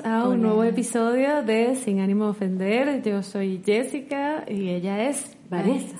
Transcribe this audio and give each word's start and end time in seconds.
bienvenidos 0.00 0.04
a 0.04 0.28
un 0.28 0.42
nuevo 0.42 0.64
episodio 0.64 1.42
de 1.42 1.76
Sin 1.76 2.00
ánimo 2.00 2.24
de 2.24 2.30
ofender. 2.30 3.02
Yo 3.02 3.22
soy 3.22 3.62
Jessica 3.64 4.44
y 4.48 4.68
ella 4.68 5.08
es 5.08 5.36
Vanessa. 5.48 5.96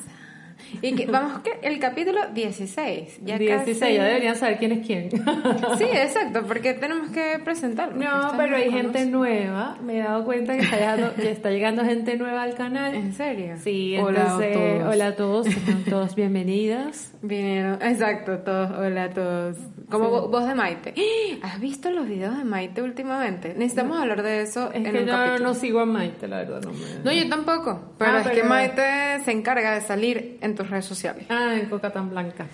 Y 0.83 0.95
que, 0.95 1.07
vamos 1.07 1.41
que 1.41 1.67
el 1.67 1.81
capítulo 1.81 2.21
16. 2.33 3.21
Ya 3.25 3.39
16, 3.39 3.97
ya 3.97 4.05
deberían 4.05 4.37
saber 4.37 4.59
quién 4.59 4.73
es 4.73 4.87
quién. 4.87 5.09
Sí, 5.79 5.85
exacto, 5.85 6.45
porque 6.47 6.75
tenemos 6.75 7.11
que 7.11 7.41
presentarlo. 7.45 7.97
No, 7.97 8.33
pero 8.37 8.57
hay 8.57 8.71
gente 8.71 9.07
nueva. 9.07 9.77
Me 9.83 9.99
he 9.99 10.03
dado 10.03 10.25
cuenta 10.25 10.57
que 10.57 10.63
está, 10.63 10.77
llegando, 10.77 11.15
que 11.15 11.31
está 11.31 11.51
llegando 11.51 11.85
gente 11.85 12.17
nueva 12.17 12.43
al 12.43 12.55
canal. 12.55 12.95
¿En 12.95 13.13
serio? 13.13 13.57
Sí, 13.59 13.95
entonces, 13.97 14.17
hola 14.17 14.27
a 14.27 14.53
todos. 14.53 14.95
Hola 14.95 15.07
a 15.07 15.17
todos, 15.17 15.47
todos 15.89 16.15
bienvenidas. 16.15 17.13
Vinieron, 17.23 17.83
exacto, 17.83 18.39
todos, 18.39 18.71
hola 18.71 19.05
a 19.05 19.11
todos. 19.11 19.57
Como 19.91 20.29
voz 20.29 20.47
de 20.47 20.55
Maite. 20.55 20.95
¿Has 21.43 21.61
visto 21.61 21.91
los 21.91 22.07
videos 22.07 22.37
de 22.39 22.45
Maite 22.45 22.83
últimamente? 22.83 23.55
Necesitamos 23.57 24.01
hablar 24.01 24.23
de 24.23 24.43
eso 24.43 24.71
es 24.71 24.77
en 24.77 24.85
que 24.85 24.91
un 25.01 25.07
yo 25.07 25.13
capítulo. 25.13 25.49
no 25.49 25.55
sigo 25.55 25.81
a 25.81 25.87
Maite, 25.87 26.29
la 26.29 26.37
verdad. 26.39 26.63
No, 26.63 26.71
me... 26.73 26.79
no 27.05 27.13
yo 27.13 27.29
tampoco. 27.29 27.93
Pero 27.99 28.11
Ah, 28.13 28.21
es 28.21 28.29
que 28.29 28.43
Maite 28.45 29.25
se 29.25 29.33
encarga 29.33 29.75
de 29.75 29.81
salir 29.81 30.39
en 30.41 30.55
tus 30.55 30.71
redes 30.71 30.85
sociales. 30.87 31.27
Ah, 31.29 31.55
en 31.55 31.67
Coca 31.69 31.91
tan 31.91 32.09
Blanca. 32.11 32.47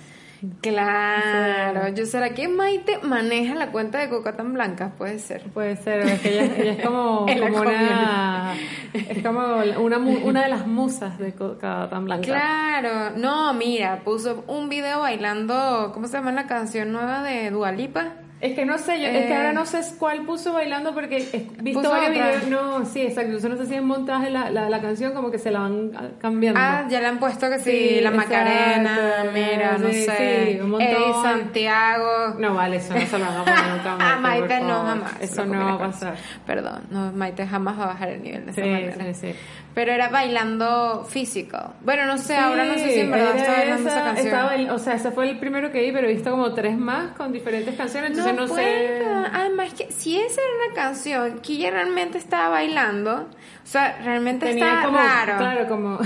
Claro. 0.61 1.89
Yo, 1.95 2.07
¿Será 2.07 2.35
que 2.35 2.49
Maite 2.49 2.99
maneja 3.03 3.55
la 3.55 3.73
cuenta 3.73 3.99
de 3.99 4.09
Coca 4.09 4.37
tan 4.37 4.53
Blanca? 4.55 4.93
Puede 4.97 5.19
ser. 5.19 5.43
Puede 5.45 5.77
ser, 5.77 6.01
es 6.01 6.21
que 6.21 6.33
ella, 6.33 6.57
ella 6.57 6.73
es 6.73 6.85
como, 6.85 7.27
como 7.41 7.61
una, 7.61 8.55
es 8.93 9.23
como 9.23 9.41
una, 9.83 9.99
una 9.99 10.43
de 10.43 10.49
las 10.49 10.67
musas 10.67 11.19
de 11.19 11.33
Coca 11.33 11.89
tan 11.91 12.05
Blanca. 12.05 12.27
Claro. 12.27 13.17
No, 13.17 13.53
mira, 13.55 14.01
puso 14.05 14.45
un 14.47 14.69
video 14.69 15.01
bailando, 15.01 15.91
¿cómo 15.95 16.07
se 16.07 16.15
llama 16.15 16.33
la 16.33 16.47
canción 16.47 16.93
nueva 16.93 17.23
de 17.23 17.51
Dualipa? 17.51 18.15
Es 18.39 18.55
que 18.55 18.67
no 18.67 18.77
sé, 18.77 19.01
yo, 19.01 19.07
es 19.07 19.13
que 19.25 19.33
Eh, 19.33 19.35
ahora 19.35 19.53
no 19.55 19.65
sé 19.65 19.81
cuál 19.99 20.27
puso 20.27 20.53
bailando 20.53 20.93
porque 20.93 21.17
he 21.33 21.63
visto 21.63 21.89
varios 21.89 22.11
videos. 22.13 22.47
No, 22.49 22.85
sí, 22.85 23.01
exacto. 23.01 23.39
Yo 23.39 23.49
no 23.49 23.57
sé 23.57 23.65
si 23.65 23.75
en 23.77 23.87
montaje 23.87 24.29
la, 24.29 24.51
la, 24.51 24.69
la 24.69 24.81
canción 24.83 25.15
como 25.15 25.31
que 25.31 25.39
se 25.39 25.51
la 25.51 25.61
van 25.61 25.93
ah, 25.97 26.03
cambiando. 26.21 26.61
Ah, 26.63 26.85
ya 26.87 27.01
le 27.01 27.07
han 27.07 27.19
puesto 27.19 27.49
que 27.49 27.59
sí, 27.59 27.71
Sí, 27.71 28.01
la 28.03 28.11
exacto, 28.11 28.17
Macarena, 28.35 28.99
mira, 29.33 29.79
no 29.79 29.89
sé, 29.89 30.53
sí, 30.55 30.61
un 30.61 30.71
montón. 30.71 30.87
Eddie 30.89 31.13
Santiago. 31.23 32.35
No, 32.39 32.55
vale, 32.55 32.77
eso 32.77 32.93
no 32.95 33.07
se 33.07 33.19
lo 33.19 33.25
van 33.25 33.37
a 33.39 33.45
poner 33.45 33.67
nunca 33.77 33.97
Maite. 33.97 34.05
A 34.13 34.17
Maite 34.19 34.61
no, 34.61 34.83
jamás. 34.85 35.13
Eso 35.21 35.47
no 35.47 35.65
va 35.65 35.73
a 35.73 35.79
pasar. 35.79 36.15
Perdón, 36.47 36.83
no, 36.91 37.13
Maite 37.13 37.47
jamás 37.47 37.79
va 37.79 37.85
a 37.85 37.87
bajar 37.87 38.09
el 38.11 38.23
nivel 38.23 38.45
de 38.45 38.51
esa 38.53 38.63
Sí, 38.63 38.69
manera. 38.69 39.15
sí, 39.15 39.15
sí. 39.33 39.35
Pero 39.77 39.93
era 39.93 40.09
bailando 40.09 41.05
físico. 41.05 41.75
Bueno, 41.83 42.07
no 42.07 42.17
sé, 42.17 42.35
ahora 42.35 42.65
no 42.65 42.79
sé 42.79 42.95
si 42.95 43.01
en 43.01 43.11
verdad 43.11 43.37
está 43.37 43.53
bailando 43.53 43.91
esa 43.91 43.99
esa, 43.99 44.05
canción. 44.07 44.27
estaba 44.27 44.75
o 44.75 44.79
sea, 44.79 44.95
ese 44.95 45.11
fue 45.11 45.29
el 45.29 45.39
primero 45.39 45.71
que 45.71 45.83
vi, 45.83 45.93
pero 45.93 46.09
he 46.09 46.15
visto 46.15 46.31
como 46.31 46.55
tres 46.55 46.79
más 46.79 47.15
con 47.15 47.31
diferentes 47.31 47.77
canciones, 47.77 48.13
entonces 48.13 48.35
no, 48.37 48.49
sé. 48.49 48.55
cuenta. 48.55 49.31
Además 49.35 49.75
que 49.75 49.93
si 49.93 50.19
esa 50.19 50.41
era 50.41 50.51
una 50.65 50.75
canción 50.75 51.41
que 51.41 51.53
ella 51.53 51.73
realmente 51.73 52.17
estaba 52.17 52.49
bailando, 52.49 53.17
o 53.17 53.67
sea, 53.67 53.99
realmente 54.03 54.47
Tenía 54.47 54.67
está 54.67 54.85
como, 54.87 54.97
raro. 54.97 55.37
claro, 55.37 55.69
como... 55.69 55.99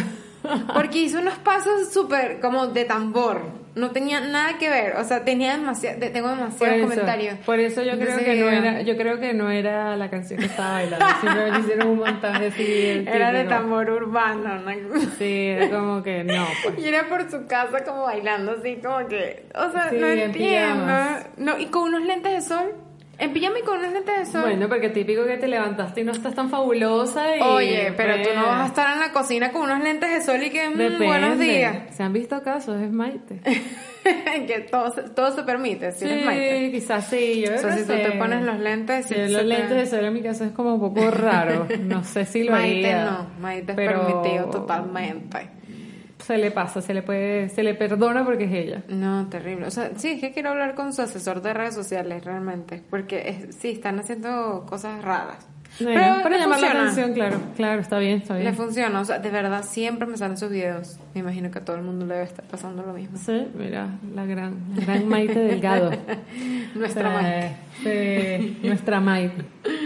Porque 0.74 0.98
hizo 0.98 1.18
unos 1.18 1.34
pasos 1.38 1.92
súper 1.92 2.40
como 2.40 2.66
de 2.68 2.84
tambor. 2.84 3.42
No 3.76 3.92
tenía 3.92 4.20
nada 4.20 4.58
que 4.58 4.68
ver. 4.68 4.96
O 4.96 5.04
sea, 5.04 5.24
tenía 5.24 5.52
demasiado, 5.56 6.00
tengo 6.00 6.28
Por 6.28 6.36
demasiados 6.38 6.76
eso, 6.76 6.88
comentarios. 6.88 7.38
por 7.46 7.60
eso 7.60 7.82
yo 7.82 7.96
creo 7.98 8.18
que 8.18 8.34
no 8.34 8.48
era, 8.50 8.82
yo 8.82 8.96
creo 8.96 9.20
que 9.20 9.32
no 9.32 9.48
era 9.50 9.96
la 9.96 10.10
canción 10.10 10.40
que 10.40 10.46
estaba 10.46 10.72
bailando, 10.72 11.06
simplemente 11.20 11.60
hicieron 11.60 11.88
un 11.88 11.98
montaje 11.98 12.46
así 12.48 13.04
Era 13.06 13.32
de 13.32 13.44
tambor 13.44 13.88
urbano. 13.90 14.58
¿no? 14.58 14.70
Sí, 15.18 15.46
era 15.46 15.70
como 15.70 16.02
que 16.02 16.24
no, 16.24 16.46
pues. 16.64 16.78
Y 16.80 16.88
era 16.88 17.08
por 17.08 17.30
su 17.30 17.46
casa 17.46 17.84
como 17.84 18.02
bailando 18.02 18.56
así 18.58 18.76
como 18.82 19.06
que... 19.06 19.46
O 19.54 19.70
sea, 19.70 19.90
Sí, 19.90 19.96
no 19.98 20.06
en 20.08 20.18
entiendo. 20.18 20.92
No, 21.36 21.56
y 21.58 21.66
con 21.66 21.82
unos 21.84 22.02
lentes 22.02 22.32
de 22.32 22.40
sol. 22.40 22.74
En 23.20 23.32
pijama 23.34 23.58
y 23.58 23.62
con 23.62 23.78
unos 23.78 23.92
lentes 23.92 24.18
de 24.18 24.26
sol. 24.26 24.42
Bueno, 24.42 24.68
porque 24.68 24.88
típico 24.88 25.26
que 25.26 25.36
te 25.36 25.46
levantaste 25.46 26.00
y 26.00 26.04
no 26.04 26.12
estás 26.12 26.34
tan 26.34 26.48
fabulosa 26.48 27.36
y... 27.36 27.40
Oye, 27.42 27.92
pero 27.96 28.14
tú 28.22 28.30
no 28.34 28.42
pues, 28.44 28.46
vas 28.46 28.60
a 28.62 28.66
estar 28.66 28.94
en 28.94 29.00
la 29.00 29.12
cocina 29.12 29.52
con 29.52 29.62
unos 29.62 29.80
lentes 29.84 30.10
de 30.10 30.22
sol 30.22 30.42
y 30.42 30.48
que... 30.50 30.68
mm, 30.70 30.76
Depende. 30.78 31.06
buenos 31.06 31.38
días. 31.38 31.94
Se 31.94 32.02
han 32.02 32.12
visto 32.14 32.42
casos, 32.42 32.80
es 32.80 32.90
Maite. 32.90 33.40
que 34.46 34.60
todo, 34.70 34.90
se- 34.92 35.02
todo 35.10 35.34
se 35.34 35.42
permite, 35.42 35.92
si 35.92 36.06
eres 36.06 36.24
Maite. 36.24 36.58
Sí, 36.66 36.72
quizás 36.72 37.06
sí, 37.08 37.44
yo 37.46 37.54
O 37.54 37.58
sea, 37.58 37.72
si 37.72 37.80
tú 37.82 37.92
sé. 37.92 37.98
te 37.98 38.12
pones 38.12 38.42
los 38.42 38.58
lentes... 38.58 39.04
Sí, 39.06 39.14
sí 39.14 39.20
los 39.32 39.42
te- 39.42 39.46
lentes 39.48 39.76
de 39.76 39.86
sol 39.86 40.04
en 40.06 40.14
mi 40.14 40.22
caso 40.22 40.44
es 40.44 40.52
como 40.52 40.74
un 40.76 40.80
poco 40.80 41.10
raro. 41.10 41.66
No 41.82 42.02
sé 42.04 42.24
si 42.24 42.44
lo 42.44 42.52
Maite 42.52 42.90
haría. 42.92 43.04
no, 43.04 43.26
Maite 43.38 43.72
es 43.72 43.76
pero 43.76 44.06
permitido 44.06 44.46
totalmente. 44.50 45.50
Se 46.30 46.38
le 46.38 46.52
pasa, 46.52 46.80
se 46.80 46.94
le 46.94 47.02
puede, 47.02 47.48
se 47.48 47.64
le 47.64 47.74
perdona 47.74 48.24
porque 48.24 48.44
es 48.44 48.52
ella. 48.52 48.82
No, 48.88 49.26
terrible. 49.28 49.66
O 49.66 49.70
sea, 49.72 49.90
sí, 49.96 50.10
es 50.10 50.20
que 50.20 50.30
quiero 50.30 50.50
hablar 50.50 50.76
con 50.76 50.92
su 50.92 51.02
asesor 51.02 51.42
de 51.42 51.52
redes 51.52 51.74
sociales 51.74 52.24
realmente, 52.24 52.80
porque 52.88 53.28
es- 53.48 53.56
sí, 53.56 53.70
están 53.70 53.98
haciendo 53.98 54.64
cosas 54.68 55.02
raras. 55.02 55.44
Bueno, 55.80 56.18
para 56.22 56.36
le 56.36 56.42
llamar 56.42 56.60
la 56.60 56.66
funciona. 56.68 56.82
atención, 56.82 57.14
claro, 57.14 57.40
claro, 57.56 57.80
está 57.80 57.98
bien, 57.98 58.18
está 58.18 58.34
Le 58.34 58.40
bien. 58.42 58.54
funciona, 58.54 59.00
o 59.00 59.04
sea, 59.04 59.18
de 59.20 59.30
verdad 59.30 59.64
siempre 59.64 60.06
me 60.06 60.16
salen 60.16 60.36
sus 60.36 60.50
videos. 60.50 60.98
Me 61.14 61.20
imagino 61.20 61.50
que 61.50 61.58
a 61.58 61.64
todo 61.64 61.76
el 61.76 61.82
mundo 61.82 62.06
le 62.06 62.14
debe 62.14 62.26
estar 62.26 62.44
pasando 62.44 62.82
lo 62.84 62.92
mismo. 62.92 63.16
Sí, 63.18 63.46
mira, 63.56 63.88
la 64.14 64.24
gran, 64.26 64.56
la 64.76 64.84
gran 64.84 65.08
Maite 65.08 65.38
Delgado. 65.38 65.90
Nuestra 66.74 67.10
Maite. 67.10 67.56
sí, 67.82 68.58
nuestra 68.66 69.00
Maite. 69.00 69.44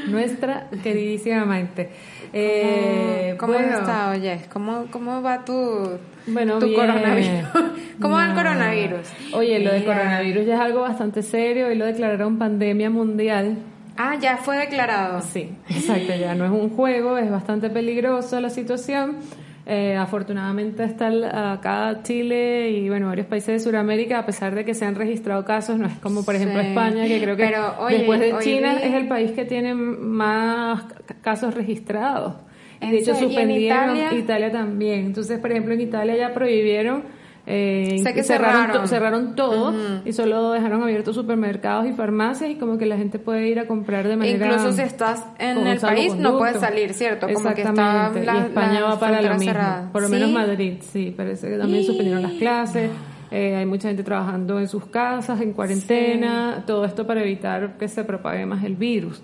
Nuestra 0.09 0.69
queridísima 0.83 1.45
Maite. 1.45 1.91
Eh, 2.37 3.37
¿Cómo 3.39 3.53
bueno, 3.53 3.75
has 3.75 3.81
estado, 3.81 4.13
oye? 4.13 4.41
¿Cómo, 4.53 4.87
¿Cómo 4.91 5.23
va 5.23 5.45
tu, 5.45 5.99
Bueno, 6.27 6.59
tu 6.59 6.67
bien. 6.67 6.81
coronavirus? 6.81 7.49
¿Cómo 8.01 8.17
va 8.17 8.27
el 8.27 8.35
coronavirus? 8.35 9.09
Oye, 9.35 9.61
lo 9.61 9.73
del 9.73 9.85
coronavirus 9.85 10.45
ya 10.45 10.55
es 10.55 10.61
algo 10.61 10.81
bastante 10.81 11.23
serio. 11.23 11.69
Hoy 11.69 11.77
lo 11.77 11.87
declararon 11.87 12.37
pandemia 12.39 12.91
mundial. 12.91 13.59
Ah, 13.97 14.17
ya 14.21 14.37
fue 14.39 14.57
declarado. 14.57 15.21
Sí, 15.21 15.51
exacto, 15.69 16.13
ya 16.17 16.35
no 16.35 16.45
es 16.45 16.51
un 16.51 16.71
juego, 16.71 17.17
es 17.19 17.31
bastante 17.31 17.71
peligroso 17.71 18.41
la 18.41 18.51
situación. 18.51 19.19
Eh, 19.67 19.97
afortunadamente 19.97 20.85
está 20.85 21.09
acá 21.55 22.01
Chile 22.03 22.69
y 22.71 22.89
bueno 22.91 23.07
varios 23.07 23.27
países 23.27 23.47
de 23.65 23.71
Sudamérica, 23.71 24.19
a 24.19 24.27
pesar 24.27 24.55
de 24.55 24.63
que 24.63 24.75
se 24.75 24.85
han 24.85 24.95
registrado 24.95 25.43
casos, 25.47 25.79
no 25.79 25.87
es 25.87 25.99
como 26.01 26.23
por 26.23 26.35
ejemplo 26.35 26.61
Sí. 26.61 26.67
España, 26.69 27.07
que 27.07 27.19
creo 27.23 27.35
que 27.35 27.45
Pero, 27.47 27.75
oye, 27.79 27.97
después 27.99 28.21
de 28.21 28.35
China 28.41 28.75
es 28.83 28.93
el 28.95 29.09
país 29.09 29.31
que 29.33 29.47
tiene 29.47 29.75
más 29.75 30.85
casos 31.23 31.55
registrados. 31.55 32.35
Y 32.81 32.85
¿En 32.85 32.91
de 32.91 32.99
hecho 32.99 33.15
suspendieron 33.15 33.97
Italia? 34.13 34.53
también. 34.53 35.07
Entonces, 35.07 35.39
por 35.39 35.51
ejemplo, 35.51 35.73
en 35.73 35.81
Italia 35.81 36.15
ya 36.17 36.35
prohibieron 36.35 37.05
eh, 37.47 38.03
que 38.15 38.23
cerraron, 38.23 38.63
cerraron. 38.63 38.83
to- 38.83 38.89
cerraron 38.89 39.35
todo 39.35 39.75
y 40.05 40.13
solo 40.13 40.53
dejaron 40.53 40.83
abiertos 40.83 41.15
supermercados 41.15 41.87
y 41.87 41.93
farmacias 41.93 42.51
y 42.51 42.55
como 42.55 42.79
que 42.79 42.87
la 42.87 42.97
gente 42.97 43.19
puede 43.19 43.49
ir 43.49 43.59
a 43.61 43.67
comprar 43.67 44.09
de 44.09 44.17
manera 44.17 44.47
Incluso 44.47 44.73
si 44.73 44.81
estás 44.83 45.25
en 45.39 45.67
el 45.67 45.79
país 45.79 46.15
no 46.17 46.39
puedes 46.39 46.59
salir, 46.61 46.95
¿cierto? 46.95 47.27
Como 47.33 47.55
que 47.55 47.63
está 47.63 47.73
la- 47.73 48.11
y 48.15 48.19
España 48.47 48.81
la 48.81 48.87
va 48.87 48.99
para 48.99 49.21
lo 49.21 49.29
mismo. 49.35 49.45
cerrada. 49.53 49.89
Por 49.93 50.03
lo 50.03 50.09
¿Sí? 50.09 50.15
menos 50.15 50.31
Madrid, 50.31 50.75
sí, 50.81 51.13
parece 51.17 51.49
que 51.51 51.59
también 51.59 51.83
Y- 51.83 51.87
suspendieron 51.87 52.23
las 52.23 52.33
clases. 52.33 52.91
eh, 53.31 53.57
hay 53.57 53.67
mucha 53.67 53.89
gente 53.89 54.05
trabajando 54.05 54.61
en 54.61 54.69
sus 54.69 54.87
casas, 54.87 55.41
en 55.41 55.53
cuarentena, 55.55 56.63
todo 56.67 56.85
esto 56.85 57.07
para 57.07 57.21
evitar 57.23 57.77
que 57.79 57.89
se 57.89 58.05
propague 58.05 58.47
más 58.47 58.63
el 58.65 58.77
virus. 58.77 59.23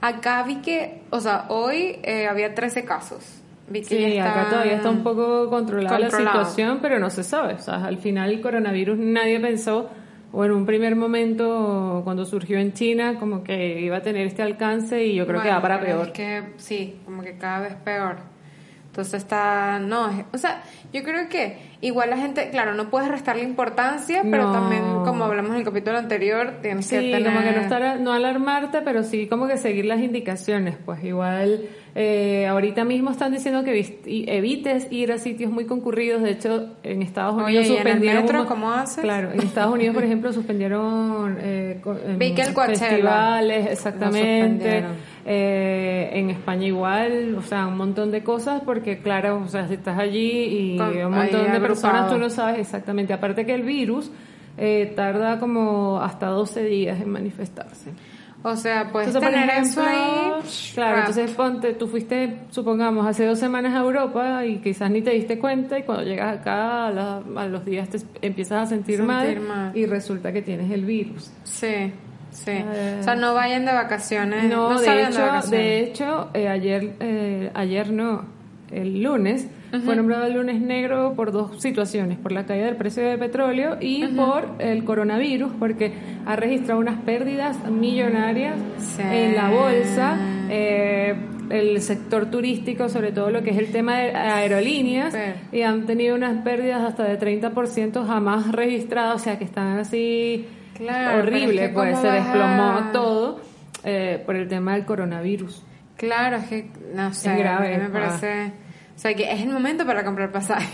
Acá 0.00 0.42
vi 0.44 0.56
que, 0.56 1.02
o 1.10 1.20
sea, 1.20 1.46
hoy 1.48 1.96
eh, 2.04 2.28
había 2.28 2.54
13 2.54 2.84
casos. 2.84 3.42
Vi 3.70 3.80
que 3.80 3.86
Sí, 3.86 4.18
acá 4.18 4.48
todavía 4.50 4.76
está 4.76 4.90
un 4.90 5.02
poco 5.02 5.48
controlada 5.50 5.98
la 5.98 6.10
situación, 6.10 6.78
pero 6.80 6.98
no 6.98 7.10
se 7.10 7.22
sabe. 7.22 7.54
O 7.54 7.58
sea, 7.58 7.84
al 7.84 7.98
final 7.98 8.30
el 8.30 8.40
coronavirus 8.40 8.98
nadie 8.98 9.40
pensó, 9.40 9.90
o 10.32 10.44
en 10.44 10.52
un 10.52 10.66
primer 10.66 10.96
momento 10.96 12.00
cuando 12.04 12.24
surgió 12.24 12.58
en 12.58 12.72
China, 12.72 13.18
como 13.18 13.42
que 13.42 13.80
iba 13.80 13.98
a 13.98 14.02
tener 14.02 14.26
este 14.26 14.42
alcance 14.42 15.04
y 15.04 15.14
yo 15.14 15.26
creo 15.26 15.42
que 15.42 15.48
va 15.48 15.60
para 15.60 15.80
peor. 15.80 16.06
Es 16.06 16.12
que 16.12 16.42
sí, 16.56 17.00
como 17.04 17.22
que 17.22 17.36
cada 17.36 17.60
vez 17.60 17.74
peor. 17.76 18.16
Entonces 18.98 19.22
está, 19.22 19.78
no, 19.78 20.10
o 20.32 20.38
sea, 20.38 20.60
yo 20.92 21.04
creo 21.04 21.28
que 21.28 21.56
igual 21.82 22.10
la 22.10 22.16
gente, 22.16 22.50
claro, 22.50 22.74
no 22.74 22.90
puedes 22.90 23.08
restarle 23.08 23.44
importancia, 23.44 24.22
pero 24.28 24.46
No. 24.46 24.50
también, 24.50 25.02
como 25.04 25.22
hablamos 25.24 25.52
en 25.52 25.58
el 25.58 25.64
capítulo 25.64 25.96
anterior, 25.98 26.54
tienes 26.62 26.88
que 26.90 26.98
Sí, 27.00 27.10
tener... 27.12 27.22
como 27.32 27.44
que 27.44 27.52
no, 27.52 27.60
estar, 27.60 28.00
no 28.00 28.12
alarmarte, 28.12 28.80
pero 28.80 29.04
sí 29.04 29.28
como 29.28 29.46
que 29.46 29.56
seguir 29.56 29.84
las 29.84 30.00
indicaciones. 30.00 30.74
Pues 30.84 31.04
igual, 31.04 31.60
eh, 31.94 32.48
ahorita 32.48 32.84
mismo 32.84 33.12
están 33.12 33.30
diciendo 33.30 33.62
que 33.62 33.70
evites 34.26 34.88
ir 34.90 35.12
a 35.12 35.18
sitios 35.18 35.52
muy 35.52 35.64
concurridos. 35.64 36.20
De 36.22 36.30
hecho, 36.32 36.70
en 36.82 37.00
Estados 37.02 37.36
Oye, 37.36 37.44
Unidos 37.60 37.66
¿y 37.66 37.70
en 37.70 37.76
el 37.78 37.82
suspendieron... 37.84 38.22
metro 38.24 38.38
un 38.40 38.44
mo- 38.46 38.48
cómo 38.50 38.72
haces? 38.72 39.04
Claro, 39.04 39.30
en 39.32 39.40
Estados 39.42 39.72
Unidos, 39.72 39.94
por 39.94 40.02
ejemplo, 40.08 40.32
suspendieron 40.32 41.38
eh, 41.40 41.78
co- 41.84 41.96
Vi 42.16 42.34
que 42.34 42.42
el 42.42 42.52
Coachella 42.52 42.78
festivales, 42.80 43.66
exactamente. 43.70 44.82
Eh, 45.30 46.08
en 46.14 46.30
España 46.30 46.64
igual, 46.68 47.34
o 47.36 47.42
sea, 47.42 47.66
un 47.66 47.76
montón 47.76 48.10
de 48.10 48.22
cosas, 48.22 48.62
porque 48.64 49.00
claro, 49.02 49.42
o 49.44 49.48
sea, 49.48 49.68
si 49.68 49.74
estás 49.74 49.98
allí 49.98 50.74
y 50.74 50.78
Con- 50.78 50.96
un 50.96 51.12
montón 51.14 51.52
de 51.52 51.60
personas, 51.60 52.10
tú 52.10 52.16
no 52.18 52.30
sabes 52.30 52.60
exactamente. 52.60 53.12
Aparte 53.12 53.44
que 53.44 53.52
el 53.54 53.60
virus 53.62 54.10
eh, 54.56 54.90
tarda 54.96 55.38
como 55.38 56.00
hasta 56.00 56.28
12 56.28 56.64
días 56.64 56.98
en 57.02 57.10
manifestarse. 57.10 57.90
O 58.42 58.56
sea, 58.56 58.90
puedes 58.90 59.08
Entonces, 59.14 59.30
tener 59.32 59.50
eso 59.50 59.82
ejemplo, 59.82 60.36
ahí. 60.36 60.42
Claro, 60.74 60.96
ah, 60.96 60.98
entonces 61.00 61.30
ponte, 61.32 61.74
tú 61.74 61.88
fuiste, 61.88 62.38
supongamos, 62.50 63.04
hace 63.06 63.26
dos 63.26 63.38
semanas 63.38 63.74
a 63.74 63.80
Europa 63.80 64.46
y 64.46 64.58
quizás 64.58 64.90
ni 64.90 65.02
te 65.02 65.10
diste 65.10 65.38
cuenta 65.38 65.78
y 65.78 65.82
cuando 65.82 66.04
llegas 66.04 66.38
acá 66.38 66.86
a, 66.86 66.90
la- 66.90 67.22
a 67.36 67.46
los 67.48 67.64
días 67.66 67.88
te 67.90 67.98
empiezas 68.22 68.62
a 68.62 68.66
sentir, 68.66 68.96
Sentir 68.96 69.06
mal, 69.06 69.40
mal. 69.40 69.76
y 69.76 69.84
resulta 69.84 70.32
que 70.32 70.40
tienes 70.40 70.70
el 70.70 70.84
virus. 70.86 71.30
Sí. 71.44 71.92
Sí. 72.44 72.50
Eh, 72.52 72.96
o 73.00 73.02
sea, 73.02 73.14
no 73.14 73.34
vayan 73.34 73.64
de 73.64 73.72
vacaciones. 73.72 74.44
No, 74.44 74.78
de, 74.80 75.02
hecho, 75.02 75.20
vacaciones. 75.20 75.50
de 75.50 75.80
hecho, 75.80 76.30
eh, 76.34 76.48
ayer, 76.48 76.92
eh, 77.00 77.50
ayer 77.54 77.90
no, 77.92 78.24
el 78.70 79.02
lunes, 79.02 79.48
fue 79.84 79.96
nombrado 79.96 80.24
el 80.24 80.32
lunes 80.32 80.60
negro 80.62 81.12
por 81.14 81.30
dos 81.30 81.60
situaciones, 81.60 82.16
por 82.18 82.32
la 82.32 82.46
caída 82.46 82.64
del 82.66 82.76
precio 82.76 83.02
del 83.02 83.18
petróleo 83.18 83.76
y 83.80 84.06
por 84.06 84.48
el 84.60 84.82
coronavirus, 84.84 85.52
porque 85.58 85.92
ha 86.24 86.36
registrado 86.36 86.80
unas 86.80 87.00
pérdidas 87.02 87.56
millonarias 87.70 88.56
Sí. 88.78 89.02
en 89.04 89.36
la 89.36 89.50
bolsa. 89.50 90.16
eh, 90.50 91.14
el 91.50 91.80
sector 91.82 92.30
turístico, 92.30 92.88
sobre 92.90 93.10
todo 93.12 93.30
lo 93.30 93.42
que 93.42 93.50
es 93.50 93.58
el 93.58 93.70
tema 93.72 93.98
de 93.98 94.14
aerolíneas, 94.14 95.12
Sí. 95.14 95.56
y 95.58 95.62
han 95.62 95.84
tenido 95.86 96.14
unas 96.14 96.42
pérdidas 96.42 96.82
hasta 96.82 97.04
de 97.04 97.16
30% 97.18 98.04
jamás 98.06 98.52
registradas, 98.52 99.16
o 99.16 99.18
sea 99.24 99.38
que 99.38 99.44
están 99.44 99.78
así 99.78 100.46
Claro, 100.78 101.18
horrible, 101.18 101.62
es 101.64 101.68
que 101.68 101.74
pues 101.74 101.90
¿cómo 101.90 102.02
se 102.02 102.08
desplomó 102.10 102.62
a- 102.78 102.90
todo 102.92 103.40
eh, 103.84 104.22
por 104.24 104.36
el 104.36 104.48
tema 104.48 104.74
del 104.74 104.84
coronavirus. 104.84 105.62
Claro, 105.96 106.36
es 106.36 106.44
que, 106.44 106.70
no 106.94 107.12
sé, 107.12 107.32
Es 107.32 107.38
grave, 107.38 107.76
me 107.78 107.84
ah. 107.84 107.90
parece... 107.92 108.52
O 108.96 109.00
sea, 109.00 109.14
que 109.14 109.30
es 109.30 109.40
el 109.42 109.50
momento 109.50 109.86
para 109.86 110.04
comprar 110.04 110.32
pasaje. 110.32 110.66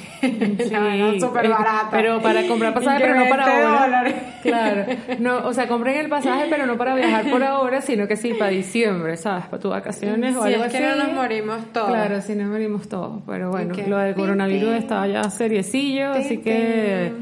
La 0.70 0.80
verdad, 0.80 1.12
súper 1.20 1.46
barata. 1.46 1.88
Pero 1.90 2.22
para 2.22 2.46
comprar 2.46 2.72
pasaje, 2.72 2.96
Y 2.96 3.00
que 3.02 3.04
pero 3.06 3.20
no 3.22 3.28
para 3.28 3.44
20 3.44 3.62
ahora. 3.66 3.80
dólares. 3.84 4.14
Claro. 4.42 4.84
No, 5.18 5.46
o 5.46 5.52
sea, 5.52 5.68
compren 5.68 5.98
el 5.98 6.08
pasaje, 6.08 6.46
pero 6.48 6.64
no 6.64 6.78
para 6.78 6.94
viajar 6.94 7.30
por 7.30 7.44
ahora, 7.44 7.82
sino 7.82 8.08
que 8.08 8.16
sí 8.16 8.32
para 8.32 8.50
diciembre, 8.50 9.18
¿sabes? 9.18 9.44
Para 9.44 9.60
tus 9.60 9.70
vacaciones 9.70 10.34
o 10.36 10.42
Si 10.46 10.54
algo 10.54 10.64
es 10.64 10.72
que 10.72 10.78
así. 10.78 10.86
no 10.98 11.04
nos 11.04 11.12
morimos 11.14 11.70
todos. 11.74 11.88
Claro, 11.90 12.20
si 12.22 12.34
nos 12.34 12.48
morimos 12.48 12.88
todos. 12.88 13.22
Pero 13.26 13.50
bueno, 13.50 13.74
lo 13.88 13.98
del 13.98 14.14
coronavirus 14.14 14.74
está 14.76 15.06
ya 15.06 15.24
seriecillo, 15.28 16.12
así 16.12 16.38
que. 16.38 17.12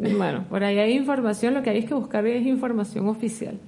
Bueno, 0.00 0.44
por 0.48 0.64
ahí 0.64 0.78
hay 0.78 0.92
información, 0.96 1.54
lo 1.54 1.62
que 1.62 1.70
hay 1.70 1.78
es 1.78 1.84
que 1.84 1.94
buscar 1.94 2.26
es 2.26 2.46
información 2.46 3.06
oficial. 3.08 3.58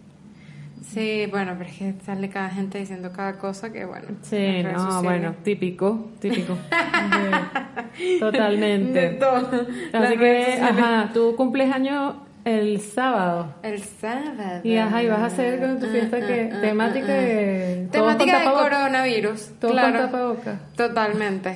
Sí, 0.93 1.26
bueno, 1.31 1.55
pero 1.56 1.70
es 1.70 1.76
que 1.79 1.94
sale 2.05 2.29
cada 2.29 2.50
gente 2.50 2.79
diciendo 2.79 3.12
cada 3.14 3.38
cosa 3.38 3.73
que, 3.73 3.84
bueno. 3.84 4.08
Sí, 4.23 4.62
no, 4.62 4.70
sociales. 4.79 5.02
bueno, 5.02 5.34
típico, 5.43 6.11
típico. 6.20 6.55
De- 6.55 8.19
totalmente. 8.20 9.00
De 9.00 9.08
todo. 9.11 9.49
Así 9.93 10.17
que, 10.19 10.58
ajá, 10.61 11.11
tú 11.14 11.34
cumples 11.37 11.73
año 11.73 12.25
el 12.44 12.81
sábado. 12.81 13.55
El 13.62 13.81
sábado. 13.82 14.61
Y 14.64 14.76
ajá, 14.76 15.02
y 15.02 15.08
vas 15.08 15.20
a 15.20 15.26
hacer 15.26 15.61
con 15.61 15.79
tu 15.79 15.87
fiesta 15.87 16.19
que 16.26 16.50
Ah, 16.52 16.56
ah, 16.56 16.61
temática 16.61 17.06
ah, 17.08 17.17
ah. 17.17 17.20
de 17.23 17.88
Temática 17.90 18.38
de 18.40 18.44
coronavirus. 18.44 19.50
Todos 19.61 19.73
claro. 19.73 20.11
con. 20.11 20.58
Totalmente. 20.76 21.55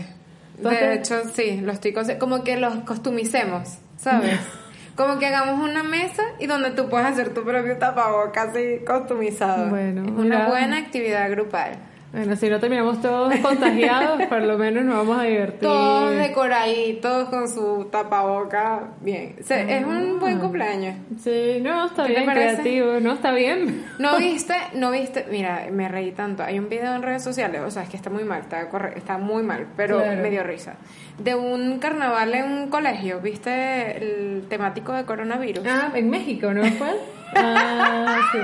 Entonces- 0.56 0.80
De 0.80 0.94
hecho, 0.94 1.14
sí, 1.34 1.60
lo 1.62 1.72
estoy 1.72 1.92
conse- 1.92 2.16
como 2.18 2.42
que 2.44 2.56
los 2.58 2.74
costumicemos, 2.84 3.78
¿sabes? 3.98 4.38
Como 4.96 5.18
que 5.18 5.26
hagamos 5.26 5.62
una 5.62 5.82
mesa 5.82 6.22
y 6.38 6.46
donde 6.46 6.70
tú 6.70 6.88
puedes 6.88 7.06
hacer 7.06 7.34
tu 7.34 7.44
propio 7.44 7.76
tapabocas 7.76 8.48
así 8.48 8.80
customizado. 8.86 9.68
Bueno, 9.68 10.04
es 10.04 10.10
una 10.10 10.48
buena 10.48 10.78
actividad 10.78 11.30
grupal. 11.30 11.76
Bueno, 12.16 12.34
si 12.34 12.48
no 12.48 12.58
terminamos 12.58 13.02
todos 13.02 13.34
contagiados, 13.42 14.22
por 14.22 14.40
lo 14.40 14.56
menos 14.56 14.84
nos 14.84 14.96
vamos 14.96 15.18
a 15.20 15.24
divertir. 15.24 15.60
Todos 15.60 16.16
decoraditos 16.16 17.28
con 17.28 17.46
su 17.48 17.88
tapaboca. 17.92 18.88
Bien. 19.02 19.36
Se- 19.44 19.76
es 19.76 19.84
un 19.84 20.18
buen 20.18 20.38
cumpleaños. 20.38 20.96
Sí, 21.22 21.58
no, 21.60 21.86
está 21.86 22.06
¿Qué 22.06 22.14
te 22.14 22.20
bien, 22.20 22.30
creativo, 22.32 23.00
no, 23.00 23.12
está 23.12 23.32
bien. 23.32 23.84
¿No 23.98 24.16
viste? 24.18 24.54
¿No 24.74 24.90
viste? 24.90 25.26
Mira, 25.30 25.66
me 25.70 25.88
reí 25.88 26.12
tanto. 26.12 26.42
Hay 26.42 26.58
un 26.58 26.68
video 26.70 26.94
en 26.94 27.02
redes 27.02 27.22
sociales, 27.22 27.60
o 27.64 27.70
sea, 27.70 27.82
es 27.82 27.90
que 27.90 27.96
está 27.98 28.08
muy 28.08 28.24
mal, 28.24 28.40
está, 28.40 28.68
corre- 28.70 28.96
está 28.96 29.18
muy 29.18 29.42
mal, 29.42 29.66
pero 29.76 29.98
Claro. 29.98 30.22
me 30.22 30.30
dio 30.30 30.42
risa. 30.42 30.76
De 31.18 31.34
un 31.34 31.78
carnaval 31.78 32.34
en 32.34 32.44
un 32.50 32.68
colegio, 32.68 33.20
¿viste 33.20 33.98
el 33.98 34.46
temático 34.48 34.92
de 34.92 35.04
coronavirus? 35.04 35.64
Ah, 35.68 35.90
en 35.94 36.08
México, 36.10 36.52
¿no 36.52 36.64
fue? 36.64 36.88
Ah, 37.34 38.20
sí. 38.32 38.38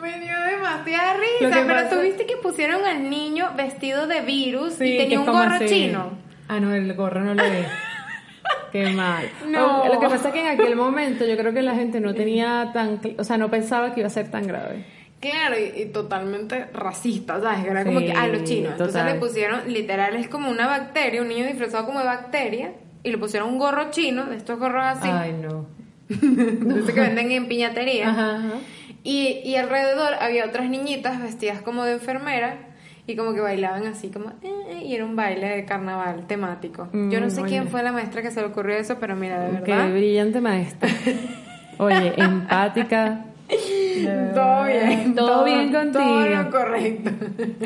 Me 0.00 0.20
dio 0.20 0.34
demasiada 0.50 1.14
risa, 1.14 1.62
pero 1.66 1.66
pasa- 1.66 1.90
tú 1.90 2.00
viste 2.02 2.26
que 2.26 2.36
pusieron 2.36 2.84
al 2.84 3.08
niño 3.10 3.50
vestido 3.56 4.06
de 4.06 4.20
virus 4.20 4.74
Sí, 4.74 4.94
y 4.94 4.98
tenía 4.98 5.20
un 5.20 5.26
gorro 5.26 5.54
así. 5.54 5.66
chino. 5.66 6.10
Ah, 6.48 6.60
no, 6.60 6.72
el 6.74 6.92
gorro 6.94 7.20
no 7.20 7.34
lo 7.34 7.42
vi. 7.44 7.64
Qué 8.72 8.88
mal. 8.90 9.28
No. 9.48 9.84
Lo 9.86 10.00
que 10.00 10.08
pasa 10.08 10.28
es 10.28 10.34
que 10.34 10.40
en 10.40 10.46
aquel 10.60 10.76
momento 10.76 11.24
yo 11.26 11.36
creo 11.36 11.52
que 11.52 11.62
la 11.62 11.74
gente 11.74 12.00
no 12.00 12.14
tenía 12.14 12.70
tan, 12.72 13.00
o 13.18 13.24
sea, 13.24 13.36
no 13.38 13.50
pensaba 13.50 13.92
que 13.92 14.00
iba 14.00 14.06
a 14.06 14.10
ser 14.10 14.30
tan 14.30 14.46
grave. 14.46 14.84
Claro, 15.20 15.54
y, 15.56 15.82
y 15.82 15.86
totalmente 15.86 16.64
racista, 16.74 17.40
¿sabes? 17.40 17.64
Era 17.66 17.82
Sí, 17.82 17.86
como 17.88 18.00
que, 18.00 18.12
ah, 18.12 18.26
los 18.26 18.42
chinos. 18.44 18.72
Entonces 18.72 19.04
le 19.04 19.14
pusieron, 19.14 19.72
literal, 19.72 20.16
es 20.16 20.28
como 20.28 20.50
una 20.50 20.66
bacteria, 20.66 21.22
un 21.22 21.28
niño 21.28 21.44
disfrazado 21.46 21.86
como 21.86 22.00
de 22.00 22.06
bacteria, 22.06 22.72
y 23.04 23.10
le 23.10 23.18
pusieron 23.18 23.50
un 23.50 23.58
gorro 23.58 23.90
chino, 23.90 24.24
de 24.24 24.36
estos 24.36 24.58
gorros 24.58 24.82
así, 24.84 25.08
Ay, 25.10 25.32
no. 25.34 25.66
estos 26.08 26.90
que 26.94 27.00
venden 27.00 27.30
en 27.32 27.48
piñatería. 27.48 28.10
Ajá, 28.10 28.36
ajá. 28.36 28.52
Y, 29.04 29.40
y 29.44 29.56
alrededor 29.56 30.14
había 30.20 30.44
otras 30.46 30.68
niñitas 30.68 31.20
vestidas 31.20 31.60
como 31.62 31.84
de 31.84 31.94
enfermera 31.94 32.68
y 33.06 33.16
como 33.16 33.34
que 33.34 33.40
bailaban 33.40 33.84
así 33.86 34.10
como 34.10 34.30
eh, 34.30 34.50
eh, 34.68 34.82
y 34.84 34.94
era 34.94 35.04
un 35.04 35.16
baile 35.16 35.48
de 35.48 35.64
carnaval 35.64 36.26
temático. 36.28 36.88
Yo 36.92 37.20
no 37.20 37.26
Mm, 37.26 37.30
sé 37.30 37.40
oye. 37.40 37.48
quién 37.48 37.68
fue 37.68 37.82
la 37.82 37.90
maestra 37.92 38.22
que 38.22 38.30
se 38.30 38.40
le 38.40 38.46
ocurrió 38.46 38.76
eso, 38.76 38.98
pero 39.00 39.16
mira, 39.16 39.40
de 39.40 39.60
Qué 39.64 39.72
verdad. 39.72 39.90
brillante 39.92 40.40
maestra. 40.40 40.88
Oye, 41.78 42.12
empática. 42.16 43.24
Todo 44.34 44.64
bien. 44.64 45.14
Todo 45.14 45.44
bien 45.44 45.72
contigo. 45.72 46.04
Todo 46.04 46.26
lo 46.28 46.50
correcto. 46.50 47.10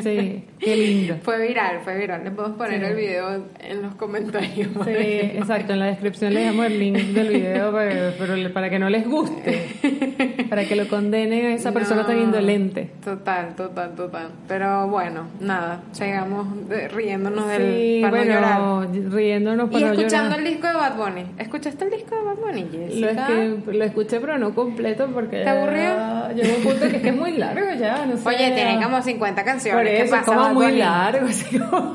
Sí, 0.01 0.43
qué 0.59 0.75
lindo. 0.75 1.15
Fue 1.23 1.47
viral, 1.47 1.79
fue 1.83 1.97
viral. 1.97 2.23
Le 2.23 2.31
podemos 2.31 2.57
poner 2.57 2.79
Sí. 2.79 2.85
el 2.85 2.95
video 2.95 3.43
en 3.59 3.81
los 3.81 3.95
comentarios. 3.95 4.69
Sí, 4.85 4.91
exacto. 4.93 5.73
En 5.73 5.79
la 5.79 5.85
descripción 5.87 6.33
le 6.33 6.41
dejamos 6.41 6.65
el 6.67 6.79
link 6.79 6.95
del 6.97 7.27
video 7.29 7.71
para, 7.71 8.13
pero 8.17 8.53
para 8.53 8.69
que 8.69 8.79
no 8.79 8.89
les 8.89 9.07
guste. 9.07 10.45
Para 10.49 10.65
que 10.65 10.75
lo 10.75 10.87
condenen 10.87 11.45
a 11.47 11.53
esa 11.53 11.71
persona 11.71 12.05
tan 12.05 12.19
indolente. 12.19 12.91
Total, 13.03 13.55
total, 13.55 13.95
total. 13.95 14.27
Pero 14.47 14.87
bueno, 14.87 15.27
nada, 15.39 15.81
sigamos 15.91 16.47
riéndonos 16.93 17.47
del 17.47 17.61
Sí, 17.75 17.99
para 18.01 18.17
no 18.17 18.23
llorar. 18.25 18.61
bueno, 18.61 19.09
riéndonos 19.15 19.69
Y 19.69 19.73
para 19.73 19.85
no 19.87 19.93
escuchando 19.93 20.29
llorar. 20.29 20.39
el 20.47 20.53
disco 20.53 20.67
de 20.67 20.73
Bad 20.73 20.95
Bunny. 20.97 21.25
¿Escuchaste 21.37 21.85
el 21.85 21.91
disco 21.91 22.15
de 22.15 22.21
Bad 22.23 22.35
Bunny, 22.37 22.65
Lo, 23.01 23.09
es 23.09 23.17
que, 23.17 23.73
lo 23.73 23.83
escuché, 23.83 24.19
pero 24.19 24.37
no 24.37 24.53
completo 24.55 25.07
porque. 25.13 25.43
¿Te 25.43 25.49
aburrió? 25.49 25.91
Ya 26.35 26.43
Llegó 26.43 26.57
un 26.57 26.63
punto 26.63 26.89
que 26.89 26.95
es 26.97 27.01
que 27.01 27.09
es 27.09 27.15
muy 27.15 27.31
largo 27.37 27.65
ya, 27.79 28.05
no 28.05 28.17
sé. 28.17 28.27
Oye, 28.29 28.51
tiene 28.51 28.81
como 28.83 29.01
50 29.01 29.43
canciones. 29.43 29.79
Por 29.81 29.85
¿Qué 29.87 30.01
eso, 30.03 30.11
pasa, 30.15 30.25
como 30.25 30.53
muy 30.53 30.71
largo, 30.77 31.27
así 31.29 31.57
como. 31.59 31.93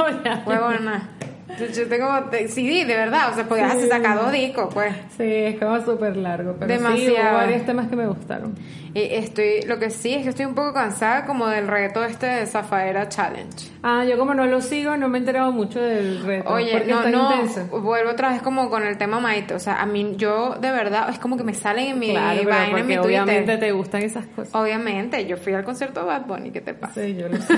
Yo, 1.58 1.66
yo 1.66 1.86
tengo 1.88 2.08
te- 2.30 2.48
CD, 2.48 2.84
de 2.86 2.96
verdad. 2.96 3.30
O 3.30 3.34
sea, 3.34 3.44
podías 3.44 3.72
hacer 3.72 3.88
sacar 3.88 4.18
dos 4.18 4.32
discos, 4.32 4.72
pues. 4.72 4.94
Sí, 5.16 5.24
es 5.24 5.58
como 5.58 5.80
súper 5.84 6.16
largo, 6.16 6.56
pero 6.58 6.72
sí, 6.72 6.78
Demasiado. 6.82 7.28
hubo 7.30 7.36
varios 7.36 7.66
temas 7.66 7.88
que 7.88 7.96
me 7.96 8.06
gustaron. 8.06 8.54
Y 8.94 9.00
estoy, 9.14 9.62
lo 9.62 9.78
que 9.78 9.88
sí 9.88 10.12
es 10.14 10.22
que 10.24 10.28
estoy 10.28 10.44
un 10.44 10.54
poco 10.54 10.74
cansada 10.74 11.24
como 11.24 11.46
del 11.48 11.66
reto 11.66 12.04
este 12.04 12.26
de 12.26 12.46
Zafaera 12.46 13.08
Challenge. 13.08 13.70
Ah, 13.82 14.04
yo 14.04 14.18
como 14.18 14.34
no 14.34 14.44
lo 14.46 14.60
sigo, 14.60 14.96
no 14.98 15.08
me 15.08 15.16
he 15.16 15.20
enterado 15.20 15.50
mucho 15.50 15.80
del 15.80 16.22
reto. 16.22 16.50
Oye, 16.52 16.72
porque 16.72 16.92
no, 16.92 17.08
no, 17.08 17.32
intenso. 17.42 17.80
vuelvo 17.80 18.10
otra 18.10 18.28
vez 18.30 18.42
como 18.42 18.68
con 18.68 18.82
el 18.86 18.98
tema 18.98 19.18
Maite. 19.18 19.54
O 19.54 19.58
sea, 19.58 19.80
a 19.80 19.86
mí, 19.86 20.14
yo 20.18 20.56
de 20.60 20.70
verdad, 20.70 21.08
es 21.08 21.18
como 21.18 21.38
que 21.38 21.44
me 21.44 21.54
salen 21.54 21.86
en 21.92 21.98
mi 21.98 22.10
Claro, 22.10 22.38
pero 22.40 22.50
vaina, 22.50 22.64
en 22.66 22.70
porque 22.72 22.84
mi 22.86 22.96
obviamente 22.98 23.42
Twitter. 23.42 23.60
te 23.60 23.72
gustan 23.72 24.02
esas 24.02 24.26
cosas. 24.26 24.54
Obviamente, 24.54 25.24
yo 25.26 25.38
fui 25.38 25.54
al 25.54 25.64
concierto 25.64 26.00
de 26.00 26.06
Bad 26.06 26.26
Bunny, 26.26 26.50
¿qué 26.50 26.60
te 26.60 26.74
pasa? 26.74 27.00
Sí, 27.02 27.14
yo 27.16 27.28
lo 27.30 27.36
sé. 27.40 27.54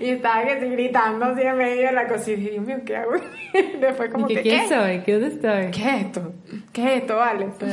y 0.00 0.10
estaba 0.10 0.44
que 0.44 0.60
sí, 0.60 0.66
gritando 0.68 1.24
así 1.26 1.42
en 1.42 1.56
medio 1.56 1.86
de 1.86 1.92
la 1.92 2.06
cosa 2.06 2.30
y 2.30 2.36
dije, 2.36 2.50
Dios 2.52 2.64
mío, 2.66 2.76
¿qué 2.84 2.96
hago? 2.96 3.12
Después 3.80 4.10
como 4.10 4.26
¿Y 4.30 4.34
que, 4.36 4.42
que, 4.42 4.48
¿Quién 4.50 4.68
¿qué? 4.68 4.68
soy? 4.76 4.98
¿Qué 5.00 5.12
dónde 5.12 5.28
estoy? 5.28 5.70
¿Qué 5.72 5.88
es 5.96 6.04
esto? 6.06 6.32
¿Qué 6.72 6.84
es 6.96 7.02
esto, 7.02 7.16
vale? 7.16 7.48
Sí. 7.58 7.66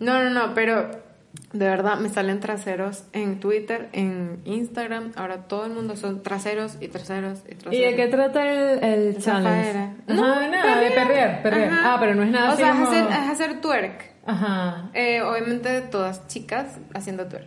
No, 0.00 0.22
no, 0.22 0.30
no, 0.30 0.54
pero 0.54 1.07
de 1.52 1.64
verdad 1.66 1.98
me 1.98 2.08
salen 2.10 2.40
traseros 2.40 3.04
en 3.12 3.40
Twitter, 3.40 3.88
en 3.92 4.40
Instagram. 4.44 5.12
Ahora 5.16 5.48
todo 5.48 5.64
el 5.66 5.72
mundo 5.72 5.96
son 5.96 6.22
traseros 6.22 6.76
y 6.80 6.88
traseros 6.88 7.40
y 7.50 7.54
traseros. 7.54 7.74
¿Y 7.74 7.80
de 7.80 7.96
qué 7.96 8.06
trata 8.08 8.44
el, 8.50 9.16
challenge? 9.18 9.78
Ajá, 10.08 10.48
nada, 10.48 10.80
de 10.80 10.90
perrear, 10.90 11.42
perrear. 11.42 11.72
Ajá. 11.72 11.94
Ah, 11.94 11.96
pero 12.00 12.14
no 12.14 12.22
es 12.22 12.30
nada 12.30 12.50
O 12.50 12.52
así 12.52 12.62
sea, 12.62 12.72
es 12.72 12.74
como- 12.78 12.90
hacer, 12.90 13.06
es 13.08 13.30
hacer 13.30 13.60
twerk. 13.60 14.10
Ajá. 14.26 14.90
Eh, 14.92 15.22
obviamente 15.22 15.80
todas 15.82 16.26
chicas 16.28 16.78
haciendo 16.94 17.26
twerk. 17.26 17.46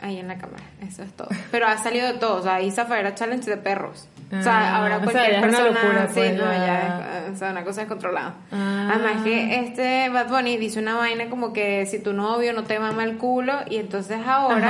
Ahí 0.00 0.18
en 0.18 0.26
la 0.26 0.36
cámara, 0.36 0.64
eso 0.80 1.04
es 1.04 1.12
todo. 1.12 1.28
Pero 1.52 1.68
ha 1.68 1.78
salido 1.78 2.08
de 2.12 2.14
todo, 2.18 2.38
o 2.38 2.42
sea, 2.42 2.56
hay 2.56 2.72
Zafaera 2.72 3.14
Challenge 3.14 3.48
de 3.48 3.56
perros. 3.56 4.08
O 4.32 4.42
sea, 4.42 4.52
Ah, 4.74 4.76
ahora 4.78 4.96
o 4.96 5.00
sea, 5.00 5.12
cualquier 5.12 5.30
ya 5.32 5.38
es 5.38 5.44
una 5.44 5.58
persona, 5.58 5.80
locura, 5.82 6.08
sí, 6.08 6.14
pues, 6.14 6.34
no, 6.36 6.44
ya. 6.52 7.22
es, 7.26 7.32
o 7.32 7.36
sea, 7.36 7.50
una 7.50 7.64
cosa 7.64 7.80
descontrolada. 7.82 8.34
Ah. 8.50 8.90
Además 8.94 9.22
que 9.24 9.60
este 9.60 10.08
Bad 10.08 10.28
Bunny 10.28 10.56
dice 10.56 10.78
una 10.78 10.96
vaina 10.96 11.28
como 11.28 11.52
que 11.52 11.86
si 11.86 11.98
tu 11.98 12.12
novio 12.12 12.52
no 12.52 12.64
te 12.64 12.78
mama 12.78 13.04
el 13.04 13.18
culo 13.18 13.52
y 13.68 13.76
entonces 13.76 14.18
ahora 14.26 14.68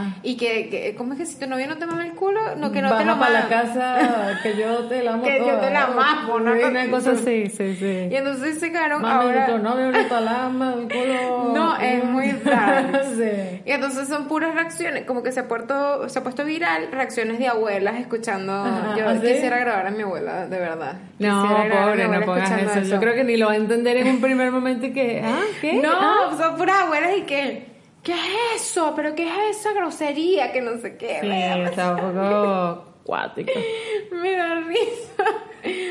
Ajá. 0.00 0.06
y 0.22 0.36
que, 0.36 0.68
que- 0.70 0.94
¿cómo 0.96 1.12
es 1.12 1.18
que 1.18 1.26
si 1.26 1.38
tu 1.38 1.46
novio 1.46 1.66
no 1.68 1.76
te 1.76 1.86
mama 1.86 2.06
el 2.06 2.12
culo? 2.12 2.40
No, 2.56 2.72
que 2.72 2.80
no 2.82 2.90
Baja 2.90 3.02
te 3.02 3.08
lo 3.08 3.18
para 3.18 3.30
la 3.32 3.40
mama. 3.42 3.48
casa, 3.48 4.40
que 4.42 4.56
yo 4.56 4.84
te 4.88 5.02
la 5.02 5.12
amo 5.14 5.22
Que 5.24 5.38
yo 5.38 5.44
toda. 5.46 5.60
te 5.60 5.70
la 5.70 5.86
mapo, 5.88 6.40
¿no? 6.40 6.52
Una 6.52 6.90
cosa 6.90 7.12
así, 7.12 7.48
sí, 7.50 7.76
sí. 7.76 8.08
Y 8.10 8.14
entonces 8.16 8.58
se 8.60 8.70
quedaron 8.72 9.02
Mami, 9.02 9.14
ahora 9.26 9.46
tu 9.46 9.58
novio 9.58 9.92
no 9.92 9.98
te 10.06 10.20
la 10.20 10.44
ama, 10.46 10.74
mi 10.76 10.88
culo. 10.88 11.52
No, 11.56 11.76
es 11.78 12.04
muy 12.04 12.32
dark. 12.32 13.04
sí. 13.16 13.62
Y 13.64 13.70
entonces 13.72 14.08
son 14.08 14.26
puras 14.28 14.54
reacciones, 14.54 15.04
como 15.04 15.22
que 15.22 15.32
se 15.32 15.40
ha 15.40 15.48
puesto, 15.48 16.08
se 16.08 16.18
ha 16.18 16.22
puesto 16.22 16.44
viral 16.44 16.88
reacciones 16.92 17.38
de 17.38 17.48
abuelas 17.48 17.96
escuchando. 17.96 18.52
Ajá, 18.54 18.85
yo 18.96 19.08
¿ah, 19.08 19.14
sí? 19.14 19.26
quisiera 19.26 19.58
grabar 19.58 19.86
a 19.86 19.90
mi 19.90 20.02
abuela, 20.02 20.46
de 20.46 20.58
verdad. 20.58 20.94
No, 21.18 21.42
pobre, 21.42 22.08
no 22.08 22.20
pongas 22.24 22.50
escuchando 22.50 22.80
eso. 22.80 22.94
Yo 22.94 23.00
creo 23.00 23.14
que 23.14 23.24
ni 23.24 23.36
lo 23.36 23.46
va 23.46 23.52
a 23.52 23.56
entender 23.56 23.96
en 23.96 24.08
un 24.08 24.20
primer 24.20 24.52
momento 24.52 24.86
y 24.86 24.92
que, 24.92 25.20
ah, 25.24 25.40
¿qué? 25.60 25.74
No, 25.74 25.90
Ah. 25.92 26.34
son 26.36 26.56
puras 26.56 26.82
abuelas 26.82 27.12
y 27.18 27.22
que. 27.22 27.66
¿qué 28.02 28.12
es 28.12 28.62
eso? 28.62 28.92
¿Pero 28.94 29.14
qué 29.16 29.26
es 29.26 29.58
esa 29.58 29.72
grosería? 29.72 30.52
Que 30.52 30.60
no 30.60 30.78
sé 30.78 30.96
qué. 30.96 31.18
Sí, 31.20 31.26
me 31.26 31.70
cuático. 33.06 33.52
Me 34.20 34.32
da 34.36 34.60
risa. 34.60 35.24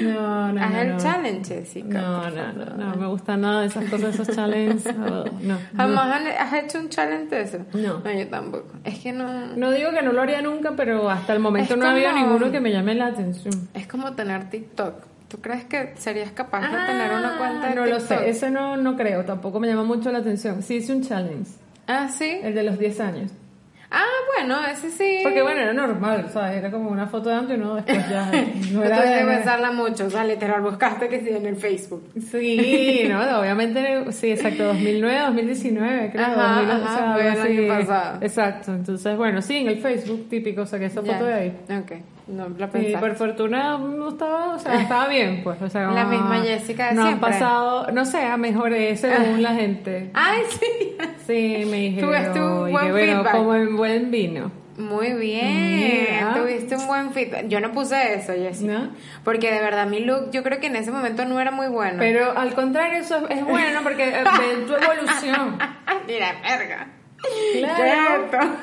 No, 0.03 0.53
no, 0.53 0.61
Haz 0.63 0.71
no. 0.71 0.79
el 0.81 0.89
no. 0.89 0.97
challenge, 0.97 1.55
Jessica. 1.55 2.01
No, 2.01 2.29
no, 2.29 2.53
no, 2.53 2.65
no, 2.77 2.95
me 2.95 3.07
gusta 3.07 3.35
nada 3.35 3.61
de 3.61 3.67
esas 3.67 3.89
cosas, 3.89 4.13
esos 4.17 4.33
challenges. 4.35 4.95
No, 4.95 5.25
no. 5.25 5.57
¿Jamás 5.75 6.21
has 6.39 6.53
hecho 6.53 6.79
un 6.79 6.87
challenge 6.89 7.35
de 7.35 7.41
eso? 7.41 7.57
No. 7.73 7.99
No, 7.99 8.11
yo 8.11 8.27
tampoco. 8.29 8.67
Es 8.85 8.99
que 8.99 9.11
no... 9.11 9.47
No 9.57 9.71
digo 9.71 9.91
que 9.91 10.01
no 10.01 10.13
lo 10.13 10.21
haría 10.21 10.41
nunca, 10.41 10.73
pero 10.77 11.09
hasta 11.09 11.33
el 11.33 11.39
momento 11.39 11.73
Es 11.73 11.79
no 11.79 11.87
había 11.87 12.11
como- 12.11 12.25
ninguno 12.25 12.51
que 12.51 12.59
me 12.61 12.71
llame 12.71 12.95
la 12.95 13.07
atención. 13.07 13.53
Es 13.73 13.85
como 13.87 14.13
tener 14.13 14.49
TikTok. 14.49 14.93
¿Tú 15.27 15.41
crees 15.41 15.65
que 15.65 15.93
serías 15.97 16.31
capaz 16.31 16.61
de 16.61 16.77
tener 16.85 17.11
una 17.11 17.37
cuenta 17.37 17.67
de 17.67 17.73
Ah, 17.73 17.75
no 17.75 17.85
lo 17.85 17.97
TikTok? 17.97 18.17
sé, 18.19 18.29
ese 18.29 18.51
no, 18.51 18.77
no 18.77 18.95
creo, 18.95 19.25
tampoco 19.25 19.59
me 19.59 19.67
llama 19.67 19.83
mucho 19.83 20.09
la 20.11 20.19
atención. 20.19 20.61
Sí 20.61 20.75
hice 20.75 20.93
un 20.93 21.01
challenge, 21.01 21.49
Ah, 21.87 22.07
sí. 22.07 22.39
el 22.43 22.53
de 22.55 22.63
los 22.63 22.77
10 22.79 22.99
años. 23.01 23.31
Ah, 23.97 24.03
bueno, 24.37 24.57
ese 24.69 24.91
sí. 24.91 25.19
Porque 25.23 25.41
bueno, 25.41 25.61
era 25.61 25.71
normal, 25.73 26.29
¿sabes? 26.33 26.57
Era 26.57 26.69
como 26.69 26.89
una 26.89 27.07
foto 27.07 27.29
de 27.29 27.35
antes 27.35 27.57
y 27.57 27.61
uno 27.61 27.75
después 27.75 28.09
ya... 28.09 28.29
No 28.31 28.41
No 28.79 28.83
era 28.83 29.01
de- 29.01 29.25
pensarla 29.25 29.71
mucho, 29.71 30.07
o 30.07 30.09
sea, 30.09 30.23
literal, 30.25 30.61
buscaste 30.61 31.07
que 31.07 31.21
sí 31.21 31.29
en 31.29 31.45
el 31.45 31.55
Facebook. 31.55 32.03
Sí, 32.29 33.05
no, 33.09 33.39
obviamente, 33.39 34.11
sí, 34.11 34.31
exacto, 34.31 34.65
2009, 34.65 35.19
2019, 35.27 36.09
creo. 36.11 36.25
Ajá, 36.25 36.55
2000, 36.61 36.71
ajá, 36.71 36.83
o 36.83 36.97
sea, 36.97 37.13
fue 37.13 37.27
el 37.27 37.41
año 37.59 37.79
pasado. 37.79 38.17
Exacto, 38.21 38.71
entonces, 38.73 39.17
bueno, 39.17 39.41
sí, 39.41 39.57
en 39.57 39.67
el 39.69 39.77
Facebook, 39.79 40.27
típico, 40.29 40.61
o 40.63 40.65
sea, 40.65 40.77
que 40.79 40.85
esa 40.85 41.01
Ya. 41.01 41.13
foto 41.13 41.25
de 41.25 41.33
ahí. 41.33 41.57
Ok, 41.69 41.91
no 42.27 42.49
lo 42.49 42.65
Y 42.65 42.67
pensaste. 42.67 42.97
por 42.97 43.15
fortuna 43.15 43.77
no 43.77 44.09
estaba, 44.09 44.55
o 44.55 44.59
sea, 44.59 44.81
estaba 44.81 45.07
bien, 45.09 45.41
pues, 45.43 45.61
o 45.61 45.69
sea, 45.69 45.91
La 45.91 46.03
no- 46.03 46.09
misma 46.09 46.41
Jessica 46.41 46.89
de 46.89 46.95
no 46.95 47.01
han 47.03 47.07
siempre. 47.09 47.29
pasado, 47.31 47.87
no 47.93 48.03
sé, 48.05 48.17
a 48.23 48.35
mejoré 48.35 48.95
según 48.97 49.41
la 49.41 49.53
gente. 49.55 50.09
Ay, 50.13 50.41
sí. 50.49 50.97
Sí, 51.25 51.63
me 51.71 51.77
dijeron, 51.77 52.09
un 52.43 52.69
y 52.69 52.71
buen 52.71 52.85
que 52.85 52.91
bueno, 52.91 53.23
como 53.31 53.55
en 53.55 53.75
buen 53.85 54.11
vino. 54.11 54.51
Muy 54.77 55.13
bien, 55.13 56.33
tuviste 56.35 56.75
un 56.75 56.87
buen 56.87 57.13
feedback. 57.13 57.47
Yo 57.47 57.61
no 57.61 57.71
puse 57.71 58.15
eso, 58.15 58.33
Jessica. 58.33 58.73
¿No? 58.73 58.89
Porque 59.23 59.49
de 59.49 59.61
verdad 59.61 59.87
mi 59.87 59.99
look, 59.99 60.31
yo 60.31 60.43
creo 60.43 60.59
que 60.59 60.67
en 60.67 60.75
ese 60.75 60.91
momento 60.91 61.23
no 61.23 61.39
era 61.39 61.51
muy 61.51 61.67
bueno. 61.67 61.97
Pero 61.99 62.37
al 62.37 62.53
contrario, 62.55 62.99
eso 62.99 63.25
es 63.29 63.45
bueno 63.45 63.79
porque 63.83 64.09
eh, 64.09 64.23
tu 64.67 64.73
evolución. 64.83 65.57
Mira, 66.07 66.35
verga. 66.43 66.87
Claro. 67.61 68.57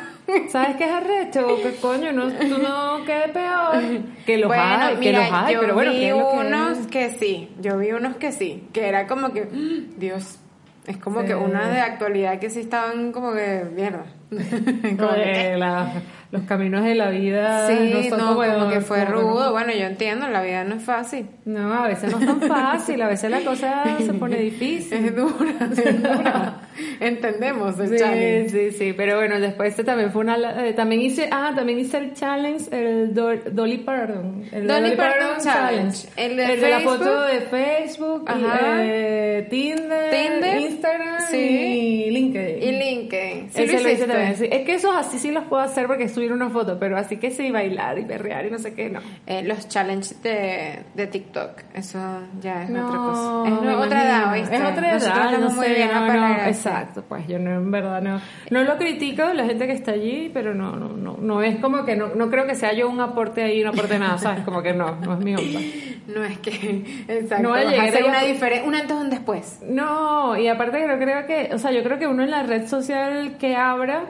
¿Sabes 0.50 0.76
qué 0.76 0.84
es 0.84 0.90
arrecho? 0.90 1.46
Que 1.62 1.76
coño, 1.76 2.12
no, 2.12 2.30
tú 2.30 2.58
no 2.58 3.04
quede 3.04 3.28
peor. 3.28 3.82
Que 4.26 4.36
los 4.38 4.48
bueno, 4.48 4.62
hay, 4.62 4.94
que 4.96 5.00
mira, 5.00 5.24
los 5.24 5.32
hay, 5.32 5.54
yo 5.54 5.60
pero 5.60 5.74
bueno, 5.74 5.92
vi 5.92 5.98
que 5.98 6.06
que 6.06 6.14
unos 6.14 6.78
es. 6.78 6.86
que 6.88 7.10
sí, 7.10 7.50
yo 7.60 7.78
vi 7.78 7.92
unos 7.92 8.16
que 8.16 8.32
sí, 8.32 8.68
que 8.72 8.86
era 8.86 9.06
como 9.06 9.32
que. 9.32 9.46
Dios, 9.96 10.38
es 10.86 10.96
como 10.98 11.20
Sí. 11.20 11.28
que 11.28 11.34
unas 11.34 11.70
de 11.72 11.80
actualidad 11.80 12.38
que 12.38 12.50
sí 12.50 12.60
estaban 12.60 13.12
como 13.12 13.32
que, 13.32 13.64
mierda. 13.74 14.04
como 14.98 15.14
que, 15.14 15.56
la- 15.58 15.92
los 16.32 16.42
caminos 16.42 16.82
de 16.84 16.94
la 16.96 17.10
vida 17.10 17.68
sí, 17.68 17.90
no 17.92 18.02
son 18.08 18.18
no, 18.18 18.34
como, 18.36 18.52
como 18.54 18.70
que 18.70 18.80
fue 18.80 19.04
como- 19.04 19.20
rudo. 19.20 19.52
Bueno, 19.52 19.70
yo 19.72 19.84
entiendo, 19.86 20.28
la 20.28 20.42
vida 20.42 20.64
no 20.64 20.74
es 20.76 20.82
fácil. 20.82 21.26
No, 21.44 21.72
a 21.74 21.86
veces 21.88 22.10
no 22.10 22.18
es 22.18 22.26
tan 22.26 22.40
fácil, 22.42 23.00
a 23.02 23.08
veces 23.08 23.30
la 23.30 23.40
cosa 23.42 23.84
se 23.98 24.12
pone 24.14 24.36
difícil. 24.38 24.92
Es 25.06 25.14
dura, 25.14 25.54
es 25.70 26.02
dura. 26.02 26.60
Entendemos 27.00 27.78
el 27.80 27.88
Sí, 27.90 27.96
challenge. 27.98 28.48
sí, 28.48 28.70
sí, 28.78 28.92
pero 28.96 29.16
bueno, 29.16 29.38
después 29.40 29.70
este 29.70 29.84
también 29.84 30.10
fue 30.10 30.22
una... 30.22 30.66
eh, 30.66 30.72
también 30.72 31.02
hice, 31.02 31.28
ah, 31.30 31.52
también 31.54 31.78
hice 31.78 31.98
el 31.98 32.14
challenge, 32.14 32.64
el 32.72 33.12
Do- 33.14 33.36
Dolly 33.50 33.78
Pardon. 33.78 34.44
El 34.52 34.66
Dolly 34.66 34.96
Parton 34.96 35.38
Challenge. 35.42 36.08
El 36.16 36.36
de 36.36 36.56
la 36.56 36.78
Facebook. 36.80 36.98
foto 36.98 37.20
de 37.22 37.40
Facebook, 37.42 38.24
y, 38.30 38.44
eh, 38.80 39.46
Tinder, 39.50 40.10
Tinder, 40.10 40.60
Instagram 40.60 41.20
sí. 41.30 41.36
y 41.36 42.10
LinkedIn. 42.10 42.62
Y 42.62 42.72
LinkedIn. 42.72 43.50
Sí, 43.50 43.66
lo 43.66 43.90
hice 43.90 44.06
también, 44.06 44.36
sí. 44.36 44.48
Es 44.50 44.64
que 44.64 44.74
esos 44.74 44.94
así 44.96 45.18
sí 45.18 45.30
los 45.30 45.44
puedo 45.44 45.62
hacer 45.62 45.86
porque 45.86 46.08
subir 46.22 46.32
una 46.32 46.50
foto, 46.50 46.78
pero 46.78 46.96
así 46.96 47.16
que 47.16 47.30
sí, 47.30 47.50
bailar 47.50 47.98
y 47.98 48.04
perrear 48.04 48.46
y 48.46 48.50
no 48.50 48.58
sé 48.58 48.74
qué, 48.74 48.88
no. 48.88 49.00
Eh, 49.26 49.42
los 49.42 49.68
challenges 49.68 50.22
de, 50.22 50.84
de 50.94 51.06
TikTok, 51.08 51.62
eso 51.74 51.98
ya 52.40 52.62
es 52.62 52.70
No, 52.70 52.86
otra 52.86 52.98
cosa. 52.98 53.48
Es 53.48 53.76
otra 53.76 54.04
edad. 54.04 54.36
Es 54.36 54.72
otra 54.72 54.92
edad, 54.92 55.00
no 55.00 55.24
estamos 55.24 55.54
muy 55.54 55.66
sé, 55.66 55.74
bien 55.74 55.90
no, 55.92 56.46
exacto, 56.46 57.04
pues 57.08 57.26
yo 57.26 57.38
no, 57.38 57.50
en 57.50 57.70
verdad 57.70 58.00
no, 58.00 58.20
no 58.50 58.62
lo 58.62 58.76
critico, 58.78 59.24
la 59.32 59.44
gente 59.44 59.66
que 59.66 59.72
está 59.72 59.92
allí, 59.92 60.30
pero 60.32 60.54
no, 60.54 60.76
no, 60.76 60.90
no, 60.90 61.16
no 61.20 61.42
es 61.42 61.56
como 61.56 61.84
que 61.84 61.96
no, 61.96 62.14
no 62.14 62.30
creo 62.30 62.46
que 62.46 62.54
sea 62.54 62.72
yo 62.72 62.88
un 62.88 63.00
aporte 63.00 63.42
ahí, 63.42 63.62
un 63.62 63.68
aporte 63.68 63.98
nada, 63.98 64.18
¿sabes? 64.18 64.44
Como 64.44 64.62
que 64.62 64.72
no, 64.72 64.94
no 64.96 65.14
es 65.14 65.18
mi 65.24 65.34
onda. 65.34 65.60
No 66.04 66.24
es 66.24 66.36
que, 66.38 67.04
exacto, 67.06 67.44
No 67.44 67.50
voy 67.50 67.60
a 67.60 67.64
vas 67.64 67.72
llegar 67.72 67.86
a 67.86 67.88
hacer 67.90 68.04
una 68.04 68.22
diferencia, 68.22 68.68
un 68.68 68.74
antes 68.74 68.90
y 68.90 69.00
un 69.00 69.10
después. 69.10 69.60
No, 69.62 70.36
y 70.36 70.48
aparte 70.48 70.78
que 70.78 70.86
no 70.88 70.98
creo 70.98 71.26
que, 71.26 71.50
o 71.54 71.58
sea, 71.58 71.70
yo 71.70 71.84
creo 71.84 71.96
que 71.96 72.08
uno 72.08 72.24
en 72.24 72.30
la 72.32 72.42
red 72.42 72.66
social 72.66 73.36
que 73.38 73.54
abra, 73.54 74.06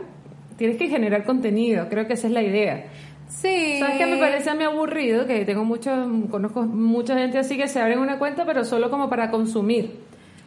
tienes 0.62 0.76
que 0.78 0.88
generar 0.88 1.24
contenido, 1.24 1.88
creo 1.88 2.06
que 2.06 2.12
esa 2.12 2.28
es 2.28 2.32
la 2.32 2.42
idea. 2.42 2.84
Sí. 3.28 3.78
¿Sabes 3.80 3.96
qué 3.98 4.06
me 4.06 4.16
parece 4.18 4.48
a 4.50 4.54
mí 4.54 4.62
aburrido? 4.62 5.26
Que 5.26 5.44
tengo 5.44 5.64
muchos, 5.64 5.92
conozco 6.30 6.62
mucha 6.62 7.18
gente 7.18 7.38
así 7.38 7.56
que 7.56 7.66
se 7.66 7.80
abren 7.80 7.98
una 7.98 8.16
cuenta, 8.20 8.44
pero 8.46 8.64
solo 8.64 8.88
como 8.90 9.08
para 9.10 9.28
consumir. 9.32 9.90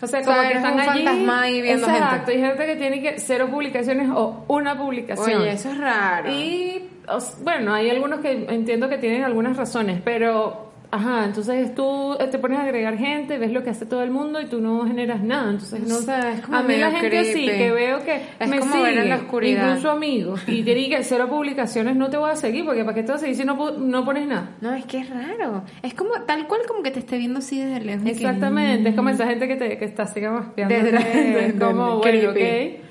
O 0.02 0.08
sea, 0.08 0.22
O 0.22 0.24
sea, 0.24 0.34
como 0.36 0.48
que 0.48 0.54
están 0.56 0.74
un 0.76 0.80
allí. 0.80 1.04
fantasma 1.04 1.42
ahí 1.42 1.62
viendo 1.62 1.88
Exacto, 1.88 2.16
gente. 2.16 2.32
hay 2.32 2.40
gente 2.50 2.66
que 2.66 2.76
tiene 2.78 3.02
que 3.02 3.20
cero 3.20 3.50
publicaciones 3.52 4.10
o 4.14 4.46
una 4.48 4.78
publicación. 4.78 5.42
Oye, 5.42 5.52
eso 5.52 5.70
es 5.72 5.78
raro. 5.78 6.32
Y 6.32 6.90
o 7.10 7.18
bueno, 7.44 7.74
hay 7.74 7.90
algunos 7.90 8.20
que 8.22 8.32
entiendo 8.50 8.88
que 8.88 8.98
tienen 8.98 9.24
algunas 9.24 9.58
razones, 9.58 10.00
pero 10.06 10.72
ajá, 10.96 11.26
entonces 11.26 11.74
tú 11.76 12.14
eh, 12.20 12.28
te 12.32 12.38
pones 12.40 12.58
a 12.60 12.64
agregar 12.64 12.98
gente, 12.98 13.38
ves 13.38 13.52
lo 13.52 13.64
que 13.64 13.70
hace 13.70 13.86
todo 13.86 14.02
el 14.04 14.12
mundo 14.12 14.42
y 14.42 14.46
tú 14.46 14.60
no 14.62 14.86
generas 14.86 15.22
nada. 15.24 15.52
Entonces 15.52 15.82
no 15.88 15.98
O 15.98 16.02
sea, 16.02 16.34
es 16.34 16.42
como 16.42 16.58
a 16.58 16.64
mí 16.64 16.76
la 16.78 16.92
gente 16.92 17.24
sí 17.26 17.32
creepy. 17.46 17.58
que 17.58 17.72
veo 17.72 18.04
que 18.04 18.22
Es 18.40 18.50
me 18.50 18.60
como 18.60 18.82
ver 18.82 18.98
en 18.98 19.10
la 19.10 19.16
sigue, 19.16 19.26
oscuridad. 19.26 19.68
incluso 19.70 19.92
amigos 19.92 20.42
y 20.48 20.64
tiene 20.64 20.90
que 20.90 21.04
cero 21.04 21.28
publicaciones, 21.30 21.96
no 21.96 22.10
te 22.10 22.18
voy 22.18 22.32
a 22.32 22.36
seguir 22.36 22.66
porque 22.66 22.84
para 22.84 22.96
qué 22.96 23.02
te 23.04 23.08
voy 23.12 23.16
a 23.18 23.20
seguir 23.20 23.36
si 23.36 23.44
no 23.46 23.56
no 23.78 24.06
pones 24.06 24.28
nada. 24.28 24.52
No, 24.62 24.74
es 24.74 24.86
que 24.86 25.00
es 25.00 25.10
raro. 25.10 25.64
Es 25.84 25.94
como, 25.94 26.12
tal 26.26 26.48
cual 26.48 26.62
como 26.68 26.82
que 26.84 26.92
te 26.92 27.00
esté 27.00 27.18
viendo 27.18 27.40
así 27.40 27.60
desde 27.60 27.82
lejos. 27.86 28.02
y 28.02 28.06
que- 28.06 28.12
Exactamente, 28.12 28.90
es 28.90 28.96
como 28.96 29.10
esa 29.10 29.28
gente 29.28 29.48
que 29.48 29.56
te 29.56 29.78
que 29.78 29.86
está 29.86 30.04
así 30.04 30.22
como. 30.22 30.54
Desde- 30.56 31.48
es 31.48 31.54
como, 31.60 31.98
bueno, 31.98 32.02
creepy. 32.02 32.78
ok. 32.78 32.85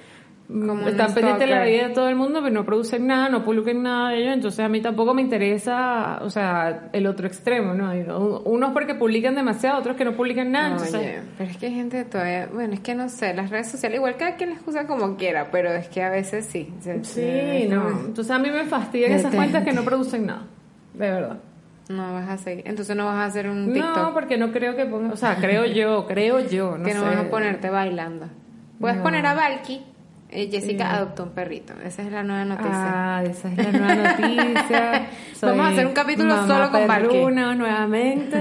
Como 0.55 0.87
Están 0.87 1.13
pendientes 1.15 1.49
de 1.49 1.53
la 1.53 1.65
vida 1.65 1.89
de 1.89 1.95
todo 1.95 2.09
el 2.09 2.15
mundo, 2.15 2.39
pero 2.41 2.55
no 2.55 2.65
producen 2.65 3.09
nada, 3.09 3.29
no 3.29 3.43
publican 3.45 3.83
nada 3.83 4.11
de 4.11 4.19
ello, 4.23 4.33
entonces 4.33 4.61
a 4.65 4.69
mí 4.69 4.81
tampoco 4.81 5.13
me 5.13 5.21
interesa, 5.21 6.21
o 6.23 6.31
sea, 6.31 6.91
el 6.93 7.09
otro 7.09 7.27
extremo, 7.27 7.75
¿no? 7.75 7.91
Unos 8.45 8.73
porque 8.73 8.95
publican 8.95 9.35
demasiado, 9.35 9.81
otros 9.81 9.97
que 9.97 10.05
no 10.05 10.13
publican 10.13 10.53
nada, 10.53 10.69
entonces... 10.69 10.95
Oye, 10.95 11.19
pero 11.37 11.51
es 11.51 11.57
que 11.57 11.67
hay 11.67 11.75
gente 11.75 12.05
todavía, 12.05 12.49
bueno, 12.53 12.75
es 12.75 12.79
que 12.81 12.95
no 12.95 13.09
sé, 13.09 13.35
las 13.35 13.51
redes 13.51 13.69
sociales, 13.69 13.97
igual 13.99 14.17
cada 14.17 14.37
quien 14.37 14.51
las 14.51 14.61
usa 14.65 14.87
como 14.87 15.17
quiera, 15.17 15.49
pero 15.51 15.73
es 15.73 15.89
que 15.89 16.05
a 16.05 16.11
veces 16.11 16.47
sí. 16.47 16.73
se- 16.81 17.03
Sí, 17.03 17.67
no. 17.69 17.83
como- 17.83 18.01
Entonces 18.07 18.31
a 18.31 18.39
mí 18.39 18.49
me 18.49 18.65
fastidian 18.65 19.11
esas 19.11 19.35
cuentas 19.35 19.65
que 19.65 19.73
no 19.73 19.83
producen 19.83 20.27
nada, 20.27 20.43
de 20.93 21.11
verdad. 21.11 21.39
No 21.89 22.13
vas 22.15 22.29
a 22.29 22.37
seguir, 22.39 22.63
entonces 22.69 22.95
no 22.95 23.07
vas 23.07 23.17
a 23.17 23.25
hacer 23.25 23.51
un 23.51 23.73
TikTok. 23.73 23.97
No, 23.97 24.15
porque 24.15 24.37
no 24.39 24.53
creo 24.53 24.77
que 24.77 24.85
o 24.85 25.17
sea, 25.17 25.35
creo 25.41 25.65
yo, 25.65 26.07
creo 26.07 26.39
yo, 26.47 26.79
no 26.79 26.85
que 26.85 26.93
sé. 26.93 26.99
no 26.99 27.05
vas 27.05 27.17
a 27.17 27.29
ponerte 27.29 27.71
bailando. 27.71 28.27
Puedes 28.81 28.99
No. 28.99 29.03
poner 29.03 29.27
a 29.27 29.35
Valky. 29.35 29.83
Eh, 30.35 30.49
Jessica 30.51 30.89
Sí. 30.91 30.97
adoptó 30.97 31.23
un 31.25 31.31
perrito. 31.31 31.73
Esa 31.85 32.03
es 32.03 32.13
la 32.13 32.23
nueva 32.23 32.45
noticia. 32.45 32.73
Ah, 33.19 33.23
esa 33.25 33.49
es 33.49 33.57
la 33.57 33.73
nueva 33.79 33.95
noticia. 33.95 35.07
Vamos 35.43 35.67
a 35.67 35.69
hacer 35.71 35.87
un 35.87 35.93
capítulo 35.95 36.47
solo 36.47 36.71
con 36.71 36.87
Valky. 36.87 37.09
perruna 37.09 37.55
nuevamente. 37.55 38.39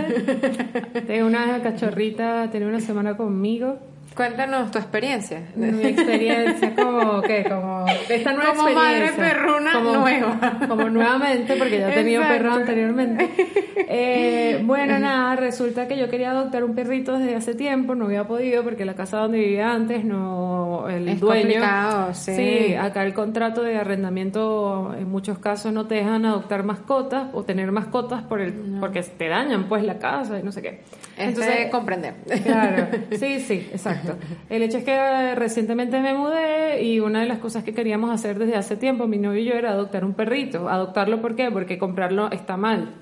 Tengo 1.07 1.27
una 1.27 1.61
cachorrita, 1.61 2.49
tiene 2.51 2.65
una 2.67 2.79
semana 2.79 3.15
conmigo. 3.15 3.77
Cuéntanos 4.15 4.69
tu 4.71 4.77
experiencia. 4.77 5.41
Mi 5.55 5.85
experiencia 5.85 6.75
como 6.75 7.21
que 7.21 7.43
como 7.45 7.85
esta 8.09 8.31
nueva 8.33 8.53
Como 8.55 8.69
madre 8.73 9.11
perruna 9.17 9.79
nueva. 9.79 10.59
como 10.67 10.89
nuevamente 10.89 11.55
porque 11.55 11.79
ya 11.79 11.89
he 11.91 11.93
tenido 11.95 12.21
Exacto. 12.21 12.43
perro 12.43 12.53
anteriormente 12.55 13.29
Eh, 13.75 14.61
bueno 14.63 14.99
nada 14.99 15.35
resulta 15.35 15.87
que 15.87 15.97
yo 15.97 16.09
quería 16.09 16.31
adoptar 16.31 16.63
un 16.63 16.75
perrito 16.75 17.17
desde 17.17 17.35
hace 17.35 17.55
tiempo 17.55 17.95
no 17.95 18.05
había 18.05 18.25
podido 18.25 18.63
porque 18.63 18.85
la 18.85 18.93
casa 18.95 19.17
donde 19.17 19.39
vivía 19.39 19.71
antes 19.71 20.05
no 20.05 20.87
el 20.89 21.07
Es 21.09 21.19
dueño 21.19 21.41
complicado, 21.41 22.13
sí. 22.13 22.75
acá 22.75 23.03
el 23.03 23.13
contrato 23.13 23.63
de 23.63 23.77
arrendamiento 23.77 24.93
en 24.97 25.09
muchos 25.09 25.39
casos 25.39 25.73
no 25.73 25.85
te 25.87 25.95
dejan 25.95 26.25
adoptar 26.25 26.63
mascotas 26.63 27.27
o 27.33 27.43
tener 27.43 27.71
mascotas 27.71 28.21
por 28.23 28.41
el 28.41 28.53
porque 28.79 29.01
te 29.01 29.27
dañan 29.27 29.63
pues 29.65 29.83
la 29.83 29.97
casa 29.97 30.39
y 30.39 30.43
no 30.43 30.51
sé 30.51 30.61
qué 30.61 30.81
Entonces, 31.17 31.53
Este, 31.57 31.69
comprender. 31.69 32.15
Claro, 32.43 32.87
sí, 33.11 33.39
sí, 33.39 33.67
exacto. 33.71 34.15
El 34.49 34.63
hecho 34.63 34.79
es 34.79 34.83
que 34.83 35.35
recientemente 35.35 35.99
me 35.99 36.13
mudé 36.13 36.81
y 36.83 36.99
una 36.99 37.21
de 37.21 37.27
las 37.27 37.37
cosas 37.39 37.63
que 37.63 37.73
queríamos 37.73 38.09
hacer 38.11 38.39
desde 38.39 38.55
hace 38.55 38.75
tiempo, 38.77 39.07
mi 39.07 39.17
novio 39.17 39.39
y 39.41 39.45
yo, 39.45 39.53
era 39.53 39.71
adoptar 39.71 40.03
un 40.05 40.13
perrito. 40.13 40.67
¿Adoptarlo 40.69 41.21
por 41.21 41.35
qué? 41.35 41.51
Porque 41.51 41.77
comprarlo 41.77 42.31
está 42.31 42.57
mal. 42.57 42.95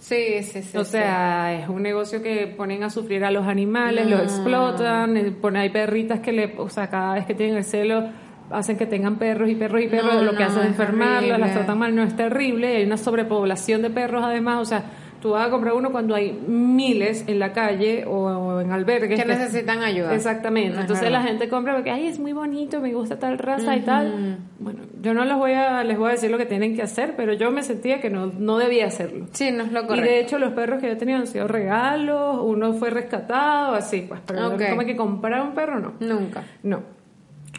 Sí, 0.00 0.42
sí, 0.44 0.62
sí. 0.62 0.78
o 0.78 0.84
sea, 0.84 1.52
es 1.60 1.68
un 1.68 1.82
negocio 1.82 2.22
que 2.22 2.46
ponen 2.56 2.84
a 2.84 2.88
sufrir 2.90 3.24
a 3.24 3.32
los 3.32 3.46
animales, 3.46 4.06
Mm. 4.06 4.10
los 4.10 4.20
explotan, 4.22 5.16
eh, 5.16 5.32
pone, 5.32 5.58
hay 5.58 5.70
perritas 5.70 6.20
que 6.20 6.30
le, 6.32 6.54
o 6.56 6.68
sea, 6.68 6.88
cada 6.88 7.14
vez 7.14 7.26
que 7.26 7.34
tienen 7.34 7.56
el 7.56 7.64
celo 7.64 8.08
hacen 8.50 8.78
que 8.78 8.86
tengan 8.86 9.16
perros 9.18 9.50
y 9.50 9.56
perros 9.56 9.82
y 9.82 9.88
perros, 9.88 10.14
No, 10.14 10.22
lo 10.22 10.34
que 10.36 10.44
hacen 10.44 10.60
es 10.62 10.68
enfermarlos, 10.68 11.38
las 11.38 11.52
tratan 11.52 11.78
mal, 11.78 11.94
no 11.94 12.02
es 12.04 12.14
terrible, 12.16 12.76
hay 12.76 12.84
una 12.84 12.96
sobrepoblación 12.96 13.82
de 13.82 13.90
perros 13.90 14.22
además, 14.24 14.60
o 14.60 14.64
sea, 14.64 14.84
tú 15.20 15.30
vas 15.30 15.48
a 15.48 15.50
comprar 15.50 15.74
uno 15.74 15.90
cuando 15.90 16.14
hay 16.14 16.32
miles 16.32 17.24
en 17.26 17.38
la 17.38 17.52
calle 17.52 18.04
o, 18.06 18.60
en 18.60 18.72
albergues 18.72 19.20
que 19.20 19.26
necesitan 19.26 19.82
ayuda. 19.82 20.14
Exactamente. 20.14 20.80
Entonces 20.80 21.10
la 21.10 21.22
gente 21.22 21.48
compra 21.48 21.74
porque 21.74 21.90
ay 21.90 22.06
es 22.06 22.18
muy 22.18 22.32
bonito, 22.32 22.80
me 22.80 22.92
gusta 22.92 23.18
tal 23.18 23.38
raza 23.38 23.76
y 23.76 23.80
tal. 23.80 24.38
Bueno, 24.58 24.80
yo 25.00 25.14
no 25.14 25.24
les 25.24 25.36
voy 25.36 25.52
a 25.52 25.84
les 25.84 25.98
voy 25.98 26.08
a 26.08 26.12
decir 26.12 26.30
lo 26.30 26.38
que 26.38 26.46
tienen 26.46 26.74
que 26.74 26.82
hacer, 26.82 27.14
pero 27.16 27.32
yo 27.32 27.50
me 27.50 27.62
sentía 27.62 28.00
que 28.00 28.10
no 28.10 28.26
no 28.26 28.58
debía 28.58 28.86
hacerlo. 28.86 29.26
Sí, 29.32 29.50
no 29.50 29.64
es 29.64 29.72
lo 29.72 29.86
correcto. 29.86 30.04
Y 30.04 30.08
de 30.08 30.20
hecho 30.20 30.38
los 30.38 30.52
perros 30.52 30.80
que 30.80 30.88
yo 30.88 30.96
tenía 30.96 31.16
han 31.16 31.26
sido 31.26 31.48
regalos, 31.48 32.40
uno 32.42 32.74
fue 32.74 32.90
rescatado, 32.90 33.74
así 33.74 34.04
pues, 34.08 34.20
pero 34.26 34.56
como 34.70 34.84
que 34.84 34.96
comprar 34.96 35.42
un 35.42 35.54
perro 35.54 35.80
no. 35.80 35.94
Nunca. 36.00 36.44
No. 36.62 36.97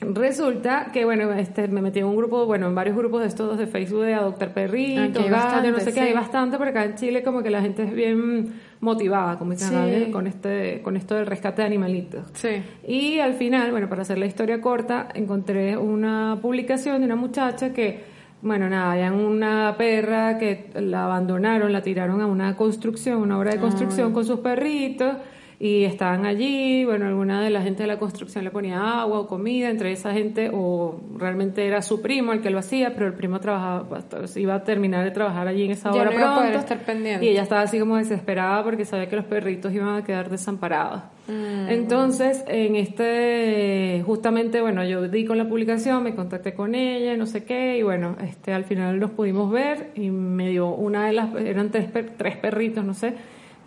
Resulta 0.01 0.91
que, 0.94 1.03
bueno, 1.06 1.32
este, 1.34 1.68
me 1.68 1.82
metí 1.82 2.00
en 2.00 2.06
un 2.06 2.15
grupo, 2.15 2.46
bueno, 2.46 2.68
en 2.68 2.75
varios 2.75 2.96
grupos 2.96 3.22
de 3.22 3.27
estos 3.27 3.58
de 3.58 3.68
Facebook 3.68 4.03
de 4.03 4.13
adoptar 4.13 4.53
perritos, 4.53 5.29
gatos, 5.29 5.72
no 5.72 5.79
sé 5.79 5.94
qué, 5.94 6.01
hay 6.01 6.13
bastante, 6.13 6.58
pero 6.58 6.70
acá 6.70 6.86
en 6.86 6.96
Chile 6.96 7.24
como 7.24 7.44
que 7.44 7.50
la 7.50 7.62
gente 7.62 7.84
es 7.84 7.94
bien 7.94 8.53
motivada, 8.79 9.38
como 9.38 9.51
dicen, 9.51 10.12
con, 10.12 10.27
este, 10.27 10.82
con 10.82 10.96
esto 10.96 11.15
del 11.15 11.25
rescate 11.25 11.62
de 11.62 11.68
animalitos. 11.68 12.24
Sí. 12.34 12.62
Y 12.88 13.20
al 13.20 13.34
final, 13.34 13.72
bueno, 13.72 13.89
para 13.89 14.03
hacer 14.03 14.18
la 14.18 14.25
historia 14.25 14.62
corta, 14.62 15.10
encontré 15.13 15.75
una 15.75 16.38
publicación 16.41 17.00
de 17.00 17.06
una 17.06 17.15
muchacha 17.15 17.74
que, 17.74 18.03
bueno, 18.41 18.70
nada, 18.70 18.94
había 18.94 19.12
una 19.12 19.75
perra 19.77 20.38
que 20.38 20.70
la 20.75 21.06
abandonaron, 21.06 21.74
la 21.74 21.82
tiraron 21.82 22.22
a 22.22 22.25
una 22.25 22.56
construcción, 22.56 23.22
una 23.22 23.38
obra 23.38 23.51
de 23.51 23.60
construcción 23.60 24.13
con 24.13 24.24
sus 24.24 24.39
perritos 24.39 25.18
y 25.62 25.84
estaban 25.84 26.25
allí, 26.25 26.86
bueno, 26.86 27.06
alguna 27.06 27.44
de 27.44 27.50
la 27.50 27.62
gente 27.62 27.84
de 27.84 27.88
la 27.88 28.00
construcción 28.00 28.46
le 28.46 28.51
ponía 28.51 29.01
agua 29.01 29.20
o 29.20 29.28
comida, 29.28 29.70
entre 29.70 29.92
esa 29.92 30.13
gente, 30.13 30.50
o 30.54 31.01
realmente 31.18 31.68
era 31.68 31.82
su 31.82 32.01
primo 32.01 32.32
el 32.32 32.42
que 32.42 32.50
lo 32.50 32.60
hacía, 32.60 32.94
pero 32.94 33.08
el 33.08 33.13
primo 33.13 33.42
trabajaba, 33.42 34.00
iba 34.38 34.56
a 34.56 34.63
terminar 34.63 35.04
de 35.04 35.12
trabajar 35.12 35.50
allí 35.50 35.66
en 35.66 35.72
esa 35.72 35.92
hora 35.92 36.12
pronto, 36.12 36.58
estar 36.58 36.80
pendiente. 36.86 37.25
y 37.25 37.30
ella 37.30 37.44
estaba 37.44 37.62
así 37.62 37.78
como 37.78 37.98
desesperada 37.98 38.63
porque 38.63 38.86
sabía 38.86 39.10
que 39.10 39.18
los 39.18 39.25
perritos 39.25 39.74
iban 39.74 39.98
a 39.98 40.04
quedar 40.06 40.30
desamparados. 40.30 41.01
Mm. 41.28 41.68
Entonces, 41.68 42.46
en 42.48 42.78
este, 42.78 44.01
justamente, 44.06 44.62
bueno, 44.62 44.86
yo 44.86 45.10
di 45.10 45.25
con 45.25 45.38
la 45.38 45.50
publicación, 45.50 46.04
me 46.04 46.16
contacté 46.16 46.54
con 46.54 46.74
ella, 46.74 47.18
no 47.18 47.25
sé 47.25 47.44
qué, 47.44 47.78
y 47.78 47.84
bueno, 47.84 48.16
este, 48.24 48.54
al 48.54 48.63
final 48.63 48.98
los 48.98 49.12
pudimos 49.12 49.51
ver 49.51 49.92
y 49.96 50.10
me 50.10 50.51
dio 50.51 50.70
una 50.70 51.06
de 51.08 51.12
las, 51.12 51.36
eran 51.36 51.70
tres, 51.70 51.89
tres 52.18 52.38
perritos, 52.38 52.86
no 52.86 52.94
sé, 52.94 53.13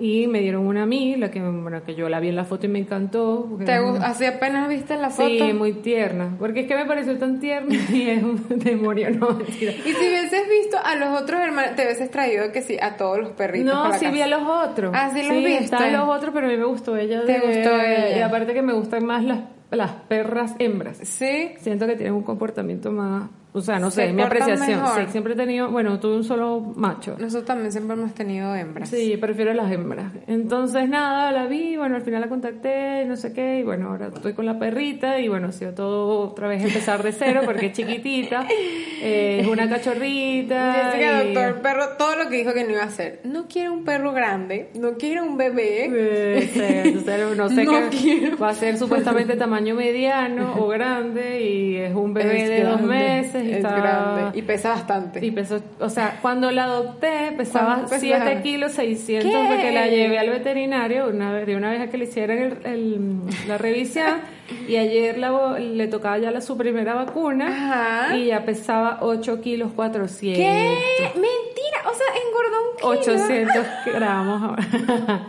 y 0.02 0.26
me 0.26 0.40
dieron 0.40 0.66
una 0.66 0.82
a 0.82 0.86
mí, 0.86 1.14
la 1.14 1.30
que, 1.30 1.40
bueno, 1.40 1.84
que 1.84 1.94
yo 1.94 2.08
la 2.08 2.18
vi 2.18 2.30
en 2.30 2.34
la 2.34 2.44
foto 2.44 2.66
y 2.66 2.68
me 2.68 2.80
encantó. 2.80 3.56
¿Te 3.64 3.70
¿Así 3.72 4.24
apenas 4.24 4.68
viste 4.68 4.96
la 4.96 5.10
foto? 5.10 5.28
Sí, 5.28 5.52
muy 5.52 5.74
tierna, 5.74 6.34
porque 6.40 6.62
es 6.62 6.66
que 6.66 6.74
me 6.74 6.86
pareció 6.86 7.16
tan 7.18 7.38
tierna 7.38 7.72
y 7.92 8.10
es 8.10 8.20
un 8.20 8.44
demonio, 8.48 9.10
no, 9.10 9.30
mentira. 9.30 9.70
Y 9.72 9.92
si 9.92 10.08
hubieses 10.08 10.48
visto 10.48 10.76
a 10.82 10.96
los 10.96 11.22
otros 11.22 11.40
hermanos, 11.40 11.76
te 11.76 11.84
hubieses 11.84 12.10
traído 12.10 12.50
que 12.50 12.62
sí, 12.62 12.76
a 12.82 12.96
todos 12.96 13.18
los 13.18 13.30
perritos 13.30 13.72
No, 13.72 13.96
sí 13.96 14.08
vi 14.08 14.22
a 14.22 14.26
los 14.26 14.42
otros. 14.42 14.92
Ah, 14.92 15.10
sí 15.14 15.22
los 15.22 15.36
sí, 15.36 15.44
viste. 15.44 15.76
a 15.76 15.92
los 15.92 16.08
otros, 16.08 16.34
pero 16.34 16.48
a 16.48 16.50
mí 16.50 16.56
me 16.56 16.64
gustó 16.64 16.96
ella. 16.96 17.24
¿Te 17.24 17.38
gustó 17.38 17.80
ella? 17.80 18.18
Y 18.18 18.20
aparte 18.22 18.54
que 18.54 18.62
me 18.62 18.72
gustan 18.72 19.06
más 19.06 19.22
las, 19.22 19.38
las 19.70 19.92
perras 20.08 20.56
hembras. 20.58 20.98
Sí. 20.98 21.52
Siento 21.60 21.86
que 21.86 21.94
tienen 21.94 22.14
un 22.14 22.24
comportamiento 22.24 22.90
más 22.90 23.30
o 23.54 23.60
sea, 23.60 23.78
no 23.78 23.90
sé, 23.90 24.10
mi 24.14 24.22
apreciación. 24.22 24.82
Sí, 24.96 25.02
siempre 25.10 25.34
he 25.34 25.36
tenido, 25.36 25.70
bueno, 25.70 26.00
tuve 26.00 26.16
un 26.16 26.24
solo 26.24 26.60
macho. 26.60 27.16
Nosotros 27.18 27.44
también 27.44 27.70
siempre 27.70 27.94
hemos 27.96 28.14
tenido 28.14 28.54
hembras. 28.54 28.88
Sí, 28.88 29.18
prefiero 29.18 29.52
las 29.52 29.70
hembras. 29.70 30.10
Entonces, 30.26 30.88
nada, 30.88 31.30
la 31.32 31.46
vi, 31.46 31.76
bueno, 31.76 31.96
al 31.96 32.02
final 32.02 32.22
la 32.22 32.28
contacté, 32.28 33.04
no 33.04 33.14
sé 33.14 33.34
qué, 33.34 33.58
y 33.58 33.62
bueno, 33.62 33.90
ahora 33.90 34.08
estoy 34.08 34.32
con 34.32 34.46
la 34.46 34.58
perrita, 34.58 35.20
y 35.20 35.28
bueno, 35.28 35.48
ha 35.48 35.52
sido 35.52 35.74
todo 35.74 36.30
otra 36.30 36.48
vez 36.48 36.64
empezar 36.64 37.02
de 37.02 37.12
cero, 37.12 37.42
porque 37.44 37.66
es 37.66 37.72
chiquitita, 37.74 38.46
eh, 38.48 39.40
es 39.42 39.46
una 39.46 39.68
cachorrita. 39.68 40.90
Jessica, 40.90 41.22
doctor, 41.22 41.60
perro, 41.60 41.88
todo 41.98 42.16
lo 42.16 42.30
que 42.30 42.36
dijo 42.36 42.54
que 42.54 42.64
no 42.64 42.70
iba 42.70 42.82
a 42.82 42.86
hacer. 42.86 43.20
No 43.24 43.48
quiere 43.48 43.68
un 43.68 43.84
perro 43.84 44.12
grande, 44.12 44.70
no 44.76 44.94
quiere 44.94 45.20
un 45.20 45.36
bebé. 45.36 45.90
Eh, 45.92 47.02
no 47.36 47.48
sé 47.50 47.66
qué 47.90 48.34
va 48.40 48.48
a 48.48 48.54
ser 48.54 48.78
supuestamente 48.78 49.36
tamaño 49.36 49.74
mediano 49.74 50.54
o 50.58 50.68
grande, 50.68 51.42
y 51.42 51.76
es 51.76 51.94
un 51.94 52.14
bebé 52.14 52.48
de 52.48 52.64
dos 52.64 52.80
meses 52.80 53.41
es 53.50 53.62
grande 53.62 54.38
y 54.38 54.42
pesa 54.42 54.70
bastante. 54.70 55.24
Y 55.24 55.30
pesó, 55.30 55.60
o 55.80 55.88
sea, 55.88 56.18
cuando 56.22 56.50
la 56.50 56.64
adopté 56.64 57.32
pesaba 57.36 57.84
7 57.86 58.40
kilos 58.42 58.72
600 58.72 59.30
porque 59.48 59.72
la 59.72 59.88
llevé 59.88 60.18
al 60.18 60.30
veterinario 60.30 61.08
una 61.08 61.32
vez, 61.32 61.46
de 61.46 61.56
una 61.56 61.70
vez 61.70 61.80
a 61.80 61.86
que 61.88 61.98
le 61.98 62.04
hicieran 62.04 62.58
el, 62.64 63.20
la 63.46 63.58
revisión 63.58 64.20
y 64.68 64.76
ayer 64.76 65.18
la, 65.18 65.58
le 65.58 65.86
tocaba 65.88 66.18
ya 66.18 66.30
la, 66.30 66.40
su 66.40 66.56
primera 66.56 66.94
vacuna 66.94 68.12
y 68.16 68.26
ya 68.26 68.44
pesaba 68.44 68.98
8 69.02 69.40
kilos 69.40 69.72
400. 69.74 70.36
¿Qué? 70.36 71.10
Mentira, 71.14 71.90
o 71.90 71.94
sea, 71.94 72.06
engordó 72.26 72.70
un 72.70 72.76
kilo. 72.76 73.14
800 73.16 73.66
gramos. 73.94 74.56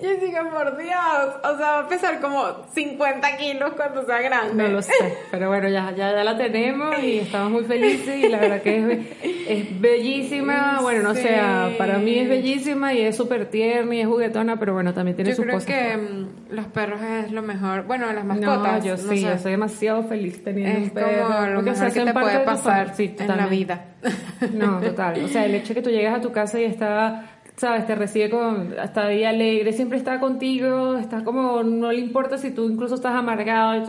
Jessica, 0.00 0.50
por 0.50 0.76
Dios. 0.76 0.94
O 1.42 1.56
sea, 1.56 1.66
va 1.72 1.78
a 1.80 1.88
pesar 1.88 2.20
como 2.20 2.66
50 2.74 3.36
kilos 3.36 3.72
cuando 3.74 4.04
sea 4.04 4.20
grande. 4.20 4.62
No 4.62 4.68
lo 4.68 4.82
sé. 4.82 4.92
Pero 5.30 5.48
bueno, 5.48 5.68
ya, 5.68 5.92
ya, 5.96 6.12
ya 6.12 6.24
la 6.24 6.36
tenemos 6.36 6.98
y 7.02 7.18
estamos 7.18 7.50
muy 7.50 7.64
felices. 7.64 8.24
Y 8.24 8.28
la 8.28 8.38
verdad 8.38 8.62
que 8.62 9.14
es, 9.48 9.80
bellísima. 9.80 10.80
Bueno, 10.86 11.02
no 11.02 11.14
sé, 11.14 11.36
para 11.78 11.98
mí 11.98 12.18
es 12.18 12.28
bellísima 12.28 12.94
y 12.94 13.00
es 13.00 13.16
súper 13.16 13.46
tierna 13.46 13.94
y 13.94 14.00
es 14.00 14.06
juguetona, 14.06 14.58
pero 14.58 14.74
bueno, 14.74 14.94
también 14.94 15.16
tiene 15.16 15.30
yo 15.30 15.36
sus 15.36 15.46
cosas. 15.46 15.66
Yo 15.66 15.74
creo 15.74 15.90
que 15.90 15.96
mm, 15.96 16.28
los 16.50 16.66
perros 16.66 17.00
es 17.02 17.32
lo 17.32 17.42
mejor. 17.42 17.84
Bueno, 17.86 18.12
las 18.12 18.24
mascotas. 18.24 18.84
No, 18.84 18.84
yo 18.84 18.96
sí, 18.96 19.20
yo 19.20 19.38
soy 19.38 19.52
demasiado 19.52 20.04
feliz 20.04 20.44
teniendo 20.44 20.78
un 20.78 20.90
perro. 20.90 21.26
Como 21.26 21.46
lo 21.46 21.62
mejor 21.62 21.92
que 21.92 22.04
te 22.04 22.12
puede 22.12 22.40
pasar 22.40 22.92
en 22.98 23.36
la 23.36 23.46
vida. 23.46 23.84
No, 24.52 24.80
total. 24.80 25.24
O 25.24 25.28
sea, 25.28 25.44
el 25.44 25.54
hecho 25.54 25.68
de 25.68 25.74
que 25.74 25.82
tú 25.82 25.90
llegas 25.90 26.18
a 26.18 26.20
tu 26.20 26.32
casa 26.32 26.60
y 26.60 26.64
está 26.64 27.35
¿sabes? 27.56 27.86
Te 27.86 27.94
recibe 27.94 28.28
con, 28.28 28.78
hasta 28.78 29.08
día 29.08 29.30
alegre, 29.30 29.72
siempre 29.72 29.96
está 29.96 30.20
contigo, 30.20 30.96
está 30.96 31.24
como, 31.24 31.62
no 31.62 31.90
le 31.90 32.00
importa 32.00 32.36
si 32.36 32.50
tú 32.50 32.68
incluso 32.68 32.96
estás 32.96 33.14
amargado, 33.14 33.86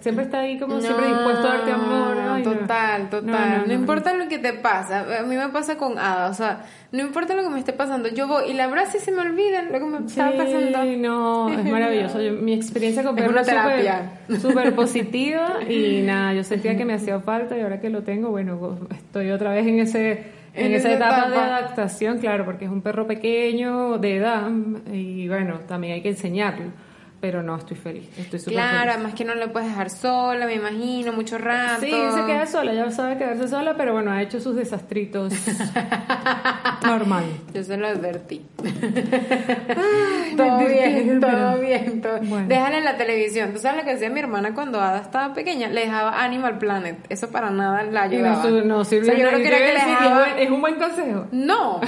siempre 0.00 0.24
está 0.24 0.40
ahí 0.40 0.58
como 0.58 0.80
siempre 0.80 1.06
dispuesto 1.08 1.46
a 1.46 1.56
darte 1.56 1.72
amor. 1.72 2.42
total, 2.42 3.10
total. 3.10 3.64
No, 3.66 3.72
importa 3.72 4.14
lo 4.14 4.28
que 4.28 4.38
te 4.38 4.54
pasa, 4.54 5.20
a 5.20 5.22
mí 5.24 5.36
me 5.36 5.48
pasa 5.50 5.76
con 5.76 5.98
Ada, 5.98 6.30
o 6.30 6.34
sea, 6.34 6.64
no 6.90 7.02
importa 7.02 7.34
lo 7.34 7.42
que 7.42 7.50
me 7.50 7.58
esté 7.58 7.74
pasando, 7.74 8.08
yo 8.08 8.26
voy 8.26 8.50
y 8.50 8.54
la 8.54 8.64
abrazo 8.64 8.96
y 8.96 9.00
se 9.00 9.12
me 9.12 9.20
olvidan 9.20 9.70
lo 9.70 9.78
que 9.78 9.84
me 9.84 9.98
está 9.98 10.32
pasando. 10.34 10.84
no, 10.96 11.50
es 11.50 11.64
maravilloso. 11.64 12.18
mi 12.40 12.54
experiencia 12.54 13.02
con 13.04 13.18
es 13.18 14.40
súper 14.40 14.74
positiva 14.74 15.58
y 15.68 16.00
nada, 16.00 16.32
yo 16.32 16.42
sentía 16.42 16.78
que 16.78 16.86
me 16.86 16.94
hacía 16.94 17.20
falta 17.20 17.58
y 17.58 17.60
ahora 17.60 17.78
que 17.80 17.90
lo 17.90 18.04
tengo, 18.04 18.30
bueno, 18.30 18.78
estoy 18.90 19.30
otra 19.32 19.50
vez 19.50 19.66
en 19.66 19.80
ese 19.80 20.33
en, 20.54 20.72
esa, 20.72 20.92
etapa, 20.92 21.28
de 21.28 21.36
adaptación, 21.36 22.18
claro, 22.18 22.44
porque 22.44 22.64
es 22.64 22.70
un 22.70 22.82
perro 22.82 23.06
pequeño, 23.06 23.98
de 23.98 24.16
edad, 24.16 24.50
y 24.92 25.28
bueno, 25.28 25.60
también 25.66 25.94
hay 25.94 26.02
que 26.02 26.10
enseñarlo 26.10 26.83
pero 27.24 27.42
no, 27.42 27.56
estoy 27.56 27.78
feliz, 27.78 28.06
estoy 28.18 28.38
súper 28.38 28.52
Claro, 28.52 28.92
además 28.92 29.14
que 29.14 29.24
no 29.24 29.34
le 29.34 29.48
puedes 29.48 29.70
dejar 29.70 29.88
sola, 29.88 30.44
me 30.44 30.56
imagino, 30.56 31.10
mucho 31.10 31.38
rato. 31.38 31.80
Sí, 31.80 31.90
se 31.90 32.26
queda 32.26 32.44
sola, 32.44 32.74
ya 32.74 32.90
sabe 32.90 33.16
quedarse 33.16 33.48
sola, 33.48 33.78
pero 33.78 33.94
bueno, 33.94 34.10
ha 34.10 34.20
hecho 34.20 34.40
sus 34.40 34.54
desastritos 34.56 35.32
normal. 36.86 37.24
Yo 37.54 37.64
se 37.64 37.78
lo 37.78 37.86
advertí. 37.86 38.44
todo, 40.36 40.58
bien, 40.58 41.18
todo 41.18 41.58
bien, 41.60 42.02
todo 42.02 42.20
bien, 42.20 42.48
Déjala 42.48 42.76
en 42.76 42.84
la 42.84 42.98
televisión. 42.98 43.54
¿Tú 43.54 43.58
sabes 43.58 43.78
lo 43.78 43.84
que 43.84 43.94
decía 43.94 44.10
mi 44.10 44.20
hermana 44.20 44.52
cuando 44.52 44.78
Ada 44.78 44.98
estaba 44.98 45.32
pequeña? 45.32 45.68
Le 45.68 45.80
dejaba 45.80 46.22
Animal 46.22 46.58
Planet. 46.58 47.06
Eso 47.08 47.30
para 47.30 47.48
nada 47.48 47.84
la 47.84 48.02
ayudaba. 48.02 48.44
No, 48.44 48.64
no 48.64 48.84
sirve. 48.84 49.18
yo 49.18 49.28
creo 49.28 49.38
que, 49.38 49.48
era 49.48 50.34
que 50.34 50.44
¿Es 50.44 50.50
un 50.50 50.60
buen 50.60 50.74
consejo? 50.74 51.26
No, 51.32 51.80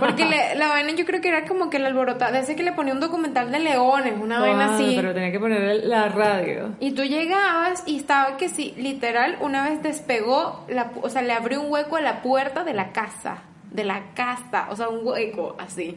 porque 0.00 0.24
la 0.56 0.68
vaina 0.68 0.92
yo 0.92 1.04
creo 1.04 1.20
que 1.20 1.28
era 1.28 1.44
como 1.44 1.68
que 1.68 1.78
la 1.78 1.88
alborotada. 1.88 2.32
Desde 2.32 2.56
que 2.56 2.62
le 2.62 2.72
ponía 2.72 2.94
un 2.94 3.00
documental 3.00 3.52
de 3.52 3.58
leones, 3.58 4.14
una 4.18 4.40
vaina 4.40 4.69
pero 4.78 5.14
tenía 5.14 5.32
que 5.32 5.40
poner 5.40 5.84
la 5.84 6.08
radio. 6.08 6.74
Y 6.80 6.92
tú 6.92 7.02
llegabas 7.02 7.82
y 7.86 7.96
estaba 7.96 8.36
que 8.36 8.48
sí, 8.48 8.74
literal, 8.76 9.36
una 9.40 9.68
vez 9.68 9.82
despegó, 9.82 10.64
la, 10.68 10.92
o 11.02 11.08
sea, 11.08 11.22
le 11.22 11.32
abrió 11.32 11.60
un 11.60 11.70
hueco 11.70 11.96
a 11.96 12.00
la 12.00 12.22
puerta 12.22 12.64
de 12.64 12.74
la 12.74 12.92
casa, 12.92 13.42
de 13.70 13.84
la 13.84 14.12
casa, 14.14 14.68
o 14.70 14.76
sea, 14.76 14.88
un 14.88 15.06
hueco 15.06 15.56
así. 15.58 15.96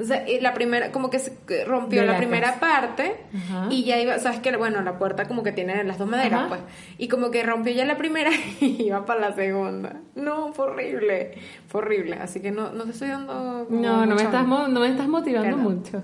O 0.00 0.04
sea, 0.04 0.24
la 0.40 0.54
primera, 0.54 0.92
como 0.92 1.10
que 1.10 1.18
se 1.18 1.36
rompió 1.66 2.02
la, 2.04 2.16
primera 2.16 2.58
parte 2.58 3.16
y 3.68 3.84
ya 3.84 4.00
iba, 4.00 4.18
sabes 4.18 4.40
que, 4.40 4.56
bueno, 4.56 4.80
la 4.80 4.98
puerta 4.98 5.28
como 5.28 5.42
que 5.42 5.52
tiene 5.52 5.84
las 5.84 5.98
dos 5.98 6.08
maderas, 6.08 6.48
pues. 6.48 6.60
Y 6.96 7.08
como 7.08 7.30
que 7.30 7.42
rompió 7.42 7.72
ya 7.74 7.84
la 7.84 7.98
primera 7.98 8.30
y 8.60 8.84
iba 8.84 9.04
para 9.04 9.20
la 9.20 9.34
segunda. 9.34 9.96
No, 10.14 10.54
fue 10.54 10.66
horrible, 10.66 11.32
fue 11.68 11.82
horrible. 11.82 12.16
Así 12.16 12.40
que 12.40 12.50
no, 12.50 12.72
no 12.72 12.84
te 12.84 12.92
estoy 12.92 13.08
dando. 13.08 13.66
No, 13.68 14.06
no 14.06 14.14
me, 14.14 14.22
estás, 14.22 14.46
no 14.46 14.68
me 14.68 14.88
estás 14.88 15.06
motivando 15.06 15.56
mucho. 15.58 16.02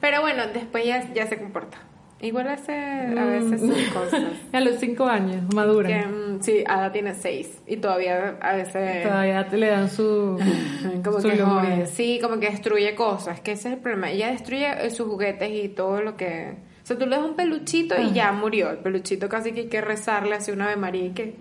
Pero 0.00 0.20
bueno, 0.20 0.46
después 0.52 0.84
ya, 0.84 1.12
ya 1.12 1.26
se 1.26 1.38
comporta. 1.38 1.78
Igual 2.24 2.48
hace 2.48 2.72
a 2.72 3.24
veces 3.26 3.60
sus 3.60 3.88
cosas. 3.92 4.22
a 4.52 4.60
los 4.60 4.76
cinco 4.76 5.04
años, 5.04 5.42
madura. 5.54 6.06
Mm, 6.06 6.40
sí, 6.40 6.64
Ada 6.66 6.90
tiene 6.90 7.14
seis 7.14 7.60
y 7.66 7.76
todavía 7.76 8.38
a 8.40 8.54
veces... 8.54 9.02
Todavía 9.02 9.46
te 9.46 9.58
le 9.58 9.66
dan 9.66 9.90
su... 9.90 10.38
como 11.04 11.18
que 11.18 11.86
Sí, 11.86 12.18
como 12.22 12.40
que 12.40 12.48
destruye 12.48 12.94
cosas, 12.94 13.40
que 13.40 13.52
ese 13.52 13.68
es 13.68 13.74
el 13.74 13.80
problema. 13.80 14.10
Ella 14.10 14.30
destruye 14.30 14.86
eh, 14.86 14.90
sus 14.90 15.06
juguetes 15.06 15.50
y 15.50 15.68
todo 15.68 16.00
lo 16.00 16.16
que... 16.16 16.54
O 16.82 16.86
sea, 16.86 16.96
tú 16.96 17.04
le 17.04 17.16
das 17.16 17.26
un 17.26 17.34
peluchito 17.34 17.94
y 18.00 18.12
ya 18.12 18.32
murió. 18.32 18.70
El 18.70 18.78
peluchito 18.78 19.28
casi 19.28 19.52
que 19.52 19.60
hay 19.60 19.68
que 19.68 19.82
rezarle 19.82 20.34
hacia 20.34 20.54
una 20.54 20.66
Ave 20.66 20.76
María 20.76 21.04
y 21.04 21.10
que... 21.10 21.34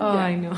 Ay, 0.00 0.36
no. 0.38 0.50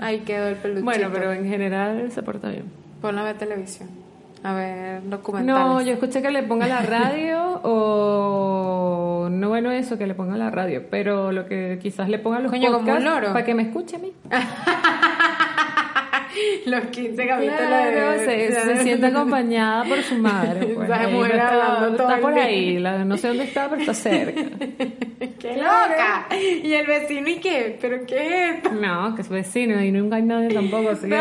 Ahí 0.00 0.20
quedó 0.20 0.48
el 0.48 0.56
peluchito. 0.56 0.84
Bueno, 0.84 1.10
pero 1.12 1.32
en 1.32 1.46
general 1.46 2.10
se 2.10 2.22
porta 2.22 2.48
bien. 2.48 2.64
Ponlo 3.02 3.20
a 3.20 3.24
ver 3.24 3.36
televisión. 3.36 3.99
A 4.42 4.54
ver 4.54 5.02
documentales. 5.08 5.66
No, 5.66 5.82
yo 5.82 5.92
escuché 5.92 6.22
que 6.22 6.30
le 6.30 6.42
ponga 6.42 6.66
la 6.66 6.80
radio 6.98 7.60
o 7.62 9.28
no 9.30 9.48
bueno 9.48 9.70
eso 9.70 9.98
que 9.98 10.06
le 10.06 10.14
ponga 10.14 10.36
la 10.36 10.50
radio, 10.50 10.84
pero 10.90 11.30
lo 11.32 11.46
que 11.46 11.78
quizás 11.80 12.08
le 12.08 12.18
ponga 12.18 12.40
los 12.40 12.50
Coño, 12.50 12.66
como 12.68 12.78
un 12.78 12.84
podcasts 12.84 13.04
loro. 13.04 13.32
para 13.32 13.44
que 13.44 13.54
me 13.54 13.62
escuche 13.64 13.96
a 13.96 13.98
mí. 13.98 14.12
Los 16.66 16.84
15 16.86 17.26
capítulos 17.26 17.58
Claro, 17.58 18.10
de... 18.12 18.18
se, 18.24 18.52
se 18.52 18.82
siente 18.82 19.06
acompañada 19.08 19.84
por 19.84 20.02
su 20.02 20.16
madre. 20.16 20.66
Pues, 20.74 20.88
Esa 20.90 21.08
mujer 21.08 21.30
está, 21.32 21.74
hablando 21.76 21.96
todo 21.96 22.08
está 22.10 22.20
por 22.20 22.34
ahí, 22.38 22.78
la- 22.78 23.04
no 23.04 23.16
sé 23.16 23.28
dónde 23.28 23.44
está, 23.44 23.68
pero 23.68 23.80
está 23.82 23.94
cerca. 23.94 24.40
¡Qué 25.38 25.56
loca! 25.56 26.26
Y 26.62 26.72
el 26.72 26.86
vecino, 26.86 27.28
¿y 27.28 27.36
qué? 27.36 27.78
¿Pero 27.80 28.04
qué 28.06 28.26
es 28.26 28.56
esto? 28.56 28.72
No, 28.72 29.14
que 29.14 29.22
es 29.22 29.28
vecino 29.28 29.82
y 29.82 29.90
nunca 29.92 30.16
hay 30.16 30.22
nadie 30.22 30.48
tampoco. 30.48 30.90
Así 30.90 31.08
que 31.08 31.16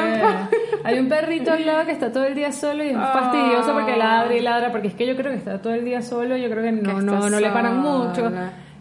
hay 0.84 1.00
un 1.00 1.08
perrito 1.10 1.52
al 1.52 1.66
lado 1.66 1.86
que 1.86 1.92
está 1.94 2.12
todo 2.12 2.26
el 2.26 2.36
día 2.36 2.52
solo 2.52 2.84
y 2.84 2.90
es 2.90 2.96
fastidioso 2.96 3.74
porque 3.74 3.96
ladra 3.96 4.36
y 4.36 4.40
ladra. 4.42 4.72
Porque 4.72 4.90
es 4.90 4.94
que 4.94 5.06
yo 5.08 5.16
creo 5.16 5.32
que 5.32 5.38
está 5.38 5.62
todo 5.62 5.74
el 5.74 5.86
día 5.86 6.02
solo. 6.02 6.36
Yo 6.38 6.50
creo 6.50 6.64
que 6.64 6.72
no, 6.72 6.96
Que 6.98 7.02
no, 7.02 7.30
no 7.30 7.40
le 7.40 7.50
paran 7.50 7.78
mucho. 7.80 8.32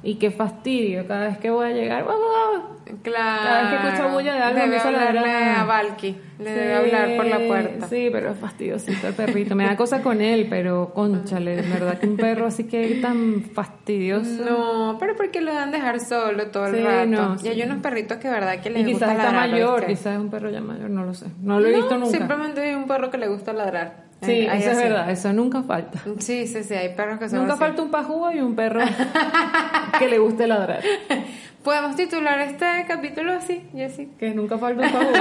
Y 0.02 0.14
qué 0.16 0.30
fastidio. 0.30 1.06
Cada 1.08 1.28
vez 1.28 1.38
que 1.38 1.50
voy 1.50 1.66
a 1.66 1.70
llegar, 1.72 2.04
¡guau, 2.04 2.16
guau! 2.16 2.62
Claro. 3.02 3.42
Cada 3.42 3.70
vez 3.70 3.80
que 3.80 3.88
escucho 3.88 4.08
bulla 4.14 4.34
de 4.34 4.40
algo, 4.42 4.60
Debe 4.60 4.76
a 4.78 5.60
a 5.60 5.64
Valky. 5.64 6.16
Le 6.38 6.44
Sí, 6.44 6.50
debe 6.52 6.74
hablar 6.76 7.16
por 7.16 7.26
la 7.26 7.38
puerta. 7.38 7.86
Sí, 7.88 8.08
pero 8.12 8.30
es 8.30 8.38
fastidiosito 8.38 9.08
el 9.08 9.14
perrito. 9.14 9.54
Me 9.56 9.64
da 9.66 9.76
cosa 9.76 10.00
con 10.02 10.20
él, 10.20 10.46
pero 10.48 10.92
conchale, 10.94 11.56
de 11.56 11.62
verdad 11.68 11.98
que 11.98 12.06
un 12.06 12.16
perro 12.16 12.46
así 12.46 12.64
que 12.64 13.00
tan 13.02 13.42
fastidioso. 13.42 14.30
No, 14.44 14.96
pero 15.00 15.16
porque 15.16 15.40
lo 15.40 15.52
dan 15.52 15.72
dejar 15.72 16.00
solo 16.00 16.46
todo 16.46 16.66
el 16.68 16.76
Sí, 16.76 16.82
rato. 16.82 17.06
no, 17.08 17.34
y 17.34 17.38
sí. 17.40 17.48
hay 17.48 17.62
unos 17.62 17.82
perritos 17.82 18.18
que 18.18 18.28
verdad 18.30 18.60
que 18.60 18.70
les 18.70 18.86
Y 18.86 18.92
gusta 18.92 19.06
quizás 19.06 19.18
está 19.18 19.32
ladrar, 19.32 19.50
mayor, 19.50 19.76
¿viste? 19.80 19.92
quizás 19.94 20.12
es 20.14 20.18
un 20.20 20.30
perro 20.30 20.50
ya 20.50 20.60
mayor, 20.60 20.90
no 20.90 21.04
lo 21.04 21.12
sé. 21.14 21.26
No 21.42 21.60
lo 21.60 21.66
he 21.68 21.72
visto 21.74 21.90
No, 21.98 22.04
nunca. 22.06 22.16
Simplemente 22.16 22.60
hay 22.62 22.74
un 22.74 22.86
perro 22.86 23.10
que 23.10 23.18
le 23.18 23.28
gusta 23.28 23.52
ladrar. 23.52 24.07
Sí, 24.20 24.46
hay 24.48 24.60
eso 24.60 24.70
es 24.72 24.76
verdad, 24.78 25.10
eso 25.10 25.32
nunca 25.32 25.62
falta. 25.62 26.00
Sí, 26.18 26.46
sí, 26.46 26.64
sí, 26.64 26.74
hay 26.74 26.94
perros 26.94 27.18
que 27.18 27.28
son 27.28 27.38
Nunca 27.40 27.52
así. 27.54 27.60
falta 27.60 27.82
un 27.82 27.90
pajugo 27.90 28.32
y 28.32 28.40
un 28.40 28.54
perro 28.56 28.80
que 29.98 30.08
le 30.08 30.18
guste 30.18 30.46
ladrar. 30.46 30.80
Podemos 31.62 31.96
titular 31.96 32.40
este 32.40 32.64
capítulo 32.86 33.32
así, 33.32 33.62
Jessy. 33.74 34.06
Que 34.18 34.30
nunca 34.32 34.56
falta 34.58 34.86
un 34.86 34.90
pajugo. 34.92 35.12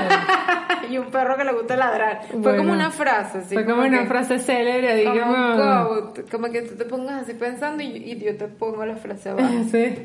y 0.90 0.98
un 0.98 1.08
perro 1.08 1.36
que 1.36 1.44
le 1.44 1.52
gusta 1.52 1.76
ladrar. 1.76 2.22
Fue 2.42 2.56
como 2.58 2.72
una 2.74 2.90
frase, 2.92 3.40
así. 3.40 3.54
Fue 3.54 3.66
como 3.66 3.82
una 3.84 4.00
que- 4.02 4.06
frase 4.06 4.40
célebre, 4.40 4.96
digamos. 4.96 6.12
como 6.32 6.50
que 6.50 6.62
tú 6.62 6.76
te 6.76 6.86
pongas 6.86 7.24
así 7.24 7.34
pensando 7.34 7.84
y, 7.84 7.88
y 7.88 8.20
yo 8.24 8.38
te 8.38 8.48
pongo 8.48 8.86
la 8.86 8.96
frase 8.96 9.30
abajo. 9.30 9.50
Sí. 9.72 9.96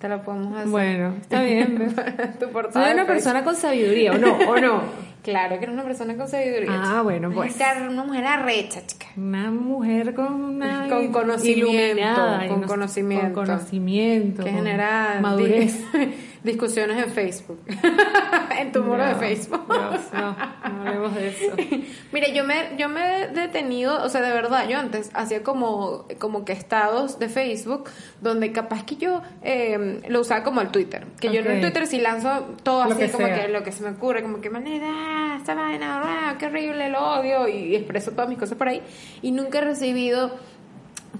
Te 0.00 0.08
la 0.08 0.22
podemos 0.22 0.56
hacer. 0.56 0.68
Bueno, 0.68 1.14
está 1.20 1.42
bien. 1.44 1.94
tu 2.40 2.48
portada 2.48 2.84
Soy 2.86 2.94
una 2.94 3.06
persona 3.06 3.44
con 3.44 3.54
sabiduría, 3.54 4.12
¿o 4.12 4.18
no? 4.18 4.32
¿O 4.48 4.58
no? 4.58 4.82
Claro 5.22 5.58
que 5.58 5.64
eres 5.64 5.74
una 5.74 5.84
persona 5.84 6.16
con 6.16 6.26
sabiduría. 6.28 6.70
Ah, 6.82 7.02
bueno, 7.02 7.30
pues. 7.30 7.54
Una, 7.90 8.04
mujer 8.04 8.24
arrecha, 8.24 8.80
chica. 8.86 9.06
Una 9.18 9.50
mujer 9.50 10.14
con 10.14 10.32
una 10.32 10.88
Con 10.88 11.12
conocimiento, 11.12 12.22
con 12.48 12.60
no- 12.62 12.66
conocimiento. 12.66 13.34
con 13.34 13.44
conocimiento, 13.46 14.44
Que 14.44 14.50
genera 14.50 15.18
madurez. 15.20 15.78
di- 16.42 16.50
discusiones 16.52 17.02
en 17.04 17.10
Facebook. 17.12 17.58
en 18.58 18.72
tu 18.72 18.82
muro 18.82 19.04
de 19.04 19.14
Facebook. 19.16 19.64
Dios, 19.68 20.00
no, 20.12 20.20
no 20.32 20.80
hablemos 20.88 21.14
de 21.14 21.28
eso. 21.28 21.54
Mire, 22.12 22.32
yo 22.34 22.44
me, 22.44 22.76
yo 22.78 22.88
me 22.88 23.22
he 23.24 23.28
detenido, 23.28 24.02
o 24.02 24.08
sea, 24.08 24.20
de 24.20 24.32
verdad, 24.32 24.68
yo 24.68 24.78
antes 24.78 25.10
hacía 25.14 25.42
como, 25.42 26.06
como 26.18 26.44
que 26.44 26.52
estados 26.52 27.18
de 27.18 27.28
Facebook 27.28 27.88
donde 28.20 28.52
capaz 28.52 28.84
que 28.84 28.96
yo 28.96 29.22
eh, 29.42 30.00
lo 30.08 30.20
usaba 30.20 30.42
como 30.42 30.60
el 30.60 30.68
Twitter. 30.68 31.06
Que 31.20 31.32
yo 31.32 31.40
en 31.40 31.50
el. 31.50 31.60
Twitter 31.60 31.86
sí 31.86 31.98
lanzo 32.00 32.46
todo 32.62 32.84
Lo 32.84 32.90
así, 32.92 33.00
que 33.00 33.10
como 33.10 33.26
sea. 33.26 33.42
que 33.42 33.48
lo 33.48 33.62
que 33.62 33.72
se 33.72 33.82
me 33.82 33.90
ocurre, 33.90 34.22
como 34.22 34.40
que 34.40 34.50
manera, 34.50 35.36
esta 35.36 35.54
vaina, 35.54 36.02
ah, 36.04 36.36
qué 36.38 36.46
horrible, 36.46 36.88
lo 36.90 37.18
odio, 37.20 37.48
y 37.48 37.74
expreso 37.76 38.10
todas 38.12 38.28
mis 38.28 38.38
cosas 38.38 38.56
por 38.58 38.68
ahí. 38.68 38.82
Y 39.22 39.32
nunca 39.32 39.58
he 39.58 39.62
recibido 39.62 40.30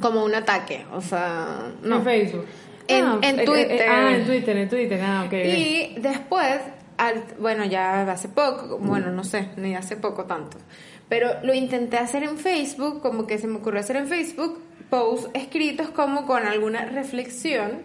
como 0.00 0.24
un 0.24 0.34
ataque, 0.34 0.86
o 0.92 1.00
sea, 1.00 1.72
no. 1.82 1.96
En 1.96 2.04
Facebook. 2.04 2.46
En- 2.90 3.04
Ah, 3.04 3.18
en 3.22 3.40
eh, 3.40 3.44
Twitter. 3.44 3.88
ah, 3.88 4.10
en 4.16 4.26
Twitter, 4.26 4.56
en 4.56 4.68
Twitter. 4.68 5.00
Ah, 5.02 5.24
ok. 5.26 5.32
Y 5.32 5.94
después, 6.00 6.60
al, 6.98 7.24
bueno, 7.38 7.64
ya 7.64 8.02
hace 8.10 8.28
poco, 8.28 8.78
bueno, 8.78 9.10
no 9.10 9.24
sé, 9.24 9.48
ni 9.56 9.74
hace 9.74 9.96
poco 9.96 10.24
tanto, 10.24 10.58
pero 11.08 11.28
lo 11.42 11.54
intenté 11.54 11.96
hacer 11.98 12.22
en 12.24 12.36
Facebook, 12.36 13.00
como 13.00 13.26
que 13.26 13.38
se 13.38 13.46
me 13.46 13.56
ocurrió 13.58 13.80
hacer 13.80 13.96
en 13.96 14.06
Facebook 14.08 14.60
posts 14.90 15.30
escritos 15.34 15.90
como 15.90 16.26
con 16.26 16.44
alguna 16.46 16.84
reflexión. 16.84 17.82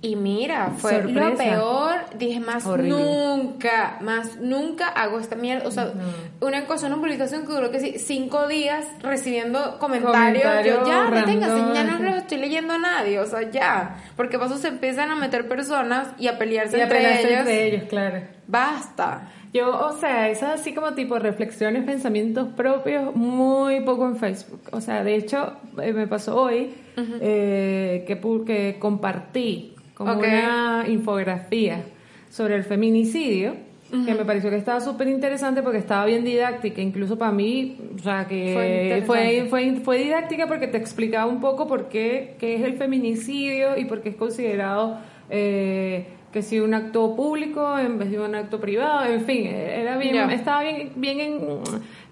Y 0.00 0.14
mira, 0.14 0.74
fue 0.78 1.02
Sorpresa. 1.02 1.20
lo 1.30 1.36
peor. 1.36 1.94
Dije, 2.16 2.38
más 2.38 2.64
Horrible. 2.64 2.90
nunca, 3.00 3.98
más 4.00 4.36
nunca 4.36 4.86
hago 4.88 5.18
esta 5.18 5.34
mierda. 5.34 5.66
O 5.66 5.72
sea, 5.72 5.92
una 6.40 6.66
cosa, 6.66 6.86
una 6.86 6.98
publicación 6.98 7.44
que 7.44 7.52
duró 7.52 7.72
que 7.72 7.80
sí, 7.80 7.94
cinco 7.98 8.46
días 8.46 8.86
recibiendo 9.02 9.78
comentarios. 9.80 10.44
Yo 10.64 10.86
ya, 10.86 11.10
deténgase, 11.10 11.74
ya 11.74 11.82
no 11.82 11.98
los 11.98 12.14
estoy 12.18 12.38
leyendo 12.38 12.74
a 12.74 12.78
nadie. 12.78 13.18
O 13.18 13.26
sea, 13.26 13.50
ya. 13.50 13.96
Porque 14.16 14.38
paso 14.38 14.56
se 14.56 14.68
empiezan 14.68 15.10
a 15.10 15.16
meter 15.16 15.48
personas 15.48 16.06
y 16.16 16.28
a 16.28 16.38
pelearse 16.38 16.78
Y 16.78 16.80
entre 16.80 16.98
apenas 16.98 17.18
ellos. 17.24 17.38
entre 17.40 17.66
ellos, 17.66 17.82
claro. 17.88 18.20
Basta. 18.46 19.32
Yo, 19.52 19.70
o 19.84 19.92
sea, 19.98 20.28
esas 20.28 20.60
así 20.60 20.74
como 20.74 20.92
tipo 20.92 21.18
reflexiones, 21.18 21.82
pensamientos 21.84 22.48
propios, 22.54 23.16
muy 23.16 23.80
poco 23.80 24.06
en 24.06 24.16
Facebook. 24.16 24.60
O 24.70 24.80
sea, 24.80 25.02
de 25.02 25.16
hecho, 25.16 25.56
eh, 25.82 25.92
me 25.92 26.06
pasó 26.06 26.36
hoy 26.40 26.72
eh, 27.20 28.04
que, 28.06 28.20
que 28.46 28.76
compartí 28.78 29.74
como 29.98 30.12
una 30.18 30.84
infografía 30.88 31.82
sobre 32.30 32.54
el 32.54 32.64
feminicidio, 32.64 33.54
que 33.90 34.14
me 34.14 34.24
pareció 34.24 34.48
que 34.50 34.56
estaba 34.56 34.80
súper 34.80 35.08
interesante 35.08 35.62
porque 35.62 35.78
estaba 35.78 36.06
bien 36.06 36.24
didáctica, 36.24 36.80
incluso 36.80 37.18
para 37.18 37.32
mí, 37.32 37.76
o 37.96 37.98
sea, 37.98 38.26
que 38.26 39.02
fue, 39.06 39.44
fue, 39.46 39.80
fue 39.82 39.98
didáctica 39.98 40.46
porque 40.46 40.68
te 40.68 40.78
explicaba 40.78 41.26
un 41.26 41.40
poco 41.40 41.66
por 41.66 41.88
qué, 41.88 42.36
qué 42.38 42.56
es 42.56 42.62
el 42.62 42.74
feminicidio 42.74 43.76
y 43.76 43.84
por 43.84 44.00
qué 44.00 44.10
es 44.10 44.16
considerado... 44.16 44.98
eh, 45.28 46.06
que 46.32 46.42
si 46.42 46.60
un 46.60 46.74
acto 46.74 47.16
público 47.16 47.78
en 47.78 47.98
vez 47.98 48.10
de 48.10 48.20
un 48.20 48.34
acto 48.34 48.60
privado, 48.60 49.04
en 49.06 49.22
fin, 49.24 49.46
era 49.46 49.96
bien, 49.96 50.30
estaba 50.30 50.62
bien, 50.62 50.92
bien 50.96 51.20
en- 51.20 51.62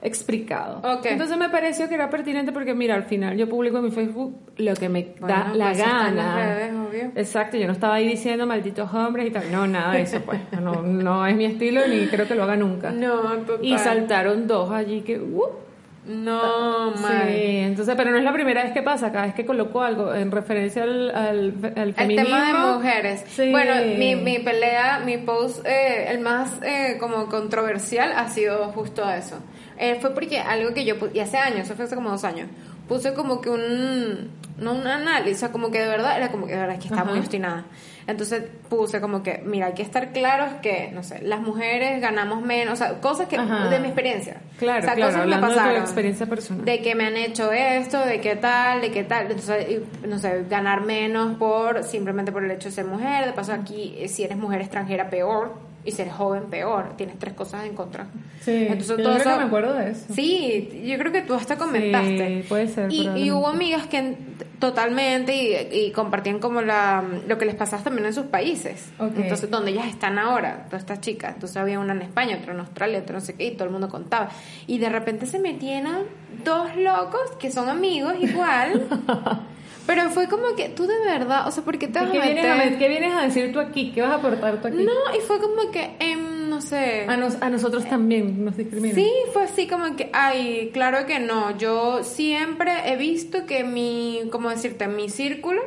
explicado. 0.02 0.80
Entonces 1.04 1.36
me 1.36 1.48
pareció 1.48 1.88
que 1.88 1.94
era 1.94 2.08
pertinente 2.10 2.52
porque 2.52 2.74
mira, 2.74 2.94
al 2.94 3.04
final 3.04 3.36
yo 3.36 3.48
publico 3.48 3.78
en 3.78 3.84
mi 3.84 3.90
Facebook 3.90 4.34
lo 4.56 4.74
que 4.74 4.88
me 4.88 5.14
da 5.20 5.52
la 5.54 5.66
pues 5.66 5.78
gana. 5.78 6.36
redes, 6.36 6.72
obvio. 6.74 7.12
Exacto, 7.14 7.56
yo 7.56 7.66
no 7.66 7.72
estaba 7.72 7.94
ahí 7.94 8.06
diciendo 8.08 8.46
malditos 8.46 8.92
hombres 8.94 9.26
y 9.26 9.30
tal, 9.30 9.50
no, 9.52 9.66
nada 9.66 9.92
de 9.94 10.02
eso 10.02 10.20
pues, 10.20 10.40
no, 10.62 10.82
no 10.82 11.26
es 11.26 11.36
mi 11.36 11.44
estilo 11.44 11.80
ni 11.88 12.06
creo 12.06 12.26
que 12.26 12.34
lo 12.34 12.44
haga 12.44 12.56
nunca. 12.56 12.90
No, 12.96 13.20
total. 13.44 13.64
y 13.64 13.76
saltaron 13.78 14.46
dos 14.46 14.70
allí 14.70 15.02
que, 15.02 15.18
uh, 15.20 15.42
No, 16.06 16.94
Sí, 16.96 17.02
madre. 17.02 17.62
entonces, 17.64 17.94
pero 17.96 18.10
no 18.12 18.18
es 18.18 18.24
la 18.24 18.32
primera 18.32 18.62
vez 18.62 18.72
que 18.72 18.82
pasa, 18.82 19.10
cada 19.10 19.26
vez 19.26 19.34
que 19.34 19.44
coloco 19.44 19.82
algo 19.82 20.14
en 20.14 20.30
referencia 20.30 20.84
al, 20.84 21.10
al, 21.10 21.54
al 21.76 21.78
El 21.88 21.94
feminismo. 21.94 22.24
tema 22.36 22.46
de 22.46 22.74
mujeres. 22.76 23.24
Sí. 23.28 23.50
Bueno, 23.50 23.74
mi, 23.98 24.14
mi 24.14 24.38
pelea, 24.38 25.00
mi 25.04 25.18
post, 25.18 25.66
eh, 25.66 26.06
el 26.10 26.20
más 26.20 26.60
eh, 26.62 26.96
como 27.00 27.26
controversial 27.26 28.12
ha 28.16 28.28
sido 28.28 28.66
justo 28.72 29.08
eso. 29.10 29.36
Eh, 29.78 29.98
fue 30.00 30.14
porque 30.14 30.38
algo 30.38 30.72
que 30.72 30.84
yo 30.84 30.94
y 31.12 31.18
hace 31.18 31.38
años, 31.38 31.60
eso 31.66 31.74
fue 31.74 31.84
hace 31.86 31.96
como 31.96 32.10
dos 32.10 32.24
años, 32.24 32.48
puse 32.88 33.12
como 33.12 33.40
que 33.40 33.50
un, 33.50 34.30
no 34.58 34.72
un 34.74 34.86
análisis, 34.86 35.36
o 35.38 35.40
sea, 35.40 35.52
como 35.52 35.70
que 35.70 35.80
de 35.80 35.88
verdad, 35.88 36.16
era 36.16 36.30
como 36.30 36.46
que 36.46 36.52
de 36.54 36.60
verdad 36.60 36.74
es 36.76 36.80
que 36.80 36.86
estaba 36.86 37.02
Ajá. 37.02 37.10
muy 37.10 37.18
obstinada. 37.18 37.64
Entonces 38.06 38.44
puse 38.68 39.00
como 39.00 39.22
que, 39.22 39.42
mira, 39.44 39.66
hay 39.66 39.74
que 39.74 39.82
estar 39.82 40.12
claros 40.12 40.54
que, 40.62 40.90
no 40.92 41.02
sé, 41.02 41.22
las 41.22 41.40
mujeres 41.40 42.00
ganamos 42.00 42.40
menos, 42.40 42.74
o 42.74 42.76
sea, 42.76 43.00
cosas 43.00 43.26
que, 43.26 43.36
Ajá. 43.36 43.68
de 43.68 43.80
mi 43.80 43.86
experiencia. 43.86 44.36
Claro, 44.58 44.78
o 44.78 44.82
sea, 44.82 44.94
claro, 44.94 45.10
cosas 45.10 45.22
que 45.22 45.28
me 45.28 45.34
hablando 45.34 45.48
de 45.48 45.54
pasaron. 45.56 45.82
experiencia 45.82 46.26
personal. 46.26 46.64
De 46.64 46.82
que 46.82 46.94
me 46.94 47.04
han 47.06 47.16
hecho 47.16 47.50
esto, 47.50 47.98
de 48.06 48.20
qué 48.20 48.36
tal, 48.36 48.80
de 48.80 48.90
qué 48.92 49.02
tal. 49.02 49.22
Entonces, 49.30 49.66
y, 49.68 50.06
no 50.06 50.18
sé, 50.20 50.44
ganar 50.48 50.82
menos 50.82 51.36
por 51.36 51.82
simplemente 51.82 52.30
por 52.30 52.44
el 52.44 52.50
hecho 52.52 52.68
de 52.68 52.74
ser 52.76 52.84
mujer. 52.84 53.26
De 53.26 53.32
paso, 53.32 53.52
aquí, 53.52 53.96
eh, 53.98 54.08
si 54.08 54.22
eres 54.22 54.36
mujer 54.38 54.60
extranjera, 54.60 55.10
peor. 55.10 55.54
Y 55.86 55.92
si 55.92 56.02
eres 56.02 56.14
joven, 56.14 56.44
peor. 56.50 56.96
Tienes 56.96 57.18
tres 57.18 57.32
cosas 57.34 57.64
en 57.64 57.74
contra. 57.74 58.08
Sí, 58.42 58.66
Entonces, 58.68 58.88
yo 58.88 58.96
creo 58.96 59.18
que 59.18 59.24
me 59.38 59.44
acuerdo 59.44 59.72
de 59.74 59.90
eso. 59.92 60.12
Sí, 60.12 60.82
yo 60.84 60.98
creo 60.98 61.12
que 61.12 61.22
tú 61.22 61.32
hasta 61.34 61.56
comentaste. 61.56 62.42
Sí, 62.42 62.48
puede 62.48 62.68
ser, 62.68 62.92
Y, 62.92 63.08
y 63.16 63.30
hubo 63.30 63.46
amigas 63.48 63.86
que 63.86 63.98
en- 63.98 64.36
totalmente 64.58 65.34
y, 65.72 65.78
y 65.86 65.92
compartían 65.92 66.38
como 66.40 66.60
la, 66.62 67.04
lo 67.28 67.38
que 67.38 67.44
les 67.44 67.54
pasaba 67.54 67.82
también 67.84 68.06
en 68.06 68.12
sus 68.14 68.26
países. 68.26 68.88
Ok. 68.98 69.12
Entonces, 69.16 69.50
donde 69.50 69.70
ellas 69.70 69.86
están 69.86 70.18
ahora, 70.18 70.64
todas 70.66 70.80
estas 70.82 71.00
chicas. 71.00 71.34
Entonces, 71.34 71.56
había 71.56 71.78
una 71.78 71.92
en 71.92 72.02
España, 72.02 72.36
otra 72.40 72.52
en 72.52 72.60
Australia, 72.60 72.98
otra 72.98 73.14
no 73.14 73.20
sé 73.20 73.34
qué, 73.34 73.46
y 73.46 73.50
todo 73.52 73.64
el 73.64 73.70
mundo 73.70 73.88
contaba. 73.88 74.28
Y 74.66 74.78
de 74.78 74.88
repente 74.88 75.26
se 75.26 75.38
metían 75.38 75.86
dos 76.44 76.74
locos 76.76 77.20
que 77.38 77.50
son 77.52 77.68
amigos 77.68 78.14
igual. 78.20 78.86
pero 79.86 80.10
fue 80.10 80.28
como 80.28 80.54
que 80.56 80.68
tú 80.70 80.86
de 80.86 80.98
verdad, 81.04 81.46
o 81.46 81.50
sea, 81.50 81.62
¿por 81.64 81.78
qué 81.78 81.88
te 81.88 81.98
vas 82.00 82.10
¿Qué 82.10 82.18
a 82.20 82.24
vienes 82.24 82.44
a, 82.44 82.54
meter? 82.54 82.70
ver- 82.70 82.78
¿Qué 82.78 82.88
vienes 82.88 83.12
a 83.14 83.22
decir 83.22 83.52
tú 83.52 83.60
aquí? 83.60 83.92
¿Qué 83.94 84.02
vas 84.02 84.10
a 84.10 84.14
aportar 84.16 84.60
tú 84.60 84.68
aquí? 84.68 84.78
No, 84.84 84.92
y 85.16 85.20
fue 85.20 85.38
como 85.40 85.70
que, 85.70 85.96
em, 86.00 86.48
no 86.50 86.60
sé. 86.60 87.04
A, 87.08 87.16
nos- 87.16 87.40
a 87.40 87.48
nosotros 87.50 87.84
también 87.88 88.44
nos 88.44 88.56
discriminan. 88.56 88.94
Sí, 88.96 89.10
fue 89.32 89.44
así 89.44 89.66
como 89.66 89.94
que, 89.96 90.10
ay, 90.12 90.70
claro 90.72 91.06
que 91.06 91.18
no. 91.18 91.56
Yo 91.58 92.02
siempre 92.04 92.72
he 92.86 92.96
visto 92.96 93.46
que 93.46 93.64
mi, 93.64 94.22
como 94.32 94.50
decirte, 94.50 94.86
mi 94.88 95.08
círculo. 95.08 95.62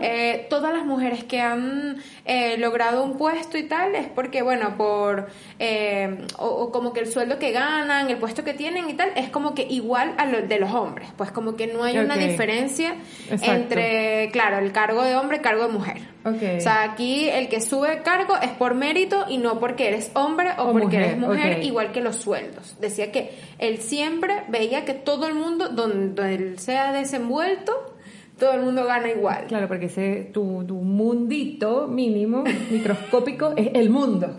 Eh, 0.00 0.46
todas 0.48 0.72
las 0.72 0.84
mujeres 0.84 1.24
que 1.24 1.40
han 1.40 1.96
eh, 2.24 2.56
logrado 2.58 3.02
un 3.02 3.16
puesto 3.16 3.58
y 3.58 3.64
tal 3.64 3.94
es 3.94 4.08
porque, 4.08 4.42
bueno, 4.42 4.76
por, 4.76 5.28
eh, 5.58 6.26
o, 6.38 6.46
o 6.46 6.72
como 6.72 6.92
que 6.92 7.00
el 7.00 7.06
sueldo 7.06 7.38
que 7.38 7.50
ganan, 7.50 8.08
el 8.10 8.18
puesto 8.18 8.44
que 8.44 8.54
tienen 8.54 8.88
y 8.88 8.94
tal, 8.94 9.10
es 9.16 9.30
como 9.30 9.54
que 9.54 9.62
igual 9.62 10.14
a 10.18 10.26
lo 10.26 10.42
de 10.42 10.58
los 10.58 10.72
hombres. 10.72 11.08
Pues 11.16 11.30
como 11.30 11.56
que 11.56 11.66
no 11.66 11.82
hay 11.84 11.98
una 11.98 12.16
diferencia 12.16 12.94
Exacto. 13.30 13.52
entre, 13.52 14.30
claro, 14.32 14.58
el 14.58 14.72
cargo 14.72 15.02
de 15.02 15.16
hombre 15.16 15.38
y 15.38 15.40
cargo 15.40 15.66
de 15.66 15.72
mujer. 15.72 15.98
O 16.24 16.60
sea, 16.60 16.82
aquí 16.82 17.28
el 17.28 17.48
que 17.48 17.60
sube 17.60 18.02
cargo 18.02 18.36
es 18.40 18.50
por 18.50 18.74
mérito 18.74 19.26
y 19.28 19.38
no 19.38 19.58
porque 19.58 19.88
eres 19.88 20.10
hombre 20.14 20.50
o, 20.58 20.64
O 20.64 20.72
porque 20.72 20.84
mujer, 20.84 21.02
eres 21.02 21.18
mujer, 21.18 21.62
igual 21.64 21.92
que 21.92 22.00
los 22.00 22.16
sueldos. 22.16 22.76
Decía 22.80 23.10
que 23.12 23.30
él 23.58 23.78
siempre 23.78 24.42
veía 24.48 24.84
que 24.84 24.94
todo 24.94 25.26
el 25.26 25.34
mundo, 25.34 25.68
donde 25.68 26.34
él 26.34 26.58
sea 26.58 26.92
desenvuelto, 26.92 27.94
todo 28.38 28.52
el 28.54 28.60
mundo 28.62 28.84
gana 28.84 29.08
igual. 29.10 29.44
Claro, 29.48 29.68
porque 29.68 29.86
ese, 29.86 30.30
tu, 30.32 30.64
tu 30.66 30.74
mundito 30.76 31.86
mínimo, 31.88 32.44
microscópico, 32.70 33.52
es 33.56 33.70
el 33.74 33.90
mundo. 33.90 34.38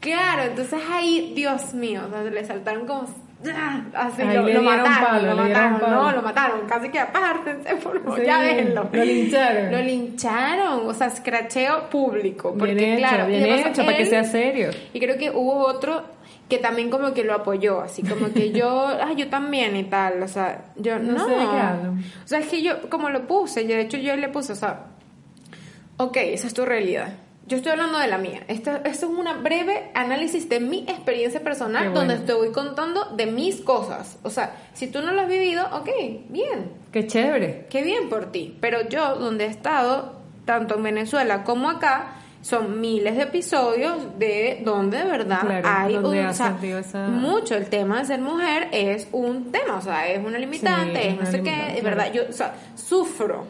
Claro, 0.00 0.42
entonces 0.42 0.80
ahí, 0.92 1.32
Dios 1.34 1.74
mío, 1.74 2.02
o 2.06 2.10
sea, 2.10 2.22
le 2.22 2.44
saltaron 2.44 2.86
como... 2.86 3.04
¡ah! 3.52 3.82
Así 3.94 4.22
Ahí 4.22 4.36
lo, 4.36 4.42
le 4.46 4.54
lo 4.54 4.60
dieron 4.60 4.64
mataron, 4.82 5.08
palo, 5.08 5.34
lo 5.34 5.42
le 5.44 5.48
mataron, 5.54 5.80
palo. 5.80 5.94
no, 6.02 6.12
lo 6.12 6.22
mataron, 6.22 6.60
casi 6.68 6.88
que 6.88 6.98
apártense, 7.00 7.74
por 7.76 8.00
favor, 8.02 8.18
Sí, 8.20 8.26
ya 8.26 8.40
déjenlo. 8.40 8.88
lo 8.92 9.04
lincharon. 9.04 9.72
Lo 9.72 9.78
lincharon, 9.78 10.86
o 10.88 10.94
sea, 10.94 11.06
escracheo 11.08 11.88
público, 11.90 12.54
porque 12.58 12.74
bien 12.74 12.90
hecho, 12.94 12.98
claro, 13.08 13.26
bien 13.26 13.44
hecho, 13.44 13.84
para 13.84 13.96
que 13.96 14.06
sea 14.06 14.24
serio. 14.24 14.70
Y 14.92 15.00
creo 15.00 15.16
que 15.18 15.30
hubo 15.30 15.66
otro 15.66 16.02
que 16.48 16.58
también 16.58 16.90
como 16.90 17.12
que 17.12 17.24
lo 17.24 17.34
apoyó, 17.34 17.80
así 17.80 18.02
como 18.02 18.32
que 18.32 18.52
yo, 18.52 18.86
ah, 19.02 19.12
yo 19.16 19.28
también 19.28 19.76
y 19.76 19.84
tal, 19.84 20.22
o 20.22 20.28
sea, 20.28 20.64
yo 20.76 20.98
No 20.98 21.12
no. 21.12 21.24
sé 21.26 21.30
de 21.32 21.38
qué. 21.38 21.44
O 22.24 22.28
sea, 22.28 22.38
es 22.40 22.46
que 22.48 22.62
yo, 22.62 22.88
como 22.88 23.10
lo 23.10 23.26
puse, 23.26 23.66
yo, 23.66 23.74
de 23.76 23.82
hecho 23.82 23.96
yo 23.98 24.16
le 24.16 24.28
puse, 24.28 24.52
o 24.52 24.56
sea, 24.56 24.86
ok, 25.98 26.16
esa 26.18 26.46
es 26.46 26.54
tu 26.54 26.64
realidad. 26.64 27.12
Yo 27.46 27.56
estoy 27.56 27.72
hablando 27.72 27.98
de 27.98 28.08
la 28.08 28.18
mía. 28.18 28.42
Esto, 28.48 28.72
esto 28.84 29.06
es 29.06 29.12
una 29.18 29.32
breve 29.32 29.90
análisis 29.94 30.50
de 30.50 30.60
mi 30.60 30.80
experiencia 30.80 31.40
personal 31.42 31.88
bueno. 31.90 32.00
donde 32.00 32.26
te 32.26 32.34
voy 32.34 32.50
contando 32.52 33.06
de 33.16 33.24
mis 33.24 33.62
cosas. 33.62 34.18
O 34.22 34.28
sea, 34.28 34.54
si 34.74 34.88
tú 34.88 35.00
no 35.00 35.12
lo 35.12 35.22
has 35.22 35.28
vivido, 35.28 35.64
ok, 35.72 35.88
bien, 36.28 36.72
Qué 36.92 37.06
chévere. 37.06 37.66
qué 37.70 37.82
bien 37.82 38.10
por 38.10 38.32
ti. 38.32 38.54
Pero 38.60 38.86
yo, 38.90 39.16
donde 39.16 39.46
he 39.46 39.48
estado, 39.48 40.20
tanto 40.44 40.74
en 40.76 40.82
Venezuela 40.82 41.42
como 41.42 41.70
acá, 41.70 42.16
son 42.40 42.80
miles 42.80 43.16
de 43.16 43.22
episodios 43.24 44.18
de 44.18 44.60
donde 44.64 44.98
de 44.98 45.04
verdad 45.04 45.40
Claro, 45.40 45.68
hay 45.70 45.94
donde 45.94 46.20
un, 46.20 46.26
o 46.26 46.34
sea, 46.34 46.56
esa- 46.78 47.08
mucho. 47.08 47.54
El 47.56 47.66
tema 47.68 47.98
de 47.98 48.04
ser 48.06 48.20
mujer 48.20 48.68
es 48.72 49.08
un 49.12 49.50
tema, 49.52 49.76
o 49.76 49.80
sea, 49.82 50.08
es 50.08 50.24
una 50.24 50.38
limitante, 50.38 51.00
Sí, 51.02 51.08
es 51.08 51.20
no 51.20 51.26
sé 51.26 51.42
qué, 51.42 51.72
de 51.74 51.80
verdad, 51.82 52.12
yo, 52.12 52.22
o 52.28 52.32
sea, 52.32 52.54
sufro 52.76 53.44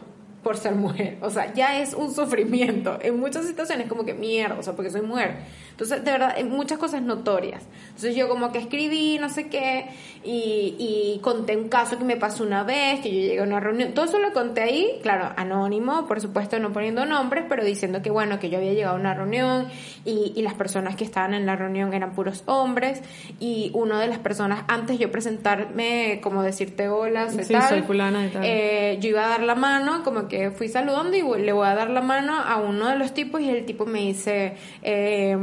por 0.49 0.57
ser 0.57 0.73
mujer, 0.73 1.19
o 1.21 1.29
sea, 1.29 1.53
ya 1.53 1.79
es 1.79 1.93
un 1.93 2.11
sufrimiento 2.11 2.97
en 3.03 3.19
muchas 3.19 3.45
situaciones 3.45 3.87
como 3.87 4.03
que 4.03 4.15
mierda, 4.15 4.57
o 4.57 4.63
sea, 4.63 4.73
porque 4.73 4.89
soy 4.89 5.01
mujer. 5.03 5.35
Entonces, 5.69 6.03
de 6.03 6.11
verdad, 6.11 6.33
en 6.37 6.49
muchas 6.49 6.79
cosas 6.79 7.03
notorias. 7.03 7.61
Entonces 7.89 8.15
yo 8.15 8.27
como 8.27 8.51
que 8.51 8.57
escribí, 8.57 9.19
no 9.19 9.29
sé 9.29 9.47
qué, 9.47 9.85
y, 10.23 10.75
y 10.79 11.19
conté 11.21 11.55
un 11.55 11.69
caso 11.69 11.99
que 11.99 12.03
me 12.03 12.17
pasó 12.17 12.43
una 12.43 12.63
vez, 12.63 12.99
que 13.01 13.09
yo 13.13 13.21
llegué 13.21 13.39
a 13.41 13.43
una 13.43 13.59
reunión, 13.59 13.93
todo 13.93 14.05
eso 14.05 14.17
lo 14.17 14.33
conté 14.33 14.61
ahí, 14.61 14.99
claro, 15.03 15.31
anónimo, 15.37 16.07
por 16.07 16.19
supuesto 16.19 16.57
no 16.57 16.73
poniendo 16.73 17.05
nombres, 17.05 17.45
pero 17.47 17.63
diciendo 17.63 18.01
que 18.01 18.09
bueno, 18.09 18.39
que 18.39 18.49
yo 18.49 18.57
había 18.57 18.73
llegado 18.73 18.95
a 18.95 18.99
una 18.99 19.13
reunión 19.13 19.67
y, 20.03 20.33
y 20.35 20.41
las 20.41 20.55
personas 20.55 20.95
que 20.95 21.03
estaban 21.03 21.35
en 21.35 21.45
la 21.45 21.55
reunión 21.55 21.93
eran 21.93 22.13
puros 22.13 22.41
hombres, 22.47 23.01
y 23.39 23.69
una 23.75 24.01
de 24.01 24.07
las 24.07 24.17
personas, 24.17 24.63
antes 24.67 24.97
yo 24.97 25.11
presentarme, 25.11 26.19
como 26.23 26.41
decirte 26.41 26.89
hola, 26.89 27.29
soy 27.29 27.43
Sí, 27.43 27.53
tal, 27.53 27.69
soy 27.69 27.81
fulana 27.83 28.25
y 28.25 28.29
tal. 28.29 28.41
eh, 28.43 28.97
yo 28.99 29.09
iba 29.09 29.25
a 29.25 29.29
dar 29.29 29.43
la 29.43 29.53
mano, 29.55 30.03
como 30.03 30.27
que 30.27 30.38
fui 30.51 30.67
saludando 30.67 31.15
y 31.15 31.41
le 31.41 31.51
voy 31.51 31.67
a 31.67 31.75
dar 31.75 31.89
la 31.89 32.01
mano 32.01 32.33
a 32.37 32.57
uno 32.57 32.89
de 32.89 32.97
los 32.97 33.13
tipos 33.13 33.41
y 33.41 33.49
el 33.49 33.65
tipo 33.65 33.85
me 33.85 33.99
dice, 33.99 34.53
eh, 34.81 35.37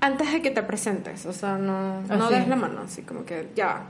antes 0.00 0.32
de 0.32 0.42
que 0.42 0.50
te 0.50 0.62
presentes, 0.62 1.24
o 1.26 1.32
sea, 1.32 1.56
no, 1.56 2.02
no 2.02 2.24
Así. 2.26 2.34
des 2.34 2.48
la 2.48 2.56
mano, 2.56 2.82
así 2.84 3.02
como 3.02 3.24
que 3.24 3.48
ya. 3.54 3.84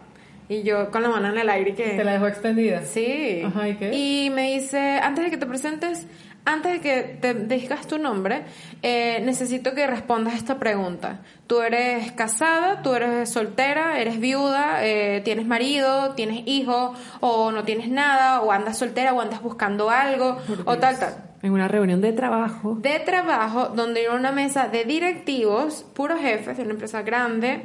Y 0.48 0.62
yo 0.62 0.90
con 0.90 1.02
la 1.02 1.08
mano 1.08 1.28
en 1.30 1.38
el 1.38 1.48
aire 1.48 1.74
que... 1.74 1.90
Te 1.90 2.04
la 2.04 2.12
dejó 2.12 2.26
extendida. 2.26 2.82
Sí. 2.82 3.42
Ajá, 3.44 3.68
¿y 3.68 3.74
qué? 3.76 3.94
Y 3.94 4.30
me 4.30 4.52
dice, 4.54 4.98
antes 5.02 5.24
de 5.24 5.30
que 5.30 5.38
te 5.38 5.46
presentes, 5.46 6.06
antes 6.46 6.72
de 6.72 6.80
que 6.80 7.02
te 7.20 7.34
digas 7.34 7.86
tu 7.86 7.98
nombre, 7.98 8.42
eh, 8.82 9.20
necesito 9.24 9.74
que 9.74 9.86
respondas 9.86 10.34
esta 10.34 10.58
pregunta. 10.58 11.20
Tú 11.46 11.60
eres 11.62 12.12
casada, 12.12 12.82
tú 12.82 12.94
eres 12.94 13.30
soltera, 13.30 13.98
eres 13.98 14.20
viuda, 14.20 14.84
eh, 14.84 15.22
tienes 15.24 15.46
marido, 15.46 16.14
tienes 16.14 16.42
hijo, 16.46 16.94
o 17.20 17.50
no 17.50 17.64
tienes 17.64 17.88
nada, 17.88 18.42
o 18.42 18.52
andas 18.52 18.76
soltera, 18.78 19.14
o 19.14 19.20
andas 19.20 19.42
buscando 19.42 19.88
algo, 19.88 20.36
o 20.66 20.76
tal, 20.76 20.98
tal 20.98 21.14
En 21.42 21.52
una 21.52 21.66
reunión 21.68 22.00
de 22.02 22.12
trabajo. 22.12 22.76
de 22.80 22.98
trabajo 23.00 23.68
donde 23.68 24.02
era 24.02 24.12
una 24.14 24.32
mesa 24.32 24.68
de 24.68 24.84
directivos, 24.84 25.84
puros 25.94 26.20
jefes 26.20 26.58
de 26.58 26.62
una 26.64 26.72
empresa 26.72 27.02
grande 27.02 27.62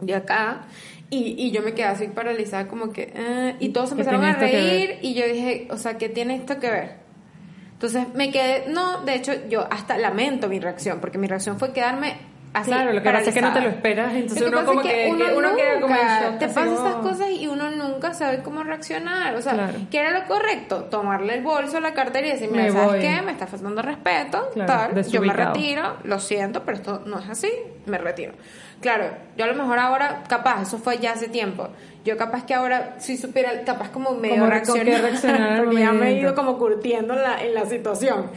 de 0.00 0.14
acá. 0.14 0.62
Y, 1.10 1.34
y 1.42 1.50
yo 1.52 1.62
me 1.62 1.72
quedé 1.72 1.86
así 1.86 2.08
paralizada 2.08 2.68
como 2.68 2.92
que... 2.92 3.12
eh, 3.14 3.56
y 3.60 3.70
todos 3.70 3.90
¿Qué 3.90 3.92
empezaron 3.94 4.24
a 4.24 4.34
reír 4.34 4.98
y 5.00 5.14
yo 5.14 5.26
dije, 5.26 5.66
o 5.70 5.78
sea, 5.78 5.96
¿qué 5.96 6.10
tiene 6.10 6.36
esto 6.36 6.58
que 6.60 6.70
ver? 6.70 7.07
Entonces 7.78 8.12
me 8.14 8.32
quedé... 8.32 8.64
No, 8.68 9.02
de 9.04 9.14
hecho 9.14 9.32
yo 9.48 9.66
hasta 9.70 9.96
lamento 9.98 10.48
mi 10.48 10.58
reacción, 10.58 10.98
porque 11.00 11.16
mi 11.16 11.28
reacción 11.28 11.60
fue 11.60 11.72
quedarme 11.72 12.16
así 12.52 12.70
Claro, 12.72 12.92
lo 12.92 13.00
que 13.02 13.08
pasa 13.10 13.28
es 13.28 13.34
que 13.34 13.40
no 13.40 13.52
te 13.52 13.60
lo 13.60 13.68
esperas, 13.68 14.14
entonces 14.14 14.40
Lo 14.40 14.46
que 14.46 14.56
uno 14.56 14.56
pasa 14.56 14.66
como 14.66 14.80
es 14.80 14.86
que, 14.88 15.04
que 15.04 15.32
uno 15.36 15.54
queda 15.54 15.80
como 15.80 15.94
en 15.94 16.38
te 16.40 16.46
pasan 16.48 16.72
estas 16.72 16.94
cosas 16.96 17.30
y 17.30 17.46
uno 17.46 17.70
nunca 17.70 18.14
sabe 18.14 18.38
cómo 18.42 18.64
reaccionar. 18.64 19.36
O 19.36 19.42
sea, 19.42 19.52
Claro. 19.52 19.74
¿qué 19.92 19.98
era 20.00 20.10
lo 20.18 20.26
correcto? 20.26 20.84
Tomarle 20.90 21.34
el 21.34 21.42
bolso, 21.44 21.78
la 21.78 21.94
cartera 21.94 22.26
y 22.26 22.30
decir, 22.32 22.50
Me 22.50 22.62
mira, 22.62 22.72
¿sabes 22.72 22.88
voy. 22.88 22.98
qué? 23.00 23.22
Me 23.22 23.30
está 23.30 23.46
faltando 23.46 23.80
respeto, 23.80 24.50
Claro, 24.54 24.92
tal. 24.94 25.04
Yo 25.08 25.20
me 25.22 25.32
retiro, 25.32 25.98
lo 26.02 26.18
siento, 26.18 26.64
pero 26.64 26.78
esto 26.78 27.02
no 27.06 27.20
es 27.20 27.28
así, 27.28 27.50
me 27.86 27.98
retiro. 27.98 28.32
Claro, 28.80 29.10
yo 29.36 29.44
a 29.44 29.48
lo 29.48 29.54
mejor 29.54 29.78
ahora, 29.78 30.22
capaz, 30.28 30.62
eso 30.62 30.78
fue 30.78 30.98
ya 30.98 31.12
hace 31.12 31.28
tiempo. 31.28 31.68
Yo 32.04 32.16
capaz 32.16 32.46
que 32.46 32.54
ahora, 32.54 32.94
si 32.98 33.16
supiera, 33.16 33.64
capaz 33.64 33.90
como 33.90 34.14
medio 34.14 34.36
Como 34.36 34.46
reaccionar, 34.46 35.58
porque 35.64 35.80
ya 35.80 35.92
me 35.92 36.10
he 36.10 36.20
ido 36.20 36.34
como 36.34 36.58
curtiendo 36.58 37.14
en 37.14 37.22
la, 37.22 37.42
en 37.42 37.54
la 37.54 37.66
situación. 37.66 38.30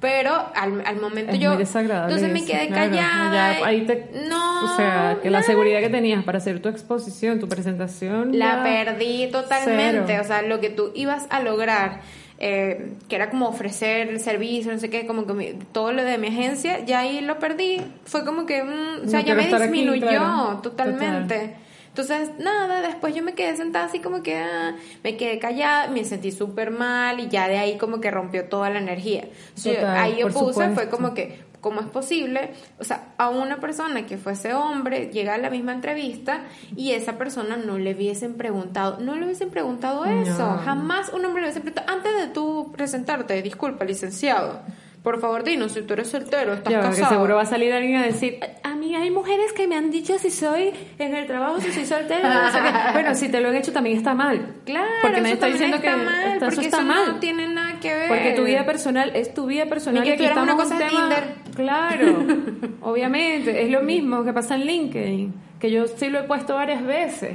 Pero 0.00 0.34
al, 0.54 0.82
al 0.84 0.96
momento 1.00 1.32
Es 1.32 1.38
yo... 1.38 1.50
muy 1.50 1.58
desagradable. 1.58 2.14
Entonces 2.14 2.40
me 2.40 2.44
quedé 2.46 2.68
callada. 2.68 3.54
Ya 3.58 3.66
ahí 3.66 3.86
te, 3.86 4.10
no, 4.28 4.64
o 4.64 4.76
sea, 4.76 5.18
que 5.22 5.30
la 5.30 5.42
seguridad 5.42 5.80
que 5.80 5.88
tenías 5.88 6.22
para 6.24 6.38
hacer 6.38 6.60
tu 6.60 6.68
exposición, 6.68 7.38
tu 7.38 7.48
presentación. 7.48 8.38
La 8.38 8.62
perdí 8.62 9.28
totalmente. 9.30 10.02
Cero. 10.06 10.22
O 10.22 10.26
sea, 10.26 10.42
lo 10.42 10.60
que 10.60 10.68
tú 10.68 10.90
ibas 10.94 11.26
a 11.30 11.40
lograr, 11.40 12.00
eh, 12.46 12.92
que 13.08 13.16
era 13.16 13.30
como 13.30 13.48
ofrecer 13.48 14.08
el 14.08 14.20
servicio, 14.20 14.70
no 14.70 14.78
sé 14.78 14.90
qué, 14.90 15.06
como 15.06 15.26
que 15.26 15.32
mi- 15.32 15.52
todo 15.72 15.92
lo 15.92 16.04
de 16.04 16.18
mi 16.18 16.28
agencia, 16.28 16.84
ya 16.84 16.98
ahí 17.00 17.22
lo 17.22 17.38
perdí. 17.38 17.80
Fue 18.04 18.22
como 18.26 18.44
que, 18.44 18.62
mm, 18.62 19.06
o 19.06 19.08
sea, 19.08 19.20
No 19.22 19.26
ya 19.26 19.34
me 19.34 19.44
aquí, 19.44 19.56
disminuyó 19.62 20.06
claro. 20.06 20.58
totalmente. 20.62 21.56
Entonces, 21.88 22.30
nada, 22.38 22.82
después 22.82 23.14
yo 23.14 23.22
me 23.22 23.32
quedé 23.34 23.56
sentada 23.56 23.86
así 23.86 24.00
como 24.00 24.22
que 24.22 24.36
ah, 24.36 24.74
me 25.04 25.16
quedé 25.16 25.38
callada, 25.38 25.86
me 25.88 26.04
sentí 26.04 26.32
súper 26.32 26.70
mal 26.70 27.20
y 27.20 27.28
ya 27.28 27.48
de 27.48 27.56
ahí 27.56 27.78
como 27.78 28.00
que 28.00 28.10
rompió 28.10 28.44
toda 28.46 28.68
la 28.68 28.80
energía. 28.80 29.24
Total, 29.62 29.96
ahí 29.96 30.16
yo 30.18 30.26
puse, 30.28 30.52
fue 30.54 30.64
supuesto. 30.64 30.90
como 30.90 31.14
que, 31.14 31.38
¿cómo 31.64 31.80
es 31.80 31.86
posible? 31.86 32.50
O 32.78 32.84
sea, 32.84 33.14
a 33.16 33.30
una 33.30 33.56
persona 33.56 34.04
que 34.04 34.18
fuese 34.18 34.52
hombre 34.52 35.08
llega 35.10 35.32
a 35.32 35.38
la 35.38 35.48
misma 35.48 35.72
entrevista 35.72 36.40
y 36.76 36.92
esa 36.92 37.16
persona 37.16 37.56
no 37.56 37.78
le 37.78 37.94
hubiesen 37.94 38.34
preguntado, 38.34 38.98
no 39.00 39.16
le 39.16 39.24
hubiesen 39.24 39.48
preguntado 39.48 40.04
eso. 40.04 40.38
No. 40.46 40.58
Jamás 40.58 41.08
un 41.14 41.24
hombre 41.24 41.40
le 41.40 41.48
hubiese 41.48 41.60
preguntado, 41.62 41.90
antes 41.90 42.14
de 42.18 42.26
tú 42.28 42.70
presentarte, 42.76 43.40
disculpa, 43.40 43.86
licenciado, 43.86 44.60
por 45.02 45.20
favor 45.20 45.42
dinos 45.44 45.72
si 45.72 45.80
tú 45.82 45.94
eres 45.94 46.08
soltero, 46.10 46.52
estás 46.54 46.70
Ya, 46.72 46.80
que 46.82 46.88
casado. 46.88 47.08
seguro 47.14 47.36
va 47.36 47.42
a 47.42 47.46
salir 47.46 47.72
alguien 47.72 47.96
a 47.96 48.02
decir, 48.04 48.40
a 48.62 48.74
mí 48.74 48.94
hay 48.94 49.10
mujeres 49.10 49.52
que 49.54 49.66
me 49.66 49.76
han 49.76 49.90
dicho 49.90 50.18
si 50.18 50.30
soy 50.30 50.70
en 50.98 51.14
el 51.14 51.26
trabajo, 51.26 51.60
si 51.60 51.70
soy 51.86 52.04
qué". 52.08 52.16
bueno, 52.92 53.14
si 53.14 53.28
te 53.30 53.40
lo 53.40 53.48
han 53.48 53.56
hecho 53.56 53.72
también 53.72 53.96
está 53.98 54.14
mal. 54.14 54.54
Claro, 54.64 54.88
porque 55.02 55.20
me 55.20 55.28
eso 55.28 55.34
está 55.34 55.46
diciendo 55.46 55.80
que 55.80 55.88
está 55.88 55.96
mal, 56.02 56.14
está- 56.32 56.36
eso 56.36 56.44
porque 56.46 56.64
está 56.66 56.76
eso 56.78 56.86
mal. 56.86 57.06
no 57.14 57.20
tiene 57.20 57.48
nada 57.48 57.73
que 57.88 57.94
ver. 57.94 58.08
Porque 58.08 58.32
tu 58.32 58.44
vida 58.44 58.64
personal 58.66 59.12
es 59.14 59.32
tu 59.34 59.46
vida 59.46 59.66
personal 59.66 60.02
Ni 60.02 60.08
que 60.16 60.22
y 60.22 60.26
aquí 60.26 60.34
tú 60.34 60.40
una 60.42 60.52
en 60.52 60.58
cosa 60.58 60.78
tema- 60.78 61.08
Claro, 61.54 62.24
obviamente, 62.82 63.62
es 63.62 63.70
lo 63.70 63.82
mismo 63.82 64.24
que 64.24 64.32
pasa 64.32 64.54
en 64.56 64.64
LinkedIn, 64.66 65.34
que 65.60 65.70
yo 65.70 65.86
sí 65.86 66.08
lo 66.10 66.18
he 66.20 66.22
puesto 66.24 66.54
varias 66.54 66.84
veces. 66.84 67.32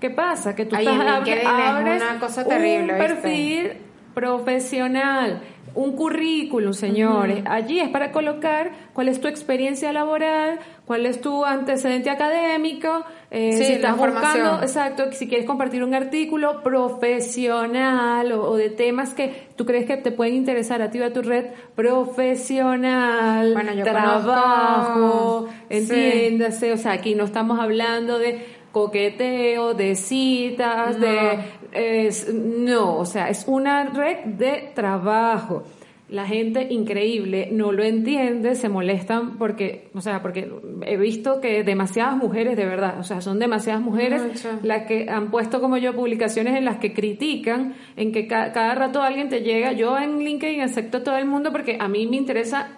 ¿Qué 0.00 0.10
pasa? 0.10 0.54
Que 0.56 0.64
tú 0.64 0.76
Ay, 0.76 0.86
estás 0.86 1.00
en 1.00 1.08
abre- 1.08 1.16
LinkedIn 1.34 1.38
es 1.60 1.68
abres 1.68 2.02
una 2.02 2.18
cosa 2.20 2.44
terrible, 2.46 2.92
un 2.94 2.98
¿viste? 2.98 3.14
perfil 3.14 3.72
profesional. 4.14 5.40
Un 5.72 5.92
currículum, 5.94 6.72
señores. 6.72 7.44
Allí 7.46 7.78
es 7.78 7.88
para 7.90 8.10
colocar 8.10 8.72
cuál 8.92 9.08
es 9.08 9.20
tu 9.20 9.28
experiencia 9.28 9.92
laboral, 9.92 10.58
cuál 10.84 11.06
es 11.06 11.20
tu 11.20 11.44
antecedente 11.44 12.10
académico, 12.10 13.04
eh, 13.30 13.52
Sí, 13.52 13.64
si 13.64 13.72
estás 13.74 13.96
buscando, 13.96 14.62
exacto, 14.62 15.12
si 15.12 15.28
quieres 15.28 15.46
compartir 15.46 15.84
un 15.84 15.94
artículo 15.94 16.64
profesional 16.64 18.32
o, 18.32 18.50
o 18.50 18.56
de 18.56 18.70
temas 18.70 19.14
que 19.14 19.46
tú 19.54 19.64
crees 19.64 19.86
que 19.86 19.96
te 19.96 20.10
pueden 20.10 20.34
interesar 20.34 20.82
a 20.82 20.90
ti 20.90 20.98
o 20.98 21.04
a 21.06 21.12
tu 21.12 21.22
red 21.22 21.46
profesional, 21.76 23.52
Bueno, 23.52 23.72
yo 23.72 23.84
trabajo, 23.84 24.26
conozco, 24.26 25.48
sí. 25.68 25.76
entiéndase, 25.76 26.72
o 26.72 26.76
sea, 26.76 26.92
aquí 26.92 27.14
no 27.14 27.24
estamos 27.24 27.60
hablando 27.60 28.18
de 28.18 28.44
coqueteo, 28.72 29.74
de 29.74 29.94
citas, 29.94 30.98
No. 30.98 31.06
de 31.06 31.38
es- 31.72 32.32
no, 32.32 32.96
o 32.98 33.04
sea, 33.04 33.28
es 33.28 33.44
una 33.46 33.84
red 33.84 34.18
de 34.24 34.70
trabajo. 34.74 35.64
La 36.08 36.26
gente 36.26 36.66
increíble 36.70 37.50
no 37.52 37.70
lo 37.70 37.84
entiende, 37.84 38.56
se 38.56 38.68
molestan 38.68 39.38
porque, 39.38 39.90
o 39.94 40.00
sea, 40.00 40.20
porque 40.22 40.50
he 40.84 40.96
visto 40.96 41.40
que 41.40 41.62
demasiadas 41.62 42.16
mujeres, 42.16 42.56
de 42.56 42.64
verdad, 42.64 42.98
o 42.98 43.04
sea, 43.04 43.20
son 43.20 43.38
demasiadas 43.38 43.80
mujeres 43.80 44.20
Mucho. 44.20 44.58
las 44.64 44.86
que 44.88 45.08
han 45.08 45.30
puesto 45.30 45.60
como 45.60 45.76
yo 45.76 45.94
publicaciones 45.94 46.56
en 46.56 46.64
las 46.64 46.78
que 46.78 46.92
critican, 46.94 47.74
en 47.96 48.10
que 48.10 48.26
ca- 48.26 48.50
cada 48.50 48.74
rato 48.74 49.00
alguien 49.02 49.28
te 49.28 49.42
llega. 49.42 49.70
Yo 49.70 49.96
en 49.98 50.18
LinkedIn 50.24 50.62
acepto 50.62 50.98
a 50.98 51.04
todo 51.04 51.16
el 51.16 51.26
mundo 51.26 51.52
porque 51.52 51.76
a 51.78 51.86
mí 51.86 52.04
me 52.08 52.16
interesa 52.16 52.70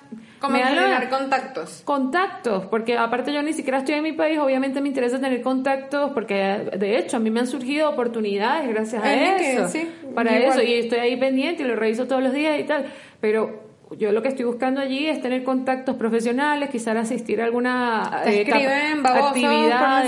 Como 0.43 0.57
generar 0.57 1.09
contactos. 1.09 1.83
contactos, 1.85 2.67
porque 2.67 2.99
aparte 2.99 3.33
yo 3.33 3.43
ni 3.43 3.53
siquiera 3.53 3.79
estoy 3.79 3.95
en 3.95 4.03
mi 4.03 4.13
país, 4.13 4.39
obviamente 4.39 4.81
me 4.81 4.89
interesa 4.89 5.21
tener 5.21 5.41
contactos, 5.41 6.11
porque 6.13 6.69
de 6.77 6.99
hecho 6.99 7.17
a 7.17 7.21
mí 7.21 7.31
me 7.31 7.41
han 7.41 7.47
surgido 7.47 7.89
oportunidades 7.89 8.69
gracias 8.69 9.03
a 9.03 9.15
eso, 9.15 9.69
sí, 9.69 9.89
para 10.15 10.37
igual. 10.37 10.59
eso, 10.59 10.63
y 10.63 10.75
estoy 10.75 10.99
ahí 10.99 11.17
pendiente 11.17 11.63
y 11.63 11.67
lo 11.67 11.77
reviso 11.77 12.07
todos 12.07 12.23
los 12.23 12.33
días 12.33 12.59
y 12.59 12.65
tal, 12.65 12.87
pero 13.21 13.62
yo 13.99 14.13
lo 14.13 14.23
que 14.23 14.29
estoy 14.29 14.45
buscando 14.45 14.81
allí 14.81 15.07
es 15.07 15.21
tener 15.21 15.45
contactos 15.45 15.97
profesionales, 15.97 16.71
quizás 16.71 16.97
asistir 16.97 17.41
a 17.41 17.45
alguna 17.45 18.21
Te 18.25 18.31
eh, 18.31 18.43
escriben 18.43 19.03
actividad, 19.05 20.03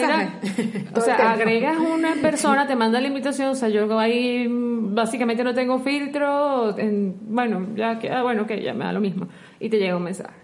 o 0.97 1.01
sea, 1.01 1.33
agregas 1.33 1.79
una 1.79 2.15
persona, 2.23 2.67
te 2.67 2.77
manda 2.77 3.01
la 3.01 3.09
invitación, 3.09 3.49
o 3.49 3.55
sea, 3.55 3.69
yo 3.69 3.99
ahí 3.99 4.49
mm, 4.49 4.95
básicamente 4.95 5.43
no 5.45 5.55
tengo 5.55 5.79
filtro, 5.81 6.79
en- 6.79 7.17
bueno, 7.23 7.67
ya 7.75 7.99
que, 7.99 8.11
ah, 8.11 8.23
bueno, 8.23 8.47
que 8.47 8.63
ya 8.63 8.75
me 8.75 8.85
da 8.85 8.93
lo 8.93 9.01
mismo, 9.01 9.29
y 9.61 9.69
te 9.69 9.79
llega 9.79 9.97
un 9.97 10.05
mensaje. 10.05 10.44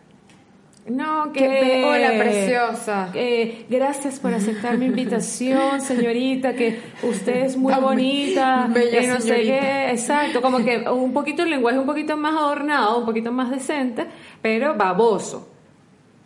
No, 0.86 1.30
que... 1.32 1.40
Que- 1.40 1.84
hola, 1.84 2.18
preciosa. 2.18 3.10
que 3.12 3.66
gracias 3.68 4.18
por 4.18 4.32
aceptar 4.34 4.76
mi 4.78 4.86
invitación, 4.86 5.80
señorita, 5.82 6.54
que 6.54 6.80
usted 7.02 7.44
es 7.44 7.56
muy 7.56 7.72
bonita, 7.74 8.66
bella 8.72 9.02
no 9.14 9.20
sé 9.20 9.28
señorita. 9.28 9.60
qué, 9.60 9.90
exacto, 9.90 10.40
como 10.42 10.58
que 10.64 10.78
un 10.88 11.12
poquito 11.12 11.42
el 11.42 11.50
lenguaje 11.50 11.78
un 11.78 11.86
poquito 11.86 12.16
más 12.16 12.34
adornado, 12.34 12.98
un 12.98 13.04
poquito 13.06 13.30
más 13.30 13.50
decente, 13.50 14.06
pero 14.42 14.74
baboso. 14.74 15.48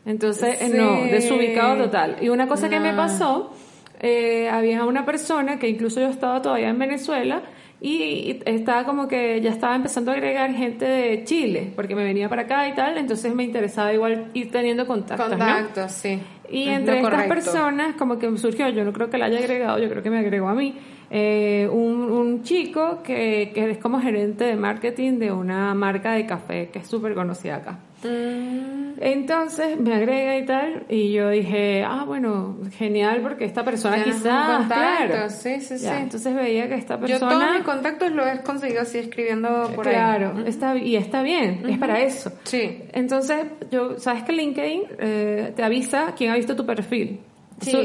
Entonces, 0.07 0.61
eh, 0.63 0.69
Sí. 0.71 0.77
no, 0.77 1.03
desubicado 1.05 1.85
total. 1.85 2.17
Y 2.21 2.29
una 2.29 2.47
cosa 2.47 2.69
que 2.69 2.79
me 2.79 2.93
pasó, 2.93 3.53
eh, 4.01 4.49
había 4.51 4.85
una 4.85 5.05
persona 5.05 5.59
que 5.59 5.69
incluso 5.69 6.01
yo 6.01 6.09
estaba 6.09 6.41
todavía 6.43 6.69
en 6.69 6.79
Venezuela 6.79 7.43
y 7.87 8.41
estaba 8.47 8.85
como 8.85 9.09
que 9.09 9.43
ya 9.43 9.51
estaba 9.51 9.77
empezando 9.77 10.11
a 10.11 10.15
agregar 10.15 10.51
gente 10.55 10.87
de 10.87 11.23
Chile, 11.25 11.71
porque 11.77 11.95
me 11.95 12.03
venía 12.03 12.31
para 12.31 12.43
acá 12.43 12.67
y 12.67 12.73
tal, 12.73 12.97
entonces 12.97 13.35
me 13.35 13.45
interesaba 13.45 13.93
igual 13.93 14.31
ir 14.33 14.51
teniendo 14.51 14.87
contactos, 14.87 15.29
¿no? 15.29 15.37
Contactos, 15.37 15.93
sí. 15.93 16.19
Y 16.51 16.63
Es 16.63 16.79
entre 16.79 17.01
estas 17.03 17.27
personas, 17.27 17.95
como 17.97 18.19
que 18.19 18.31
me 18.31 18.39
surgió, 18.39 18.71
yo 18.71 18.85
no 18.85 18.93
creo 18.95 19.11
que 19.11 19.19
la 19.19 19.27
haya 19.27 19.39
agregado, 19.39 19.79
yo 19.79 19.91
creo 19.91 20.03
que 20.03 20.09
me 20.09 20.19
agregó 20.19 20.49
a 20.49 20.55
mí, 20.55 20.75
eh, 21.11 21.69
un, 21.71 22.11
un 22.11 22.43
chico 22.43 23.03
que, 23.03 23.53
que 23.55 23.73
es 23.73 23.77
como 23.77 24.01
gerente 24.01 24.45
de 24.45 24.57
marketing 24.57 25.19
de 25.19 25.31
una 25.31 25.75
marca 25.75 26.13
de 26.13 26.25
café 26.25 26.71
que 26.71 26.79
es 26.79 26.87
súper 26.87 27.15
conocida 27.15 27.57
acá. 27.57 27.81
Entonces 28.05 29.79
me 29.79 29.95
agrega 29.95 30.37
y 30.39 30.47
tal, 30.47 30.87
y 30.89 31.13
yo 31.13 31.31
dije, 31.31 31.85
ah, 31.85 32.05
bueno, 32.07 32.57
genial, 32.77 33.21
porque 33.23 33.45
esta 33.45 33.65
persona 33.65 34.03
quizás, 34.03 34.67
claro. 34.67 35.31
sí, 35.31 35.61
sí, 35.61 35.77
Ya, 35.79 35.97
sí. 35.97 36.03
Entonces 36.03 36.35
veía 36.35 36.69
que 36.69 36.75
esta 36.75 36.95
Yo 37.01 37.19
todos 37.19 37.33
persona, 37.35 37.55
mis 37.55 37.65
contactos 37.65 38.13
los 38.13 38.27
he 38.27 38.43
conseguido 38.43 38.83
así 38.83 38.99
escribiendo 38.99 39.71
por 39.75 39.89
ahí. 39.89 39.95
claro, 39.95 40.45
está, 40.47 40.77
y 40.77 40.97
está 40.97 41.23
bien, 41.23 41.65
es 41.69 41.79
para 41.79 42.01
eso. 42.01 42.33
Sí. 42.45 42.83
Entonces, 42.93 43.47
yo, 43.71 43.99
sabes 43.99 44.23
que 44.23 44.33
LinkedIn 44.33 44.83
eh, 44.99 45.53
te 45.57 45.63
avisa 45.63 46.15
quién 46.17 46.31
ha 46.31 46.37
visto 46.37 46.55
tu 46.55 46.65
perfil. 46.65 47.21
Sí. 47.61 47.77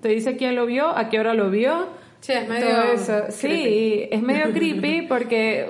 Te 0.00 0.08
dice 0.08 0.36
quién 0.36 0.54
lo 0.54 0.66
vio, 0.66 0.88
a 0.88 1.08
qué 1.08 1.18
hora 1.18 1.34
lo 1.34 1.50
vio. 1.50 1.86
Sí, 2.20 2.32
es 2.32 2.48
medio 2.48 2.68
todo 2.68 2.82
eso. 2.92 3.24
Sí, 3.30 3.46
creepy. 3.48 4.08
es 4.10 4.22
medio 4.22 4.52
creepy 4.52 5.02
porque, 5.08 5.66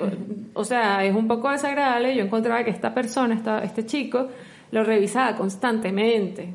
o 0.53 0.63
sea, 0.65 1.03
es 1.05 1.15
un 1.15 1.27
poco 1.27 1.49
desagradable. 1.49 2.15
Yo 2.15 2.23
encontraba 2.23 2.63
que 2.63 2.71
esta 2.71 2.93
persona, 2.93 3.35
esta, 3.35 3.63
este 3.63 3.85
chico, 3.85 4.27
lo 4.71 4.83
revisaba 4.83 5.35
constantemente. 5.35 6.49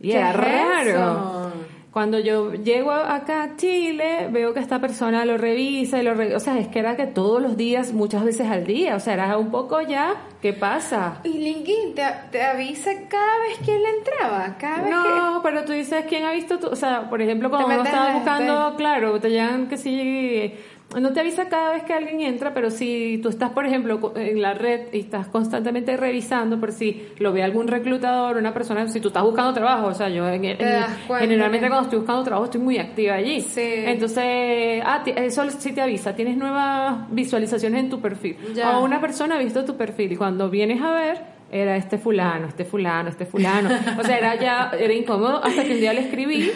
Y 0.00 0.10
¿Qué 0.10 0.18
era 0.18 0.30
es 0.30 0.36
raro. 0.36 0.90
eso? 0.90 1.47
Cuando 1.92 2.18
yo 2.18 2.52
llego 2.52 2.92
acá 2.92 3.42
a 3.44 3.56
Chile, 3.56 4.28
veo 4.30 4.52
que 4.52 4.60
esta 4.60 4.78
persona 4.78 5.24
lo 5.24 5.38
revisa 5.38 5.98
y 5.98 6.02
lo 6.04 6.14
re- 6.14 6.36
O 6.36 6.40
sea, 6.40 6.58
es 6.58 6.68
que 6.68 6.78
era 6.80 6.96
que 6.96 7.06
todos 7.06 7.40
los 7.40 7.56
días, 7.56 7.92
muchas 7.92 8.24
veces 8.24 8.48
al 8.50 8.64
día. 8.66 8.94
O 8.94 9.00
sea, 9.00 9.14
era 9.14 9.36
un 9.38 9.50
poco 9.50 9.80
ya, 9.80 10.14
¿qué 10.42 10.52
pasa? 10.52 11.20
Y 11.24 11.30
LinkedIn 11.38 11.94
te, 11.94 12.04
te 12.30 12.42
avisa 12.42 12.90
cada 13.08 13.38
vez 13.48 13.58
que 13.64 13.74
él 13.74 13.82
entraba, 13.98 14.56
cada 14.58 14.82
vez 14.82 14.90
No, 14.90 15.40
pero 15.42 15.64
tú 15.64 15.72
dices 15.72 16.04
quién 16.08 16.24
ha 16.24 16.32
visto 16.32 16.58
tu, 16.58 16.68
o 16.68 16.76
sea, 16.76 17.08
por 17.08 17.22
ejemplo, 17.22 17.48
cuando 17.48 17.68
uno 17.68 17.82
estaba 17.82 18.12
buscando, 18.14 18.74
claro, 18.76 19.18
te 19.18 19.30
llegan 19.30 19.66
que 19.68 19.78
sí, 19.78 20.54
no 20.98 21.12
te 21.12 21.20
avisa 21.20 21.48
cada 21.50 21.72
vez 21.72 21.82
que 21.82 21.92
alguien 21.92 22.22
entra, 22.22 22.54
pero 22.54 22.70
si 22.70 23.18
tú 23.22 23.28
estás, 23.28 23.50
por 23.50 23.66
ejemplo, 23.66 24.12
en 24.16 24.40
la 24.40 24.54
red 24.54 24.86
y 24.92 25.00
estás 25.00 25.28
constantemente 25.28 25.96
revisando 25.98 26.58
por 26.58 26.72
si 26.72 27.08
lo 27.18 27.32
ve 27.32 27.42
algún 27.42 27.68
reclutador, 27.68 28.38
una 28.38 28.54
persona, 28.54 28.88
si 28.88 28.98
tú 29.00 29.08
estás 29.08 29.22
buscando 29.22 29.52
trabajo, 29.52 29.88
o 29.88 29.94
sea, 29.94 30.08
yo 30.08 30.26
en- 30.28 30.44
en- 30.46 30.58
generalmente 31.20 31.68
cuando 31.68 31.84
estoy 31.84 31.98
buscando 31.98 32.22
trabajo 32.24 32.46
estoy 32.46 32.60
muy 32.62 32.78
activa 32.78 33.14
allí. 33.16 33.42
Sí. 33.42 33.60
Entonces, 33.62 34.82
ah, 34.84 35.02
eso 35.16 35.50
sí 35.50 35.72
te 35.72 35.82
avisa, 35.82 36.14
tienes 36.16 36.36
nuevas 36.38 37.10
visualizaciones 37.10 37.80
en 37.84 37.90
tu 37.90 38.00
perfil. 38.00 38.36
Ya. 38.54 38.78
O 38.78 38.84
una 38.84 39.00
persona 39.00 39.34
ha 39.34 39.38
visto 39.38 39.64
tu 39.66 39.76
perfil 39.76 40.12
y 40.12 40.16
cuando 40.16 40.48
vienes 40.48 40.80
a 40.80 40.92
ver 40.92 41.18
era 41.52 41.76
este 41.76 41.98
fulano, 41.98 42.46
este 42.48 42.64
fulano, 42.64 43.08
este 43.10 43.26
fulano. 43.26 43.68
O 43.98 44.04
sea, 44.04 44.16
era 44.18 44.36
ya, 44.36 44.70
era 44.78 44.92
incómodo 44.94 45.42
hasta 45.44 45.64
que 45.64 45.72
un 45.74 45.80
día 45.80 45.92
le 45.92 46.00
escribí 46.00 46.50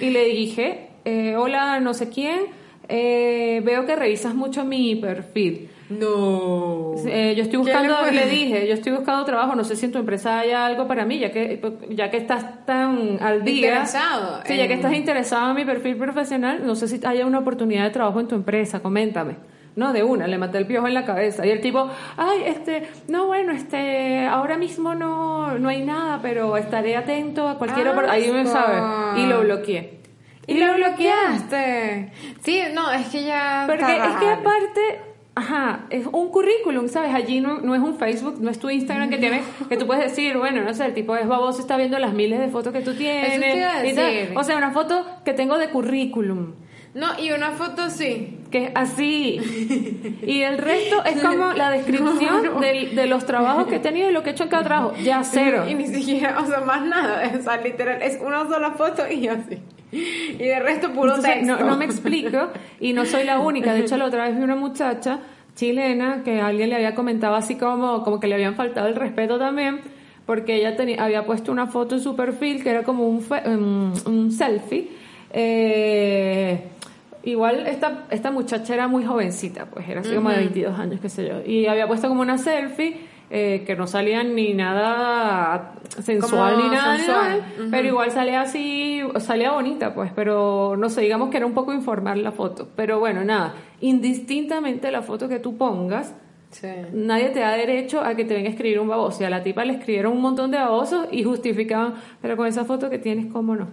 y 0.00 0.10
le 0.10 0.24
dije, 0.26 0.88
eh, 1.04 1.34
hola, 1.36 1.80
no 1.80 1.94
sé 1.94 2.08
quién, 2.08 2.40
eh, 2.88 3.60
veo 3.64 3.86
que 3.86 3.96
revisas 3.96 4.34
mucho 4.34 4.64
mi 4.64 4.96
perfil. 4.96 5.70
No. 5.90 6.94
Eh, 7.06 7.34
yo 7.36 7.42
estoy 7.42 7.50
¿Qué 7.50 7.56
buscando, 7.58 8.10
le 8.10 8.26
dije, 8.26 8.66
yo 8.66 8.74
estoy 8.74 8.92
buscando 8.92 9.24
trabajo, 9.24 9.54
no 9.54 9.64
sé 9.64 9.76
si 9.76 9.86
en 9.86 9.92
tu 9.92 9.98
empresa 9.98 10.38
hay 10.40 10.52
algo 10.52 10.86
para 10.86 11.04
mí, 11.04 11.18
ya 11.18 11.30
que 11.30 11.60
ya 11.90 12.10
que 12.10 12.16
estás 12.16 12.64
tan 12.64 13.18
al 13.20 13.44
día. 13.44 13.68
Interesado 13.68 14.40
Sí, 14.46 14.56
ya 14.56 14.68
que 14.68 14.74
estás 14.74 14.94
interesado 14.94 15.50
en 15.50 15.56
mi 15.56 15.64
perfil 15.64 15.96
profesional, 15.96 16.62
no 16.64 16.74
sé 16.74 16.88
si 16.88 17.00
haya 17.04 17.26
una 17.26 17.40
oportunidad 17.40 17.84
de 17.84 17.90
trabajo 17.90 18.20
en 18.20 18.28
tu 18.28 18.34
empresa, 18.34 18.80
coméntame. 18.80 19.36
No, 19.74 19.94
de 19.94 20.02
una, 20.02 20.26
le 20.26 20.36
maté 20.36 20.58
el 20.58 20.66
piojo 20.66 20.86
en 20.86 20.92
la 20.92 21.06
cabeza. 21.06 21.46
Y 21.46 21.50
el 21.50 21.62
tipo, 21.62 21.88
ay, 22.18 22.42
este, 22.46 22.88
no, 23.08 23.26
bueno, 23.26 23.52
este, 23.52 24.26
ahora 24.26 24.58
mismo 24.58 24.94
no, 24.94 25.58
no 25.58 25.68
hay 25.70 25.82
nada, 25.82 26.20
pero 26.20 26.58
estaré 26.58 26.94
atento 26.94 27.48
a 27.48 27.56
cualquier 27.56 27.88
Asco. 27.88 28.00
oportunidad. 28.00 28.36
Ahí 28.36 28.44
me 28.44 28.46
sabe. 28.50 29.22
Y 29.22 29.26
lo 29.26 29.40
bloqueé. 29.40 30.01
Y 30.46 30.54
lo 30.58 30.74
bloqueaste. 30.74 32.12
Sí, 32.42 32.62
no, 32.72 32.92
es 32.92 33.06
que 33.08 33.24
ya. 33.24 33.64
Porque 33.66 33.96
es 33.96 34.16
que 34.16 34.28
aparte, 34.28 35.00
ajá, 35.34 35.86
es 35.90 36.06
un 36.06 36.30
currículum, 36.30 36.88
¿sabes? 36.88 37.14
Allí 37.14 37.40
no, 37.40 37.58
no 37.60 37.74
es 37.74 37.80
un 37.80 37.96
Facebook, 37.96 38.38
no 38.40 38.50
es 38.50 38.58
tu 38.58 38.68
Instagram 38.68 39.08
que 39.10 39.18
tienes, 39.18 39.44
que 39.68 39.76
tú 39.76 39.86
puedes 39.86 40.04
decir, 40.04 40.36
bueno, 40.36 40.62
no 40.62 40.74
sé, 40.74 40.84
el 40.86 40.94
tipo 40.94 41.16
es 41.16 41.28
baboso, 41.28 41.60
está 41.60 41.76
viendo 41.76 41.98
las 41.98 42.12
miles 42.12 42.40
de 42.40 42.48
fotos 42.48 42.72
que 42.72 42.80
tú 42.80 42.94
tienes. 42.94 43.32
Eso 43.32 43.40
te 43.40 43.56
iba 43.56 43.72
a 43.72 43.86
y 43.86 43.94
tal. 43.94 44.12
decir. 44.12 44.36
O 44.36 44.42
sea, 44.44 44.56
una 44.56 44.72
foto 44.72 45.06
que 45.24 45.32
tengo 45.32 45.58
de 45.58 45.68
currículum, 45.70 46.54
No, 46.94 47.06
y 47.18 47.30
una 47.32 47.52
foto 47.52 47.88
sí. 47.88 48.38
que 48.50 48.64
es 48.66 48.70
así. 48.74 49.40
Y 50.26 50.42
el 50.42 50.58
resto 50.58 51.02
es 51.06 51.22
como 51.22 51.52
la 51.54 51.70
descripción 51.70 52.60
del- 52.60 52.94
de 52.94 53.06
los 53.06 53.24
trabajos 53.24 53.66
que 53.66 53.76
he 53.76 53.80
tenido 53.80 54.10
y 54.10 54.12
lo 54.12 54.22
que 54.22 54.28
he 54.30 54.32
hecho 54.32 54.42
en 54.44 54.50
cada 54.50 54.62
trabajo. 54.64 54.92
Ya 55.02 55.24
cero. 55.24 55.64
Y 55.68 55.74
ni 55.74 55.86
siquiera, 55.86 56.38
o 56.38 56.46
sea, 56.46 56.60
más 56.60 56.84
nada. 56.84 57.22
O 57.38 57.42
sea, 57.42 57.56
literal, 57.56 58.02
es 58.02 58.18
una 58.20 58.46
sola 58.46 58.72
foto 58.72 59.02
y 59.10 59.26
así. 59.26 59.58
Y 59.90 60.36
de 60.38 60.60
resto, 60.60 60.90
puro 60.92 61.14
Entonces, 61.16 61.34
texto. 61.36 61.58
no, 61.60 61.64
no 61.66 61.76
me 61.78 61.86
explico 61.86 62.48
y 62.78 62.92
no 62.92 63.06
soy 63.06 63.24
la 63.24 63.38
única. 63.40 63.72
De 63.72 63.80
hecho, 63.80 63.96
la 63.96 64.04
otra 64.04 64.24
vez 64.28 64.36
vi 64.36 64.42
una 64.42 64.56
muchacha 64.56 65.20
chilena 65.54 66.22
que 66.24 66.40
alguien 66.42 66.68
le 66.68 66.76
había 66.76 66.94
comentado 66.94 67.34
así 67.36 67.56
como, 67.56 68.02
como 68.04 68.20
que 68.20 68.26
le 68.26 68.34
habían 68.34 68.54
faltado 68.54 68.86
el 68.88 68.96
respeto 68.96 69.38
también 69.38 69.80
porque 70.26 70.54
ella 70.56 70.76
tenía, 70.76 71.02
había 71.02 71.24
puesto 71.26 71.50
una 71.52 71.66
foto 71.66 71.94
en 71.96 72.00
su 72.02 72.14
perfil 72.16 72.62
que 72.62 72.70
era 72.70 72.82
como 72.84 73.06
un, 73.08 73.20
fe- 73.22 73.42
un, 73.46 73.92
un 74.06 74.30
selfie. 74.32 74.88
Eh, 75.34 76.62
igual 77.24 77.66
esta, 77.66 78.04
esta 78.10 78.30
muchacha 78.30 78.74
era 78.74 78.88
muy 78.88 79.04
jovencita, 79.04 79.66
pues 79.66 79.88
era 79.88 80.00
así 80.00 80.14
como 80.14 80.30
de 80.30 80.36
22 80.36 80.78
años, 80.78 81.00
qué 81.00 81.08
sé 81.08 81.28
yo. 81.28 81.40
Y 81.44 81.66
había 81.66 81.86
puesto 81.86 82.08
como 82.08 82.20
una 82.22 82.38
selfie 82.38 82.96
eh, 83.30 83.64
que 83.66 83.74
no 83.76 83.86
salían 83.86 84.34
ni 84.34 84.52
nada 84.52 85.74
sensual 86.00 86.54
Como 86.54 86.64
ni 86.64 86.70
nada, 86.74 86.96
sensual. 86.96 87.38
nada, 87.38 87.68
pero 87.70 87.88
igual 87.88 88.10
salía 88.10 88.42
así, 88.42 89.00
salía 89.20 89.52
bonita, 89.52 89.94
pues, 89.94 90.12
pero 90.14 90.76
no 90.76 90.90
sé, 90.90 91.00
digamos 91.00 91.30
que 91.30 91.38
era 91.38 91.46
un 91.46 91.54
poco 91.54 91.72
informal 91.72 92.22
la 92.22 92.32
foto. 92.32 92.68
Pero 92.76 92.98
bueno, 92.98 93.24
nada, 93.24 93.54
indistintamente 93.80 94.90
la 94.90 95.02
foto 95.02 95.28
que 95.28 95.38
tú 95.38 95.56
pongas, 95.56 96.14
Sí. 96.50 96.68
Nadie 96.92 97.30
te 97.30 97.40
da 97.40 97.52
derecho 97.52 98.02
a 98.02 98.14
que 98.14 98.26
te 98.26 98.34
venga 98.34 98.48
a 98.48 98.52
escribir 98.52 98.78
un 98.78 98.86
baboso. 98.86 99.22
Y 99.22 99.24
a 99.24 99.30
la 99.30 99.42
tipa 99.42 99.64
le 99.64 99.72
escribieron 99.72 100.12
un 100.12 100.20
montón 100.20 100.50
de 100.50 100.58
babosos 100.58 101.06
y 101.10 101.22
justificaban, 101.24 101.94
pero 102.20 102.36
con 102.36 102.46
esa 102.46 102.66
foto 102.66 102.90
que 102.90 102.98
tienes, 102.98 103.32
¿cómo 103.32 103.56
no? 103.56 103.68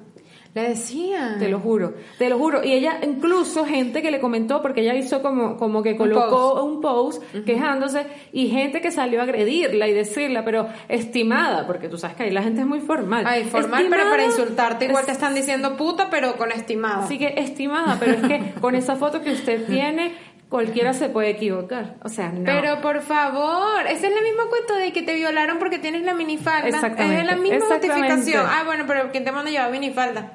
Le 0.56 0.70
decía. 0.70 1.36
Te 1.38 1.48
lo 1.48 1.60
juro, 1.60 1.94
te 2.18 2.28
lo 2.28 2.40
juro. 2.40 2.64
Y 2.64 2.74
ella, 2.74 3.00
incluso 3.04 3.66
gente 3.66 4.02
que 4.02 4.10
le 4.10 4.20
comentó, 4.20 4.64
porque 4.64 4.82
ella 4.82 4.96
hizo 4.96 5.22
como, 5.22 5.58
como 5.58 5.84
que 5.84 5.96
colocó 5.96 6.64
un 6.64 6.82
post, 6.82 7.22
quejándose, 7.46 8.08
y 8.34 8.48
gente 8.50 8.82
que 8.82 8.90
salió 8.92 9.20
a 9.20 9.24
agredirla 9.24 9.88
y 9.88 9.94
decirla, 9.94 10.44
pero 10.44 10.68
estimada, 10.88 11.68
porque 11.68 11.88
tú 11.88 11.98
sabes 12.00 12.16
que 12.18 12.24
ahí 12.24 12.32
la 12.32 12.42
gente 12.42 12.62
es 12.62 12.68
muy 12.68 12.80
formal. 12.80 13.26
Ay, 13.28 13.44
formal, 13.44 13.86
pero 13.90 14.02
Estimada, 14.02 14.10
para 14.10 14.26
insultarte 14.26 14.86
igual 14.86 15.02
es- 15.02 15.06
te 15.06 15.12
están 15.12 15.36
diciendo 15.36 15.78
puta, 15.78 16.10
pero 16.10 16.36
con 16.36 16.52
estimado. 16.52 17.04
Así 17.04 17.20
que 17.20 17.36
estimada, 17.38 17.98
pero 18.00 18.14
es 18.14 18.22
que 18.22 18.54
con 18.60 18.74
esa 18.74 18.96
foto 18.96 19.22
que 19.22 19.32
usted 19.32 19.66
tiene, 19.68 20.14
cualquiera 20.50 20.94
se 20.94 21.10
puede 21.10 21.30
equivocar. 21.30 21.98
O 22.04 22.10
sea, 22.10 22.30
no. 22.30 22.44
Pero 22.44 22.82
por 22.82 23.02
favor, 23.02 23.82
ese 23.88 24.08
es 24.08 24.14
el 24.18 24.24
mismo 24.24 24.50
cuento 24.50 24.74
de 24.74 24.92
que 24.92 25.04
te 25.04 25.14
violaron 25.14 25.60
porque 25.60 25.78
tienes 25.78 26.02
la 26.02 26.16
minifalda. 26.16 26.68
Exactamente, 26.68 27.20
Es 27.22 27.26
la 27.28 27.36
misma 27.36 27.66
justificación. 27.68 28.46
Ah, 28.50 28.64
bueno, 28.66 28.86
pero 28.88 29.12
¿quién 29.12 29.24
te 29.24 29.32
manda 29.32 29.50
a 29.50 29.54
llevar 29.54 29.72
minifalda? 29.72 30.34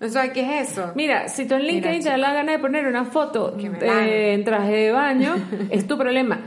O 0.00 0.08
sea, 0.08 0.32
¿qué 0.32 0.60
es 0.60 0.70
eso? 0.72 0.92
Mira, 0.94 1.28
si 1.28 1.46
tú 1.46 1.54
en 1.54 1.62
LinkedIn 1.62 2.02
te 2.02 2.10
da 2.10 2.16
la 2.18 2.32
gana 2.34 2.52
de 2.52 2.58
poner 2.58 2.86
una 2.86 3.04
foto 3.06 3.52
dan. 3.52 4.08
en 4.08 4.44
traje 4.44 4.72
de 4.76 4.92
baño, 4.92 5.34
es 5.70 5.86
tu 5.86 5.96
problema. 5.96 6.38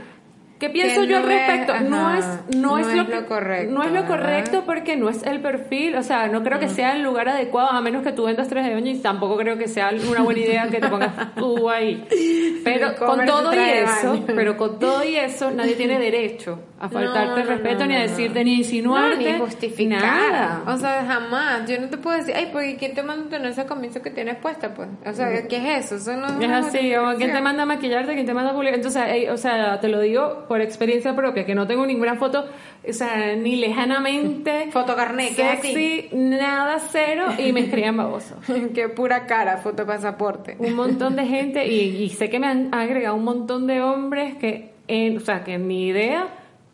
¿Qué 0.60 0.68
pienso 0.68 1.00
Que 1.00 1.06
yo 1.08 1.16
al 1.16 1.22
es- 1.22 1.28
respecto? 1.28 1.72
no 1.88 2.14
es 2.14 2.24
no, 2.54 2.72
no 2.72 2.78
es, 2.78 2.86
es 2.88 2.94
lo, 2.96 3.06
que- 3.06 3.24
correcto, 3.24 3.72
No 3.74 3.82
es 3.82 3.88
lo 3.88 4.02
¿verdad? 4.02 4.08
correcto 4.08 4.62
porque 4.66 4.94
no 4.94 5.08
es 5.08 5.22
el 5.22 5.40
perfil, 5.40 5.96
o 5.96 6.02
sea, 6.02 6.28
no 6.28 6.42
creo 6.44 6.58
que 6.58 6.68
sea 6.68 6.92
el 6.94 7.02
lugar 7.02 7.30
adecuado 7.30 7.70
a 7.70 7.80
menos 7.80 8.02
que 8.02 8.12
tú 8.12 8.24
vendas 8.24 8.46
traje 8.48 8.68
de 8.68 8.74
baño 8.74 8.90
y 8.92 8.98
tampoco 8.98 9.38
creo 9.38 9.56
que 9.56 9.68
sea 9.68 9.90
una 10.10 10.20
buena 10.20 10.40
idea 10.40 10.68
que 10.68 10.78
te 10.78 10.88
pongas 10.88 11.34
tú 11.34 11.70
ahí. 11.70 12.04
Pero 12.62 12.94
con 12.94 13.24
todo 13.24 13.54
y 13.54 13.58
eso, 13.58 14.22
pero 14.26 14.56
con 14.58 14.78
todo 14.78 15.02
y 15.02 15.16
eso 15.16 15.50
nadie 15.50 15.76
tiene 15.76 15.98
derecho 15.98 16.58
a 16.80 16.88
faltarte 16.88 17.42
el 17.42 17.46
no, 17.46 17.52
respeto 17.54 17.80
no, 17.80 17.86
ni 17.86 17.94
a 17.94 17.98
no, 17.98 18.02
decirte 18.04 18.38
no. 18.40 18.44
ni 18.46 18.50
No, 18.52 18.58
insinuarte 18.58 19.32
ni 19.34 19.38
justificar. 19.38 20.00
nada. 20.02 20.62
O 20.66 20.76
sea, 20.78 21.04
jamás. 21.06 21.68
Yo 21.70 21.78
no 21.80 21.88
te 21.88 21.98
puedo 21.98 22.16
decir, 22.16 22.34
ay, 22.36 22.48
porque 22.52 22.76
¿quién 22.76 22.94
te 22.94 23.02
manda 23.02 23.26
a 23.26 23.28
tener 23.28 23.50
esa 23.52 23.66
camisa 23.66 24.00
que 24.02 24.10
tienes 24.10 24.36
puesta, 24.36 24.72
pues? 24.74 24.88
O 25.06 25.12
sea, 25.12 25.46
¿qué 25.46 25.56
es 25.58 25.84
eso? 25.86 25.96
Eso 25.96 26.16
no 26.20 26.26
es 26.26 26.40
Es 26.42 26.50
así, 26.66 26.92
como 26.94 27.14
quién 27.16 27.32
te 27.32 27.40
manda 27.40 27.62
a 27.64 27.66
maquillarte, 27.66 28.14
quién 28.14 28.24
te 28.26 28.32
manda 28.34 28.50
a 28.50 28.54
publicar. 28.54 28.74
Entonces, 28.74 29.02
eh, 29.08 29.30
o 29.30 29.36
sea, 29.36 29.78
te 29.80 29.88
lo 29.88 30.00
digo 30.00 30.46
por 30.48 30.60
experiencia 30.60 31.14
propia, 31.14 31.44
que 31.44 31.54
no 31.54 31.66
tengo 31.66 31.84
ninguna 31.86 32.16
foto, 32.16 32.46
o 32.88 32.92
sea, 32.92 33.36
ni 33.36 33.56
lejanamente 33.56 34.68
Fotocarnet, 34.72 35.34
sexy, 35.34 36.08
nada 36.12 36.78
cero, 36.90 37.26
y 37.38 37.52
me 37.52 37.60
escribían 37.60 37.96
baboso. 37.96 38.36
Qué 38.74 38.88
pura 38.88 39.26
cara, 39.26 39.58
fotopasaporte. 39.58 40.56
Un 40.58 40.74
montón 40.74 41.16
de 41.16 41.26
gente, 41.26 41.66
y, 41.66 42.02
y 42.02 42.08
sé 42.10 42.30
que 42.30 42.38
me 42.38 42.46
han 42.46 42.74
agregado 42.74 43.16
un 43.16 43.24
montón 43.24 43.66
de 43.66 43.82
hombres 43.82 44.34
que, 44.36 44.70
en- 44.88 45.18
o 45.18 45.20
sea, 45.20 45.44
que 45.44 45.58
ni 45.58 45.88
idea, 45.88 46.28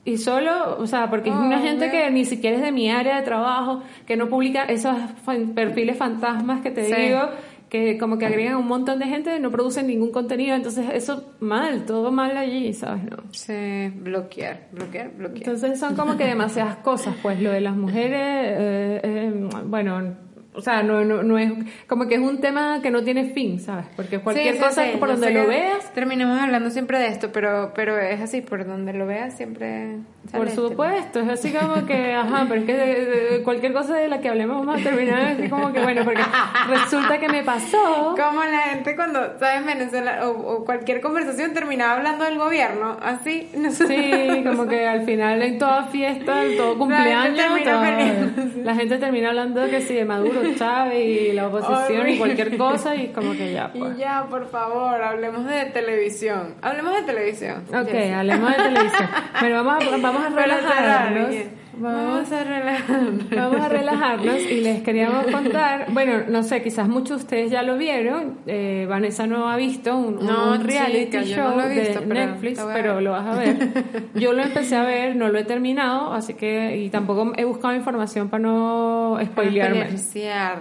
y 0.06 0.16
solo, 0.16 0.78
o 0.78 0.86
sea, 0.86 1.10
porque 1.10 1.28
es 1.28 1.36
una 1.36 1.58
gente 1.60 1.90
que 1.90 2.10
ni 2.10 2.24
siquiera 2.24 2.56
es 2.56 2.62
de 2.62 2.72
mi 2.72 2.90
área 2.90 3.16
de 3.16 3.22
trabajo, 3.22 3.82
que 4.06 4.16
no 4.16 4.28
publica 4.28 4.64
esos 4.64 4.96
fan- 5.24 5.52
perfiles 5.54 5.98
fantasmas 5.98 6.62
que 6.62 6.70
te 6.70 6.84
Sí. 6.86 6.94
digo, 6.94 7.20
que 7.68 7.98
como 7.98 8.16
que 8.16 8.24
agregan 8.26 8.54
un 8.56 8.68
montón 8.68 9.00
de 9.00 9.06
gente, 9.06 9.38
no 9.40 9.50
producen 9.50 9.88
ningún 9.88 10.12
contenido, 10.12 10.54
entonces 10.54 10.86
eso 10.92 11.34
mal, 11.40 11.84
todo 11.84 12.12
mal 12.12 12.36
allí, 12.36 12.72
¿sabes? 12.72 13.02
No. 13.02 13.16
Sí, 13.32 13.88
bloquear, 13.96 14.68
bloquear, 14.70 15.10
bloquear. 15.10 15.38
Entonces 15.48 15.78
son 15.80 15.96
como 15.96 16.16
que 16.16 16.24
demasiadas 16.24 16.76
cosas, 16.76 17.16
pues 17.20 17.42
lo 17.42 17.50
de 17.50 17.60
las 17.60 17.74
mujeres, 17.76 18.20
eh, 18.22 19.00
eh, 19.02 19.48
bueno, 19.64 20.14
o 20.56 20.60
sea, 20.60 20.82
no, 20.82 21.04
no, 21.04 21.22
no 21.22 21.38
es 21.38 21.52
como 21.86 22.06
que 22.08 22.14
es 22.16 22.20
un 22.20 22.40
tema 22.40 22.80
que 22.82 22.90
no 22.90 23.02
tiene 23.02 23.24
fin, 23.26 23.60
¿sabes? 23.60 23.86
Porque 23.96 24.18
cualquier 24.20 24.54
Sí, 24.54 24.58
sí, 24.60 24.64
cosa 24.64 24.84
sí, 24.84 24.96
por 24.98 25.08
donde 25.08 25.30
lo 25.32 25.46
veas, 25.46 25.92
Terminamos 25.94 26.40
hablando 26.40 26.70
siempre 26.70 26.98
de 26.98 27.06
esto, 27.08 27.30
pero, 27.32 27.72
pero 27.74 27.98
es 27.98 28.20
así, 28.20 28.40
por 28.40 28.66
donde 28.66 28.92
lo 28.92 29.06
veas 29.06 29.34
siempre. 29.36 29.96
sale 30.30 30.38
por 30.38 30.48
este. 30.48 30.60
supuesto, 30.60 31.20
es 31.20 31.28
así 31.28 31.52
como 31.52 31.86
que, 31.86 32.12
ajá, 32.14 32.46
pero 32.48 32.60
es 32.60 32.66
que 32.66 32.74
de, 32.74 33.04
de 33.04 33.42
cualquier 33.42 33.72
cosa 33.72 33.96
de 33.96 34.08
la 34.08 34.20
que 34.20 34.28
hablemos 34.28 34.64
vamos 34.66 34.80
a 34.80 34.84
terminar 34.84 35.20
así 35.20 35.48
como 35.48 35.72
que, 35.72 35.80
bueno, 35.82 36.02
porque 36.04 36.22
resulta 36.68 37.18
que 37.18 37.28
me 37.28 37.42
pasó. 37.42 38.14
Como 38.16 38.42
la 38.44 38.58
gente 38.70 38.96
cuando, 38.96 39.38
¿sabes? 39.38 39.64
Venezuela 39.64 40.28
o, 40.28 40.30
o 40.56 40.64
cualquier 40.64 41.00
conversación 41.00 41.52
terminaba 41.52 41.94
hablando 41.94 42.24
del 42.24 42.38
gobierno, 42.38 42.96
así. 43.02 43.48
Sí, 43.70 44.44
como 44.46 44.66
que 44.66 44.86
al 44.86 45.02
final 45.04 45.42
en 45.42 45.58
toda 45.58 45.84
fiesta, 45.84 46.44
en 46.44 46.56
todo 46.56 46.76
cumpleaños, 46.78 47.36
todo- 47.36 47.54
peleándose. 47.82 48.62
la 48.62 48.74
gente 48.74 48.98
termina 48.98 49.28
hablando 49.28 49.68
que 49.68 49.80
sí, 49.80 49.94
de 49.94 50.04
Maduro, 50.04 50.40
Chávez 50.54 51.04
y 51.04 51.32
la 51.32 51.48
oposición 51.48 52.08
y 52.08 52.18
cualquier 52.18 52.56
cosa 52.56 52.94
y 52.94 53.08
como 53.08 53.32
que 53.32 53.52
ya, 53.52 53.72
pues. 53.72 53.96
Y 53.96 54.00
ya, 54.00 54.26
por 54.30 54.48
favor, 54.48 55.02
hablemos 55.02 55.46
de 55.46 55.66
televisión. 55.66 56.54
Hablemos 56.62 56.94
de 56.94 57.02
televisión. 57.02 57.64
Ok, 57.68 57.88
Jessy. 57.88 58.12
hablemos 58.12 58.50
de 58.56 58.62
televisión. 58.62 59.08
Pero 59.40 59.64
vamos 59.64 59.84
a, 59.92 59.96
vamos 59.96 60.24
a 60.24 60.28
relajarnos. 60.28 61.34
Vamos, 61.78 62.30
Vamos 62.30 62.32
a 62.32 62.44
relajarnos. 62.44 63.30
vamos 63.30 63.60
a 63.60 63.68
relajarnos 63.68 64.40
y 64.50 64.60
les 64.60 64.82
queríamos 64.82 65.26
contar, 65.26 65.86
bueno, 65.92 66.24
no 66.28 66.42
sé, 66.42 66.62
quizás 66.62 66.88
muchos 66.88 67.18
de 67.18 67.24
ustedes 67.24 67.50
ya 67.50 67.62
lo 67.62 67.76
vieron, 67.76 68.38
eh, 68.46 68.86
Vanessa 68.88 69.26
no 69.26 69.48
ha 69.50 69.56
visto 69.56 69.96
un, 69.96 70.18
un- 70.18 70.26
No, 70.26 70.52
un 70.52 70.64
reality 70.64 71.04
chica, 71.04 71.22
show 71.24 71.56
no 71.56 71.68
visto, 71.68 72.00
de 72.00 72.06
Netflix, 72.06 72.60
pero 72.72 73.00
lo 73.00 73.12
vas 73.12 73.26
a 73.26 73.38
ver. 73.38 73.56
Yo 74.14 74.32
lo 74.32 74.42
empecé 74.42 74.76
a 74.76 74.82
ver, 74.84 75.16
no 75.16 75.28
lo 75.28 75.38
he 75.38 75.44
terminado, 75.44 76.12
así 76.12 76.34
que, 76.34 76.76
y 76.78 76.88
tampoco 76.90 77.32
he 77.36 77.44
buscado 77.44 77.74
información 77.74 78.28
para 78.28 78.42
no 78.42 79.18
spoilearme. 79.24 79.80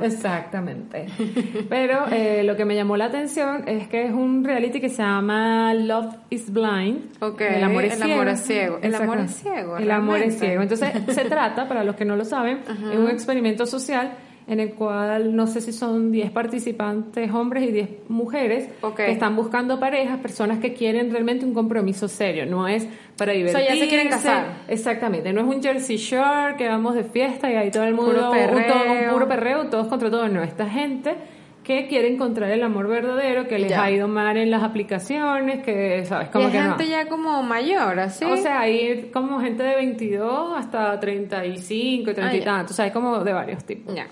Exactamente. 0.06 1.06
Pero 1.70 2.06
eh, 2.12 2.44
lo 2.44 2.56
que 2.56 2.66
me 2.66 2.76
llamó 2.76 2.98
la 2.98 3.06
atención 3.06 3.64
es 3.68 3.88
que 3.88 4.06
es 4.06 4.12
un 4.12 4.44
reality 4.44 4.80
que 4.82 4.90
se 4.90 5.02
llama 5.04 5.74
Love 5.74 6.14
is 6.30 6.52
Blind. 6.52 7.12
Ok, 7.22 7.42
El 7.42 7.64
amor 7.64 7.86
es 7.86 7.94
el 7.94 7.98
ciego. 8.00 8.14
amor 8.14 8.28
es 8.30 8.40
ciego. 8.42 8.80
El 8.82 8.96
amor 8.96 9.18
es 9.20 9.32
ciego, 9.36 9.78
El 9.78 9.92
amor 9.92 10.18
es 10.20 10.40
ciego. 10.40 10.62
Entonces 10.62 10.92
se 11.14 11.26
trata, 11.26 11.68
para 11.68 11.84
los 11.84 11.96
que 11.96 12.06
no 12.06 12.16
lo 12.16 12.26
saben, 12.26 12.60
es 12.68 12.98
un 12.98 13.10
experimento 13.10 13.66
social 13.66 14.14
en 14.48 14.60
el 14.60 14.74
cual 14.76 15.36
no 15.36 15.48
sé 15.48 15.60
si 15.60 15.74
son 15.74 16.12
10 16.12 16.30
participantes 16.30 17.32
hombres 17.32 17.64
y 17.64 17.72
10 17.72 17.90
mujeres 18.10 18.70
que 18.96 19.12
están 19.12 19.36
buscando 19.36 19.80
parejas, 19.80 20.20
personas 20.20 20.60
que 20.60 20.74
quieren 20.74 21.10
realmente 21.12 21.46
un 21.46 21.54
compromiso 21.56 22.08
serio, 22.08 22.46
no 22.46 22.68
es 22.68 22.88
para 23.18 23.32
sea, 23.32 23.38
divertirse. 23.40 23.74
ya 23.76 23.80
se 23.84 23.88
quieren 23.90 24.08
casar. 24.10 24.46
Exactamente, 24.68 25.34
no 25.34 25.42
es 25.42 25.48
un 25.48 25.64
Jersey 25.64 25.98
Shore 25.98 26.56
que 26.58 26.68
vamos 26.68 26.94
de 26.94 27.04
fiesta 27.06 27.52
y 27.52 27.56
ahí 27.56 27.72
todo 27.72 27.86
el 27.86 27.96
mundo 27.96 28.12
Puro 28.12 28.32
un, 28.32 28.38
todo- 28.38 28.52
un 28.52 28.88
perreo. 28.88 29.14
puro 29.14 29.28
perreo, 29.28 29.66
todos 29.68 29.88
contra 29.88 30.12
todos, 30.12 30.32
no, 30.32 30.44
esta 30.44 30.68
gente 30.70 31.16
que 31.66 31.88
quiere 31.88 32.08
encontrar 32.08 32.50
el 32.52 32.64
amor 32.64 32.88
verdadero, 32.88 33.48
que 33.48 33.60
les 33.60 33.72
Ya. 33.72 33.84
ha 33.84 33.92
ido 33.92 34.08
mal 34.08 34.38
en 34.38 34.50
las 34.52 34.64
aplicaciones, 34.64 35.64
que 35.64 36.06
sabes, 36.06 36.30
como 36.30 36.48
y 36.48 36.52
que 36.52 36.60
no. 36.62 36.70
gente 36.78 36.88
ya 36.88 37.08
como 37.10 37.44
mayor, 37.44 38.00
así. 38.00 38.24
O 38.24 38.38
sea, 38.38 38.62
hay 38.62 39.10
como 39.12 39.42
gente 39.42 39.64
de 39.64 39.76
22 39.76 40.58
hasta 40.58 40.98
35, 41.00 42.14
30 42.14 42.30
Ah, 42.32 42.36
y 42.36 42.40
ya. 42.40 42.46
tantos, 42.46 42.72
o 42.72 42.76
sea, 42.76 42.86
hay 42.86 42.92
como 42.92 43.24
de 43.24 43.34
varios 43.34 43.64
tipos. 43.66 43.94
Ya. 43.94 44.08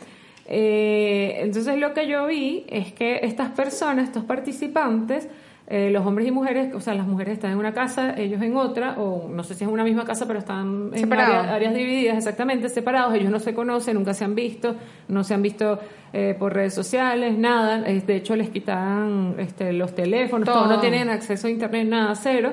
Eh, 0.46 1.38
entonces 1.42 1.78
lo 1.78 1.94
que 1.94 2.08
yo 2.08 2.26
vi 2.28 2.66
es 2.70 2.92
que 2.94 3.20
estas 3.24 3.50
personas, 3.52 4.06
estos 4.06 4.26
participantes, 4.26 5.28
eh, 5.68 5.90
los 5.92 6.06
hombres 6.06 6.28
y 6.28 6.32
mujeres, 6.32 6.74
o 6.74 6.82
sea, 6.82 6.94
las 6.94 7.08
mujeres 7.08 7.36
están 7.36 7.52
en 7.52 7.58
una 7.58 7.74
casa, 7.74 8.16
ellos 8.18 8.42
en 8.42 8.58
otra, 8.58 8.96
o 9.00 9.30
no 9.30 9.44
sé 9.44 9.56
si 9.56 9.64
es 9.64 9.70
una 9.70 9.84
misma 9.84 10.04
casa, 10.04 10.28
pero 10.28 10.40
están 10.40 10.92
en 10.94 11.14
áreas, 11.14 11.48
áreas 11.48 11.74
divididas, 11.74 12.18
exactamente, 12.18 12.68
separados, 12.68 13.14
ellos 13.16 13.32
no 13.32 13.40
se 13.40 13.54
conocen, 13.54 13.96
nunca 13.96 14.14
se 14.14 14.26
han 14.26 14.36
visto, 14.36 14.76
no 15.08 15.24
se 15.24 15.34
han 15.34 15.42
visto 15.42 15.80
eh, 16.12 16.36
por 16.38 16.54
redes 16.54 16.74
sociales, 16.74 17.38
nada, 17.38 17.80
de 17.80 18.16
hecho 18.16 18.36
les 18.36 18.50
quitan 18.50 19.36
este, 19.38 19.72
los 19.72 19.96
teléfonos, 19.96 20.48
Todo. 20.48 20.64
todo, 20.64 20.76
no 20.76 20.80
tienen 20.82 21.10
acceso 21.10 21.48
a 21.48 21.50
internet, 21.50 21.88
nada, 21.88 22.14
cero 22.16 22.52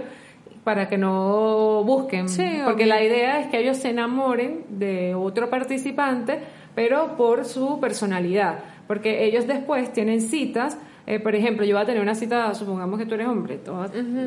para 0.64 0.88
que 0.88 0.98
no 0.98 1.82
busquen. 1.84 2.28
Sí, 2.28 2.60
porque 2.64 2.86
la 2.86 3.02
idea 3.02 3.40
es 3.40 3.48
que 3.48 3.58
ellos 3.58 3.78
se 3.78 3.90
enamoren 3.90 4.64
de 4.68 5.14
otro 5.14 5.48
participante, 5.48 6.38
pero 6.74 7.16
por 7.16 7.44
su 7.44 7.80
personalidad. 7.80 8.60
Porque 8.86 9.24
ellos 9.24 9.46
después 9.46 9.92
tienen 9.92 10.20
citas. 10.20 10.76
Eh, 11.14 11.20
por 11.20 11.34
ejemplo, 11.34 11.64
yo 11.64 11.74
voy 11.76 11.82
a 11.82 11.86
tener 11.86 12.02
una 12.02 12.14
cita, 12.14 12.54
supongamos 12.54 12.98
que 12.98 13.06
tú 13.06 13.14
eres 13.14 13.26
hombre, 13.28 13.58
tú, 13.58 13.72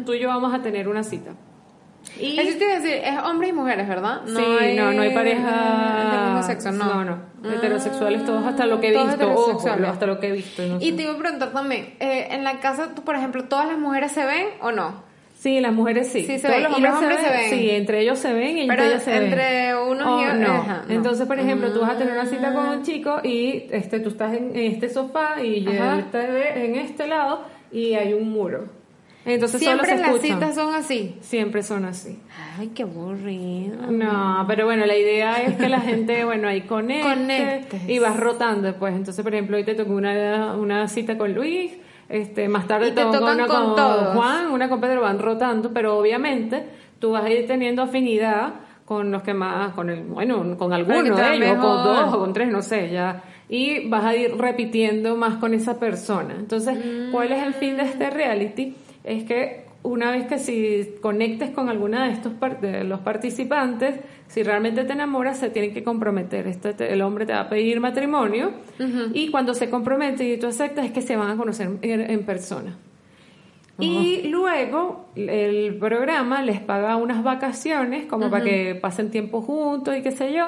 tú 0.05 0.13
y 0.13 0.19
yo 0.19 0.27
vamos 0.27 0.53
a 0.53 0.61
tener 0.61 0.87
una 0.87 1.03
cita. 1.03 1.31
Y 2.19 2.37
Eso 2.37 2.57
te 2.57 2.65
iba 2.65 2.73
a 2.73 2.79
decir, 2.79 2.95
es 3.01 3.17
hombres 3.23 3.51
y 3.51 3.53
mujeres, 3.53 3.87
¿verdad? 3.87 4.21
sí, 4.25 4.33
no, 4.77 4.91
no 4.91 5.01
hay 5.01 5.13
pareja 5.13 6.11
del 6.11 6.25
mismo 6.25 6.43
sexo, 6.43 6.71
no. 6.73 7.03
No, 7.03 7.05
no. 7.05 7.49
Heterosexuales 7.49 8.25
todos 8.25 8.45
hasta 8.45 8.65
lo 8.65 8.79
que 8.81 8.87
he 8.89 8.91
visto, 8.91 9.05
ojo, 9.31 9.51
heterosexuales. 9.51 9.89
hasta 9.89 10.05
lo 10.05 10.19
que 10.19 10.27
he 10.27 10.31
visto. 10.33 10.61
no 10.67 10.77
Y 10.81 10.91
sé. 10.91 10.97
te 10.97 11.03
iba 11.03 11.13
a 11.13 11.17
preguntar 11.17 11.51
también, 11.53 11.95
eh, 12.01 12.27
en 12.31 12.43
la 12.43 12.59
casa, 12.59 12.89
tú, 12.93 13.03
por 13.03 13.15
ejemplo, 13.15 13.45
¿todas 13.45 13.67
las 13.67 13.77
mujeres 13.77 14.11
se 14.11 14.25
ven 14.25 14.47
o 14.61 14.71
no? 14.73 15.01
Sí, 15.43 15.59
las 15.59 15.73
mujeres 15.73 16.07
sí. 16.07 16.21
Sí 16.25 16.39
se 16.39 16.47
Todos 16.47 16.61
ven. 16.61 16.63
los 16.71 16.79
¿Y 16.79 16.81
los 16.81 16.93
hombres 16.93 17.17
hombres 17.17 17.27
se 17.27 17.37
ven? 17.37 17.49
Sí, 17.59 17.69
entre 17.71 17.99
ellos 18.01 18.17
se 18.19 18.33
ven 18.33 18.57
y 18.59 18.67
Pero 18.67 18.81
entre 18.83 18.87
ellos 18.87 19.03
se 19.03 19.11
ven. 19.11 19.23
entre 19.23 19.75
unos 19.75 20.07
Oh, 20.07 20.21
y 20.21 20.25
otros, 20.25 20.39
no. 20.39 20.63
no. 20.67 20.81
Entonces, 20.89 21.27
por 21.27 21.37
ejemplo, 21.39 21.73
tú 21.73 21.81
vas 21.81 21.91
a 21.91 21.97
tener 21.97 22.13
una 22.13 22.25
cita 22.25 22.53
con 22.53 22.65
un 22.69 22.83
chico 22.83 23.19
y 23.23 23.65
este 23.69 23.99
tú 23.99 24.07
estás 24.09 24.33
en 24.35 24.55
este 24.55 24.87
sofá 24.89 25.41
y 25.43 25.67
Ajá. 25.67 25.93
él 25.95 25.99
está 25.99 26.19
de- 26.19 26.65
en 26.65 26.75
este 26.75 27.07
lado 27.07 27.41
y 27.73 27.93
hay 27.95 28.13
un 28.13 28.29
muro. 28.31 28.69
Entonces 29.25 29.59
Siempre 29.61 29.85
solo 29.87 29.97
se 29.97 30.01
las 30.01 30.15
escuchan. 30.15 30.39
citas 30.39 30.55
son 30.55 30.75
así. 30.75 31.15
Siempre 31.21 31.63
son 31.63 31.85
así. 31.85 32.19
Ay, 32.59 32.71
qué 32.75 32.83
aburrido. 32.83 33.89
No, 33.91 34.43
pero 34.47 34.65
bueno, 34.65 34.85
la 34.85 34.95
idea 34.97 35.41
es 35.43 35.55
que 35.55 35.69
la 35.69 35.79
gente, 35.81 36.23
bueno, 36.25 36.47
ahí 36.47 36.61
conecte 36.61 37.03
Conectes. 37.07 37.89
y 37.89 37.99
vas 37.99 38.17
rotando, 38.19 38.73
pues. 38.75 38.93
Entonces, 38.95 39.23
por 39.23 39.33
ejemplo, 39.33 39.57
hoy 39.57 39.63
te 39.63 39.75
tocó 39.75 39.93
una, 39.93 40.55
una 40.55 40.87
cita 40.89 41.17
con 41.17 41.33
Luis, 41.33 41.71
este, 42.13 42.47
más 42.47 42.67
tarde 42.67 42.91
te 42.91 43.01
tocan 43.01 43.23
una 43.23 43.47
con 43.47 43.75
con. 43.75 44.13
Juan, 44.13 44.51
una 44.51 44.69
con 44.69 44.79
Pedro, 44.79 45.01
van 45.01 45.17
rotando, 45.17 45.73
pero 45.73 45.97
obviamente 45.97 46.63
tú 46.99 47.13
vas 47.13 47.25
a 47.25 47.31
ir 47.31 47.47
teniendo 47.47 47.81
afinidad 47.81 48.53
con 48.85 49.09
los 49.09 49.23
que 49.23 49.33
más, 49.33 49.73
con 49.73 49.89
el, 49.89 50.03
bueno, 50.03 50.55
con 50.55 50.71
va 50.71 50.77
de 50.77 51.35
ellos, 51.35 51.57
o 51.57 51.61
con 51.61 51.83
dos, 51.83 52.13
o 52.13 52.19
con 52.19 52.31
tres, 52.31 52.49
no 52.49 52.61
sé, 52.61 52.91
ya. 52.91 53.23
Y 53.49 53.89
vas 53.89 54.05
a 54.05 54.15
ir 54.15 54.37
repitiendo 54.37 55.15
más 55.15 55.37
con 55.37 55.55
esa 55.55 55.79
persona. 55.79 56.35
Entonces, 56.37 56.77
¿cuál 57.11 57.31
es 57.31 57.41
el 57.47 57.55
fin 57.55 57.77
de 57.77 57.83
este 57.83 58.11
reality? 58.11 58.75
Es 59.03 59.23
que 59.23 59.62
una 59.83 60.11
vez 60.11 60.25
que 60.27 60.39
si 60.39 60.95
conectes 61.01 61.51
con 61.51 61.69
alguna 61.69 62.05
de 62.07 62.13
estos 62.13 62.33
par- 62.33 62.61
de 62.61 62.83
los 62.85 63.01
participantes, 63.01 63.99
si 64.27 64.41
realmente 64.43 64.83
te 64.85 64.93
enamoras, 64.93 65.37
se 65.37 65.49
tienen 65.49 65.73
que 65.73 65.83
comprometer. 65.83 66.47
Este 66.47 66.73
te- 66.73 66.91
el 66.93 67.01
hombre 67.01 67.25
te 67.25 67.33
va 67.33 67.41
a 67.41 67.49
pedir 67.49 67.79
matrimonio 67.79 68.51
y 69.13 69.29
cuando 69.29 69.53
se 69.53 69.69
compromete 69.69 70.23
y 70.27 70.37
tú 70.37 70.47
aceptas 70.47 70.85
es 70.85 70.91
que 70.91 71.01
se 71.01 71.15
van 71.15 71.29
a 71.31 71.35
conocer 71.37 71.69
en, 71.81 72.01
en 72.09 72.25
persona. 72.25 72.77
Y 73.79 74.27
luego 74.27 75.07
el 75.15 75.75
programa 75.79 76.41
les 76.43 76.59
paga 76.59 76.95
unas 76.95 77.23
vacaciones 77.23 78.05
como 78.05 78.29
para 78.29 78.43
que 78.43 78.75
pasen 78.75 79.09
tiempo 79.09 79.41
juntos 79.41 79.95
y 79.97 80.01
qué 80.01 80.11
sé 80.11 80.31
yo. 80.31 80.47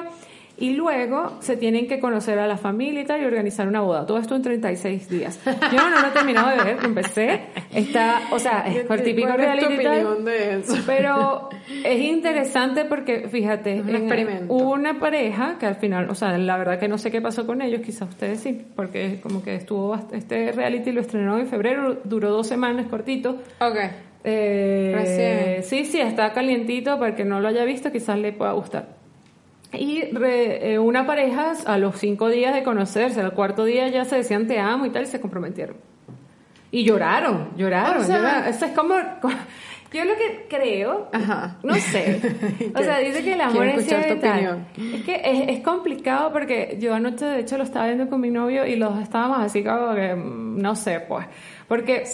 Y 0.58 0.70
luego 0.72 1.36
se 1.40 1.58
tienen 1.58 1.86
que 1.86 2.00
conocer 2.00 2.38
a 2.38 2.46
la 2.46 2.56
familia 2.56 3.02
y 3.02 3.04
tal 3.04 3.20
y 3.20 3.26
organizar 3.26 3.68
una 3.68 3.82
boda. 3.82 4.06
Todo 4.06 4.16
esto 4.16 4.34
en 4.36 4.40
36 4.42 5.08
días. 5.10 5.38
Yo 5.44 5.90
no 5.90 6.00
lo 6.00 6.06
he 6.08 6.10
terminado 6.12 6.48
de 6.56 6.64
ver, 6.64 6.76
empecé. 6.82 7.40
Está, 7.74 8.22
o 8.30 8.38
sea, 8.38 8.60
es 8.66 8.88
el 8.90 9.02
típico 9.02 9.28
¿Cuál 9.28 9.40
es 9.42 9.46
tu 9.60 9.66
reality 9.68 9.84
tal. 9.84 10.24
de 10.24 10.54
eso? 10.60 10.76
Pero 10.86 11.50
es 11.84 12.00
interesante 12.00 12.86
porque, 12.86 13.28
fíjate, 13.28 13.82
Un 13.82 13.88
en- 13.90 13.96
experimento. 13.96 14.54
hubo 14.54 14.70
una 14.72 14.98
pareja 14.98 15.56
que 15.60 15.66
al 15.66 15.74
final, 15.76 16.08
o 16.08 16.14
sea, 16.14 16.38
la 16.38 16.56
verdad 16.56 16.78
que 16.78 16.88
no 16.88 16.96
sé 16.96 17.10
qué 17.10 17.20
pasó 17.20 17.46
con 17.46 17.60
ellos, 17.60 17.82
quizás 17.84 18.08
ustedes 18.08 18.40
sí, 18.40 18.58
porque 18.74 19.20
como 19.22 19.42
que 19.42 19.56
estuvo, 19.56 19.94
este 20.12 20.52
reality 20.52 20.90
lo 20.92 21.02
estrenaron 21.02 21.40
en 21.40 21.48
febrero, 21.48 21.98
duró 22.04 22.30
dos 22.30 22.46
semanas 22.46 22.86
cortito. 22.88 23.42
Ok. 23.60 23.76
Eh, 24.24 24.92
Recién. 24.94 25.62
Sí, 25.64 25.84
sí, 25.84 26.00
está 26.00 26.32
calientito 26.32 26.98
para 26.98 27.14
que 27.14 27.24
no 27.24 27.40
lo 27.40 27.48
haya 27.48 27.64
visto, 27.64 27.92
quizás 27.92 28.18
le 28.18 28.32
pueda 28.32 28.52
gustar. 28.52 28.96
Y 29.78 30.02
re- 30.12 30.72
eh, 30.74 30.78
una 30.78 31.06
pareja, 31.06 31.52
a 31.66 31.78
los 31.78 31.96
cinco 31.98 32.28
días 32.28 32.54
de 32.54 32.62
conocerse, 32.62 33.20
al 33.20 33.32
cuarto 33.32 33.64
día 33.64 33.88
ya 33.88 34.04
se 34.04 34.16
decían 34.16 34.46
te 34.46 34.58
amo 34.58 34.86
y 34.86 34.90
tal, 34.90 35.02
y 35.04 35.06
se 35.06 35.20
comprometieron. 35.20 35.76
Y 36.70 36.84
lloraron, 36.84 37.50
lloraron, 37.56 38.02
O 38.02 38.04
sea- 38.04 38.16
lloraron. 38.18 38.48
Eso 38.48 38.64
es 38.66 38.72
como, 38.72 38.94
co- 39.22 39.30
yo 39.92 40.04
lo 40.04 40.14
que 40.16 40.46
creo, 40.50 41.08
Ajá. 41.12 41.56
no 41.62 41.74
sé. 41.76 42.20
O 42.74 42.82
sea, 42.82 42.98
dice 42.98 43.22
que 43.22 43.32
el 43.34 43.40
amor 43.40 43.66
es 43.66 43.86
opinión. 43.92 44.66
Es 44.94 45.02
que 45.04 45.20
es, 45.24 45.48
es 45.58 45.60
complicado 45.64 46.32
porque 46.32 46.76
yo 46.80 46.94
anoche, 46.94 47.24
de 47.24 47.40
hecho, 47.40 47.56
lo 47.56 47.62
estaba 47.64 47.86
viendo 47.86 48.08
con 48.10 48.20
mi 48.20 48.30
novio 48.30 48.66
y 48.66 48.76
los 48.76 48.98
estábamos 49.00 49.38
así 49.40 49.62
como 49.62 49.94
que, 49.94 50.14
mm, 50.14 50.60
no 50.60 50.74
sé, 50.74 51.00
pues. 51.00 51.26
Porque 51.68 52.04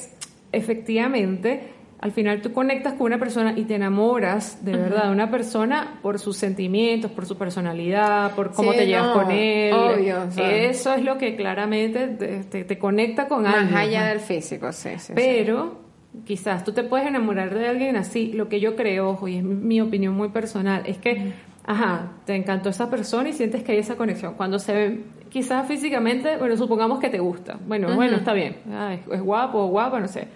efectivamente, 0.53 1.61
al 2.03 2.13
final 2.13 2.43
tú 2.43 2.53
conectas 2.53 2.93
con 2.95 3.07
una 3.07 3.19
persona 3.19 3.55
y 3.57 3.63
te 3.65 3.77
enamoras 3.77 4.63
de 4.65 4.73
verdad 4.77 5.05
de 5.05 5.13
una 5.13 5.31
persona 5.31 5.99
por 6.03 6.19
sus 6.19 6.37
sentimientos, 6.37 7.11
por 7.13 7.25
su 7.27 7.39
personalidad, 7.39 8.35
por 8.35 8.53
cómo 8.53 8.73
Sí, 8.73 8.79
te 8.79 8.87
llevas 8.89 9.07
no, 9.07 9.13
con 9.15 9.31
él. 9.31 9.73
obvio, 9.73 10.23
o 10.27 10.31
sea. 10.31 10.51
Eso 10.67 10.93
es 10.95 11.03
lo 11.05 11.17
que 11.17 11.37
claramente 11.37 12.09
te, 12.09 12.43
te- 12.45 12.65
te 12.65 12.79
conecta 12.79 13.29
con 13.29 13.45
Más 13.45 13.55
alguien. 13.55 13.77
allá 13.79 14.01
¿no? 14.03 14.09
del 14.11 14.21
físico, 14.21 14.73
sí, 14.73 14.91
sí. 14.99 14.99
sí. 14.99 15.13
Pero 15.15 15.81
quizás 16.27 16.65
tú 16.65 16.73
te 16.73 16.83
puedes 16.83 17.07
enamorar 17.07 17.55
de 17.55 17.69
alguien 17.69 17.97
así. 17.97 18.33
Lo 18.33 18.49
que 18.49 18.59
yo 18.61 18.75
creo, 18.77 19.09
ojo, 19.11 19.29
y 19.29 19.37
es 19.37 19.45
mi, 19.45 19.81
opinión 19.81 20.15
muy 20.15 20.29
personal, 20.31 20.83
es 20.87 20.99
que, 20.99 21.33
ajá, 21.65 22.15
te 22.27 22.35
encantó 22.35 22.69
esa 22.69 22.91
persona 22.91 23.29
y 23.29 23.33
sientes 23.33 23.63
que 23.63 23.73
hay 23.73 23.79
esa 23.79 23.95
conexión. 23.95 24.35
Cuando 24.35 24.59
se 24.59 24.73
ven, 24.75 25.05
quizás 25.31 25.67
físicamente, 25.69 26.37
bueno, 26.37 26.57
supongamos 26.57 26.99
que 26.99 27.09
te 27.11 27.21
gusta. 27.21 27.59
Bueno, 27.67 27.95
bueno, 27.95 28.17
está 28.17 28.33
bien. 28.33 28.57
Ah, 28.73 28.93
es, 28.95 29.01
es 29.09 29.21
guapo 29.23 29.59
o 29.61 29.67
guapa, 29.69 30.01
no 30.01 30.09
sé. 30.09 30.27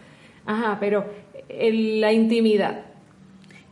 Ajá, 0.49 0.77
pero 0.79 1.05
el- 1.49 2.01
la 2.01 2.13
intimidad. 2.13 2.83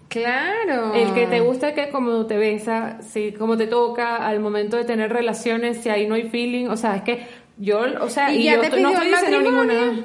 Claro. 0.08 0.94
El 0.94 1.12
que 1.12 1.26
te 1.26 1.40
gusta 1.40 1.74
que 1.74 1.88
como 1.88 2.26
te 2.26 2.36
besa, 2.36 2.98
sí, 3.02 3.32
como 3.36 3.56
te 3.56 3.66
toca 3.66 4.16
al 4.16 4.38
momento 4.40 4.76
de 4.76 4.84
tener 4.84 5.12
relaciones, 5.12 5.78
si 5.78 5.88
ahí 5.88 6.06
no 6.06 6.14
hay 6.14 6.28
feeling, 6.28 6.66
o 6.68 6.76
sea, 6.76 6.96
es 6.96 7.02
que 7.02 7.26
yo, 7.58 7.80
o 8.00 8.08
sea, 8.08 8.32
Y 8.32 8.38
y, 8.40 8.44
ya 8.44 8.54
yo 8.56 8.60
te 8.60 8.80
no 8.80 8.90
estoy 8.90 9.08
diciendo 9.08 9.40
ninguna. 9.40 10.04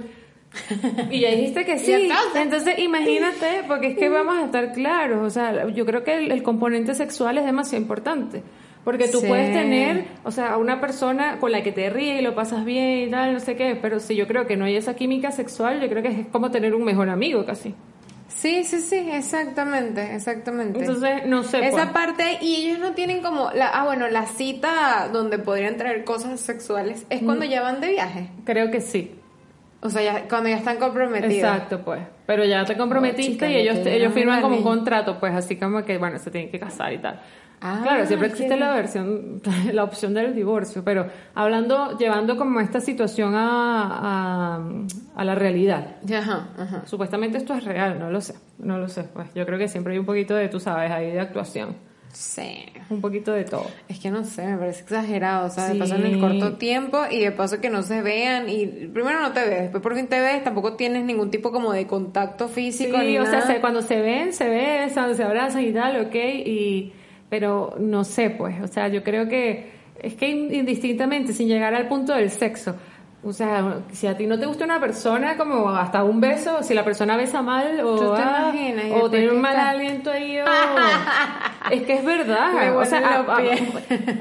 Y 1.11 1.19
ya 1.19 1.29
dijiste 1.31 1.63
que 1.63 1.77
sí. 1.79 2.09
Entonces, 2.35 2.79
imagínate, 2.79 3.63
porque 3.67 3.87
es 3.89 3.97
que 3.99 4.09
vamos 4.09 4.35
a 4.39 4.45
estar 4.45 4.71
claros, 4.73 5.19
o 5.25 5.29
sea, 5.29 5.67
yo 5.69 5.85
creo 5.85 6.03
que 6.03 6.15
el, 6.17 6.31
el 6.31 6.41
componente 6.41 6.95
sexual 6.95 7.37
es 7.37 7.45
demasiado 7.45 7.79
importante. 7.81 8.41
Porque 8.83 9.07
tú 9.09 9.19
Sí. 9.19 9.27
puedes 9.27 9.51
tener, 9.53 10.05
o 10.23 10.31
sea, 10.31 10.53
a 10.53 10.57
una 10.57 10.79
persona 10.81 11.37
con 11.39 11.51
la 11.51 11.61
que 11.63 11.71
te 11.71 11.89
ríes 11.89 12.19
y 12.21 12.23
lo 12.23 12.33
pasas 12.33 12.63
bien 12.65 13.07
y 13.07 13.11
tal, 13.11 13.33
no 13.33 13.39
sé 13.39 13.55
qué, 13.55 13.77
pero 13.79 13.99
si 13.99 14.15
yo 14.15 14.25
creo 14.27 14.47
que 14.47 14.55
no 14.57 14.65
hay 14.65 14.75
esa 14.77 14.95
química 14.95 15.31
sexual, 15.31 15.81
yo 15.81 15.89
creo 15.89 16.01
que 16.01 16.09
es 16.09 16.27
como 16.31 16.49
tener 16.49 16.73
un 16.73 16.83
mejor 16.85 17.09
amigo 17.09 17.45
casi. 17.45 17.75
Sí, 18.29 18.63
sí, 18.63 18.79
sí, 18.79 19.09
exactamente, 19.11 20.15
exactamente. 20.15 20.79
Entonces, 20.79 21.25
no 21.25 21.43
sé. 21.43 21.59
pues. 21.59 21.73
Esa 21.73 21.91
parte, 21.91 22.37
y 22.41 22.67
ellos 22.67 22.79
no 22.79 22.93
tienen 22.93 23.21
como, 23.21 23.51
la, 23.53 23.67
ah, 23.67 23.83
bueno, 23.83 24.07
la 24.07 24.25
cita 24.27 25.09
donde 25.11 25.39
podrían 25.39 25.75
traer 25.77 26.03
cosas 26.05 26.39
sexuales 26.39 27.05
es 27.09 27.21
cuando 27.21 27.45
Mm. 27.45 27.49
ya 27.49 27.61
van 27.61 27.81
de 27.81 27.89
viaje. 27.89 28.29
Creo 28.45 28.71
que 28.71 28.79
sí. 28.81 29.11
O 29.81 29.89
sea, 29.89 30.01
ya, 30.01 30.27
cuando 30.29 30.49
ya 30.49 30.57
están 30.57 30.77
comprometidos. 30.77 31.33
Exacto, 31.35 31.81
pues. 31.83 32.01
Pero 32.25 32.45
ya 32.45 32.63
te 32.65 32.77
comprometiste 32.77 33.31
chica, 33.33 33.49
y 33.49 33.55
ellos, 33.57 33.77
ellos 33.85 34.13
firman 34.13 34.41
como 34.41 34.57
un 34.57 34.63
contrato, 34.63 35.19
pues 35.19 35.33
así 35.33 35.55
como 35.57 35.83
que, 35.83 35.97
bueno, 35.97 36.17
se 36.19 36.31
tienen 36.31 36.49
que 36.51 36.59
casar 36.59 36.93
y 36.93 36.97
tal. 36.99 37.19
Ah, 37.61 37.81
claro, 37.83 38.05
siempre 38.05 38.29
existe 38.29 38.55
la 38.55 38.73
versión, 38.73 39.41
la 39.73 39.83
opción 39.83 40.13
del 40.13 40.33
divorcio, 40.33 40.83
pero 40.83 41.07
hablando, 41.35 41.97
llevando 41.97 42.37
como 42.37 42.59
esta 42.61 42.79
situación 42.79 43.35
a, 43.35 44.55
a, 44.55 44.61
a 45.15 45.23
la 45.25 45.35
realidad. 45.35 45.97
Ajá, 46.13 46.49
ajá. 46.57 46.83
Supuestamente 46.85 47.37
esto 47.37 47.53
es 47.53 47.63
real, 47.65 47.99
no 47.99 48.09
lo 48.11 48.21
sé, 48.21 48.35
no 48.59 48.77
lo 48.77 48.87
sé, 48.87 49.03
pues 49.03 49.33
yo 49.33 49.45
creo 49.45 49.59
que 49.59 49.67
siempre 49.67 49.93
hay 49.93 49.99
un 49.99 50.05
poquito 50.05 50.35
de, 50.35 50.47
tú 50.47 50.59
sabes, 50.59 50.89
ahí 50.91 51.11
de 51.11 51.19
actuación, 51.19 51.75
Sí. 52.11 52.65
un 52.89 53.01
poquito 53.01 53.33
de 53.33 53.43
todo. 53.43 53.67
Es 53.87 53.99
que 53.99 54.09
no 54.09 54.23
sé, 54.23 54.47
me 54.47 54.57
parece 54.57 54.81
exagerado, 54.81 55.45
o 55.45 55.49
sea, 55.51 55.65
de 55.67 55.73
Sí. 55.73 55.79
paso 55.79 55.95
en 55.95 56.05
el 56.07 56.19
corto 56.19 56.53
tiempo 56.57 56.97
y 57.11 57.19
de 57.19 57.31
paso 57.31 57.61
que 57.61 57.69
no 57.69 57.83
se 57.83 58.01
vean 58.01 58.49
y 58.49 58.65
primero 58.65 59.19
no 59.21 59.31
te 59.31 59.41
ves, 59.47 59.61
después 59.63 59.83
por 59.83 59.95
fin 59.95 60.07
te 60.07 60.19
ves, 60.19 60.43
tampoco 60.43 60.73
tienes 60.75 61.03
ningún 61.03 61.29
tipo 61.29 61.51
como 61.51 61.71
de 61.71 61.85
contacto 61.85 62.47
físico 62.47 62.97
Sí, 62.99 63.05
ni 63.05 63.17
o 63.19 63.25
sea, 63.25 63.39
nada. 63.41 63.47
se- 63.53 63.59
cuando 63.61 63.81
se 63.83 64.01
ven, 64.01 64.33
se 64.33 64.47
besan, 64.49 65.13
se 65.15 65.23
abrazan 65.23 65.61
y 65.63 65.71
tal, 65.71 66.05
ok, 66.07 66.15
y, 66.15 66.93
pero 67.29 67.75
no 67.79 68.03
sé, 68.03 68.29
pues, 68.31 68.61
o 68.61 68.67
sea, 68.67 68.87
yo 68.87 69.03
creo 69.03 69.27
que 69.27 69.71
es 70.01 70.13
que 70.15 70.29
in- 70.29 70.53
indistintamente, 70.53 71.33
sin 71.33 71.47
llegar 71.47 71.73
al 71.75 71.87
punto 71.87 72.13
del 72.13 72.29
sexo, 72.31 72.75
o 73.21 73.33
sea, 73.33 73.79
si 73.91 74.07
a 74.07 74.15
ti 74.15 74.25
no 74.27 74.39
te 74.39 74.45
gusta 74.45 74.63
una 74.63 74.79
persona, 74.79 75.35
como 75.35 75.69
hasta 75.69 76.05
un 76.05 76.21
beso, 76.21 76.63
si 76.63 76.73
la 76.73 76.85
persona 76.85 77.17
besa 77.17 77.41
mal 77.41 77.81
o, 77.81 77.95
¿Tú 77.97 78.15
te 78.15 78.21
ah, 78.21 78.51
o 79.01 79.09
tiene 79.09 79.29
un 79.31 79.41
mal 79.41 79.55
está- 79.55 79.69
aliento 79.71 80.09
ahí, 80.11 80.39
o... 80.39 80.45
es 81.71 81.81
que 81.83 81.93
es 81.95 82.05
verdad, 82.05 82.77
o 82.77 82.85
sea, 82.85 82.99
a- 82.99 83.35
a- 83.37 83.41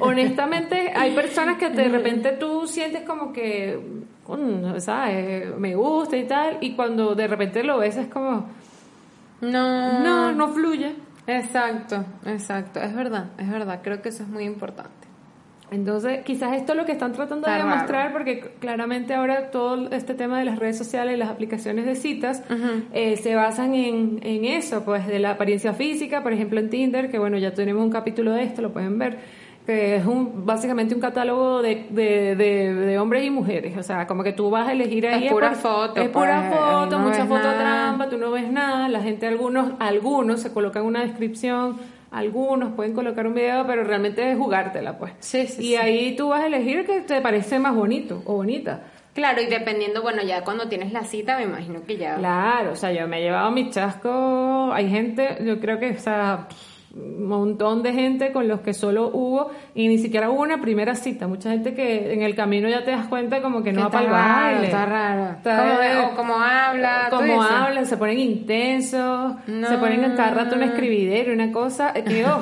honestamente 0.00 0.92
hay 0.94 1.14
personas 1.14 1.58
que 1.58 1.70
de 1.70 1.88
repente 1.88 2.32
tú 2.32 2.66
sientes 2.66 3.02
como 3.02 3.32
que, 3.32 3.78
¿sabes? 4.78 5.56
Me 5.56 5.74
gusta 5.76 6.16
y 6.16 6.24
tal, 6.24 6.58
y 6.60 6.74
cuando 6.74 7.14
de 7.14 7.26
repente 7.28 7.62
lo 7.62 7.78
ves 7.78 7.96
es 7.96 8.08
como... 8.08 8.46
No. 9.40 10.00
No, 10.02 10.32
no 10.32 10.48
fluye. 10.48 10.92
Exacto, 11.28 12.04
exacto, 12.26 12.80
es 12.80 12.94
verdad, 12.94 13.26
es 13.38 13.50
verdad, 13.50 13.80
creo 13.82 14.02
que 14.02 14.08
eso 14.08 14.22
es 14.22 14.28
muy 14.28 14.44
importante. 14.44 14.90
Entonces, 15.70 16.24
quizás 16.24 16.56
esto 16.56 16.72
es 16.72 16.78
lo 16.78 16.86
que 16.86 16.92
están 16.92 17.12
tratando 17.12 17.46
de 17.46 17.52
raro. 17.52 17.68
demostrar, 17.68 18.12
porque 18.12 18.40
claramente 18.58 19.12
ahora 19.12 19.50
todo 19.50 19.90
este 19.90 20.14
tema 20.14 20.38
de 20.38 20.46
las 20.46 20.58
redes 20.58 20.78
sociales 20.78 21.14
y 21.14 21.18
las 21.18 21.28
aplicaciones 21.28 21.84
de 21.84 21.94
citas 21.94 22.42
eh, 22.94 23.18
se 23.18 23.34
basan 23.34 23.74
en, 23.74 24.18
en 24.22 24.46
eso, 24.46 24.82
pues 24.86 25.06
de 25.06 25.18
la 25.18 25.32
apariencia 25.32 25.74
física, 25.74 26.22
por 26.22 26.32
ejemplo 26.32 26.58
en 26.58 26.70
Tinder, 26.70 27.10
que 27.10 27.18
bueno, 27.18 27.36
ya 27.36 27.52
tenemos 27.52 27.84
un 27.84 27.90
capítulo 27.90 28.32
de 28.32 28.44
esto, 28.44 28.62
lo 28.62 28.72
pueden 28.72 28.98
ver, 28.98 29.18
que 29.68 29.96
es 29.96 30.06
un, 30.06 30.46
básicamente 30.46 30.94
un 30.94 31.00
catálogo 31.02 31.60
de, 31.60 31.88
de, 31.90 32.34
de, 32.36 32.74
de 32.74 32.98
hombres 32.98 33.22
y 33.22 33.28
mujeres, 33.28 33.76
o 33.76 33.82
sea, 33.82 34.06
como 34.06 34.22
que 34.24 34.32
tú 34.32 34.48
vas 34.48 34.66
a 34.66 34.72
elegir 34.72 35.06
ahí. 35.06 35.26
Es 35.26 35.30
pura 35.32 35.50
por- 35.50 35.58
foto, 35.58 36.00
Es 36.00 36.08
pura 36.08 36.46
pues, 36.48 36.60
foto, 36.60 36.98
no 36.98 37.06
mucha 37.06 37.26
foto 37.26 37.42
nada. 37.42 37.58
trampa, 37.88 38.08
tú 38.08 38.16
no 38.16 38.30
ves 38.30 38.50
nada, 38.50 38.88
la 38.88 39.02
gente, 39.02 39.26
algunos, 39.26 39.72
algunos 39.78 40.40
se 40.40 40.54
colocan 40.54 40.84
una 40.86 41.02
descripción, 41.02 41.76
algunos 42.10 42.72
pueden 42.72 42.94
colocar 42.94 43.26
un 43.26 43.34
video, 43.34 43.66
pero 43.66 43.84
realmente 43.84 44.30
es 44.32 44.38
jugártela, 44.38 44.96
pues. 44.96 45.12
Sí, 45.18 45.46
sí, 45.46 45.60
Y 45.62 45.66
sí. 45.68 45.76
ahí 45.76 46.16
tú 46.16 46.28
vas 46.30 46.40
a 46.40 46.46
elegir 46.46 46.78
el 46.78 46.86
que 46.86 47.00
te 47.02 47.20
parece 47.20 47.58
más 47.58 47.74
bonito 47.76 48.22
o 48.24 48.36
bonita. 48.36 48.84
Claro, 49.12 49.42
y 49.42 49.46
dependiendo, 49.48 50.00
bueno, 50.00 50.22
ya 50.22 50.44
cuando 50.44 50.66
tienes 50.68 50.92
la 50.94 51.04
cita, 51.04 51.36
me 51.36 51.42
imagino 51.42 51.82
que 51.86 51.98
ya... 51.98 52.14
Claro, 52.16 52.72
o 52.72 52.76
sea, 52.76 52.90
yo 52.92 53.06
me 53.06 53.18
he 53.18 53.22
llevado 53.24 53.50
mi 53.50 53.68
chasco, 53.68 54.70
hay 54.72 54.88
gente, 54.88 55.38
yo 55.44 55.60
creo 55.60 55.78
que, 55.78 55.90
o 55.90 55.98
sea, 55.98 56.46
montón 56.94 57.82
de 57.82 57.92
gente 57.92 58.32
con 58.32 58.48
los 58.48 58.60
que 58.60 58.72
solo 58.74 59.08
hubo 59.12 59.50
y 59.74 59.88
ni 59.88 59.98
siquiera 59.98 60.30
hubo 60.30 60.40
una 60.42 60.60
primera 60.60 60.94
cita. 60.94 61.26
Mucha 61.28 61.50
gente 61.50 61.74
que 61.74 62.12
en 62.12 62.22
el 62.22 62.34
camino 62.34 62.68
ya 62.68 62.84
te 62.84 62.90
das 62.92 63.06
cuenta 63.08 63.42
como 63.42 63.62
que 63.62 63.72
no 63.72 63.82
va 63.82 63.90
para 63.90 64.04
el 64.04 64.10
baile. 64.10 64.66
Está 64.66 64.86
raro. 64.86 65.30
Está- 65.36 66.08
o 66.12 66.16
como 66.16 66.34
habla. 66.40 67.08
como 67.10 67.42
hablan, 67.42 67.86
se 67.86 67.96
ponen 67.96 68.18
intensos, 68.18 69.34
No. 69.46 69.68
se 69.68 69.78
ponen 69.78 70.00
cada 70.16 70.30
rato 70.30 70.56
un 70.56 70.62
escribidero, 70.62 71.32
una 71.32 71.52
cosa 71.52 71.92
que 71.92 72.24
oh, 72.24 72.40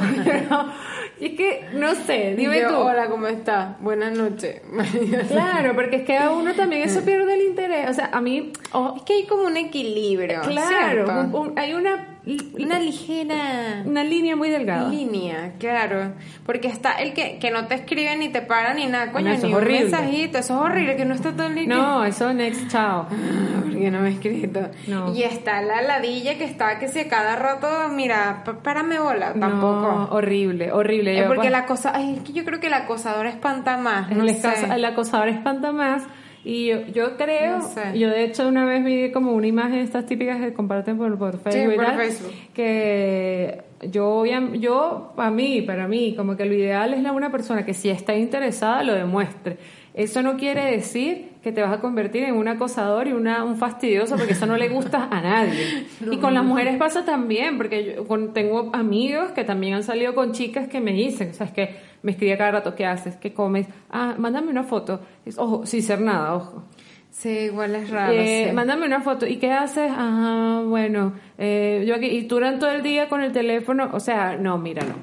no. 0.50 0.72
y 1.20 1.26
es 1.26 1.32
que 1.32 1.64
no 1.74 1.94
sé, 1.94 2.34
dime 2.36 2.60
yo, 2.60 2.68
tú. 2.68 2.74
Hola, 2.76 3.08
¿cómo 3.08 3.26
está? 3.26 3.76
Buenas 3.80 4.16
noches. 4.16 4.62
Claro, 5.28 5.74
porque 5.74 5.96
es 5.96 6.02
que 6.04 6.16
a 6.16 6.30
uno 6.30 6.52
también 6.54 6.82
eso 6.82 7.02
pierde 7.04 7.34
el 7.34 7.42
interés. 7.42 7.90
O 7.90 7.94
sea, 7.94 8.10
a 8.12 8.20
mí, 8.20 8.52
oh, 8.72 8.94
Es 8.96 9.02
que 9.02 9.14
hay 9.14 9.26
como 9.26 9.44
un 9.46 9.56
equilibrio. 9.56 10.40
claro, 10.42 11.04
un- 11.20 11.34
un- 11.34 11.58
hay 11.58 11.74
una, 11.74 12.15
Una 12.58 12.80
ligera 12.80 13.82
una 13.84 14.02
línea 14.02 14.34
muy 14.34 14.50
delgada. 14.50 14.88
línea, 14.88 15.52
claro. 15.60 16.12
Porque 16.44 16.66
está 16.66 16.94
el 16.94 17.12
que, 17.14 17.38
que 17.38 17.52
no 17.52 17.66
te 17.68 17.76
escribe 17.76 18.16
ni 18.16 18.28
te 18.30 18.42
para 18.42 18.74
ni 18.74 18.86
nada, 18.86 19.12
coño, 19.12 19.30
ni 19.30 19.36
es 19.36 19.44
un 19.44 19.54
horrible. 19.54 19.82
mensajito. 19.82 20.38
Eso 20.38 20.54
es 20.54 20.60
horrible, 20.60 20.96
que 20.96 21.04
no 21.04 21.14
está 21.14 21.32
todo 21.32 21.48
día. 21.50 21.66
No, 21.66 22.04
eso 22.04 22.32
next, 22.32 22.68
chao. 22.68 23.06
Ah, 23.56 23.60
porque 23.62 23.90
no 23.90 24.00
me 24.00 24.08
he 24.08 24.12
escrito. 24.12 24.68
No. 24.86 25.14
Y 25.14 25.22
está 25.22 25.60
la 25.62 25.82
ladilla 25.82 26.36
que 26.38 26.44
está 26.44 26.78
que 26.78 26.88
si 26.88 27.00
a 27.00 27.08
cada 27.08 27.36
rato, 27.36 27.68
mira, 27.94 28.42
párame 28.62 28.98
bola, 28.98 29.32
tampoco. 29.32 29.82
No, 29.82 30.04
horrible, 30.10 30.72
horrible. 30.72 31.18
Es 31.20 31.26
porque 31.26 31.50
la 31.50 31.66
cosa, 31.66 31.92
ay, 31.94 32.14
es 32.16 32.22
que 32.22 32.32
yo 32.32 32.44
creo 32.44 32.58
que 32.58 32.66
el 32.68 32.74
acosador 32.74 33.26
espanta 33.26 33.76
más. 33.76 34.10
No 34.10 34.22
el, 34.22 34.30
sé. 34.30 34.36
escasa- 34.36 34.74
el 34.74 34.84
acosador 34.84 35.28
espanta 35.28 35.72
más. 35.72 36.02
Y 36.48 36.66
yo, 36.66 36.86
yo 36.94 37.16
creo, 37.16 37.58
No 37.58 37.68
sé. 37.68 37.98
yo 37.98 38.08
de 38.08 38.22
hecho 38.22 38.46
una 38.46 38.64
vez 38.64 38.84
vi 38.84 39.10
como 39.10 39.32
una 39.32 39.48
imagen 39.48 39.80
estas 39.80 40.06
típicas 40.06 40.38
que 40.40 40.52
comparten 40.52 40.96
por, 40.96 41.18
por 41.18 41.40
Facebook, 41.40 41.74
por 41.74 41.84
que 42.54 43.62
yo, 43.90 44.24
yo, 44.24 45.12
para 45.16 45.32
mí, 45.32 45.62
para 45.62 45.88
mí, 45.88 46.14
como 46.14 46.36
que 46.36 46.44
lo 46.44 46.54
ideal 46.54 46.94
es 46.94 47.02
la 47.02 47.10
una 47.10 47.32
persona 47.32 47.66
que 47.66 47.74
si 47.74 47.88
está 47.88 48.14
interesada 48.14 48.84
lo 48.84 48.94
demuestre. 48.94 49.56
Eso 49.96 50.22
no 50.22 50.36
quiere 50.36 50.64
decir 50.66 51.30
que 51.42 51.52
te 51.52 51.62
vas 51.62 51.72
a 51.72 51.80
convertir 51.80 52.22
en 52.24 52.34
un 52.36 52.46
acosador 52.48 53.08
y 53.08 53.12
una, 53.12 53.42
un 53.44 53.56
fastidioso, 53.56 54.16
porque 54.16 54.34
eso 54.34 54.44
no 54.46 54.56
le 54.58 54.68
gusta 54.68 55.08
a 55.10 55.20
nadie. 55.22 55.86
y 56.12 56.18
con 56.18 56.34
las 56.34 56.44
mujeres 56.44 56.76
pasa 56.76 57.04
también, 57.04 57.56
porque 57.56 57.94
yo 57.96 58.06
con- 58.06 58.34
tengo 58.34 58.70
amigos 58.74 59.30
que 59.32 59.42
también 59.42 59.72
han 59.74 59.82
salido 59.82 60.14
con 60.14 60.32
chicas 60.32 60.68
que 60.68 60.80
me 60.80 60.92
dicen, 60.92 61.30
o 61.30 61.32
sea, 61.32 61.46
es 61.46 61.52
que 61.52 61.76
me 62.02 62.12
escribe 62.12 62.36
cada 62.36 62.50
rato, 62.52 62.74
¿qué 62.74 62.84
haces? 62.84 63.16
¿Qué 63.16 63.32
comes? 63.32 63.66
Ah, 63.90 64.14
mándame 64.18 64.50
una 64.50 64.64
foto. 64.64 65.00
Es- 65.24 65.38
Ojo, 65.38 65.64
sin 65.64 65.82
ser 65.82 66.00
nada, 66.02 66.34
ojo. 66.34 66.62
Sí, 67.10 67.30
igual 67.30 67.74
es 67.74 67.88
raro. 67.88 68.12
Eh, 68.12 68.48
sí. 68.50 68.54
Mándame 68.54 68.84
una 68.84 69.00
foto. 69.00 69.26
¿Y 69.26 69.36
qué 69.36 69.50
haces? 69.50 69.90
Ajá, 69.90 70.60
bueno, 70.66 71.14
eh, 71.38 71.82
yo 71.88 71.94
aquí, 71.94 72.06
y 72.08 72.22
duran 72.26 72.58
todo 72.58 72.70
el 72.70 72.82
día 72.82 73.08
con 73.08 73.22
el 73.22 73.32
teléfono, 73.32 73.88
o 73.94 74.00
sea, 74.00 74.36
no, 74.36 74.58
mira, 74.58 74.82
no. 74.84 74.94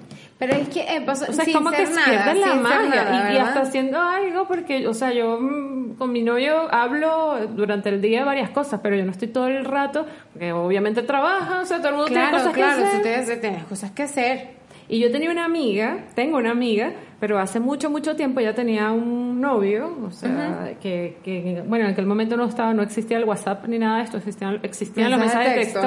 Pero 0.48 0.62
es 0.62 0.68
que 0.70 0.82
eh, 0.82 1.02
pasa- 1.02 1.28
O 1.30 1.34
sea, 1.34 1.46
es 1.46 1.54
como 1.54 1.72
que 1.72 1.86
nada, 1.86 2.34
la 2.34 2.56
magia 2.56 3.04
nada, 3.04 3.34
y, 3.34 3.38
hasta 3.38 3.62
haciendo 3.62 4.02
algo 4.02 4.48
porque, 4.48 4.88
o 4.88 4.94
sea, 4.94 5.12
yo 5.14 5.38
mm, 5.40 5.96
con 5.98 6.12
mi 6.12 6.22
novio 6.24 6.68
hablo 6.74 7.38
durante 7.56 7.90
el 7.90 8.02
día 8.02 8.26
varias 8.26 8.50
cosas, 8.50 8.80
pero 8.84 8.96
yo 8.96 9.06
no 9.06 9.12
estoy 9.12 9.30
todo 9.30 9.48
el 9.48 9.64
rato, 9.66 10.06
porque 10.34 10.52
obviamente 10.52 11.02
trabaja, 11.04 11.62
o 11.62 11.66
sea, 11.66 11.78
todo 11.78 11.90
el 11.90 11.94
mundo 11.96 12.08
tiene 12.08 12.24
Claro, 12.30 12.38
cosas 12.40 12.54
claro, 12.54 12.78
que 12.78 12.84
hacer. 12.88 12.98
tú 12.98 13.04
tienes, 13.04 13.42
tienes 13.42 13.64
cosas 13.66 13.92
que 13.92 14.04
hacer. 14.04 14.63
Y 14.90 15.00
yo 15.00 15.12
tenía 15.12 15.32
una 15.32 15.46
amiga, 15.46 15.98
tengo 16.14 16.38
una 16.38 16.52
amiga, 16.52 16.92
pero 17.20 17.40
hace 17.40 17.60
mucho, 17.60 17.90
mucho 17.90 18.16
tiempo 18.18 18.42
ya 18.42 18.54
tenía 18.54 18.92
un 18.92 19.40
novio, 19.40 19.96
o 20.06 20.12
sea, 20.12 20.74
que, 20.82 21.18
que, 21.24 21.64
bueno, 21.66 21.86
en 21.86 21.92
aquel 21.92 22.06
momento 22.06 22.36
no 22.36 22.46
estaba, 22.46 22.74
no 22.74 22.84
existía 22.84 23.18
el 23.18 23.24
WhatsApp 23.24 23.66
ni 23.68 23.80
nada 23.80 23.98
de 24.00 24.04
esto, 24.04 24.18
existían, 24.18 24.60
existían 24.62 25.10
los 25.10 25.20
Mensajes 25.20 25.50
de 25.50 25.56
texto. 25.62 25.82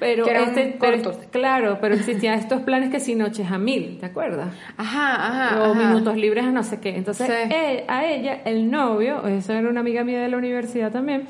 pero 0.00 0.26
este, 0.26 0.76
pero- 0.80 1.02
cortos. 1.02 1.18
claro, 1.30 1.78
pero 1.80 1.94
existían 1.94 2.38
estos 2.38 2.62
planes 2.62 2.90
que 2.90 2.98
si 2.98 3.14
noches 3.14 3.50
a 3.50 3.58
mil, 3.58 3.98
¿te 4.00 4.06
acuerdas? 4.06 4.48
Ajá, 4.76 5.48
ajá. 5.54 5.70
o 5.70 5.74
minutos 5.74 6.16
libres 6.16 6.44
a 6.44 6.50
no 6.50 6.64
sé 6.64 6.80
qué. 6.80 6.96
Entonces, 6.96 7.26
Sí. 7.28 7.54
eh, 7.54 7.84
a 7.88 8.04
ella, 8.06 8.40
el 8.44 8.70
novio, 8.70 9.24
eso 9.28 9.52
era 9.52 9.68
una 9.68 9.80
amiga 9.80 10.02
mía 10.02 10.20
de 10.22 10.28
la 10.28 10.36
universidad 10.38 10.90
también, 10.90 11.24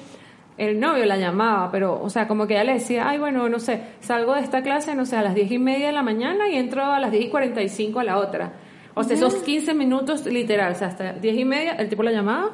el 0.62 0.78
novio 0.78 1.04
la 1.04 1.16
llamaba, 1.16 1.70
pero, 1.70 2.00
o 2.00 2.08
sea, 2.08 2.28
como 2.28 2.46
que 2.46 2.54
ella 2.54 2.64
le 2.64 2.74
decía, 2.74 3.08
ay, 3.08 3.18
bueno, 3.18 3.48
no 3.48 3.58
sé, 3.58 3.82
salgo 4.00 4.34
de 4.34 4.40
esta 4.40 4.62
clase, 4.62 4.94
no 4.94 5.06
sé, 5.06 5.16
a 5.16 5.22
las 5.22 5.34
diez 5.34 5.50
y 5.50 5.58
media 5.58 5.88
de 5.88 5.92
la 5.92 6.02
mañana 6.02 6.48
y 6.48 6.56
entro 6.56 6.84
a 6.84 7.00
las 7.00 7.10
diez 7.10 7.24
y 7.24 7.28
cuarenta 7.28 7.62
y 7.62 7.68
cinco 7.68 8.00
a 8.00 8.04
la 8.04 8.18
otra. 8.18 8.52
O 8.94 9.02
sea, 9.02 9.16
esos 9.16 9.34
15 9.36 9.74
minutos 9.74 10.26
literal, 10.26 10.72
o 10.72 10.74
sea, 10.74 10.88
hasta 10.88 11.14
diez 11.14 11.36
y 11.36 11.44
media 11.44 11.72
el 11.72 11.88
tipo 11.88 12.02
la 12.02 12.12
llamaba, 12.12 12.50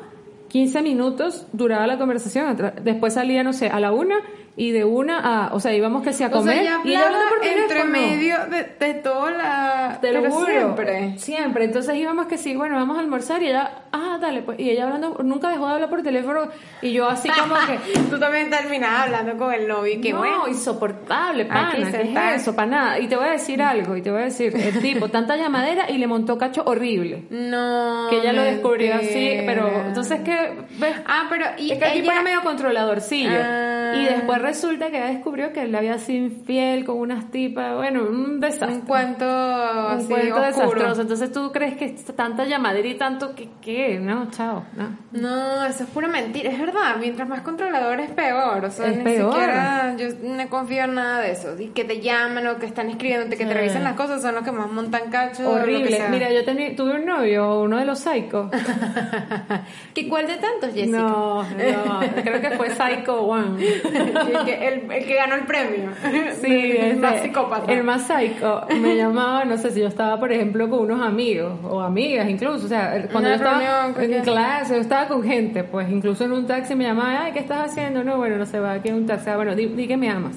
15 0.48 0.82
minutos 0.82 1.46
duraba 1.52 1.86
la 1.86 1.98
conversación, 1.98 2.56
después 2.82 3.14
salía, 3.14 3.42
no 3.42 3.52
sé, 3.52 3.68
a 3.68 3.80
la 3.80 3.92
una 3.92 4.16
y 4.60 4.72
de 4.72 4.84
una 4.84 5.20
a, 5.46 5.54
o 5.54 5.60
sea, 5.60 5.72
íbamos 5.72 6.02
que 6.02 6.12
sí 6.12 6.22
a 6.24 6.26
O 6.26 6.30
sea, 6.30 6.38
comer 6.40 6.56
y 6.84 6.90
ella 6.90 7.02
por 7.30 7.46
entre 7.46 7.66
teléfono. 7.68 7.90
medio 7.92 8.36
de, 8.50 8.64
de 8.86 8.94
toda 8.94 9.30
la... 9.30 9.98
Te 10.00 10.12
lo 10.12 10.20
pero 10.20 10.32
juro. 10.34 10.46
siempre. 10.46 11.18
Siempre. 11.18 11.64
Entonces 11.64 11.94
íbamos 11.96 12.26
que 12.26 12.36
sí, 12.38 12.54
bueno, 12.56 12.74
vamos 12.76 12.96
a 12.96 13.00
almorzar 13.00 13.40
y 13.42 13.46
ella, 13.48 13.70
ah, 13.92 14.18
dale, 14.20 14.42
pues. 14.42 14.58
Y 14.58 14.68
ella 14.70 14.84
hablando, 14.84 15.16
nunca 15.22 15.48
dejó 15.48 15.66
de 15.68 15.74
hablar 15.74 15.88
por 15.88 16.02
teléfono 16.02 16.48
y 16.82 16.92
yo 16.92 17.08
así 17.08 17.28
como 17.30 17.54
que. 17.66 17.98
Tú 18.10 18.18
también 18.18 18.50
terminas 18.50 19.04
hablando 19.04 19.36
con 19.38 19.52
el 19.54 19.66
novio 19.68 19.94
y 19.94 20.00
que 20.00 20.12
no, 20.12 20.18
bueno. 20.18 20.48
insoportable, 20.48 21.44
pana, 21.44 21.68
Aquí 21.70 21.82
¿qué 21.84 22.02
es 22.34 22.42
eso? 22.42 22.54
Para 22.56 22.68
nada. 22.68 22.98
Y 22.98 23.06
te 23.06 23.14
voy 23.16 23.26
a 23.26 23.30
decir 23.30 23.62
algo, 23.62 23.96
y 23.96 24.02
te 24.02 24.10
voy 24.10 24.22
a 24.22 24.24
decir, 24.24 24.54
el 24.56 24.80
tipo, 24.80 25.08
tanta 25.08 25.36
llamadera 25.36 25.88
y 25.90 25.98
le 25.98 26.06
montó 26.08 26.36
cacho 26.36 26.62
horrible. 26.66 27.24
No. 27.30 28.08
Que 28.10 28.18
ella 28.18 28.32
lo 28.32 28.42
descubrió 28.42 28.96
así, 28.96 29.40
pero 29.46 29.68
entonces 29.86 30.20
que, 30.20 30.52
ves, 30.78 30.96
Ah, 31.06 31.26
pero 31.30 31.46
y 31.58 31.70
es 31.72 31.78
que 31.78 31.84
el 31.86 31.92
tipo 31.92 32.04
ella- 32.06 32.12
era 32.14 32.22
medio 32.22 32.42
controladorcillo. 32.42 33.38
Ah. 33.40 33.92
Y 33.94 34.04
después 34.04 34.40
resulta 34.48 34.90
que 34.90 34.96
ella 34.98 35.06
descubrió 35.08 35.52
que 35.52 35.62
él 35.62 35.72
le 35.72 35.78
había 35.78 35.98
sido 35.98 36.26
infiel 36.26 36.84
con 36.84 36.98
unas 36.98 37.30
tipas, 37.30 37.74
bueno, 37.76 38.02
un 38.08 38.40
desastre. 38.40 38.74
Un 38.74 38.80
cuento 38.82 39.24
un 39.24 39.98
así 39.98 40.06
cuento 40.08 40.34
oscuro. 40.36 40.46
desastroso. 40.46 41.00
Entonces 41.02 41.32
tú 41.32 41.52
crees 41.52 41.76
que 41.76 41.88
tanta 42.16 42.44
llamadera 42.44 42.88
y 42.88 42.94
tanto 42.96 43.34
que 43.34 43.48
qué, 43.60 43.98
no, 44.00 44.30
chao, 44.30 44.64
no. 44.76 44.88
No, 45.12 45.64
eso 45.64 45.84
es 45.84 45.90
pura 45.90 46.08
mentira, 46.08 46.50
es 46.50 46.58
verdad. 46.58 46.96
Mientras 46.98 47.28
más 47.28 47.40
controlador 47.42 48.00
es 48.00 48.10
peor. 48.10 48.64
O 48.64 48.70
sea, 48.70 48.88
Es 48.88 48.98
ni 48.98 49.04
peor. 49.04 49.32
siquiera 49.32 49.96
yo 49.96 50.06
no 50.22 50.48
confío 50.48 50.84
en 50.84 50.94
nada 50.94 51.20
de 51.20 51.32
eso. 51.32 51.54
Y 51.58 51.68
que 51.68 51.84
te 51.84 52.00
llaman 52.00 52.46
o 52.46 52.58
que 52.58 52.66
están 52.66 52.88
escribiéndote, 52.90 53.36
que 53.36 53.44
te 53.44 53.52
Sí. 53.52 53.56
revisen 53.58 53.84
las 53.84 53.94
cosas, 53.94 54.20
son 54.22 54.34
los 54.34 54.44
que 54.44 54.52
más 54.52 54.70
montan 54.70 55.10
cacho. 55.10 55.48
Horrible. 55.50 56.02
Mira, 56.10 56.30
yo 56.32 56.44
tenía, 56.44 56.74
tuve 56.74 56.94
un 56.96 57.04
novio, 57.06 57.60
uno 57.60 57.76
de 57.78 57.84
los 57.84 57.98
psychos. 58.00 58.50
¿Que 59.94 60.08
¿Cuál 60.08 60.26
de 60.26 60.36
tantos, 60.36 60.72
Jessica? 60.74 60.98
No, 60.98 61.42
no, 61.42 62.00
creo 62.22 62.40
que 62.40 62.50
fue 62.52 62.70
Psycho 62.70 63.22
One. 63.22 63.58
el, 64.40 64.46
que, 64.46 64.68
el, 64.68 64.90
el 64.90 65.06
que 65.06 65.14
ganó 65.14 65.34
el 65.34 65.42
premio. 65.42 65.90
Sí, 66.40 66.76
el 66.78 66.96
más 66.98 67.20
psicópata. 67.20 67.72
El 67.72 67.84
más 67.84 68.06
psycho. 68.06 68.62
Me 68.80 68.96
llamaba, 68.96 69.44
no 69.44 69.56
sé 69.56 69.70
si 69.70 69.80
yo 69.80 69.88
estaba, 69.88 70.18
por 70.18 70.32
ejemplo, 70.32 70.68
con 70.70 70.80
unos 70.80 71.06
amigos 71.06 71.58
o 71.64 71.80
amigas 71.80 72.28
incluso. 72.28 72.66
O 72.66 72.68
sea, 72.68 72.92
cuando 73.10 73.28
Una 73.28 73.30
yo 73.30 73.34
estaba 73.34 73.58
reunión, 73.88 74.14
en 74.14 74.22
clase, 74.22 74.74
yo 74.74 74.80
estaba 74.80 75.08
con 75.08 75.22
gente, 75.22 75.64
pues 75.64 75.90
incluso 75.90 76.24
en 76.24 76.32
un 76.32 76.46
taxi 76.46 76.74
me 76.74 76.84
llamaba, 76.84 77.24
ay, 77.24 77.32
¿qué 77.32 77.40
estás 77.40 77.70
haciendo? 77.70 78.04
No, 78.04 78.16
bueno, 78.16 78.36
no 78.36 78.46
se 78.46 78.60
va 78.60 78.72
aquí 78.72 78.88
en 78.88 78.96
un 78.96 79.06
taxi. 79.06 79.30
Ah, 79.30 79.36
bueno, 79.36 79.54
di, 79.54 79.66
di 79.66 79.86
que 79.86 79.96
me 79.96 80.08
amas. 80.10 80.36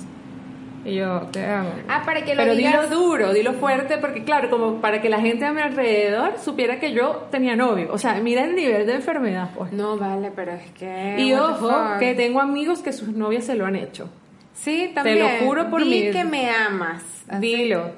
Y 0.83 0.95
yo, 0.95 1.21
te 1.31 1.45
amo. 1.45 1.69
Ah, 1.87 2.01
para 2.05 2.23
que 2.25 2.33
lo 2.33 2.41
Pero 2.41 2.55
digas. 2.55 2.89
dilo 2.89 2.99
duro, 3.01 3.33
dilo 3.33 3.53
fuerte, 3.53 3.97
porque 3.99 4.23
claro, 4.23 4.49
como 4.49 4.81
para 4.81 4.99
que 5.01 5.09
la 5.09 5.19
gente 5.21 5.45
a 5.45 5.53
mi 5.53 5.61
alrededor 5.61 6.39
supiera 6.39 6.79
que 6.79 6.91
yo 6.93 7.27
tenía 7.29 7.55
novio. 7.55 7.89
O 7.91 7.97
sea, 7.99 8.15
mira 8.15 8.43
el 8.45 8.55
nivel 8.55 8.87
de 8.87 8.95
enfermedad, 8.95 9.51
pues. 9.55 9.71
No, 9.73 9.97
vale, 9.97 10.31
pero 10.35 10.53
es 10.53 10.71
que. 10.71 11.15
Y 11.19 11.33
ojo, 11.33 11.69
que 11.99 12.15
tengo 12.15 12.39
amigos 12.41 12.79
que 12.81 12.93
sus 12.93 13.09
novias 13.09 13.45
se 13.45 13.55
lo 13.55 13.65
han 13.65 13.75
hecho. 13.75 14.09
Sí, 14.53 14.91
también. 14.93 15.19
lo 15.19 15.45
juro 15.45 15.69
por 15.69 15.83
Di 15.83 15.89
mi- 15.89 16.11
que 16.11 16.23
me 16.23 16.49
amas. 16.49 17.03
Así. 17.27 17.39
Dilo. 17.41 17.91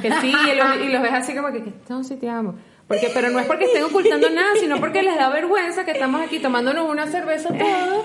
Que 0.00 0.12
sí, 0.20 0.28
y 0.32 0.56
los, 0.56 0.76
y 0.86 0.88
los 0.92 1.02
ves 1.02 1.12
así 1.12 1.34
como 1.34 1.48
que, 1.52 1.64
que 1.64 1.72
no, 1.88 2.04
sí 2.04 2.16
te 2.16 2.28
amo. 2.28 2.54
Porque, 2.90 3.08
pero 3.14 3.30
no 3.30 3.38
es 3.38 3.46
porque 3.46 3.66
estén 3.66 3.84
ocultando 3.84 4.28
nada, 4.30 4.48
sino 4.58 4.80
porque 4.80 5.04
les 5.04 5.16
da 5.16 5.28
vergüenza 5.28 5.84
que 5.84 5.92
estamos 5.92 6.20
aquí 6.20 6.40
tomándonos 6.40 6.90
una 6.90 7.06
cerveza 7.06 7.50
todos 7.56 8.04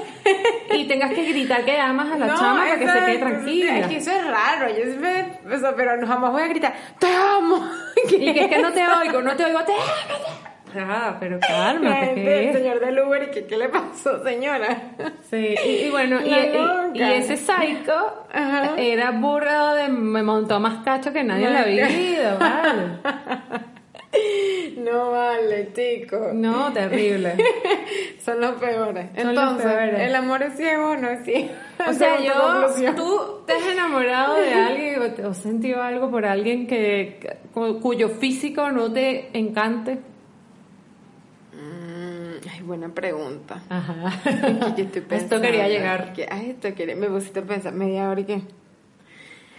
y 0.77 0.87
tengas 0.87 1.11
que 1.11 1.25
gritar 1.25 1.65
que 1.65 1.75
amas 1.75 2.11
a 2.11 2.19
la 2.19 2.27
No, 2.27 2.37
chama 2.37 2.65
para 2.65 2.77
que 2.77 2.87
se 2.87 2.99
quede 2.99 3.17
tranquila. 3.17 3.79
Es 3.79 3.87
que 3.87 3.95
eso 3.95 4.11
es 4.11 4.27
raro. 4.27 4.69
Yo 4.69 4.83
siempre. 4.83 5.39
O 5.51 5.57
sea, 5.57 5.75
pero 5.75 5.97
no, 5.97 6.05
jamás 6.05 6.31
voy 6.31 6.43
a 6.43 6.47
gritar, 6.49 6.75
¡Te 6.99 7.07
amo! 7.07 7.67
Y 8.11 8.31
que 8.31 8.43
es 8.43 8.47
que 8.47 8.61
no 8.61 8.71
te 8.71 8.87
oigo, 8.87 9.23
no 9.23 9.35
te 9.35 9.45
oigo, 9.45 9.63
te 9.63 9.71
amo. 9.71 10.85
Ah, 10.87 11.17
pero 11.19 11.39
cálmate, 11.39 12.13
¿qué 12.13 12.49
el 12.49 12.53
señor 12.53 12.79
del 12.79 12.99
Uber, 12.99 13.23
y 13.23 13.31
que, 13.31 13.47
¿qué 13.47 13.57
le 13.57 13.69
pasó, 13.69 14.23
señora? 14.23 14.91
Sí, 15.31 15.55
y, 15.65 15.69
y 15.69 15.89
bueno, 15.89 16.19
y, 16.23 17.01
ese 17.01 17.37
psycho 17.37 18.27
Ajá. 18.31 18.75
era 18.77 19.09
burro 19.09 19.73
de 19.73 19.87
me 19.87 20.21
montó 20.21 20.59
más 20.59 20.83
cacho 20.83 21.11
que 21.11 21.23
nadie 21.23 21.47
en 21.47 21.53
la 21.53 21.63
vida, 21.63 22.37
vale. 22.39 23.74
No 24.77 25.11
vale, 25.11 25.69
chico. 25.73 26.31
No, 26.33 26.71
terrible. 26.73 27.35
Son 28.23 28.39
los 28.41 28.53
peores. 28.55 29.07
Son 29.15 29.33
los 29.35 29.43
Entonces, 29.43 29.65
peores. 29.71 29.99
¿el 30.01 30.15
amor 30.15 30.43
es 30.43 30.55
ciego 30.57 30.91
o 30.91 30.95
no 30.95 31.09
es 31.09 31.23
ciego? 31.23 31.49
O 31.87 31.93
sea, 31.93 32.19
yo, 32.23 32.93
tú 32.95 33.41
te 33.47 33.53
has 33.53 33.65
enamorado 33.67 34.35
de 34.35 34.53
alguien 34.53 35.01
o, 35.01 35.11
te- 35.11 35.25
o 35.25 35.31
has 35.31 35.37
sentido 35.37 35.81
algo 35.81 36.11
por 36.11 36.25
alguien 36.25 36.67
que 36.67 37.37
cu- 37.53 37.79
cuyo 37.79 38.09
físico 38.09 38.69
no 38.71 38.91
te 38.91 39.29
encante. 39.37 39.99
Mm, 41.53 42.47
ay, 42.51 42.61
buena 42.63 42.89
pregunta. 42.89 43.63
Ajá. 43.69 44.11
Yo 44.75 44.83
estoy 44.83 45.03
Esto 45.09 45.41
quería 45.41 45.63
pensando, 45.63 45.67
llegar. 45.67 46.13
que- 46.13 46.27
ay, 46.29 46.49
esto 46.51 46.73
quería, 46.75 46.95
me 46.95 47.07
pusiste 47.07 47.39
a 47.39 47.43
pensar 47.43 47.73
media 47.73 48.09
hora 48.09 48.21
y 48.21 48.25
qué. 48.25 48.41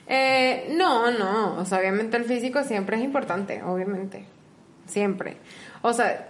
Eh, 0.09 0.73
no, 0.77 1.11
no, 1.11 1.57
o 1.59 1.65
sea, 1.65 1.79
obviamente 1.81 2.17
el 2.17 2.25
físico 2.25 2.63
siempre 2.63 2.97
es 2.97 3.03
importante, 3.03 3.61
obviamente, 3.65 4.25
siempre. 4.87 5.37
O 5.82 5.93
sea, 5.93 6.28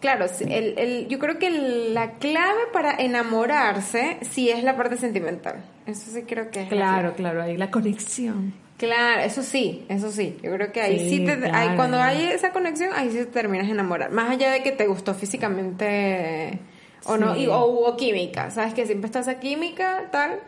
claro, 0.00 0.26
el, 0.40 0.78
el, 0.78 1.08
yo 1.08 1.18
creo 1.18 1.38
que 1.38 1.50
la 1.50 2.12
clave 2.12 2.60
para 2.72 2.92
enamorarse 2.92 4.18
sí 4.22 4.50
es 4.50 4.64
la 4.64 4.76
parte 4.76 4.96
sentimental. 4.96 5.64
Eso 5.86 6.10
sí 6.10 6.22
creo 6.22 6.50
que 6.50 6.62
es. 6.62 6.68
Claro, 6.68 7.14
claro, 7.14 7.42
ahí 7.42 7.56
la 7.56 7.70
conexión. 7.70 8.54
Claro, 8.78 9.22
eso 9.22 9.42
sí, 9.42 9.84
eso 9.88 10.12
sí. 10.12 10.36
Yo 10.42 10.52
creo 10.52 10.70
que 10.70 10.80
ahí 10.80 11.10
sí, 11.10 11.24
te, 11.24 11.36
cuando 11.74 12.00
hay 12.00 12.24
esa 12.24 12.52
conexión, 12.52 12.90
ahí 12.94 13.10
sí 13.10 13.18
te 13.18 13.26
terminas 13.26 13.66
de 13.66 13.72
enamorar. 13.72 14.12
Más 14.12 14.30
allá 14.30 14.52
de 14.52 14.62
que 14.62 14.70
te 14.70 14.86
gustó 14.86 15.14
físicamente 15.14 16.60
o 17.04 17.16
no, 17.16 17.36
y, 17.36 17.46
o 17.48 17.66
hubo 17.66 17.96
química, 17.96 18.50
¿sabes? 18.50 18.74
Que 18.74 18.86
siempre 18.86 19.06
está 19.06 19.20
esa 19.20 19.40
química, 19.40 20.08
tal. 20.12 20.40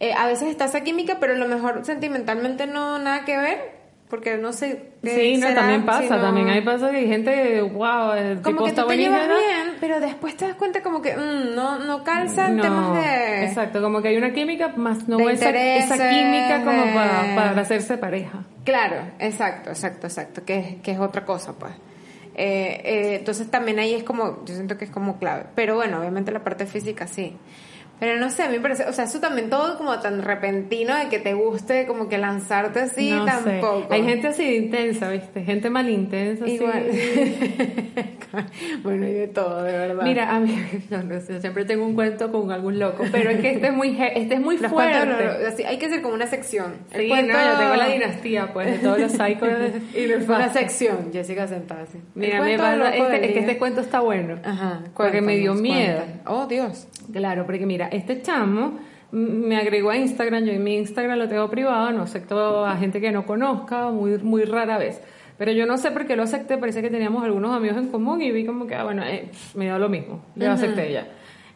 Eh, 0.00 0.14
a 0.14 0.26
veces 0.26 0.48
está 0.48 0.64
esa 0.64 0.82
química, 0.82 1.18
pero 1.20 1.34
a 1.34 1.36
lo 1.36 1.46
mejor 1.46 1.84
sentimentalmente 1.84 2.66
no 2.66 2.98
nada 2.98 3.24
que 3.24 3.36
ver 3.36 3.77
porque 4.08 4.38
no 4.38 4.52
sé 4.52 4.92
sí 5.04 5.36
no 5.36 5.54
también 5.54 5.84
pasa 5.84 6.20
también 6.20 6.48
hay 6.48 6.62
pasa 6.62 6.90
que 6.90 6.98
hay 6.98 7.08
gente 7.08 7.60
wow 7.62 8.12
el 8.12 8.40
como 8.40 8.64
que 8.64 8.72
tú 8.72 8.86
te 8.86 8.96
llevas 8.96 9.28
bien 9.28 9.76
pero 9.80 10.00
después 10.00 10.36
te 10.36 10.46
das 10.46 10.56
cuenta 10.56 10.82
como 10.82 11.02
que 11.02 11.14
mm, 11.16 11.54
no 11.54 11.78
no 11.78 12.04
calza 12.04 12.48
no, 12.48 12.62
temas 12.62 12.94
de 12.94 13.44
exacto 13.44 13.82
como 13.82 14.00
que 14.00 14.08
hay 14.08 14.16
una 14.16 14.32
química 14.32 14.68
más 14.76 15.08
no 15.08 15.18
esa, 15.28 15.50
esa 15.50 16.10
química 16.10 16.64
como 16.64 16.94
para, 16.94 17.34
para, 17.34 17.60
hacerse 17.60 17.98
pareja. 17.98 18.44
Claro 18.64 18.96
exacto 19.18 19.70
exacto 19.70 20.06
exacto 20.06 20.44
que 20.44 20.58
es, 20.58 20.82
que 20.82 20.92
es 20.92 20.98
otra 20.98 21.24
cosa 21.24 21.52
pues. 21.58 21.72
Eh, 22.34 22.80
eh, 22.84 23.16
entonces 23.16 23.50
también 23.50 23.78
ahí 23.78 23.94
es 23.94 24.04
como 24.04 24.44
yo 24.44 24.54
siento 24.54 24.78
que 24.78 24.84
es 24.84 24.90
como 24.90 25.18
clave 25.18 25.46
pero 25.54 25.74
bueno 25.74 25.98
obviamente 25.98 26.30
la 26.30 26.44
parte 26.44 26.66
física 26.66 27.06
sí 27.06 27.36
pero 28.00 28.18
no 28.18 28.30
sé, 28.30 28.44
a 28.44 28.48
mí 28.48 28.56
me 28.56 28.60
parece, 28.60 28.84
o 28.84 28.92
sea, 28.92 29.04
eso 29.04 29.20
también 29.20 29.50
todo 29.50 29.76
como 29.76 29.98
tan 30.00 30.22
repentino 30.22 30.96
de 30.96 31.08
que 31.08 31.18
te 31.18 31.34
guste 31.34 31.86
como 31.86 32.08
que 32.08 32.18
lanzarte 32.18 32.80
así 32.80 33.12
tampoco. 33.26 33.92
Hay 33.92 34.04
gente 34.04 34.28
así 34.28 34.56
intensa, 34.56 35.10
¿viste? 35.10 35.44
Gente 35.44 35.70
mal 35.70 35.88
intensa. 35.88 36.46
Igual. 36.46 36.86
bueno, 38.82 39.06
y 39.06 39.12
de 39.12 39.28
todo, 39.28 39.62
de 39.62 39.72
verdad. 39.72 40.04
Mira, 40.04 40.34
a 40.34 40.40
mí, 40.40 40.56
yo, 40.90 41.02
no 41.02 41.20
sé, 41.20 41.40
siempre 41.40 41.64
tengo 41.64 41.86
un 41.86 41.94
cuento 41.94 42.30
con 42.30 42.50
algún 42.50 42.78
loco, 42.78 43.04
pero 43.10 43.30
es 43.30 43.40
que 43.40 43.52
este 43.52 43.68
es 43.68 43.72
muy, 43.72 43.96
este 44.00 44.34
es 44.34 44.40
muy 44.40 44.58
fuerte. 44.58 45.46
así, 45.46 45.64
hay 45.64 45.78
que 45.78 45.86
hacer 45.86 46.02
como 46.02 46.14
una 46.14 46.26
sección. 46.26 46.74
sí, 46.94 47.08
no, 47.08 47.26
yo 47.26 47.58
tengo 47.58 47.74
la 47.74 47.88
dinastía, 47.88 48.52
pues, 48.52 48.72
de 48.72 48.78
todos 48.78 48.98
los 48.98 49.12
psicos 49.12 49.48
y 49.94 50.12
Una 50.30 50.52
sección, 50.52 51.10
Jessica 51.12 51.46
sentada 51.46 51.82
así. 51.82 51.98
Mira, 52.14 52.42
me 52.42 52.58
pasa, 52.58 52.94
este, 52.94 53.26
es 53.26 53.32
que 53.32 53.38
este 53.40 53.58
cuento 53.58 53.80
está 53.80 54.00
bueno. 54.00 54.38
Ajá. 54.44 54.82
Porque 54.96 55.20
me 55.20 55.36
dio 55.36 55.54
miedo. 55.54 56.02
Oh, 56.26 56.46
Dios. 56.46 56.86
Claro, 57.12 57.46
porque 57.46 57.66
mira, 57.66 57.87
este 57.90 58.22
chamo 58.22 58.78
me 59.10 59.56
agregó 59.56 59.90
a 59.90 59.96
Instagram, 59.96 60.44
yo 60.44 60.52
en 60.52 60.62
mi 60.62 60.76
Instagram 60.76 61.18
lo 61.18 61.28
tengo 61.28 61.48
privado, 61.48 61.90
no 61.92 62.02
acepto 62.02 62.64
a 62.64 62.76
gente 62.76 63.00
que 63.00 63.10
no 63.10 63.24
conozca, 63.24 63.90
muy, 63.90 64.18
muy 64.18 64.44
rara 64.44 64.78
vez. 64.78 65.00
Pero 65.38 65.52
yo 65.52 65.66
no 65.66 65.78
sé 65.78 65.92
por 65.92 66.06
qué 66.06 66.16
lo 66.16 66.24
acepté, 66.24 66.58
parece 66.58 66.82
que 66.82 66.90
teníamos 66.90 67.22
algunos 67.24 67.54
amigos 67.54 67.78
en 67.78 67.88
común 67.88 68.20
y 68.20 68.32
vi 68.32 68.44
como 68.44 68.66
que, 68.66 68.74
ah, 68.74 68.84
bueno, 68.84 69.04
eh, 69.04 69.30
me 69.54 69.66
dio 69.66 69.78
lo 69.78 69.88
mismo, 69.88 70.24
yo 70.34 70.50
acepté 70.50 70.92
ya. 70.92 71.06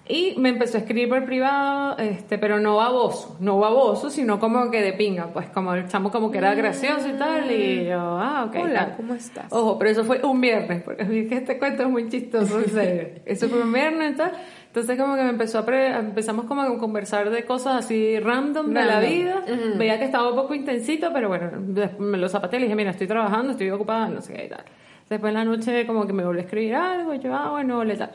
Y 0.08 0.34
me 0.36 0.48
empezó 0.48 0.78
a 0.78 0.80
escribir 0.80 1.08
por 1.08 1.24
privado, 1.24 1.96
este, 1.98 2.36
pero 2.36 2.58
no 2.58 2.76
baboso, 2.76 3.36
no 3.40 3.58
baboso, 3.58 4.10
sino 4.10 4.40
como 4.40 4.70
que 4.70 4.82
de 4.82 4.92
pinga, 4.92 5.28
pues 5.32 5.48
como 5.50 5.74
el 5.74 5.86
chamo 5.88 6.10
como 6.10 6.30
que 6.30 6.38
era 6.38 6.54
gracioso 6.54 7.08
y 7.08 7.12
tal, 7.12 7.50
y 7.50 7.86
yo, 7.86 8.00
ah, 8.00 8.46
ok. 8.48 8.56
Hola, 8.62 8.94
¿cómo 8.96 9.14
estás? 9.14 9.46
Ojo, 9.50 9.78
pero 9.78 9.90
eso 9.90 10.04
fue 10.04 10.20
un 10.24 10.40
viernes, 10.40 10.82
porque 10.82 11.02
este 11.30 11.58
cuento 11.58 11.84
es 11.84 11.88
muy 11.88 12.08
chistoso, 12.08 12.60
en 12.60 12.70
serio. 12.70 13.08
eso 13.26 13.48
fue 13.48 13.62
un 13.62 13.72
viernes 13.72 14.12
y 14.12 14.16
tal. 14.16 14.32
Entonces 14.72 14.98
como 14.98 15.16
que 15.16 15.22
me 15.22 15.28
empezó 15.28 15.58
a 15.58 15.98
empezamos 15.98 16.46
como 16.46 16.62
a 16.62 16.78
conversar 16.78 17.28
de 17.28 17.44
cosas 17.44 17.84
así 17.84 18.18
random, 18.18 18.72
de 18.72 18.84
la 18.86 19.00
vida. 19.00 19.44
Veía 19.76 19.98
que 19.98 20.06
estaba 20.06 20.30
un 20.30 20.34
poco 20.34 20.54
intensito, 20.54 21.10
pero 21.12 21.28
bueno, 21.28 21.50
me 21.98 22.16
lo 22.16 22.26
zapaté 22.26 22.56
y 22.56 22.60
le 22.60 22.66
dije, 22.66 22.76
mira, 22.76 22.92
estoy 22.92 23.06
trabajando, 23.06 23.52
estoy 23.52 23.68
ocupada, 23.68 24.08
no 24.08 24.22
sé 24.22 24.32
qué 24.32 24.46
y 24.46 24.48
tal. 24.48 24.64
Después 25.10 25.28
en 25.28 25.34
la 25.34 25.44
noche 25.44 25.86
como 25.86 26.06
que 26.06 26.14
me 26.14 26.24
volvió 26.24 26.40
a 26.40 26.44
escribir 26.44 26.74
algo, 26.74 27.12
yo, 27.12 27.34
ah, 27.34 27.50
bueno, 27.50 27.84
le 27.84 27.96
tal. 27.98 28.12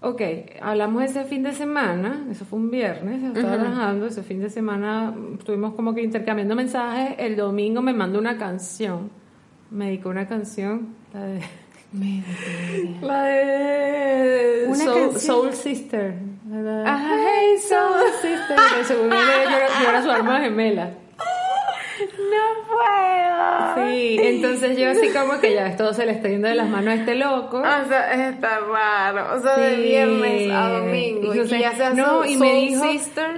Ok, 0.00 0.22
hablamos 0.62 1.02
ese 1.02 1.24
fin 1.24 1.42
de 1.42 1.50
semana, 1.50 2.24
eso 2.30 2.44
fue 2.44 2.60
un 2.60 2.70
viernes, 2.70 3.24
estaba 3.24 3.56
trabajando, 3.56 4.06
ese 4.06 4.22
fin 4.22 4.40
de 4.40 4.48
semana 4.48 5.12
estuvimos 5.36 5.74
como 5.74 5.92
que 5.92 6.02
intercambiando 6.02 6.54
mensajes, 6.54 7.16
el 7.18 7.34
domingo 7.34 7.82
me 7.82 7.92
mandó 7.92 8.20
una 8.20 8.38
canción, 8.38 9.10
me 9.72 9.86
dedicó 9.86 10.10
una 10.10 10.28
canción, 10.28 10.94
la 11.12 11.24
de... 11.24 11.40
La 11.92 13.24
de 13.24 14.74
Soul, 14.76 15.18
Soul, 15.18 15.54
Sister. 15.54 16.14
Ajá, 16.86 17.16
hey 17.18 17.58
Soul 17.58 18.12
Sister. 18.22 18.56
Según 18.86 19.10
yo 19.10 19.88
era 19.88 20.02
su 20.02 20.10
alma 20.10 20.40
gemela. 20.40 20.84
No 20.86 22.66
puedo. 22.68 23.29
Sí, 23.76 24.18
entonces 24.20 24.76
yo 24.76 24.90
así 24.90 25.08
como 25.08 25.40
que 25.40 25.54
ya 25.54 25.76
todo 25.76 25.92
se 25.94 26.06
le 26.06 26.12
está 26.12 26.28
yendo 26.28 26.48
de 26.48 26.54
las 26.54 26.68
manos 26.68 26.88
a 26.88 26.94
este 26.94 27.14
loco. 27.14 27.58
O 27.58 27.88
sea, 27.88 28.30
está 28.30 28.60
raro. 28.60 29.36
O 29.36 29.40
sea, 29.40 29.56
de 29.56 29.76
viernes 29.76 30.50
a 30.50 30.68
domingo. 30.68 31.34
Y, 31.34 31.60
ya 31.60 31.72
se 31.72 31.94
no, 31.94 32.24
y 32.24 32.36
me 32.36 32.54
dijo, 32.54 32.84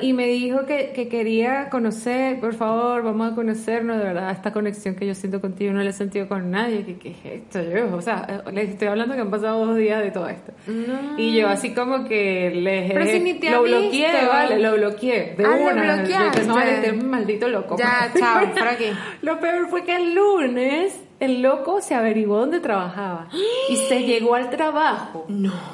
y 0.00 0.12
me 0.12 0.26
dijo 0.26 0.64
que, 0.66 0.92
que, 0.94 1.08
quería 1.08 1.68
conocer, 1.70 2.40
por 2.40 2.54
favor, 2.54 3.02
vamos 3.02 3.32
a 3.32 3.34
conocernos, 3.34 3.98
de 3.98 4.04
verdad, 4.04 4.30
esta 4.30 4.52
conexión 4.52 4.94
que 4.94 5.06
yo 5.06 5.14
siento 5.14 5.40
contigo 5.40 5.72
no 5.72 5.82
la 5.82 5.90
he 5.90 5.92
sentido 5.92 6.28
con 6.28 6.50
nadie. 6.50 6.84
¿Qué, 6.84 6.96
qué 6.98 7.10
es 7.10 7.42
esto? 7.42 7.62
Yo, 7.62 7.94
o 7.94 8.00
sea, 8.00 8.44
les 8.52 8.70
estoy 8.70 8.88
hablando 8.88 9.14
que 9.14 9.20
han 9.20 9.30
pasado 9.30 9.66
dos 9.66 9.76
días 9.76 10.02
de 10.02 10.10
todo 10.10 10.28
esto. 10.28 10.52
Y 11.16 11.34
yo 11.36 11.48
así 11.48 11.74
como 11.74 12.04
que 12.04 12.50
les 12.50 12.92
Pero 12.92 13.06
si 13.06 13.20
ni 13.20 13.34
te 13.34 13.50
lo 13.50 13.62
bloqueé, 13.62 14.26
vale, 14.26 14.58
lo 14.58 14.74
bloqueé. 14.74 15.34
De 15.36 15.44
ah, 15.44 15.50
una. 15.50 15.84
Lo 15.84 15.96
bloqueaste. 15.96 16.44
No, 16.44 16.60
este 16.60 16.92
maldito 16.92 17.48
loco. 17.48 17.76
Ya, 17.78 18.10
chao, 18.18 18.46
por 18.54 18.68
aquí. 18.68 18.86
Lo 19.22 19.38
peor 19.40 19.68
fue 19.68 19.84
que 19.84 19.92
el 20.02 20.14
lunes 20.14 21.02
el 21.22 21.40
loco 21.40 21.80
se 21.80 21.94
averiguó 21.94 22.38
dónde 22.38 22.58
trabajaba 22.58 23.28
y 23.70 23.76
se 23.76 24.02
llegó 24.06 24.34
al 24.34 24.50
trabajo 24.50 25.24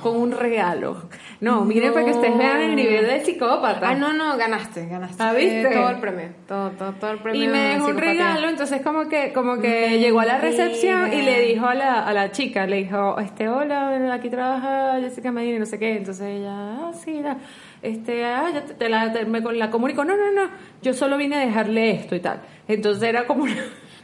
con 0.03 0.16
un 0.16 0.33
regalo. 0.33 1.09
No, 1.41 1.64
miren 1.64 1.95
para 1.95 2.05
que 2.05 2.11
ustedes 2.11 2.37
vean 2.37 2.61
el 2.61 2.76
nivel 2.76 3.07
de 3.07 3.24
psicópata. 3.24 3.89
Ah, 3.89 3.95
no, 3.95 4.12
no, 4.12 4.37
ganaste, 4.37 4.87
ganaste. 4.87 5.22
¿Ah, 5.22 5.33
viste? 5.33 5.70
todo 5.72 5.89
el 5.89 6.01
premio, 6.01 6.29
todo, 6.47 6.70
todo, 6.72 6.93
todo 6.93 7.12
el 7.12 7.18
premio. 7.20 7.43
Y 7.43 7.49
me 7.49 7.61
dejó 7.61 7.87
un 7.87 7.97
regalo, 7.97 8.51
entonces 8.51 8.83
como 8.83 9.09
que 9.09 9.33
como 9.33 9.59
que 9.59 9.99
llegó 9.99 10.20
a 10.20 10.26
la 10.26 10.39
recepción 10.39 11.11
y 11.14 11.22
le 11.22 11.41
dijo 11.41 11.64
a 11.64 11.74
la, 11.74 12.07
a 12.07 12.12
la 12.12 12.31
chica, 12.31 12.66
le 12.66 12.76
dijo, 12.76 13.18
este, 13.18 13.49
hola, 13.49 14.12
aquí 14.12 14.29
trabaja 14.29 15.01
Jessica 15.01 15.33
Medina 15.33 15.57
y 15.57 15.61
no 15.61 15.66
sé 15.66 15.79
qué. 15.79 15.97
Entonces 15.97 16.26
ella, 16.26 16.53
ah, 16.53 16.93
sí, 16.93 17.22
ya 17.22 17.39
este, 17.81 18.24
ah, 18.24 18.51
ya 18.53 18.64
te, 18.64 18.89
la, 18.91 19.09
me 19.26 19.41
la 19.41 19.70
comunico, 19.70 20.05
no, 20.05 20.14
no, 20.14 20.31
no, 20.31 20.51
yo 20.83 20.93
solo 20.93 21.16
vine 21.16 21.37
a 21.37 21.41
dejarle 21.41 21.93
esto 21.93 22.14
y 22.16 22.20
tal. 22.20 22.43
Entonces 22.66 23.03
era 23.05 23.26
como 23.26 23.47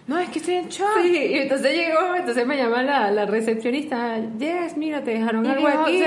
No, 0.06 0.18
es 0.18 0.28
que 0.28 0.38
estoy 0.38 0.54
en 0.56 0.68
shock. 0.68 1.00
Sí, 1.02 1.16
y 1.16 1.34
entonces 1.38 1.72
llegó, 1.74 2.14
entonces 2.14 2.46
me 2.46 2.56
llama 2.56 2.82
la, 2.82 3.10
la 3.10 3.24
recepcionista, 3.24 4.18
Yes, 4.38 4.76
mira, 4.76 5.02
te 5.02 5.12
dejaron 5.12 5.46
algo 5.46 5.66
aquí. 5.66 6.02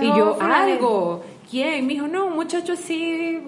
y 0.00 0.06
yo, 0.06 0.38
¿algo? 0.40 1.22
¿Quién? 1.50 1.86
Me 1.86 1.94
dijo, 1.94 2.08
no, 2.08 2.26
un 2.26 2.34
muchacho 2.34 2.72
así 2.72 3.40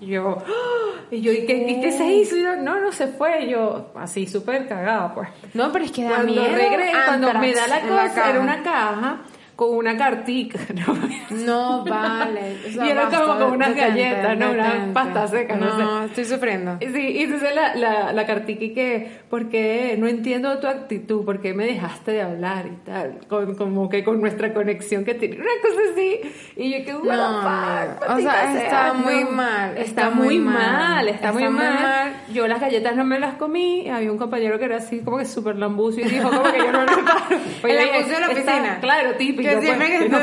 y 0.00 0.06
yo, 0.06 0.38
y 1.10 1.20
yo, 1.20 1.32
¿y 1.32 1.46
qué, 1.46 1.80
qué 1.80 1.92
se 1.92 2.04
hizo? 2.12 2.36
Y 2.36 2.42
yo, 2.42 2.56
no, 2.56 2.80
no 2.80 2.92
se 2.92 3.08
fue. 3.08 3.44
Y 3.44 3.50
yo, 3.50 3.92
así 3.96 4.26
súper 4.26 4.68
cagada, 4.68 5.14
pues. 5.14 5.28
No, 5.54 5.72
pero 5.72 5.84
es 5.84 5.92
que 5.92 6.04
da 6.04 6.14
cuando 6.16 6.44
regresé, 6.44 6.92
cuando 7.06 7.34
me 7.34 7.52
da 7.52 7.66
la 7.68 7.80
cosa, 7.80 8.30
era 8.30 8.40
una 8.40 8.62
caja 8.62 9.20
con 9.56 9.76
una 9.76 9.96
cartica, 9.96 10.58
¿no? 10.74 10.94
No, 11.44 11.84
vale. 11.84 12.56
y 12.66 12.88
era 12.88 13.08
como 13.08 13.38
con 13.38 13.52
unas 13.52 13.74
galletas, 13.74 14.38
¿no? 14.38 14.50
Una 14.52 14.90
pasta 14.92 15.28
seca, 15.28 15.56
no, 15.56 15.78
no 15.78 16.00
sé. 16.00 16.06
estoy 16.06 16.24
sufriendo. 16.24 16.78
Sí, 16.80 17.00
y 17.00 17.22
entonces 17.22 17.54
la, 17.54 17.74
la, 17.74 18.12
la 18.12 18.26
cartica 18.26 18.64
y 18.64 18.72
que, 18.72 19.20
¿por 19.28 19.48
qué? 19.48 19.96
No 19.98 20.06
entiendo 20.06 20.58
tu 20.58 20.66
actitud, 20.66 21.24
¿por 21.24 21.40
qué 21.40 21.54
me 21.54 21.66
dejaste 21.66 22.12
de 22.12 22.22
hablar 22.22 22.66
y 22.66 22.76
tal? 22.84 23.20
Con, 23.28 23.54
como 23.54 23.88
que 23.88 24.04
con 24.04 24.20
nuestra 24.20 24.54
conexión 24.54 25.04
que 25.04 25.14
tiene, 25.14 25.36
una 25.36 25.50
cosa 25.62 25.80
así. 25.92 26.20
Y 26.56 26.70
yo 26.70 26.84
que, 26.84 26.92
no, 26.92 27.00
o 27.00 28.20
sea, 28.20 28.62
está 28.62 28.94
muy 28.94 29.24
mal. 29.24 29.76
Está, 29.76 30.10
muy 30.10 30.38
mal, 30.38 31.08
está, 31.08 31.32
muy, 31.32 31.48
mal. 31.48 32.14
Yo 32.32 32.46
las 32.46 32.60
galletas 32.60 32.96
no 32.96 33.04
me 33.04 33.18
las 33.18 33.34
comí, 33.34 33.88
había 33.88 34.10
un 34.10 34.18
compañero 34.18 34.58
que 34.58 34.64
era 34.64 34.76
así 34.76 35.00
como 35.00 35.18
que 35.18 35.24
súper 35.24 35.56
lambucio 35.56 36.06
y 36.06 36.08
dijo 36.08 36.30
como 36.30 36.42
que 36.44 36.58
yo 36.58 36.72
no 36.72 36.82
lo 36.82 37.04
paro. 37.04 37.36
El 37.62 37.76
lambucio 37.76 38.14
de 38.14 38.20
la 38.20 38.28
oficina. 38.28 38.78
Claro, 38.80 39.14
típico 39.14 39.41
que 39.42 39.60
siempre 39.60 39.88
que 39.88 40.08
no 40.08 40.18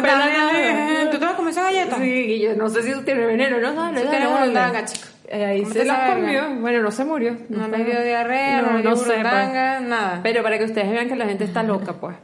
¿Tú 1.12 1.18
te 1.20 1.26
vas 1.26 1.34
a 1.34 1.38
comer 1.38 1.52
esa 1.52 1.64
galleta? 1.64 1.98
Sí, 1.98 2.10
y 2.10 2.40
yo 2.40 2.56
no 2.56 2.70
sé 2.70 2.84
si 2.84 2.94
tiene 3.04 3.26
veneno, 3.26 3.60
no 3.60 3.74
dale, 3.74 4.04
dale, 4.04 4.54
dale. 4.54 4.86
chico. 4.86 5.08
Eh, 5.32 5.46
ahí 5.46 5.66
se 5.66 5.86
la 5.86 6.16
comió. 6.16 6.56
Bueno, 6.60 6.82
no 6.82 6.92
se 6.92 7.06
murió. 7.06 7.38
No, 7.50 7.68
le 7.68 7.84
dio 7.84 8.02
diarrea, 8.02 8.64
no, 8.64 8.80
no, 8.80 8.96
sé, 8.96 9.22
nada. 9.22 10.20
Pero 10.24 10.42
para 10.42 10.58
que 10.58 10.66
ustedes 10.66 10.90
vean 10.90 11.08
que 11.08 11.16
la 11.16 11.26
gente 11.26 11.44
está 11.44 11.62
loca, 11.62 11.94
pues. 11.94 12.16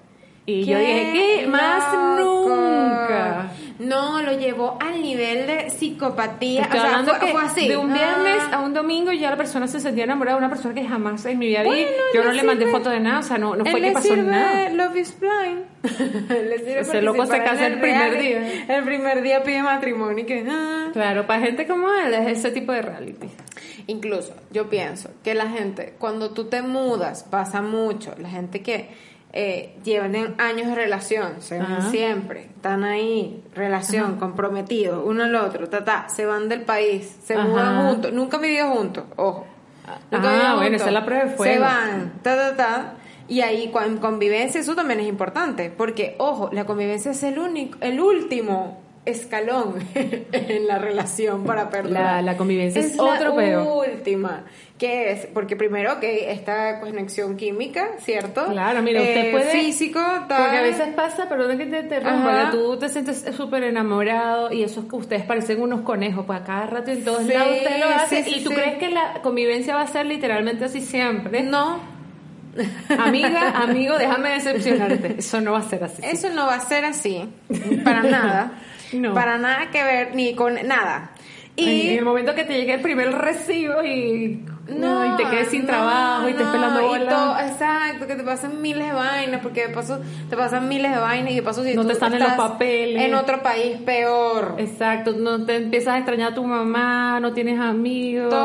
Y 0.48 0.66
yo 0.66 0.78
dije, 0.78 1.12
¿qué? 1.14 1.48
Más 1.48 1.84
nunca. 2.18 3.52
No, 3.80 4.22
lo 4.22 4.32
llevó 4.38 4.78
al 4.82 5.02
nivel 5.02 5.48
de 5.48 5.70
psicopatía. 5.70 6.62
Estoy 6.64 6.80
o 6.80 6.82
sea, 6.82 6.92
hablando 6.92 7.16
fue, 7.16 7.26
que 7.28 7.32
fue 7.34 7.42
así. 7.44 7.68
de 7.68 7.78
un 7.78 7.94
viernes 7.94 8.38
Ah. 8.52 8.56
a 8.58 8.60
un 8.62 8.74
domingo 8.74 9.12
ya 9.12 9.30
la 9.32 9.38
persona 9.38 9.68
se 9.68 9.80
sentía 9.80 10.06
enamorada 10.06 10.38
de 10.38 10.46
una 10.46 10.50
persona 10.50 10.74
que 10.74 10.86
jamás 10.88 11.26
en 11.26 11.38
mi 11.40 11.48
vida 11.48 11.62
vi. 11.64 11.70
Bueno, 11.70 11.88
Yo 12.14 12.24
no 12.24 12.32
le 12.32 12.44
mandé 12.44 12.68
foto 12.68 12.90
de 12.90 13.00
nada, 13.00 13.20
o 13.20 13.24
sea, 13.24 13.38
no, 13.38 13.56
no 13.56 13.64
fue 13.66 13.76
que 13.76 13.80
le 13.82 13.92
pasó 13.92 14.08
sirve 14.08 14.24
nada. 14.24 14.70
Love 14.70 14.96
is 14.98 15.18
blind. 15.20 15.66
Le 16.30 16.58
sirve 16.60 16.80
Ese 16.80 17.02
loco 17.02 17.26
se 17.26 17.38
casa 17.44 17.68
en 17.68 17.74
el 17.74 17.80
primer 17.80 18.12
reality. 18.14 18.28
día. 18.66 18.78
El 18.78 18.84
primer 18.86 19.22
día 19.22 19.44
pide 19.44 19.62
matrimonio 19.62 20.20
y 20.24 20.26
que... 20.26 20.46
ah. 20.50 20.90
Claro, 20.94 21.28
para 21.28 21.42
gente 21.42 21.68
como 21.68 21.88
él 21.94 22.14
es 22.14 22.40
ese 22.40 22.52
tipo 22.52 22.72
de 22.72 22.82
reality. 22.82 23.28
Incluso, 23.88 24.34
yo 24.52 24.70
pienso 24.70 25.10
que 25.24 25.36
la 25.36 25.48
gente, 25.50 25.94
cuando 26.00 26.32
tú 26.32 26.46
te 26.46 26.62
mudas, 26.62 27.24
pasa 27.24 27.62
mucho. 27.62 28.16
La 28.18 28.30
gente 28.30 28.62
que 28.64 28.90
eh, 29.36 29.76
llevan 29.84 30.16
en 30.16 30.34
años 30.40 30.68
de 30.68 30.76
relación, 30.76 31.42
se 31.42 31.60
van 31.60 31.74
Ajá. 31.74 31.90
siempre, 31.92 32.44
están 32.56 32.84
ahí, 32.86 33.44
relación, 33.54 34.16
comprometidos, 34.18 35.04
uno 35.06 35.24
al 35.26 35.36
otro, 35.36 35.68
ta, 35.70 35.84
ta, 35.84 36.08
se 36.10 36.26
van 36.26 36.48
del 36.50 36.62
país, 36.62 37.18
se 37.24 37.36
Ajá. 37.36 37.44
mudan 37.46 37.86
juntos, 37.88 38.14
nunca 38.14 38.38
vivido 38.38 38.70
juntos, 38.70 39.04
ojo. 39.18 39.46
Nunca 40.10 40.30
Ah, 40.30 40.56
bueno, 40.56 40.62
juntos. 40.62 40.76
esa 40.82 40.88
es 40.88 40.94
la 40.94 41.06
prueba 41.06 41.24
de 41.26 41.30
Se 41.32 41.38
fuego. 41.38 41.62
van, 41.62 42.14
ta, 42.24 42.36
ta, 42.36 42.56
ta. 42.56 42.94
Y 43.28 43.42
ahí 43.42 43.70
con 43.72 43.98
convivencia 43.98 44.62
eso 44.62 44.74
también 44.76 45.00
es 45.00 45.08
importante, 45.08 45.70
porque 45.76 46.16
ojo, 46.20 46.50
la 46.54 46.66
convivencia 46.66 47.12
es 47.12 47.22
el 47.24 47.38
único, 47.40 47.78
el 47.82 48.00
último 48.00 48.80
escalón 49.06 49.76
en 50.32 50.68
la 50.68 50.80
relación 50.80 51.44
para 51.44 51.70
perdonar. 51.70 52.04
La- 52.04 52.22
la 52.22 52.38
convivencia 52.38 52.82
es 52.82 52.96
la 52.96 53.04
otro 53.04 53.36
peo. 53.36 53.82
última, 53.84 54.44
que 54.78 55.12
es, 55.12 55.26
porque 55.28 55.56
primero 55.56 56.00
que 56.00 56.32
esta 56.32 56.80
conexión 56.80 57.38
química, 57.38 57.90
¿cierto? 58.00 58.46
Claro, 58.48 58.82
mira, 58.82 59.00
usted 59.02 59.28
Eh, 59.28 59.32
puede- 59.32 59.52
Físico, 59.52 60.00
tal. 60.28 60.42
Porque 60.44 60.58
a 60.58 60.62
veces 60.64 60.88
pasa, 60.96 61.30
perdón 61.30 61.58
que 61.58 61.66
te 61.68 61.80
interrumpa, 61.80 62.50
tú 62.52 62.78
te 62.78 62.90
sientes 62.90 63.26
súper 63.36 63.64
enamorado 63.64 64.52
y 64.52 64.64
eso 64.64 64.82
es 64.82 64.88
que 64.88 64.96
ustedes 64.96 65.24
parecen 65.24 65.62
unos 65.62 65.82
conejos, 65.82 66.26
pues 66.26 66.42
a 66.42 66.44
cada 66.44 66.66
rato 66.68 66.92
en 66.92 67.04
todos 67.04 67.24
Sí, 67.24 67.34
lados 67.34 67.58
usted 67.58 67.80
lo 67.80 67.86
hace 67.90 68.24
sí, 68.24 68.30
sí, 68.34 68.40
y 68.40 68.44
tú 68.44 68.50
crees 68.52 68.78
que 68.78 68.90
la 68.90 69.22
convivencia 69.22 69.76
va 69.76 69.82
a 69.84 69.88
ser 69.88 70.06
literalmente 70.08 70.66
así 70.66 70.82
siempre. 70.82 71.44
No, 71.44 71.80
Amiga, 72.98 73.50
amigo, 73.64 73.98
déjame 73.98 74.30
decepcionarte. 74.30 75.16
Eso 75.20 75.42
no 75.42 75.52
va 75.54 75.60
a 75.60 75.64
ser 75.64 75.84
así. 75.84 76.02
eso 76.06 76.30
no 76.30 76.46
va 76.48 76.56
a 76.56 76.60
ser 76.62 76.86
así, 76.86 77.30
para 77.84 78.02
nada. 78.04 78.52
No. 78.94 79.14
Para 79.14 79.38
nada 79.38 79.70
que 79.72 79.84
ver, 79.84 80.16
ni 80.16 80.36
con 80.36 80.56
nada. 80.68 81.12
Y 81.58 81.88
en 81.92 82.00
el 82.00 82.04
momento 82.04 82.36
que 82.36 82.44
te 82.44 82.54
llegue 82.54 82.74
el 82.74 82.82
primer 82.82 83.14
recibo 83.14 83.82
y, 83.82 84.44
No, 84.68 85.14
y 85.14 85.16
te 85.16 85.24
quedes 85.30 85.48
sin 85.48 85.62
no, 85.62 85.68
trabajo 85.68 86.28
y 86.28 86.34
te 86.34 86.44
no, 86.44 86.52
pelando 86.52 86.82
y 86.82 86.86
bola. 86.86 87.48
exacto, 87.48 88.08
que 88.08 88.16
te 88.16 88.24
pasan 88.24 88.62
miles 88.62 88.88
de 88.88 88.94
vainas, 88.94 89.40
porque 89.42 89.68
de 89.68 89.74
paso 89.74 90.02
te 90.30 90.36
pasan 90.36 90.68
miles 90.68 90.92
de 90.92 90.98
vainas 91.00 91.32
y 91.32 91.36
de 91.36 91.42
paso 91.44 91.64
si 91.64 91.74
No 91.74 91.84
tú 91.84 91.88
te 91.88 91.94
están 91.94 92.14
en 92.14 92.20
los 92.20 92.30
estás 92.30 92.50
papeles. 92.52 93.02
En 93.04 93.16
otro 93.16 93.42
país 93.42 93.78
peor. 93.86 94.56
Exacto, 94.58 95.14
no 95.14 95.46
te 95.46 95.56
empiezas 95.56 95.94
a 95.94 95.98
extrañar 96.00 96.34
a 96.34 96.36
tu 96.36 96.44
mamá, 96.44 97.22
no 97.22 97.32
tienes 97.32 97.58
amigos. 97.58 98.32
Todo. 98.32 98.42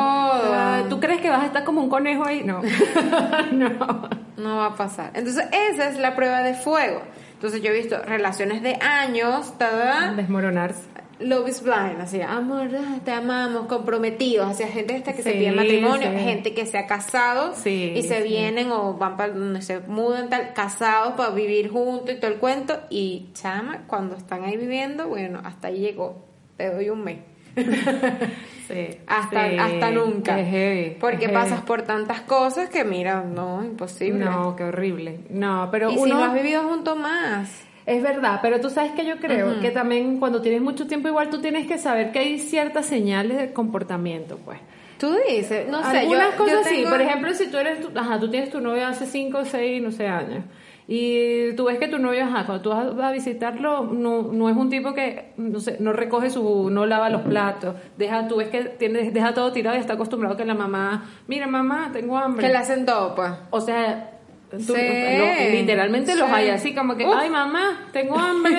Ah, 0.55 0.83
¿Tú 0.89 1.01
crees 1.01 1.21
que 1.21 1.31
vas 1.31 1.43
a 1.43 1.47
estar 1.47 1.65
como 1.65 1.81
un 1.83 1.91
conejo 1.91 2.25
ahí? 2.25 2.43
No. 2.45 2.63
no. 3.53 4.09
No 4.37 4.57
va 4.57 4.67
a 4.67 4.75
pasar. 4.77 5.11
Entonces, 5.15 5.45
esa 5.73 5.89
es 5.89 5.99
la 5.99 6.15
prueba 6.15 6.43
de 6.45 6.55
fuego. 6.55 7.03
Entonces, 7.41 7.63
yo 7.63 7.71
he 7.71 7.73
visto 7.75 7.97
relaciones 8.03 8.63
de 8.63 8.75
años, 8.83 9.57
¿tada? 9.57 10.13
Desmoronarse. 10.13 10.83
Love 11.21 11.49
is 11.49 11.63
blind, 11.63 11.99
así, 11.99 12.21
amor, 12.21 12.69
te 13.03 13.13
amamos, 13.13 13.65
comprometidos, 13.65 14.47
hacia 14.47 14.69
gente 14.69 14.95
esta 14.95 15.15
que 15.15 15.23
se 15.23 15.33
pide 15.33 15.51
matrimonio, 15.51 16.11
sí. 16.11 16.19
gente 16.19 16.53
que 16.53 16.67
se 16.67 16.77
ha 16.77 16.87
casado 16.87 17.55
Sí, 17.55 17.95
y 17.97 18.03
se 18.03 18.23
vienen 18.23 18.71
o 18.71 18.93
van 18.95 19.17
para 19.17 19.33
donde 19.33 19.63
se 19.63 19.81
mudan, 19.81 20.29
tal, 20.29 20.53
casados 20.53 21.15
para 21.15 21.31
vivir 21.31 21.71
juntos 21.71 22.15
y 22.15 22.19
todo 22.19 22.31
el 22.31 22.39
cuento. 22.39 22.79
Y 22.91 23.31
chama, 23.33 23.85
cuando 23.87 24.17
están 24.17 24.45
ahí 24.45 24.59
viviendo, 24.59 25.09
bueno, 25.09 25.41
hasta 25.43 25.69
ahí 25.69 25.79
llegó. 25.79 26.23
Te 26.59 26.71
doy 26.71 26.91
un 26.91 27.05
mes. 27.05 27.30
Sí. 28.69 28.87
Hasta, 29.09 29.51
sí. 29.51 29.57
hasta 29.59 29.91
nunca. 29.91 30.39
Es 30.39 30.49
heavy, 30.49 30.97
Porque 31.01 31.25
es 31.25 31.33
pasas 31.33 31.55
heavy. 31.55 31.67
por 31.67 31.83
tantas 31.83 32.21
cosas 32.21 32.69
que, 32.69 32.85
mira, 32.85 33.25
no, 33.25 33.65
imposible. 33.65 34.25
No, 34.25 34.55
qué 34.55 34.63
horrible. 34.63 35.19
No, 35.29 35.69
pero 35.73 35.91
y 35.91 35.95
uno... 35.97 36.05
si 36.05 36.11
no 36.13 36.23
has 36.25 36.35
vivido 36.35 36.63
junto 36.63 36.95
más. 36.95 37.51
Es 37.85 38.01
verdad, 38.01 38.39
pero 38.43 38.61
tú 38.61 38.71
sabes 38.71 38.93
que 38.93 39.05
yo 39.05 39.17
creo 39.17 39.59
que 39.61 39.73
también 39.73 40.21
cuando 40.21 40.41
tienes 40.41 40.61
mucho 40.63 40.87
tiempo 40.87 41.09
igual 41.09 41.31
tú 41.31 41.41
tienes 41.41 41.67
que 41.67 41.79
saber 41.79 42.13
que 42.13 42.21
hay 42.21 42.39
ciertas 42.39 42.87
señales 42.87 43.39
de 43.39 43.53
comportamiento, 43.53 44.39
pues. 44.45 44.61
Tú 44.99 45.17
dices, 45.29 45.67
no 45.69 45.79
sé, 45.83 45.95
yo, 45.95 45.99
Algunas 46.01 46.35
cosas 46.37 46.53
yo 46.53 46.63
sí, 46.71 46.77
tengo- 46.77 46.91
por 46.91 47.01
ejemplo, 47.01 47.35
si 47.35 47.49
tú 47.49 47.57
eres, 47.57 47.81
tu- 47.81 47.99
ajá, 47.99 48.21
tú 48.21 48.31
tienes 48.31 48.51
tu 48.51 48.61
novio 48.61 48.87
hace 48.87 49.07
5 49.07 49.39
o 49.39 49.45
6, 49.45 49.83
no 49.83 49.91
sé, 49.91 50.07
años, 50.07 50.45
y 50.93 51.53
tú 51.55 51.67
ves 51.67 51.79
que 51.79 51.87
tu 51.87 52.01
novio, 52.01 52.25
ajá, 52.25 52.47
cuando 52.47 52.63
tú 52.63 52.71
vas 52.71 53.07
a 53.09 53.13
visitarlo, 53.13 53.85
no, 53.85 54.23
no 54.23 54.49
es 54.49 54.57
un 54.57 54.71
tipo 54.71 54.93
que, 54.93 55.35
no 55.37 55.61
sé, 55.61 55.77
no 55.79 55.93
recoge 55.93 56.31
su, 56.31 56.69
no 56.69 56.85
lava 56.85 57.09
los 57.11 57.23
platos, 57.23 57.77
deja, 57.97 58.27
tú 58.27 58.39
ves 58.39 58.49
que 58.49 58.65
tiene, 58.65 59.13
deja 59.13 59.33
todo 59.33 59.53
tirado 59.53 59.77
y 59.77 59.79
está 59.79 59.93
acostumbrado 59.93 60.37
que 60.37 60.45
la 60.45 60.55
mamá, 60.55 61.05
mira 61.29 61.47
mamá, 61.47 61.91
tengo 61.93 62.19
hambre. 62.19 62.45
que 62.45 62.53
le 62.53 62.59
hacen 62.59 62.87
todo, 62.87 63.15
pues. 63.15 63.31
O 63.51 63.61
sea, 63.61 64.10
tú- 64.51 64.75
Sí, 64.75 65.17
lo- 65.19 65.51
literalmente 65.53 66.15
los 66.17 66.31
hay 66.31 66.49
así 66.51 66.75
como 66.75 66.97
que, 66.97 67.07
Uf. 67.07 67.15
ay 67.17 67.31
mamá, 67.31 67.87
tengo 67.93 68.19
hambre, 68.19 68.55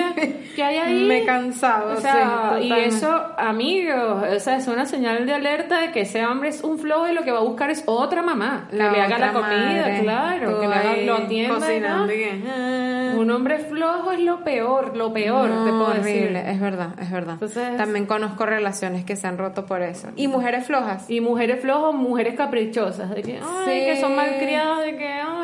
¿qué 0.56 0.62
hay 0.62 0.76
ahí? 0.78 1.04
Me 1.08 1.22
O 1.22 2.00
sea, 2.00 2.56
sí, 2.58 2.64
y 2.66 2.72
eso, 2.72 3.26
amigos, 3.38 4.24
o 4.36 4.40
sea, 4.40 4.56
es 4.56 4.66
una 4.68 4.86
señal 4.86 5.26
de 5.26 5.32
alerta 5.34 5.80
de 5.80 5.92
que 5.92 6.00
ese 6.02 6.24
hombre 6.26 6.48
es 6.50 6.62
un 6.64 6.78
flojo 6.78 7.08
y 7.08 7.12
lo 7.14 7.22
que 7.24 7.30
va 7.32 7.38
a 7.38 7.42
buscar 7.42 7.70
es 7.70 7.82
otra 7.86 8.22
mamá, 8.22 8.66
que 8.70 8.76
le 8.76 8.82
haga 8.84 9.18
la 9.18 9.32
comida, 9.32 9.48
madre, 9.82 10.00
claro, 10.02 10.54
tú 10.54 10.60
que 10.60 10.68
le 10.68 10.74
haga, 10.74 10.96
lo 10.96 11.14
atienda. 11.14 11.96
¿no? 11.96 13.20
Un 13.20 13.30
hombre 13.30 13.58
flojo 13.58 14.10
es 14.12 14.20
lo 14.20 14.42
peor, 14.42 14.96
lo 14.96 15.12
peor, 15.12 15.48
No, 15.50 15.64
te 15.64 15.70
puedo 15.70 15.84
horrible, 15.90 16.32
decir. 16.42 16.54
es 16.54 16.60
verdad, 16.60 16.88
es 17.00 17.10
verdad. 17.10 17.34
Entonces- 17.34 17.76
También 17.76 18.06
conozco 18.06 18.46
relaciones 18.46 19.04
que 19.04 19.16
se 19.16 19.26
han 19.26 19.38
roto 19.38 19.66
por 19.66 19.82
eso. 19.82 20.08
Y 20.16 20.28
mujeres 20.28 20.66
flojas. 20.66 21.08
Y 21.10 21.20
mujeres 21.20 21.60
flojas, 21.60 21.94
mujeres 21.94 22.34
caprichosas, 22.34 23.10
de 23.14 23.22
que, 23.22 23.32
ay, 23.34 23.64
Sí. 23.64 23.86
que 23.86 24.00
son 24.00 24.16
malcriadas, 24.16 24.82
de 24.84 24.96
que, 24.96 25.08
ay, 25.08 25.41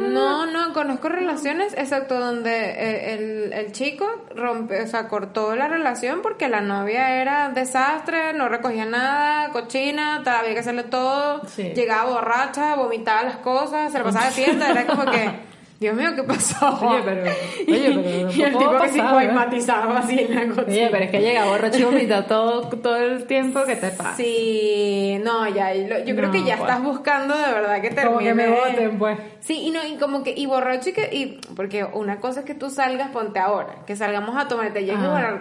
no. 0.00 0.46
No, 0.46 0.46
no, 0.46 0.72
conozco 0.72 1.08
relaciones, 1.08 1.74
exacto, 1.74 2.18
donde 2.18 2.50
eh, 2.70 3.14
el, 3.14 3.52
el 3.52 3.72
chico 3.72 4.06
rompe, 4.34 4.82
o 4.82 4.86
sea, 4.86 5.08
cortó 5.08 5.54
la 5.54 5.68
relación 5.68 6.20
porque 6.22 6.48
la 6.48 6.60
novia 6.60 7.20
era 7.20 7.50
desastre, 7.50 8.32
no 8.32 8.48
recogía 8.48 8.84
nada, 8.86 9.50
cochina, 9.50 10.16
había 10.24 10.52
que 10.54 10.60
hacerle 10.60 10.84
todo, 10.84 11.42
Sí. 11.46 11.72
llegaba 11.74 12.10
borracha, 12.10 12.74
vomitaba 12.76 13.22
las 13.22 13.36
cosas, 13.38 13.92
se 13.92 13.98
la 13.98 14.04
pasaba 14.04 14.26
de 14.26 14.32
fiesta, 14.32 14.70
era 14.70 14.86
como 14.86 15.04
que, 15.10 15.30
Dios 15.80 15.96
mío, 15.96 16.10
¿qué 16.14 16.22
pasó? 16.24 16.78
Oye, 16.86 17.00
pero- 17.02 17.22
oye, 17.68 18.00
pero 18.04 18.30
y 18.30 18.42
el 18.42 18.52
¿cómo 18.52 18.68
tipo 18.70 18.82
que 18.82 18.88
sí 18.90 18.98
pasaba, 18.98 19.24
eh? 19.24 19.32
matizaba 19.32 19.98
así 20.00 20.18
en 20.20 20.34
la 20.34 20.42
cocina. 20.54 20.66
Oye, 20.68 20.88
pero 20.90 21.04
es 21.04 21.10
que 21.10 21.20
llega 21.22 21.44
borracho 21.46 21.78
y 21.78 21.82
vomita 21.84 22.26
todo, 22.26 22.60
todo 22.68 22.96
el 22.98 23.24
tiempo 23.24 23.64
que 23.64 23.76
te 23.76 23.88
pasa. 23.88 24.14
Sí, 24.14 25.18
no, 25.24 25.48
ya, 25.48 25.72
yo 25.74 26.14
creo 26.14 26.26
No, 26.26 26.32
que 26.32 26.44
ya 26.44 26.58
pues. 26.58 26.68
estás 26.68 26.82
buscando 26.84 27.34
de 27.34 27.50
verdad 27.52 27.80
que 27.80 27.88
termine. 27.90 28.04
Como 28.08 28.18
que 28.18 28.34
me 28.34 28.48
voten, 28.48 28.98
pues. 28.98 29.18
Sí, 29.40 29.58
y 29.62 29.70
no, 29.70 29.82
y 29.86 29.96
como 29.96 30.22
que, 30.22 30.34
y 30.36 30.44
borracho 30.44 30.90
y 30.90 30.92
que, 30.92 31.08
y, 31.16 31.40
porque 31.56 31.82
una 31.84 32.20
cosa 32.20 32.40
es 32.40 32.46
que 32.46 32.54
tú 32.54 32.68
salgas, 32.68 33.08
ponte 33.10 33.38
ahora, 33.38 33.76
que 33.86 33.96
salgamos 33.96 34.36
a 34.36 34.48
tomar, 34.48 34.70
te 34.74 34.84
llegues 34.84 35.00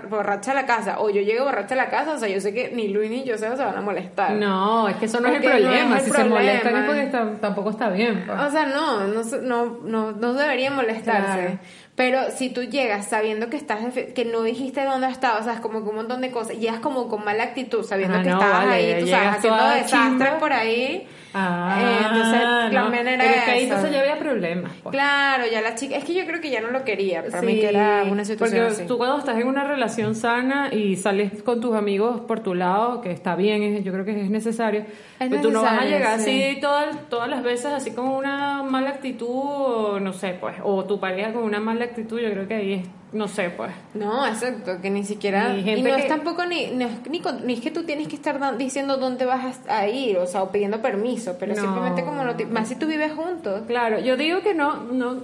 borracha 0.09 0.53
a 0.53 0.55
la 0.55 0.65
casa, 0.65 1.01
o 1.01 1.09
yo 1.09 1.21
llego 1.21 1.43
borracha 1.43 1.73
a 1.75 1.77
la 1.77 1.89
casa, 1.89 2.13
o 2.13 2.17
sea, 2.17 2.29
yo 2.29 2.39
sé 2.39 2.53
que 2.53 2.71
ni 2.73 2.87
Luis 2.87 3.09
ni 3.11 3.25
yo 3.25 3.37
se 3.37 3.49
van 3.49 3.75
a 3.77 3.81
molestar. 3.81 4.31
No, 4.31 4.87
es 4.87 4.95
que 4.95 5.05
eso 5.05 5.19
no 5.19 5.27
es 5.27 5.35
el 5.35 5.43
no 5.43 5.49
problema. 5.49 5.97
es 5.97 6.03
el 6.07 6.11
si 6.13 6.17
se 6.17 6.23
molestan 6.23 6.75
es 6.77 6.85
porque 6.85 7.03
está- 7.03 7.31
tampoco 7.41 7.71
está 7.71 7.89
bien. 7.89 8.23
pues. 8.25 8.39
O 8.39 8.49
sea, 8.51 8.65
no, 8.67 9.05
no, 9.05 9.23
se- 9.25 9.41
no, 9.41 9.65
no, 9.83 10.13
no 10.33 10.39
debería 10.39 10.71
molestarse. 10.71 11.39
Claro. 11.39 11.59
Pero 11.95 12.31
si 12.31 12.49
tú 12.49 12.63
llegas 12.63 13.07
sabiendo 13.07 13.49
que 13.49 13.57
estás 13.57 13.79
que 14.15 14.23
no 14.25 14.41
dijiste 14.43 14.83
dónde 14.85 15.07
estabas, 15.09 15.41
o 15.41 15.43
sea, 15.43 15.53
es 15.55 15.59
como 15.59 15.83
que 15.83 15.89
un 15.89 15.95
montón 15.97 16.21
de 16.21 16.31
cosas, 16.31 16.57
llegas 16.57 16.79
como 16.79 17.09
con 17.09 17.25
mala 17.25 17.43
actitud, 17.43 17.83
sabiendo 17.83 18.17
Ah, 18.17 18.23
que 18.23 18.29
no, 18.29 18.39
estabas 18.39 18.65
vale, 18.67 18.93
ahí, 18.95 19.01
tú 19.01 19.07
sabes, 19.07 19.29
haciendo 19.37 19.63
desastres 19.69 20.11
chimba. 20.29 20.39
por 20.39 20.53
ahí. 20.53 21.07
Ah, 21.33 21.77
Eh, 21.79 22.05
entonces, 22.09 22.41
la 22.73 22.81
no. 22.83 22.89
manera 22.89 23.23
Pero 23.23 23.35
es 23.35 23.43
que 23.43 23.51
ahí 23.51 23.63
entonces 23.65 23.91
ya 23.91 23.99
había 24.01 24.17
problemas. 24.17 24.71
pues. 24.81 24.93
Claro, 24.93 25.43
ya 25.51 25.61
la 25.61 25.75
chica, 25.75 25.95
es 25.97 26.03
que 26.03 26.13
yo 26.15 26.25
creo 26.25 26.41
que 26.41 26.49
ya 26.49 26.59
no 26.61 26.71
lo 26.71 26.83
quería, 26.83 27.23
para 27.23 27.41
mí 27.43 27.53
Sí, 27.53 27.59
que 27.59 27.69
era 27.69 28.03
una 28.09 28.25
situación 28.25 28.61
porque 28.65 28.73
así. 28.75 28.87
tú 28.87 28.97
cuando 28.97 29.17
estás 29.19 29.37
en 29.39 29.47
una 29.47 29.63
relación 29.63 30.15
sana 30.15 30.69
y 30.73 30.95
sales 30.95 31.43
con 31.43 31.61
tus 31.61 31.75
amigos 31.75 32.21
por 32.21 32.39
tu 32.39 32.55
lado, 32.55 33.01
que 33.01 33.11
está 33.11 33.35
bien, 33.35 33.83
yo 33.83 33.91
creo 33.93 34.05
que 34.05 34.19
es 34.21 34.29
necesario, 34.29 34.81
Es 35.19 35.29
pero 35.29 35.41
tú 35.41 35.51
no 35.51 35.61
vas 35.61 35.71
a 35.73 35.75
necesario, 35.85 35.97
llegar 35.97 36.19
sí. 36.19 36.43
así 36.51 36.61
todas, 36.61 37.09
todas 37.09 37.29
las 37.29 37.43
veces 37.43 37.67
así 37.67 37.91
con 37.91 38.07
una 38.07 38.63
mala 38.63 38.89
actitud, 38.89 39.27
o 39.29 39.99
no 39.99 40.13
sé, 40.13 40.35
pues, 40.39 40.55
o 40.63 40.83
tu 40.85 40.99
pareja 40.99 41.31
con 41.33 41.43
una 41.43 41.59
mala 41.59 41.85
actitud, 41.85 42.19
yo 42.19 42.31
creo 42.31 42.47
que 42.47 42.55
ahí 42.55 42.73
es, 42.73 42.87
no 43.11 43.27
sé, 43.27 43.49
pues. 43.49 43.71
No, 43.93 44.25
exacto, 44.27 44.79
que 44.81 44.89
ni 44.89 45.03
siquiera. 45.03 45.55
Y 45.55 45.81
no 45.81 45.95
que- 45.95 46.01
es 46.03 46.07
tampoco 46.07 46.45
ni, 46.45 46.67
no 46.67 46.85
es, 46.85 47.09
ni, 47.09 47.19
con- 47.21 47.45
ni 47.45 47.53
es 47.53 47.61
que 47.61 47.71
tú 47.71 47.83
tienes 47.83 48.07
que 48.07 48.15
estar 48.15 48.57
diciendo 48.57 48.97
dónde 48.97 49.25
vas 49.25 49.59
a 49.67 49.87
ir, 49.87 50.17
o 50.17 50.27
sea, 50.27 50.43
o 50.43 50.51
pidiendo 50.51 50.81
permiso, 50.81 51.35
pero 51.39 51.55
No. 51.55 51.61
simplemente 51.61 52.03
como 52.03 52.23
noti- 52.23 52.45
más 52.45 52.67
si 52.67 52.75
tú 52.75 52.85
vives 52.87 53.11
juntos. 53.13 53.63
Claro, 53.67 53.99
yo 53.99 54.15
digo 54.17 54.41
que 54.41 54.53
no, 54.53 54.83
no 54.83 55.21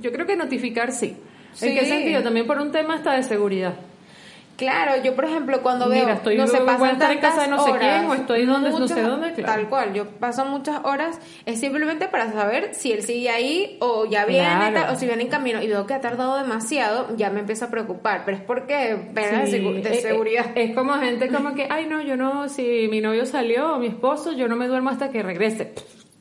yo 0.00 0.12
creo 0.12 0.26
que 0.26 0.36
notificar 0.36 0.92
sí. 0.92 1.16
¿En 1.60 1.68
Sí. 1.70 1.74
qué 1.74 1.86
sentido? 1.86 2.22
También 2.22 2.46
por 2.46 2.58
un 2.60 2.70
tema 2.72 2.94
hasta 2.94 3.14
de 3.14 3.22
seguridad. 3.22 3.74
Claro, 4.58 5.00
yo 5.04 5.14
por 5.14 5.24
ejemplo 5.24 5.62
cuando 5.62 5.88
veo, 5.88 6.08
estoy- 6.08 6.36
no 6.36 6.42
a 6.42 6.66
pasan 6.66 7.12
en 7.12 7.18
casa 7.20 7.42
de 7.42 7.48
no 7.48 7.64
sé 7.64 7.70
quién, 7.78 8.06
o 8.06 8.14
estoy 8.14 8.44
donde- 8.44 8.70
no 8.70 8.88
sé 8.88 9.02
dónde, 9.02 9.32
claro. 9.32 9.52
Tal 9.52 9.68
cual, 9.68 9.94
yo 9.94 10.06
paso 10.18 10.44
muchas 10.46 10.80
horas, 10.84 11.20
es 11.46 11.60
simplemente 11.60 12.08
para 12.08 12.32
saber 12.32 12.74
si 12.74 12.90
él 12.90 13.04
sigue 13.04 13.30
ahí 13.30 13.76
o 13.80 14.04
ya 14.06 14.24
viene, 14.26 14.48
Claro. 14.48 14.74
tal, 14.74 14.94
o 14.94 14.98
si 14.98 15.06
viene 15.06 15.22
en 15.22 15.28
camino, 15.28 15.62
y 15.62 15.68
veo 15.68 15.86
que 15.86 15.94
ha 15.94 16.00
tardado 16.00 16.36
demasiado, 16.36 17.16
ya 17.16 17.30
me 17.30 17.38
empiezo 17.38 17.66
a 17.66 17.68
preocupar, 17.70 18.22
pero 18.24 18.36
es 18.36 18.42
porque, 18.42 18.96
de, 19.12 19.46
Sí, 19.46 19.52
segu- 19.58 19.80
de 19.80 19.90
eh, 19.90 19.98
eh, 19.98 20.00
seguridad. 20.02 20.46
Es, 20.56 20.74
como 20.74 20.94
gente 20.94 21.28
como 21.28 21.54
que, 21.54 21.68
ay 21.70 21.86
no, 21.86 22.02
yo 22.02 22.16
no, 22.16 22.48
si 22.48 22.88
mi 22.90 23.00
novio 23.00 23.26
salió 23.26 23.74
o 23.74 23.78
mi 23.78 23.86
esposo, 23.86 24.32
yo 24.32 24.48
no 24.48 24.56
me 24.56 24.66
duermo 24.66 24.90
hasta 24.90 25.10
que 25.10 25.22
regrese. 25.22 25.72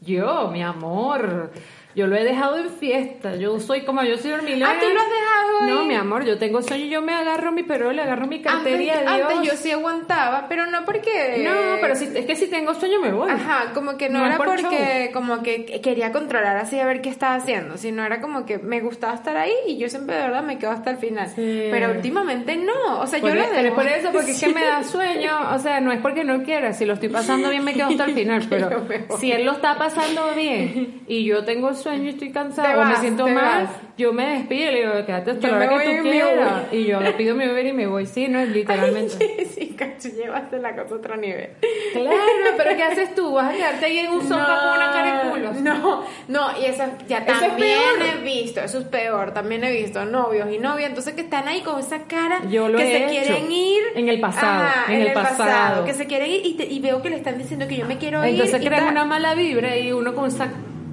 Yo, 0.02 0.52
mi 0.54 0.62
amor, 0.62 1.52
yo 1.98 2.06
lo 2.06 2.16
he 2.16 2.24
dejado 2.24 2.60
en 2.60 2.70
fiesta. 2.70 3.36
Yo 3.38 3.60
soy 3.60 3.82
como 3.82 4.04
yo 4.04 4.20
soy 4.20 4.30
dormilona. 4.30 4.72
Ah, 4.72 4.80
¿tú 4.80 4.86
lo 4.88 5.00
has 5.02 5.10
dejado 5.10 5.64
ahí? 5.64 5.70
No, 5.72 5.84
mi 5.84 5.96
amor, 5.96 6.26
yo 6.26 6.38
tengo 6.38 6.62
sueño, 6.62 6.86
yo 6.86 7.02
me 7.02 7.12
agarro 7.12 7.52
mi 7.52 7.64
perol, 7.64 7.98
agarro 7.98 8.28
mi 8.28 8.40
cartera 8.40 8.80
y 8.84 8.88
antes, 8.88 9.08
adiós. 9.08 9.32
antes 9.34 9.52
yo 9.52 9.58
sí 9.58 9.72
aguantaba, 9.72 10.46
pero 10.48 10.68
no 10.68 10.86
porque... 10.86 11.42
No, 11.44 11.82
pero 11.82 11.96
si, 11.96 12.06
es 12.16 12.28
que 12.28 12.36
si 12.36 12.52
tengo 12.52 12.76
sueño 12.76 13.02
me 13.02 13.12
voy. 13.12 13.32
Ajá, 13.32 13.74
como 13.74 13.98
que 13.98 14.10
no, 14.10 14.24
era 14.24 14.38
por 14.38 14.46
porque 14.46 15.10
como 15.12 15.42
que 15.42 15.66
quería 15.82 16.12
controlar 16.12 16.58
así 16.58 16.80
a 16.80 16.86
ver 16.86 17.02
qué 17.02 17.10
estaba 17.10 17.34
haciendo, 17.34 17.78
sino 17.78 18.06
era 18.06 18.22
como 18.22 18.46
que 18.46 18.60
me 18.60 18.80
gustaba 18.80 19.16
estar 19.16 19.36
ahí 19.36 19.54
y 19.66 19.78
yo 19.80 19.90
siempre 19.90 20.18
de 20.18 20.22
verdad 20.22 20.44
me 20.44 20.60
quedo 20.60 20.70
hasta 20.70 20.92
el 20.92 20.98
final. 20.98 21.30
Sí. 21.30 21.70
Pero 21.72 21.90
últimamente 21.94 22.58
no, 22.58 23.00
o 23.02 23.08
sea, 23.08 23.20
Por 23.20 23.30
yo 23.32 23.36
lo 23.38 23.42
e- 23.42 23.48
pero 23.48 23.58
es 23.58 23.64
dejo. 23.64 23.76
por 23.76 23.88
eso, 23.88 24.10
porque 24.14 24.32
es 24.34 24.40
que 24.40 24.54
me 24.54 24.64
da 24.64 24.84
sueño, 24.84 25.32
o 25.52 25.58
sea, 25.58 25.82
no 25.82 25.92
es 25.92 26.00
porque 26.00 26.24
no 26.24 26.44
quiera, 26.44 26.74
si 26.74 26.86
lo 26.86 26.94
estoy 26.94 27.10
pasando 27.10 27.50
bien 27.50 27.64
me 27.64 27.74
quedo 27.74 27.88
hasta 27.88 28.06
el 28.06 28.14
final, 28.14 28.46
pero 28.52 28.86
si 29.20 29.32
él 29.32 29.46
lo 29.46 29.54
está 29.54 29.80
pasando 29.80 30.36
bien 30.36 31.02
y 31.08 31.26
yo 31.26 31.44
tengo 31.44 31.74
sueño 31.74 31.87
y 31.94 32.10
estoy 32.10 32.32
cansada 32.32 32.74
Te 32.74 32.80
o 32.80 32.84
me 32.86 32.96
siento 32.98 33.28
mal, 33.28 33.64
vas. 33.66 33.72
yo 33.98 34.14
me 34.14 34.26
despido 34.38 34.70
y 34.70 34.74
le 34.74 34.80
digo, 34.82 35.06
quédate 35.06 35.32
hasta 35.32 35.48
Yo 35.48 35.56
la 35.58 35.66
hora 35.66 35.84
que 35.84 35.98
tú 35.98 36.04
quieras 36.04 36.62
y 36.72 36.84
yo 36.86 37.00
le 37.02 37.12
pido 37.14 37.36
mi 37.36 37.48
Uber 37.48 37.66
y 37.66 37.74
me 37.74 37.88
voy, 37.88 38.06
sí, 38.06 38.28
no, 38.28 38.44
literalmente. 38.46 39.46
sí, 39.54 39.76
cacho, 39.78 40.10
llevaste 40.10 40.60
la 40.60 40.76
cosa 40.76 40.96
a 40.96 40.98
otro 40.98 41.18
nivel. 41.18 41.50
Claro, 41.94 42.18
pero 42.58 42.76
¿qué 42.76 42.84
haces 42.84 43.16
tú? 43.16 43.34
¿Vas 43.34 43.54
a 43.54 43.58
quedarte 43.58 43.86
ahí 43.86 44.00
en 44.00 44.12
un 44.12 44.22
sofá 44.28 44.60
con 44.62 44.72
una 44.78 44.92
cara 44.92 45.24
de 45.24 45.30
culo? 45.32 45.54
No, 45.62 46.04
no, 46.28 46.60
y 46.62 46.66
eso 46.66 46.84
ya 47.08 47.20
Eso 47.20 47.32
es 47.34 47.40
también 47.40 47.80
peor. 48.00 48.10
he 48.20 48.24
visto, 48.24 48.62
eso 48.62 48.80
es 48.80 48.86
peor, 48.86 49.34
también 49.34 49.64
he 49.64 49.72
visto 49.72 50.06
novios 50.06 50.50
y 50.52 50.58
novias, 50.60 50.90
entonces 50.90 51.14
que 51.14 51.22
están 51.22 51.48
ahí 51.48 51.62
con 51.62 51.80
esa 51.80 52.00
cara 52.04 52.42
Yo 52.50 52.68
lo 52.70 52.78
que 52.78 52.84
he 52.84 52.92
se 52.92 52.98
hecho. 53.04 53.10
quieren 53.34 53.52
ir 53.52 53.84
En 53.96 54.10
el 54.10 54.20
pasado, 54.20 54.64
Ajá, 54.66 54.94
en 54.94 55.02
el 55.02 55.14
pasado. 55.14 55.86
que 55.86 55.94
se 55.94 56.06
quieren 56.06 56.30
ir 56.30 56.46
y, 56.46 56.54
te- 56.54 56.66
y 56.66 56.80
veo 56.80 57.02
que 57.02 57.10
le 57.10 57.18
están 57.18 57.38
diciendo 57.38 57.68
que 57.68 57.78
yo 57.78 57.86
me 57.86 57.98
quiero 57.98 58.24
ir 58.26 58.32
Entonces 58.34 58.60
crean 58.66 58.88
una 58.90 59.06
mala 59.06 59.34
vibra 59.36 59.76
y 59.78 59.92
uno 59.92 60.14
con 60.14 60.28
esa... 60.28 60.50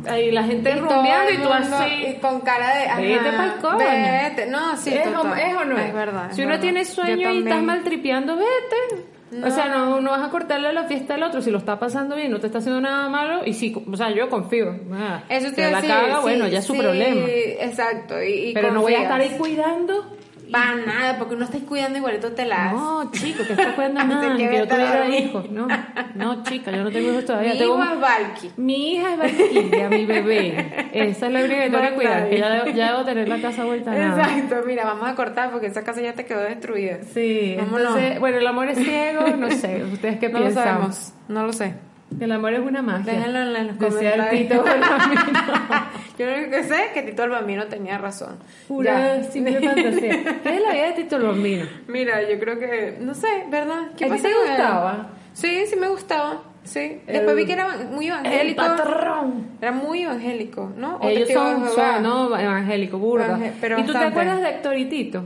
Ahí 0.06 0.30
la 0.30 0.42
gente 0.44 0.70
Y 0.70 0.74
rumbeando 0.74 1.32
y 1.32 1.38
tú 1.38 1.48
así... 1.52 2.06
y 2.08 2.14
con 2.20 2.40
cara 2.40 2.74
de 2.76 2.84
ajá, 2.86 3.00
Vete 3.00 3.32
pa'l 3.32 3.52
coño. 3.60 3.78
vete. 3.78 4.46
no 4.46 4.76
sí 4.76 4.94
¿Es, 4.94 5.06
o, 5.08 5.10
total. 5.12 5.38
es 5.40 5.56
o 5.56 5.64
no 5.64 5.78
es? 5.78 5.86
es 5.86 5.94
verdad 5.94 6.30
es 6.30 6.36
Si 6.36 6.42
uno 6.42 6.58
tiene 6.60 6.84
sueño 6.84 7.30
y 7.32 7.38
estás 7.38 7.62
maltripeando, 7.62 8.36
vete. 8.36 9.06
O 9.44 9.50
sea, 9.50 9.66
no, 9.66 10.00
no 10.00 10.10
vas 10.12 10.22
a 10.22 10.30
cortarle 10.30 10.72
la 10.72 10.84
fiesta 10.84 11.14
al 11.14 11.22
otro. 11.24 11.42
Si 11.42 11.50
lo 11.50 11.58
está 11.58 11.76
pasando 11.78 12.14
bien, 12.14 12.30
no 12.30 12.38
te 12.38 12.46
está 12.46 12.58
haciendo 12.58 12.80
nada 12.80 13.08
malo. 13.08 13.44
Y 13.44 13.54
sí, 13.54 13.74
o 13.90 13.96
sea, 13.96 14.10
yo 14.10 14.28
confío. 14.28 14.78
Ah, 14.92 15.24
eso 15.28 15.48
si 15.48 15.56
te 15.56 15.64
a 15.64 15.70
la 15.70 15.76
decir, 15.80 15.90
caga, 15.90 16.16
sí, 16.16 16.22
bueno, 16.22 16.46
ya 16.46 16.58
es 16.60 16.64
su 16.64 16.76
problema. 16.76 17.26
exacto 17.26 18.22
y, 18.22 18.50
y 18.50 18.54
Pero 18.54 18.70
no 18.70 18.82
voy 18.82 18.94
a 18.94 19.02
estar 19.02 19.20
ahí 19.20 19.30
cuidando. 19.36 20.06
Para 20.54 20.76
nada 20.76 21.18
porque 21.18 21.34
uno 21.34 21.44
está 21.44 21.58
cuidando 21.58 21.98
igualito 21.98 22.30
te 22.32 22.44
la 22.44 22.56
das. 22.56 22.72
No, 22.74 23.10
chico, 23.10 23.42
que 23.44 23.52
estás 23.54 23.74
cuidando 23.74 24.04
nada. 24.04 24.36
Que 24.36 24.58
yo 24.58 24.68
tuviera 24.68 25.08
hijos. 25.08 25.50
No, 25.50 25.66
no, 26.14 26.42
chica, 26.44 26.70
yo 26.70 26.84
no 26.84 26.90
tengo 26.92 27.10
hijos 27.10 27.24
todavía. 27.24 27.52
mi 27.54 27.58
tengo 27.58 27.74
hijo 27.74 27.82
un- 27.82 27.92
es 27.94 28.00
Valky 28.00 28.50
Mi 28.56 28.92
hija 28.94 29.12
es 29.14 29.18
Valkyria, 29.18 29.88
mi 29.88 30.06
bebé. 30.06 30.88
Esa 30.92 31.26
es 31.26 31.32
la 31.32 31.38
única 31.40 31.54
que 31.56 31.62
tengo 31.70 31.78
Más 31.80 31.88
que 31.90 31.94
cuidar, 31.96 32.28
que 32.30 32.38
ya 32.38 32.50
debo, 32.50 32.66
ya 32.76 32.92
debo 32.92 33.04
tener 33.04 33.28
la 33.28 33.40
casa 33.40 33.64
vuelta 33.64 33.90
a 33.92 33.94
nada. 33.96 34.22
exacto 34.38 34.56
mira 34.66 34.84
vamos 34.84 35.08
a 35.08 35.14
cortar 35.16 35.50
porque 35.50 35.66
esa 35.66 35.82
casa 35.82 36.00
ya 36.00 36.12
te 36.14 36.24
quedó 36.24 36.40
destruida 36.40 36.98
Sí, 37.12 37.56
Vámonos. 37.58 37.80
entonces, 37.80 38.20
bueno, 38.20 38.38
el 38.38 38.46
amor 38.46 38.68
es 38.68 38.78
ciego, 38.78 39.26
no 39.36 39.50
sé, 39.50 39.82
¿ustedes 39.92 40.18
qué 40.20 40.28
no 40.28 40.38
lo 40.38 40.44
piensan? 40.46 40.64
sabemos 40.64 41.12
no 41.28 41.46
lo 41.46 41.52
sé 41.52 41.74
El 42.20 42.30
amor 42.32 42.52
es 42.54 42.60
una 42.60 42.80
magia. 42.82 43.12
Déjenlo 43.12 43.38
en 43.40 43.52
los 43.52 43.60
el 43.60 43.76
comentarios. 43.78 44.30
Tito 44.30 44.62
Bambino. 44.62 45.22
yo 46.18 46.26
lo 46.26 46.50
que 46.50 46.62
sé 46.64 46.84
es 46.86 46.92
que 46.92 47.02
Tito 47.02 47.24
el 47.24 47.30
Bambino 47.30 47.64
tenía 47.66 47.98
razón 47.98 48.36
Pura 48.68 49.22
simple 49.24 49.60
fantasía. 49.60 50.40
¿Qué 50.42 50.56
es 50.56 50.62
la 50.62 50.72
vida 50.72 50.86
de 50.86 50.92
Tito 50.92 51.18
Bambino? 51.20 51.66
Mira, 51.88 52.22
yo 52.28 52.38
creo 52.38 52.58
que, 52.58 52.98
no 53.00 53.14
sé, 53.14 53.26
¿verdad? 53.50 53.88
¿Qué 53.96 54.04
¿A 54.04 54.14
ti 54.14 54.22
te 54.22 54.32
gustaba? 54.32 55.08
Sí, 55.32 55.64
sí 55.66 55.76
me 55.76 55.88
gustaba. 55.88 56.42
Sí. 56.62 57.00
Después 57.06 57.28
El- 57.30 57.36
vi 57.36 57.44
que 57.46 57.52
era 57.52 57.68
muy 57.90 58.06
El 58.06 58.12
evangélico. 58.12 58.62
Era 59.60 59.72
muy 59.72 60.02
evangélico, 60.02 60.72
¿no? 60.76 60.96
O 60.96 61.08
Ellos 61.08 61.28
son, 61.30 61.68
son 61.70 62.02
no, 62.02 62.38
evangélico, 62.38 62.98
burda. 62.98 63.36
Evangé- 63.36 63.52
pero 63.60 63.78
¿Y 63.80 63.82
tú 63.84 63.92
te 63.92 63.98
acuerdas 63.98 64.40
de 64.40 64.48
Héctor 64.50 64.78
y 64.78 64.86
Tito? 64.86 65.24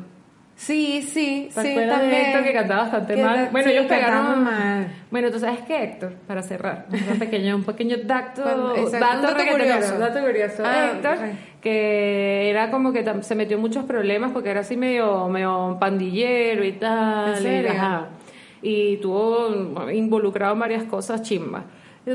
Sí, 0.60 1.02
sí, 1.02 1.50
¿Te 1.54 1.62
sí, 1.62 1.68
acuerdas 1.70 2.00
también. 2.00 2.10
de 2.22 2.28
Héctor 2.30 2.42
que 2.42 2.52
cantaba 2.52 2.82
bastante 2.82 3.14
Que 3.14 3.22
mal? 3.22 3.48
Bueno, 3.52 3.68
sí, 3.68 3.74
ellos 3.76 3.86
pegaron 3.86 4.42
mal. 4.42 4.88
Bueno, 5.08 5.30
tú 5.30 5.38
sabes 5.38 5.60
que 5.60 5.84
Héctor, 5.84 6.14
para 6.26 6.42
cerrar, 6.42 6.86
un 7.12 7.18
pequeño, 7.18 7.54
un 7.54 7.62
pequeño 7.64 7.96
dato, 8.02 8.42
Cuando- 8.42 8.74
exacto, 8.76 9.16
un 9.18 9.22
dato, 9.22 9.50
curioso. 9.52 9.98
dato 10.00 10.20
curioso. 10.20 10.62
Ah, 10.66 10.90
Héctor, 10.94 11.16
que 11.60 12.50
era 12.50 12.72
como 12.72 12.92
que 12.92 13.04
se 13.22 13.34
metió 13.36 13.54
en 13.56 13.60
muchos 13.60 13.84
problemas 13.84 14.32
porque 14.32 14.50
era 14.50 14.60
así 14.60 14.76
medio, 14.76 15.28
medio 15.28 15.76
pandillero 15.78 16.64
y 16.64 16.72
tal. 16.72 17.36
¿En 17.36 17.42
serio? 17.42 17.72
Y, 17.72 17.76
ajá, 17.76 18.06
y 18.60 18.96
tuvo 18.96 19.88
involucrado 19.92 20.54
en 20.54 20.58
varias 20.58 20.82
cosas 20.84 21.22
chimbas. 21.22 21.62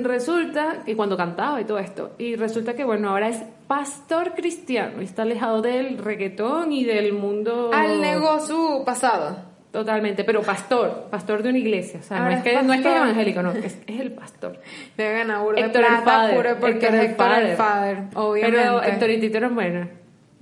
Resulta 0.01 0.83
que 0.85 0.95
cuando 0.95 1.15
cantaba 1.15 1.61
y 1.61 1.65
todo 1.65 1.77
esto, 1.79 2.11
y 2.17 2.35
resulta 2.35 2.73
que 2.73 2.83
bueno, 2.83 3.09
ahora 3.09 3.29
es 3.29 3.43
pastor 3.67 4.33
cristiano 4.33 5.01
y 5.01 5.05
está 5.05 5.21
alejado 5.21 5.61
del 5.61 5.97
reggaetón 5.97 6.71
y 6.71 6.83
del 6.83 7.13
mundo 7.13 7.71
Al 7.73 8.01
negocio 8.01 8.83
pasado. 8.85 9.53
Totalmente, 9.71 10.23
pero 10.23 10.43
pastor, 10.43 11.07
pastor 11.09 11.41
de 11.41 11.49
una 11.49 11.57
iglesia, 11.57 11.99
o 11.99 12.03
sea, 12.03 12.17
no 12.17 12.23
Ahora 12.23 12.35
es, 12.35 12.45
es 12.45 12.51
que, 12.51 12.63
no 12.63 12.73
es 12.73 12.81
que 12.81 12.89
es 12.89 12.95
evangélico, 12.95 13.41
no, 13.41 13.51
es, 13.53 13.79
es 13.87 13.99
el 13.99 14.11
pastor. 14.11 14.59
Le 14.97 15.11
gana 15.13 15.39
burda 15.41 15.67
de 15.67 15.69
plata, 15.69 16.29
puro 16.35 16.59
porque 16.59 16.85
Héctor 16.85 16.93
es 16.93 16.93
el 16.93 17.09
Héctor 17.09 17.27
el 17.31 17.55
Father. 17.55 17.57
Father, 17.57 17.97
obviamente. 18.13 18.61
Pero 18.61 18.83
Héctor 18.83 19.09
y 19.09 19.19
Tito 19.19 19.37
eran 19.37 19.55
buenos. 19.55 19.87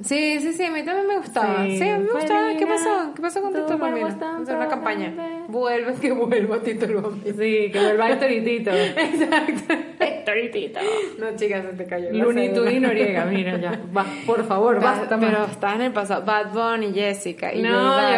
Sí, 0.04 0.40
sí, 0.40 0.54
sí, 0.54 0.64
a 0.66 0.72
mí 0.72 0.84
también 0.84 1.08
me 1.08 1.18
gustaba. 1.18 1.64
Sí, 1.66 1.78
Sí. 1.78 1.84
me 1.84 2.00
gustaba. 2.12 2.56
¿Qué 2.58 2.66
pasó? 2.66 3.12
¿Qué 3.16 3.22
pasó 3.22 3.42
con 3.42 3.54
Tito 3.54 3.74
el 3.74 3.78
Bambino? 3.80 4.08
Hacer 4.08 4.56
una 4.56 4.68
campaña. 4.68 5.14
Vuelve, 5.48 5.94
que 5.96 6.12
vuelva 6.12 6.60
Tito 6.60 6.86
el 6.86 6.96
Bambino. 6.96 7.36
Sí, 7.38 7.70
que 7.72 7.80
vuelva 7.80 8.10
Héctor 8.12 8.32
y 8.32 8.42
Tito. 8.44 8.72
Exacto. 8.74 9.74
Héctor 10.00 10.38
y 10.38 10.52
Tito. 10.52 10.80
No, 11.20 11.36
chicas, 11.36 11.64
se 11.66 11.74
te 11.74 11.86
cayó. 11.86 12.10
Tunes 12.24 12.74
y 12.74 12.80
Noriega, 12.80 13.26
mira 13.26 13.58
ya. 13.58 13.80
Va, 13.96 14.06
por 14.26 14.46
favor, 14.46 14.76
Basta, 14.82 15.02
basta 15.02 15.20
pero 15.20 15.40
más. 15.40 15.52
estás 15.52 15.76
en 15.76 15.82
el 15.82 15.92
pasado. 15.94 16.24
Bad 16.26 16.52
Bunny, 16.54 16.94
Jessica. 16.94 17.54
Y 17.54 17.62
No, 17.62 17.70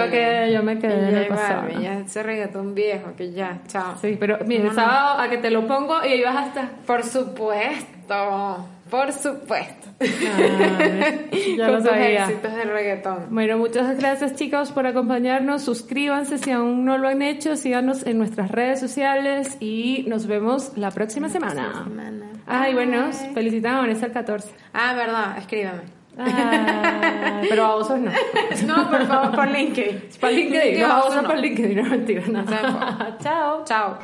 yo 0.05 0.11
quedé- 0.11 0.53
yo 0.53 0.63
me 0.63 0.79
quedé 0.79 0.93
Y 1.05 1.09
en 1.09 1.17
el 1.17 1.27
pasado. 1.27 1.61
Balvin, 1.63 1.81
Ya 1.81 1.99
ese 1.99 2.23
reggaetón 2.23 2.73
viejo, 2.75 3.11
que 3.17 3.31
ya, 3.31 3.59
chao. 3.67 3.95
Sí, 4.01 4.15
pero 4.19 4.37
mira, 4.45 4.63
el 4.69 4.73
sábado 4.73 5.19
a 5.21 5.29
que 5.29 5.37
te 5.37 5.49
lo 5.49 5.65
pongo 5.67 5.95
y 6.05 6.09
ahí 6.09 6.21
vas 6.23 6.47
hasta... 6.47 6.69
Por 6.85 7.03
supuesto, 7.03 8.67
por 8.93 9.11
supuesto. 9.11 9.87
Ay, 9.99 11.55
ya 11.57 11.65
Con 11.65 11.75
lo 11.77 11.81
sabía. 11.81 12.25
éxitos 12.25 12.53
del 12.53 12.69
reggaetón. 12.69 13.25
Bueno, 13.31 13.57
muchas 13.57 13.97
gracias 13.97 14.35
chicos 14.35 14.71
por 14.71 14.85
acompañarnos. 14.85 15.63
Suscríbanse 15.63 16.37
si 16.37 16.51
aún 16.51 16.85
no 16.85 16.99
lo 16.99 17.07
han 17.07 17.23
hecho, 17.23 17.55
síganos 17.55 18.05
en 18.05 18.19
nuestras 18.19 18.51
redes 18.51 18.79
sociales 18.79 19.57
y 19.59 20.05
nos 20.07 20.27
vemos 20.27 20.73
la 20.77 20.91
próxima 20.91 21.27
semana. 21.27 21.85
semana. 21.85 22.27
Ay, 22.45 22.75
bueno, 22.75 23.09
felicitamos 23.33 23.81
Vanessa 23.81 24.05
el 24.05 24.11
14. 24.11 24.53
Ah, 24.73 24.93
verdad, 24.93 25.37
escríbeme. 25.39 25.81
Ay, 26.15 27.47
pero 27.49 27.65
a 27.65 27.73
vosotros 27.73 28.01
no. 28.01 28.11
No, 28.67 28.89
por 28.91 29.07
favor, 29.07 29.35
por 29.35 29.47
LinkedIn. 29.47 30.01
Para 30.21 30.33
LinkedIn, 30.33 30.79
no, 30.81 30.85
a 30.85 30.91
a 30.91 31.01
vosotros 31.01 31.23
para 31.25 31.39
LinkedIn, 31.39 31.75
no 31.81 31.89
mentira, 31.89 32.23
No. 32.27 32.43
nada. 32.43 33.17
Chao. 33.23 33.63
Chao. 33.65 33.97